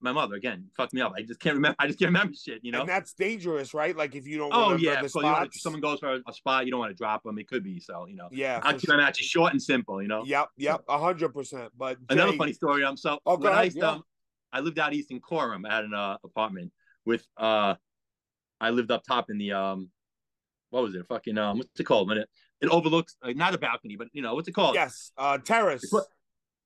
My 0.00 0.12
mother 0.12 0.34
again 0.34 0.66
fucked 0.76 0.92
me 0.92 1.00
up. 1.00 1.14
I 1.16 1.22
just 1.22 1.40
can't 1.40 1.54
remember. 1.54 1.76
I 1.78 1.86
just 1.86 1.98
can't 1.98 2.08
remember 2.08 2.34
shit. 2.34 2.62
You 2.62 2.72
know. 2.72 2.80
And 2.80 2.88
that's 2.88 3.14
dangerous, 3.14 3.72
right? 3.72 3.96
Like 3.96 4.14
if 4.14 4.26
you 4.26 4.36
don't 4.36 4.50
oh 4.52 4.76
yeah. 4.76 5.00
the 5.00 5.08
So 5.08 5.20
someone 5.52 5.80
goes 5.80 6.00
for 6.00 6.16
a, 6.16 6.20
a 6.28 6.32
spot, 6.32 6.66
you 6.66 6.72
don't 6.72 6.80
want 6.80 6.90
to 6.90 6.96
drop 6.96 7.22
them. 7.22 7.38
It 7.38 7.48
could 7.48 7.64
be 7.64 7.80
so. 7.80 8.06
You 8.06 8.16
know. 8.16 8.28
yeah, 8.30 8.60
I 8.62 8.74
keep 8.74 8.90
my 8.90 8.96
matches 8.96 9.26
short 9.26 9.52
and 9.52 9.62
simple. 9.62 10.02
You 10.02 10.08
know. 10.08 10.24
Yep, 10.26 10.48
yep, 10.58 10.84
a 10.88 10.98
hundred 10.98 11.32
percent. 11.32 11.72
But 11.78 11.96
Another 12.10 12.36
funny 12.36 12.52
story. 12.52 12.84
Um, 12.84 12.98
so 12.98 13.18
Oh, 13.24 13.38
go 13.38 13.44
when 13.44 13.58
I 13.58 13.62
used 13.62 13.76
to, 13.76 13.82
yeah. 13.82 13.90
um, 13.92 14.04
I 14.52 14.60
lived 14.60 14.78
out 14.78 14.92
east 14.92 15.10
in 15.10 15.20
Coram. 15.20 15.64
I 15.64 15.74
had 15.74 15.84
an 15.84 15.94
uh, 15.94 16.18
apartment 16.22 16.72
with 17.06 17.26
uh, 17.36 17.74
I 18.60 18.70
lived 18.70 18.90
up 18.90 19.02
top 19.04 19.30
in 19.30 19.38
the 19.38 19.52
um, 19.52 19.90
what 20.70 20.82
was 20.82 20.94
it? 20.94 21.06
Fucking 21.06 21.38
um, 21.38 21.58
what's 21.58 21.78
it 21.80 21.84
called? 21.84 22.08
When 22.08 22.18
it 22.18 22.28
it 22.60 22.68
overlooks 22.70 23.16
uh, 23.22 23.32
not 23.34 23.54
a 23.54 23.58
balcony, 23.58 23.96
but 23.96 24.08
you 24.12 24.22
know 24.22 24.34
what's 24.34 24.48
it 24.48 24.52
called? 24.52 24.74
Yes, 24.74 25.12
uh, 25.18 25.38
terrace. 25.38 25.86
What- 25.90 26.06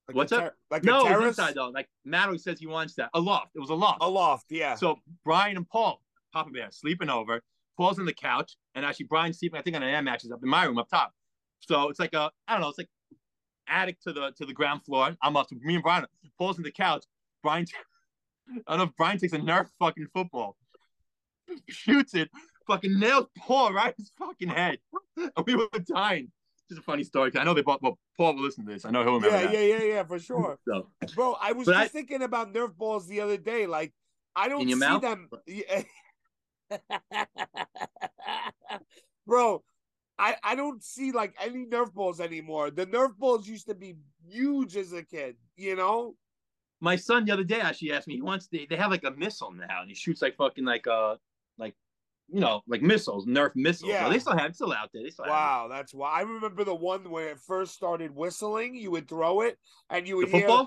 Like 0.09 0.17
what's 0.17 0.33
up? 0.33 0.41
ter- 0.45 0.55
Like 0.71 0.85
No, 0.85 1.03
a 1.05 1.09
terrace. 1.09 1.27
inside 1.39 1.55
though. 1.55 1.69
Like 1.69 1.89
Matt 2.05 2.27
always 2.27 2.43
says 2.43 2.59
he 2.59 2.67
wants 2.67 2.95
that. 2.95 3.11
A 3.15 3.21
loft. 3.21 3.51
It 3.55 3.61
was 3.61 3.69
a 3.71 3.75
loft. 3.75 3.99
A 4.01 4.09
loft. 4.09 4.47
Yeah. 4.49 4.75
So 4.75 4.99
Brian 5.25 5.57
and 5.59 5.69
Paul, 5.69 6.01
Papa 6.33 6.51
Bear, 6.51 6.69
sleeping 6.71 7.11
over. 7.11 7.43
Paul's 7.77 7.99
on 7.99 8.07
the 8.07 8.15
couch, 8.15 8.57
and 8.75 8.85
actually 8.87 9.07
Brian's 9.07 9.39
sleeping. 9.39 9.59
I 9.59 9.63
think 9.63 9.77
on 9.77 9.83
an 9.83 9.91
air 9.91 10.03
mattress 10.03 10.33
up 10.33 10.41
in 10.43 10.49
my 10.49 10.65
room 10.65 10.79
up 10.79 10.89
top. 10.89 11.13
So 11.61 11.91
it's 11.91 12.01
like 12.01 12.15
a 12.15 12.31
I 12.47 12.53
don't 12.55 12.63
know. 12.63 12.69
It's 12.71 12.79
like 12.79 12.89
attic 13.69 14.01
to 14.03 14.13
the 14.15 14.33
to 14.39 14.47
the 14.47 14.55
ground 14.55 14.81
floor. 14.87 15.15
I'm 15.23 15.37
up. 15.37 15.47
Me 15.53 15.75
and 15.75 15.83
Brian. 15.83 16.07
Paul's 16.39 16.57
on 16.57 16.63
the 16.63 16.73
couch. 16.73 17.05
Brian. 17.43 17.67
I 18.67 18.71
don't 18.73 18.79
know 18.79 18.85
if 18.85 18.97
Brian 18.97 19.19
takes 19.19 19.33
a 19.33 19.39
Nerf 19.39 19.69
fucking 19.79 20.09
football, 20.13 20.57
shoots 21.69 22.15
it, 22.15 22.31
fucking 22.67 22.99
nails 22.99 23.27
Paul 23.39 23.73
right 23.73 23.95
his 23.97 24.11
fucking 24.19 24.49
head. 24.49 24.79
And 25.17 25.33
we 25.47 25.55
were 25.57 25.69
dying. 25.87 26.31
Just 26.69 26.81
a 26.81 26.83
funny 26.83 27.03
story. 27.05 27.31
'cause 27.31 27.41
I 27.41 27.45
know 27.45 27.55
they 27.55 27.63
bought. 27.63 27.81
Well, 27.83 27.99
Paul 28.19 28.35
will 28.35 28.43
listen 28.43 28.67
to 28.67 28.73
this. 28.73 28.85
I 28.85 28.91
know 28.91 29.03
he'll 29.03 29.15
remember 29.15 29.37
yeah, 29.39 29.45
that. 29.45 29.53
yeah, 29.55 29.61
yeah, 29.79 29.83
yeah, 29.95 30.03
for 30.05 30.19
sure, 30.19 30.59
So 30.69 30.89
bro. 31.15 31.35
I 31.41 31.53
was 31.53 31.67
just 31.67 31.79
I- 31.79 31.89
thinking 31.89 32.23
about 32.23 32.53
Nerf 32.53 32.77
balls 32.77 33.07
the 33.09 33.21
other 33.23 33.39
day. 33.39 33.67
Like, 33.67 33.95
I 34.37 34.49
don't 34.51 34.69
see 34.69 34.75
mouth? 34.75 35.01
them. 35.03 35.31
Bro, 39.27 39.63
I 40.19 40.37
I 40.43 40.55
don't 40.55 40.83
see 40.83 41.13
like 41.13 41.35
any 41.41 41.67
Nerf 41.67 41.93
balls 41.93 42.21
anymore. 42.21 42.71
The 42.71 42.87
Nerf 42.87 43.17
balls 43.17 43.47
used 43.49 43.67
to 43.69 43.75
be 43.75 43.97
huge 44.27 44.77
as 44.77 44.93
a 44.93 45.03
kid. 45.03 45.37
You 45.57 45.77
know. 45.77 46.15
My 46.81 46.97
son 46.97 47.25
the 47.25 47.33
other 47.33 47.45
day 47.45 47.61
actually 47.61 47.93
asked 47.93 48.07
me 48.09 48.15
he 48.15 48.23
wants 48.23 48.47
they, 48.49 48.67
they 48.69 48.77
have 48.77 48.91
like 48.91 49.05
a 49.05 49.11
missile 49.13 49.53
now 49.53 49.81
and 49.81 49.89
he 49.89 49.95
shoots 49.95 50.23
like 50.23 50.37
fucking 50.37 50.65
like 50.65 50.87
uh 50.87 51.17
like 51.59 51.75
you 52.33 52.41
know 52.41 52.61
like 52.69 52.83
missiles 52.83 53.27
nerf 53.27 53.51
missiles 53.55 53.91
Yeah. 53.91 54.05
yeah 54.05 54.09
they 54.13 54.19
still 54.19 54.37
have 54.37 54.47
it's 54.51 54.59
still 54.59 54.73
out 54.73 54.91
there 54.93 55.09
still 55.11 55.27
Wow, 55.27 55.69
that's 55.71 55.93
why 55.95 56.11
I 56.13 56.21
remember 56.23 56.63
the 56.65 56.75
one 56.75 57.11
when 57.11 57.25
it 57.29 57.39
first 57.41 57.75
started 57.75 58.15
whistling. 58.15 58.75
You 58.75 58.91
would 58.93 59.09
throw 59.09 59.41
it, 59.41 59.59
and 59.91 60.07
you 60.07 60.17
would 60.17 60.27
the 60.29 60.33
football 60.33 60.65
hear. 60.65 60.67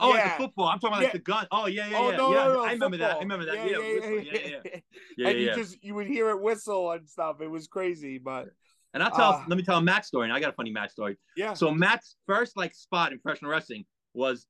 oh 0.00 0.08
like 0.10 0.24
the 0.24 0.30
football 0.44 0.66
i'm 0.66 0.78
talking 0.80 0.94
about 0.96 1.02
like 1.04 1.12
the 1.12 1.18
gun 1.20 1.46
oh 1.52 1.66
yeah 1.66 1.86
yeah 1.88 1.98
Oh 1.98 2.10
yeah 2.10 2.16
no, 2.16 2.30
yeah 2.30 2.44
no, 2.48 2.52
no! 2.54 2.64
i 2.64 2.72
remember 2.72 2.96
that 2.96 3.16
i 3.16 3.18
remember 3.20 3.44
that 3.44 3.54
yeah 3.54 3.64
yeah 3.66 3.78
yeah 3.78 4.20
yeah, 4.20 4.58
yeah. 4.64 4.80
yeah, 5.16 5.28
and 5.28 5.38
you 5.38 5.54
just 5.54 5.84
you 5.84 5.94
would 5.94 6.08
hear 6.08 6.30
it 6.30 6.40
whistle 6.40 6.90
and 6.90 7.08
stuff. 7.08 7.40
It 7.40 7.48
was 7.48 7.68
crazy, 7.68 8.18
but 8.18 8.46
and 8.94 9.02
i'll 9.02 9.10
tell 9.10 9.32
Ah. 9.34 9.44
let 9.48 9.56
me 9.56 9.62
tell 9.62 9.78
a 9.78 9.82
matt 9.82 10.04
story 10.04 10.24
and 10.26 10.32
i 10.32 10.40
got 10.40 10.50
a 10.50 10.52
funny 10.54 10.70
matt 10.72 10.90
story 10.90 11.16
yeah. 11.36 11.52
so 11.54 11.70
matt's 11.70 12.16
first 12.26 12.56
like 12.56 12.74
spot 12.74 13.12
in 13.12 13.18
professional 13.20 13.50
wrestling 13.50 13.84
was 14.14 14.46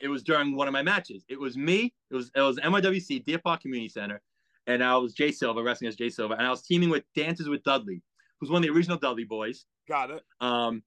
it 0.00 0.08
was 0.08 0.22
during 0.22 0.56
one 0.56 0.66
of 0.68 0.72
my 0.72 0.82
matches 0.82 1.24
it 1.28 1.38
was 1.38 1.56
me 1.56 1.92
it 2.10 2.14
was 2.14 2.30
it 2.34 2.40
was 2.40 2.56
nywc 2.58 3.24
deer 3.24 3.38
park 3.38 3.60
community 3.60 3.88
center 3.88 4.20
and 4.66 4.82
i 4.82 4.96
was 4.96 5.14
jay 5.14 5.30
silva 5.30 5.62
wrestling 5.62 5.88
as 5.88 5.96
jay 5.96 6.08
silva 6.08 6.34
and 6.34 6.46
i 6.46 6.50
was 6.50 6.62
teaming 6.62 6.90
with 6.90 7.04
dances 7.14 7.48
with 7.48 7.62
dudley 7.64 8.02
who's 8.40 8.50
one 8.50 8.62
of 8.62 8.66
the 8.68 8.74
original 8.74 8.98
dudley 8.98 9.24
boys 9.24 9.66
Got 9.88 10.10
it. 10.10 10.22
um, 10.40 10.82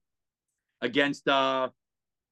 against 0.81 1.27
uh, 1.27 1.69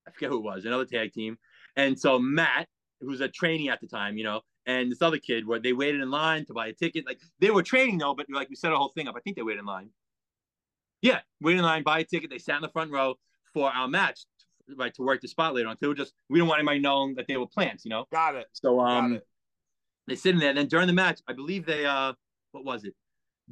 I 0.08 0.12
forget 0.12 0.30
who 0.30 0.38
it 0.38 0.44
was, 0.44 0.66
another 0.66 0.86
tag 0.86 1.14
team. 1.14 1.38
And 1.76 2.00
so 2.00 2.20
Matt, 2.20 2.68
who 3.02 3.08
was 3.08 3.22
a 3.22 3.28
trainee 3.28 3.70
at 3.70 3.82
the 3.82 3.88
time, 3.88 4.18
you 4.18 4.24
know, 4.24 4.42
and 4.68 4.92
this 4.92 5.02
other 5.02 5.18
kid, 5.18 5.48
where 5.48 5.60
they 5.60 5.74
waited 5.74 6.02
in 6.02 6.12
line 6.12 6.46
to 6.46 6.54
buy 6.54 6.68
a 6.68 6.74
ticket. 6.74 7.06
Like 7.08 7.20
they 7.40 7.50
were 7.52 7.64
training 7.64 7.98
though, 7.98 8.14
but 8.14 8.28
like 8.30 8.50
we 8.50 8.56
set 8.56 8.72
a 8.72 8.78
whole 8.78 8.90
thing 8.90 9.08
up. 9.08 9.16
I 9.18 9.20
think 9.22 9.36
they 9.36 9.42
waited 9.42 9.60
in 9.62 9.66
line. 9.66 9.90
Yeah, 11.02 11.20
waited 11.42 11.60
in 11.60 11.66
line, 11.66 11.84
buy 11.84 12.00
a 12.00 12.04
ticket. 12.04 12.30
They 12.30 12.38
sat 12.38 12.56
in 12.58 12.62
the 12.62 12.70
front 12.70 12.92
row 12.92 13.16
for 13.54 13.70
our 13.72 13.88
match, 13.88 14.26
right, 14.76 14.94
to 14.94 15.02
work 15.04 15.22
the 15.22 15.28
spot 15.28 15.54
later 15.54 15.68
on. 15.68 15.78
They 15.80 15.88
were 15.88 15.96
just 15.96 16.14
we 16.30 16.40
don't 16.40 16.48
want 16.48 16.60
anybody 16.60 16.80
knowing 16.80 17.16
that 17.16 17.28
they 17.28 17.38
were 17.38 17.48
plants, 17.48 17.86
you 17.86 17.90
know. 17.90 18.06
Got 18.12 18.36
it. 18.36 18.48
So 18.54 18.80
um, 18.80 19.16
it. 19.16 19.28
they 20.08 20.16
sit 20.16 20.34
in 20.34 20.40
there. 20.40 20.50
And 20.50 20.58
then 20.58 20.68
during 20.68 20.88
the 20.88 20.94
match, 20.94 21.22
I 21.28 21.34
believe 21.34 21.66
they 21.66 21.86
uh, 21.86 22.14
what 22.52 22.66
was 22.66 22.84
it? 22.86 22.96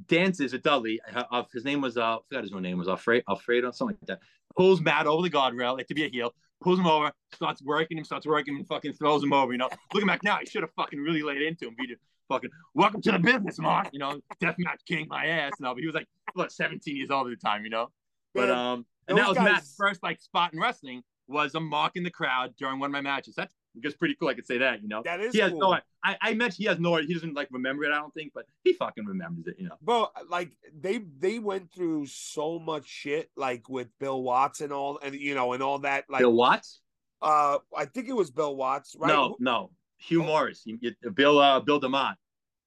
Dances 0.07 0.53
with 0.53 0.63
Dudley. 0.63 0.99
Uh, 1.13 1.23
uh, 1.31 1.43
his 1.53 1.65
name 1.65 1.81
was 1.81 1.97
uh, 1.97 2.15
I 2.15 2.19
forgot 2.27 2.43
his 2.43 2.51
real 2.51 2.61
name 2.61 2.77
was 2.77 2.87
Alfredo, 2.87 3.23
Alfredo, 3.29 3.71
something 3.71 3.97
like 4.01 4.07
that. 4.07 4.19
Pulls 4.57 4.81
Matt 4.81 5.07
over 5.07 5.21
the 5.21 5.29
guardrail, 5.29 5.77
like 5.77 5.87
to 5.87 5.93
be 5.93 6.05
a 6.05 6.09
heel. 6.09 6.33
Pulls 6.61 6.79
him 6.79 6.87
over, 6.87 7.11
starts 7.33 7.61
working 7.61 7.97
him, 7.97 8.03
starts 8.05 8.25
working 8.25 8.53
him, 8.53 8.59
and 8.59 8.67
fucking 8.67 8.93
throws 8.93 9.21
him 9.23 9.33
over. 9.33 9.51
You 9.51 9.57
know, 9.57 9.69
looking 9.93 10.07
back 10.07 10.23
now, 10.23 10.37
he 10.39 10.45
should 10.45 10.61
have 10.61 10.71
fucking 10.75 10.99
really 10.99 11.21
laid 11.21 11.41
into 11.41 11.67
him. 11.67 11.75
Beat 11.77 11.91
it, 11.91 11.99
fucking 12.29 12.49
welcome 12.73 13.01
to 13.01 13.11
the 13.11 13.19
business, 13.19 13.59
Mark. 13.59 13.89
You 13.91 13.99
know, 13.99 14.19
deathmatch 14.41 14.85
king, 14.87 15.07
my 15.09 15.25
ass. 15.25 15.51
No, 15.59 15.73
but 15.73 15.81
he 15.81 15.85
was 15.85 15.95
like, 15.95 16.07
what, 16.33 16.51
17 16.51 16.95
years 16.95 17.11
old 17.11 17.27
at 17.27 17.39
the 17.39 17.47
time. 17.47 17.63
You 17.63 17.69
know, 17.69 17.89
but 18.33 18.49
um, 18.49 18.85
and 19.07 19.17
that 19.17 19.27
was 19.27 19.37
Matt's 19.37 19.73
first 19.77 20.01
like 20.03 20.19
spot 20.19 20.53
in 20.53 20.59
wrestling 20.59 21.03
was 21.27 21.55
a 21.55 21.59
mark 21.59 21.93
in 21.95 22.03
the 22.03 22.09
crowd 22.11 22.53
during 22.57 22.79
one 22.79 22.87
of 22.89 22.91
my 22.91 23.01
matches. 23.01 23.33
That's 23.35 23.53
just 23.81 23.97
pretty 23.97 24.15
cool. 24.15 24.27
I 24.27 24.33
could 24.33 24.45
say 24.45 24.57
that, 24.57 24.81
you 24.83 24.89
know. 24.89 25.01
That 25.05 25.19
is 25.21 25.33
He 25.33 25.39
has 25.39 25.51
cool. 25.51 25.59
no. 25.71 25.77
I, 26.03 26.17
I 26.21 26.33
mentioned 26.33 26.57
he 26.57 26.65
has 26.65 26.79
no. 26.79 26.97
He 26.97 27.13
doesn't 27.13 27.33
like 27.33 27.47
remember 27.49 27.85
it. 27.85 27.91
I 27.93 27.97
don't 27.97 28.13
think, 28.13 28.33
but 28.35 28.45
he 28.63 28.73
fucking 28.73 29.05
remembers 29.05 29.47
it. 29.47 29.55
You 29.57 29.69
know. 29.69 29.75
Bro, 29.81 30.09
like 30.29 30.51
they 30.77 30.99
they 31.19 31.39
went 31.39 31.71
through 31.71 32.05
so 32.07 32.59
much 32.59 32.85
shit, 32.87 33.31
like 33.37 33.69
with 33.69 33.87
Bill 33.99 34.21
Watts 34.21 34.59
and 34.61 34.73
all, 34.73 34.99
and 35.01 35.15
you 35.15 35.33
know, 35.33 35.53
and 35.53 35.63
all 35.63 35.79
that. 35.79 36.03
Like, 36.09 36.19
Bill 36.19 36.33
Watts? 36.33 36.81
uh, 37.21 37.57
I 37.75 37.85
think 37.85 38.09
it 38.09 38.13
was 38.15 38.29
Bill 38.31 38.55
Watts, 38.55 38.95
right? 38.99 39.07
No, 39.07 39.37
no. 39.39 39.71
Hugh 39.97 40.21
Oh. 40.23 40.25
Morris. 40.25 40.63
You, 40.65 40.77
you, 40.81 40.91
Bill. 41.11 41.39
Uh, 41.39 41.61
Bill 41.61 41.79
DeMott. 41.79 42.15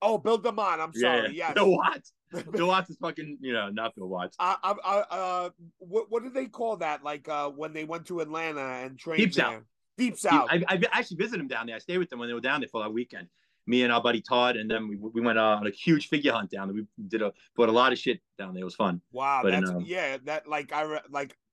Oh, 0.01 0.16
Bill 0.16 0.41
DeMott. 0.41 0.80
I'm 0.80 0.95
sorry. 0.95 1.24
yeah. 1.28 1.49
Yes. 1.49 1.55
Bill 1.55 1.70
Watts. 1.70 2.12
Bill 2.53 2.68
Watts 2.68 2.91
is 2.91 2.97
fucking. 2.97 3.39
You 3.41 3.53
know, 3.53 3.70
not 3.70 3.95
Bill 3.95 4.09
Watts. 4.09 4.37
I, 4.39 4.57
I, 4.62 4.74
I, 4.85 4.99
uh, 5.16 5.51
what 5.79 6.11
what 6.11 6.22
did 6.22 6.35
they 6.35 6.47
call 6.47 6.77
that? 6.79 7.03
Like, 7.05 7.29
uh, 7.29 7.49
when 7.51 7.72
they 7.72 7.85
went 7.85 8.07
to 8.07 8.20
Atlanta 8.20 8.61
and 8.61 8.99
trained 8.99 9.18
Deep 9.18 9.35
South. 9.35 9.51
there? 9.51 9.64
Deep 9.99 10.18
South. 10.18 10.49
I, 10.51 10.62
I 10.68 10.81
actually 10.93 11.16
visited 11.16 11.41
them 11.41 11.49
down 11.49 11.66
there. 11.66 11.77
I 11.77 11.79
stayed 11.79 11.99
with 11.99 12.11
them 12.11 12.18
when 12.18 12.29
they 12.29 12.35
were 12.35 12.41
down 12.41 12.61
there 12.61 12.68
for 12.68 12.83
that 12.83 12.93
weekend. 12.93 13.29
Me 13.68 13.83
and 13.83 13.93
our 13.93 14.01
buddy 14.01 14.20
Todd, 14.20 14.57
and 14.57 14.70
then 14.70 14.87
we, 14.87 14.97
we 14.97 15.20
went 15.20 15.39
on 15.39 15.66
a 15.66 15.70
huge 15.70 16.09
figure 16.09 16.33
hunt 16.33 16.51
down 16.51 16.68
there. 16.68 16.74
We 16.74 16.87
did 17.09 17.22
a 17.22 17.33
bought 17.57 17.68
a 17.68 17.72
lot 17.72 17.93
of 17.93 17.99
shit 17.99 18.20
down 18.39 18.55
there. 18.55 18.61
It 18.61 18.64
was 18.64 18.77
fun. 18.77 19.01
wow, 19.11 19.41
but, 19.43 19.51
that's 19.51 19.70
um, 19.70 19.81
yeah. 19.81 20.18
That 20.24 20.47
like 20.47 20.72
I 20.72 20.83
re- 20.83 21.01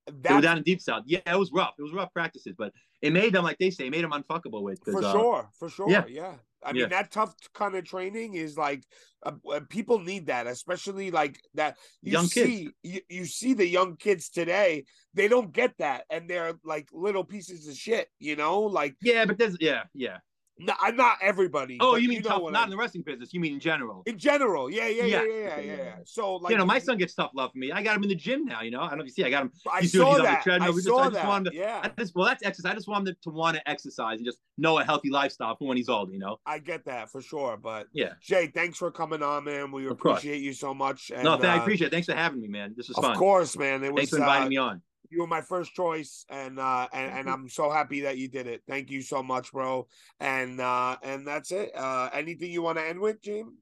They 0.07 0.13
were 0.33 0.41
that 0.41 0.41
down 0.41 0.57
in 0.57 0.63
Deep 0.63 0.81
South. 0.81 1.03
Yeah, 1.05 1.19
it 1.25 1.37
was 1.39 1.51
rough. 1.51 1.73
It 1.79 1.83
was 1.83 1.93
rough 1.93 2.11
practices, 2.13 2.55
but 2.57 2.73
it 3.01 3.13
made 3.13 3.33
them 3.33 3.43
like 3.43 3.57
they 3.57 3.69
say, 3.69 3.87
it 3.87 3.91
made 3.91 4.03
them 4.03 4.11
unfuckable 4.11 4.61
with. 4.63 4.79
for 4.83 5.03
uh, 5.03 5.11
sure, 5.11 5.49
for 5.57 5.69
sure. 5.69 5.89
yeah. 5.89 6.05
Yeah, 6.07 6.35
I 6.63 6.69
Yeah. 6.69 6.73
mean 6.73 6.89
that 6.89 7.11
tough 7.11 7.35
kind 7.53 7.75
of 7.75 7.85
training 7.85 8.35
is 8.35 8.57
like 8.57 8.83
uh, 9.25 9.31
uh, 9.49 9.61
people 9.69 9.99
need 9.99 10.27
that, 10.27 10.47
especially 10.47 11.11
like 11.11 11.39
that. 11.53 11.77
You 12.01 12.13
Young 12.13 12.27
kids. 12.27 12.51
see, 12.51 12.69
you, 12.83 13.01
you 13.09 13.25
see 13.25 13.53
the 13.53 13.67
young 13.67 13.95
kids 13.95 14.29
today. 14.29 14.85
They 15.13 15.27
don't 15.27 15.51
get 15.53 15.77
that, 15.77 16.05
and 16.09 16.29
they're 16.29 16.53
like 16.63 16.89
little 16.91 17.23
pieces 17.23 17.67
of 17.67 17.75
shit. 17.75 18.09
You 18.19 18.35
know, 18.35 18.61
like 18.61 18.95
Yeah, 19.01 19.25
but 19.25 19.37
there's 19.37 19.57
yeah, 19.59 19.83
yeah. 19.93 20.17
No, 20.59 20.73
I'm 20.79 20.95
not 20.95 21.17
everybody. 21.21 21.77
Oh, 21.81 21.95
you 21.95 22.07
mean 22.07 22.21
know 22.21 22.29
tough? 22.29 22.41
Not 22.51 22.55
I- 22.55 22.63
in 22.65 22.69
the 22.69 22.77
wrestling 22.77 23.03
business. 23.03 23.33
You 23.33 23.39
mean 23.39 23.53
in 23.53 23.59
general? 23.59 24.03
in 24.05 24.17
general? 24.19 24.69
Yeah, 24.69 24.87
yeah, 24.87 25.03
yeah, 25.05 25.23
Yeah. 25.23 25.23
yeah, 25.23 25.59
yeah, 25.59 25.75
yeah. 25.75 25.95
So 26.05 26.35
like, 26.35 26.51
you 26.51 26.57
know, 26.57 26.65
my 26.65 26.77
son 26.77 26.97
gets 26.97 27.15
tough 27.15 27.31
love 27.33 27.51
from 27.51 27.61
me. 27.61 27.71
I 27.71 27.81
got 27.81 27.95
him 27.97 28.03
in 28.03 28.09
the 28.09 28.15
gym 28.15 28.45
now. 28.45 28.61
You 28.61 28.69
know, 28.71 28.81
I 28.81 28.89
don't 28.89 28.99
know 28.99 29.03
if 29.03 29.07
you 29.07 29.13
see. 29.13 29.23
I 29.23 29.31
got 29.31 29.43
him. 29.43 29.51
I 29.71 29.81
he's 29.81 29.91
doing- 29.91 30.05
saw 30.05 30.11
he's 30.11 30.19
on 30.19 30.25
the 30.25 30.31
that. 30.31 30.43
treadmill. 30.43 30.67
I 30.67 30.71
We 30.71 30.75
just- 30.77 30.87
saw 30.87 30.97
I 30.99 31.03
just 31.05 31.13
that. 31.15 31.27
wanted 31.27 31.49
to- 31.51 31.55
yeah, 31.57 31.81
I 31.83 31.89
just, 31.99 32.15
well, 32.15 32.25
that's 32.25 32.43
exercise. 32.43 32.71
I 32.71 32.75
just 32.75 32.87
want 32.87 33.07
him 33.07 33.15
to 33.23 33.29
want 33.31 33.57
to 33.57 33.67
exercise 33.69 34.17
and 34.17 34.25
just 34.25 34.37
know 34.57 34.77
a 34.77 34.83
healthy 34.83 35.09
lifestyle 35.09 35.55
for 35.55 35.67
when 35.67 35.77
he's 35.77 35.89
old. 35.89 36.11
You 36.13 36.19
know. 36.19 36.37
I 36.45 36.59
get 36.59 36.85
that 36.85 37.09
for 37.09 37.21
sure. 37.21 37.57
But 37.57 37.87
Yeah. 37.91 38.13
Jay, 38.21 38.47
thanks 38.47 38.77
for 38.77 38.91
coming 38.91 39.23
on, 39.23 39.45
man. 39.45 39.71
We 39.71 39.87
appreciate 39.87 40.41
you 40.41 40.53
so 40.53 40.73
much. 40.73 41.11
And, 41.13 41.23
no, 41.23 41.33
I 41.35 41.57
uh, 41.57 41.61
appreciate 41.61 41.87
it. 41.87 41.91
Thanks 41.91 42.07
for 42.07 42.13
having 42.15 42.41
me, 42.41 42.47
man. 42.47 42.73
This 42.77 42.89
was 42.89 42.97
Of 42.97 43.03
fun. 43.03 43.11
Of 43.13 43.17
course, 43.17 43.57
man. 43.57 43.83
It 43.83 43.91
was 43.91 44.01
Thanks 44.01 44.11
for 44.11 44.17
inviting 44.17 44.47
uh, 44.47 44.49
me 44.49 44.57
on. 44.57 44.81
You 45.09 45.19
were 45.21 45.27
my 45.27 45.41
first 45.41 45.73
choice 45.73 46.25
and 46.29 46.59
uh 46.59 46.87
and, 46.93 47.11
and 47.19 47.29
i'm 47.29 47.47
so 47.49 47.69
happy 47.69 48.01
that 48.01 48.17
you 48.17 48.27
did 48.27 48.47
it 48.47 48.61
thank 48.67 48.89
you 48.89 49.01
so 49.01 49.21
much 49.23 49.51
bro 49.51 49.87
and 50.19 50.59
uh 50.59 50.95
and 51.03 51.27
that's 51.27 51.51
it 51.51 51.71
uh 51.75 52.09
anything 52.13 52.51
you 52.51 52.61
want 52.61 52.77
to 52.77 52.83
end 52.85 52.99
with 52.99 53.21
jim 53.21 53.57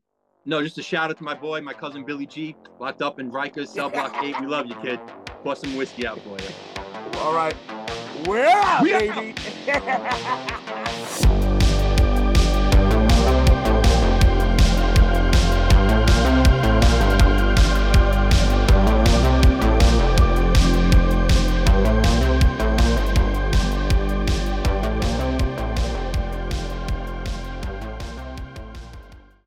No, 0.45 0.61
just 0.63 0.77
a 0.77 0.83
shout 0.83 1.09
out 1.11 1.17
to 1.17 1.23
my 1.23 1.35
boy, 1.35 1.61
my 1.61 1.73
cousin 1.73 2.03
Billy 2.03 2.25
G, 2.25 2.55
locked 2.79 3.01
up 3.03 3.19
in 3.19 3.31
Rikers, 3.31 3.67
cell 3.67 3.89
block 3.91 4.11
eight. 4.23 4.35
We 4.41 4.47
love 4.47 4.65
you, 4.65 4.75
kid. 4.81 4.99
Pour 5.43 5.55
some 5.55 5.75
whiskey 5.75 6.07
out 6.07 6.19
for 6.21 6.37
you. 6.41 6.49
all 7.19 7.35
right 7.35 7.55
we're 8.27 8.45
out 8.45 8.81
We 8.83 8.93
out. 8.93 8.99
baby 8.99 9.35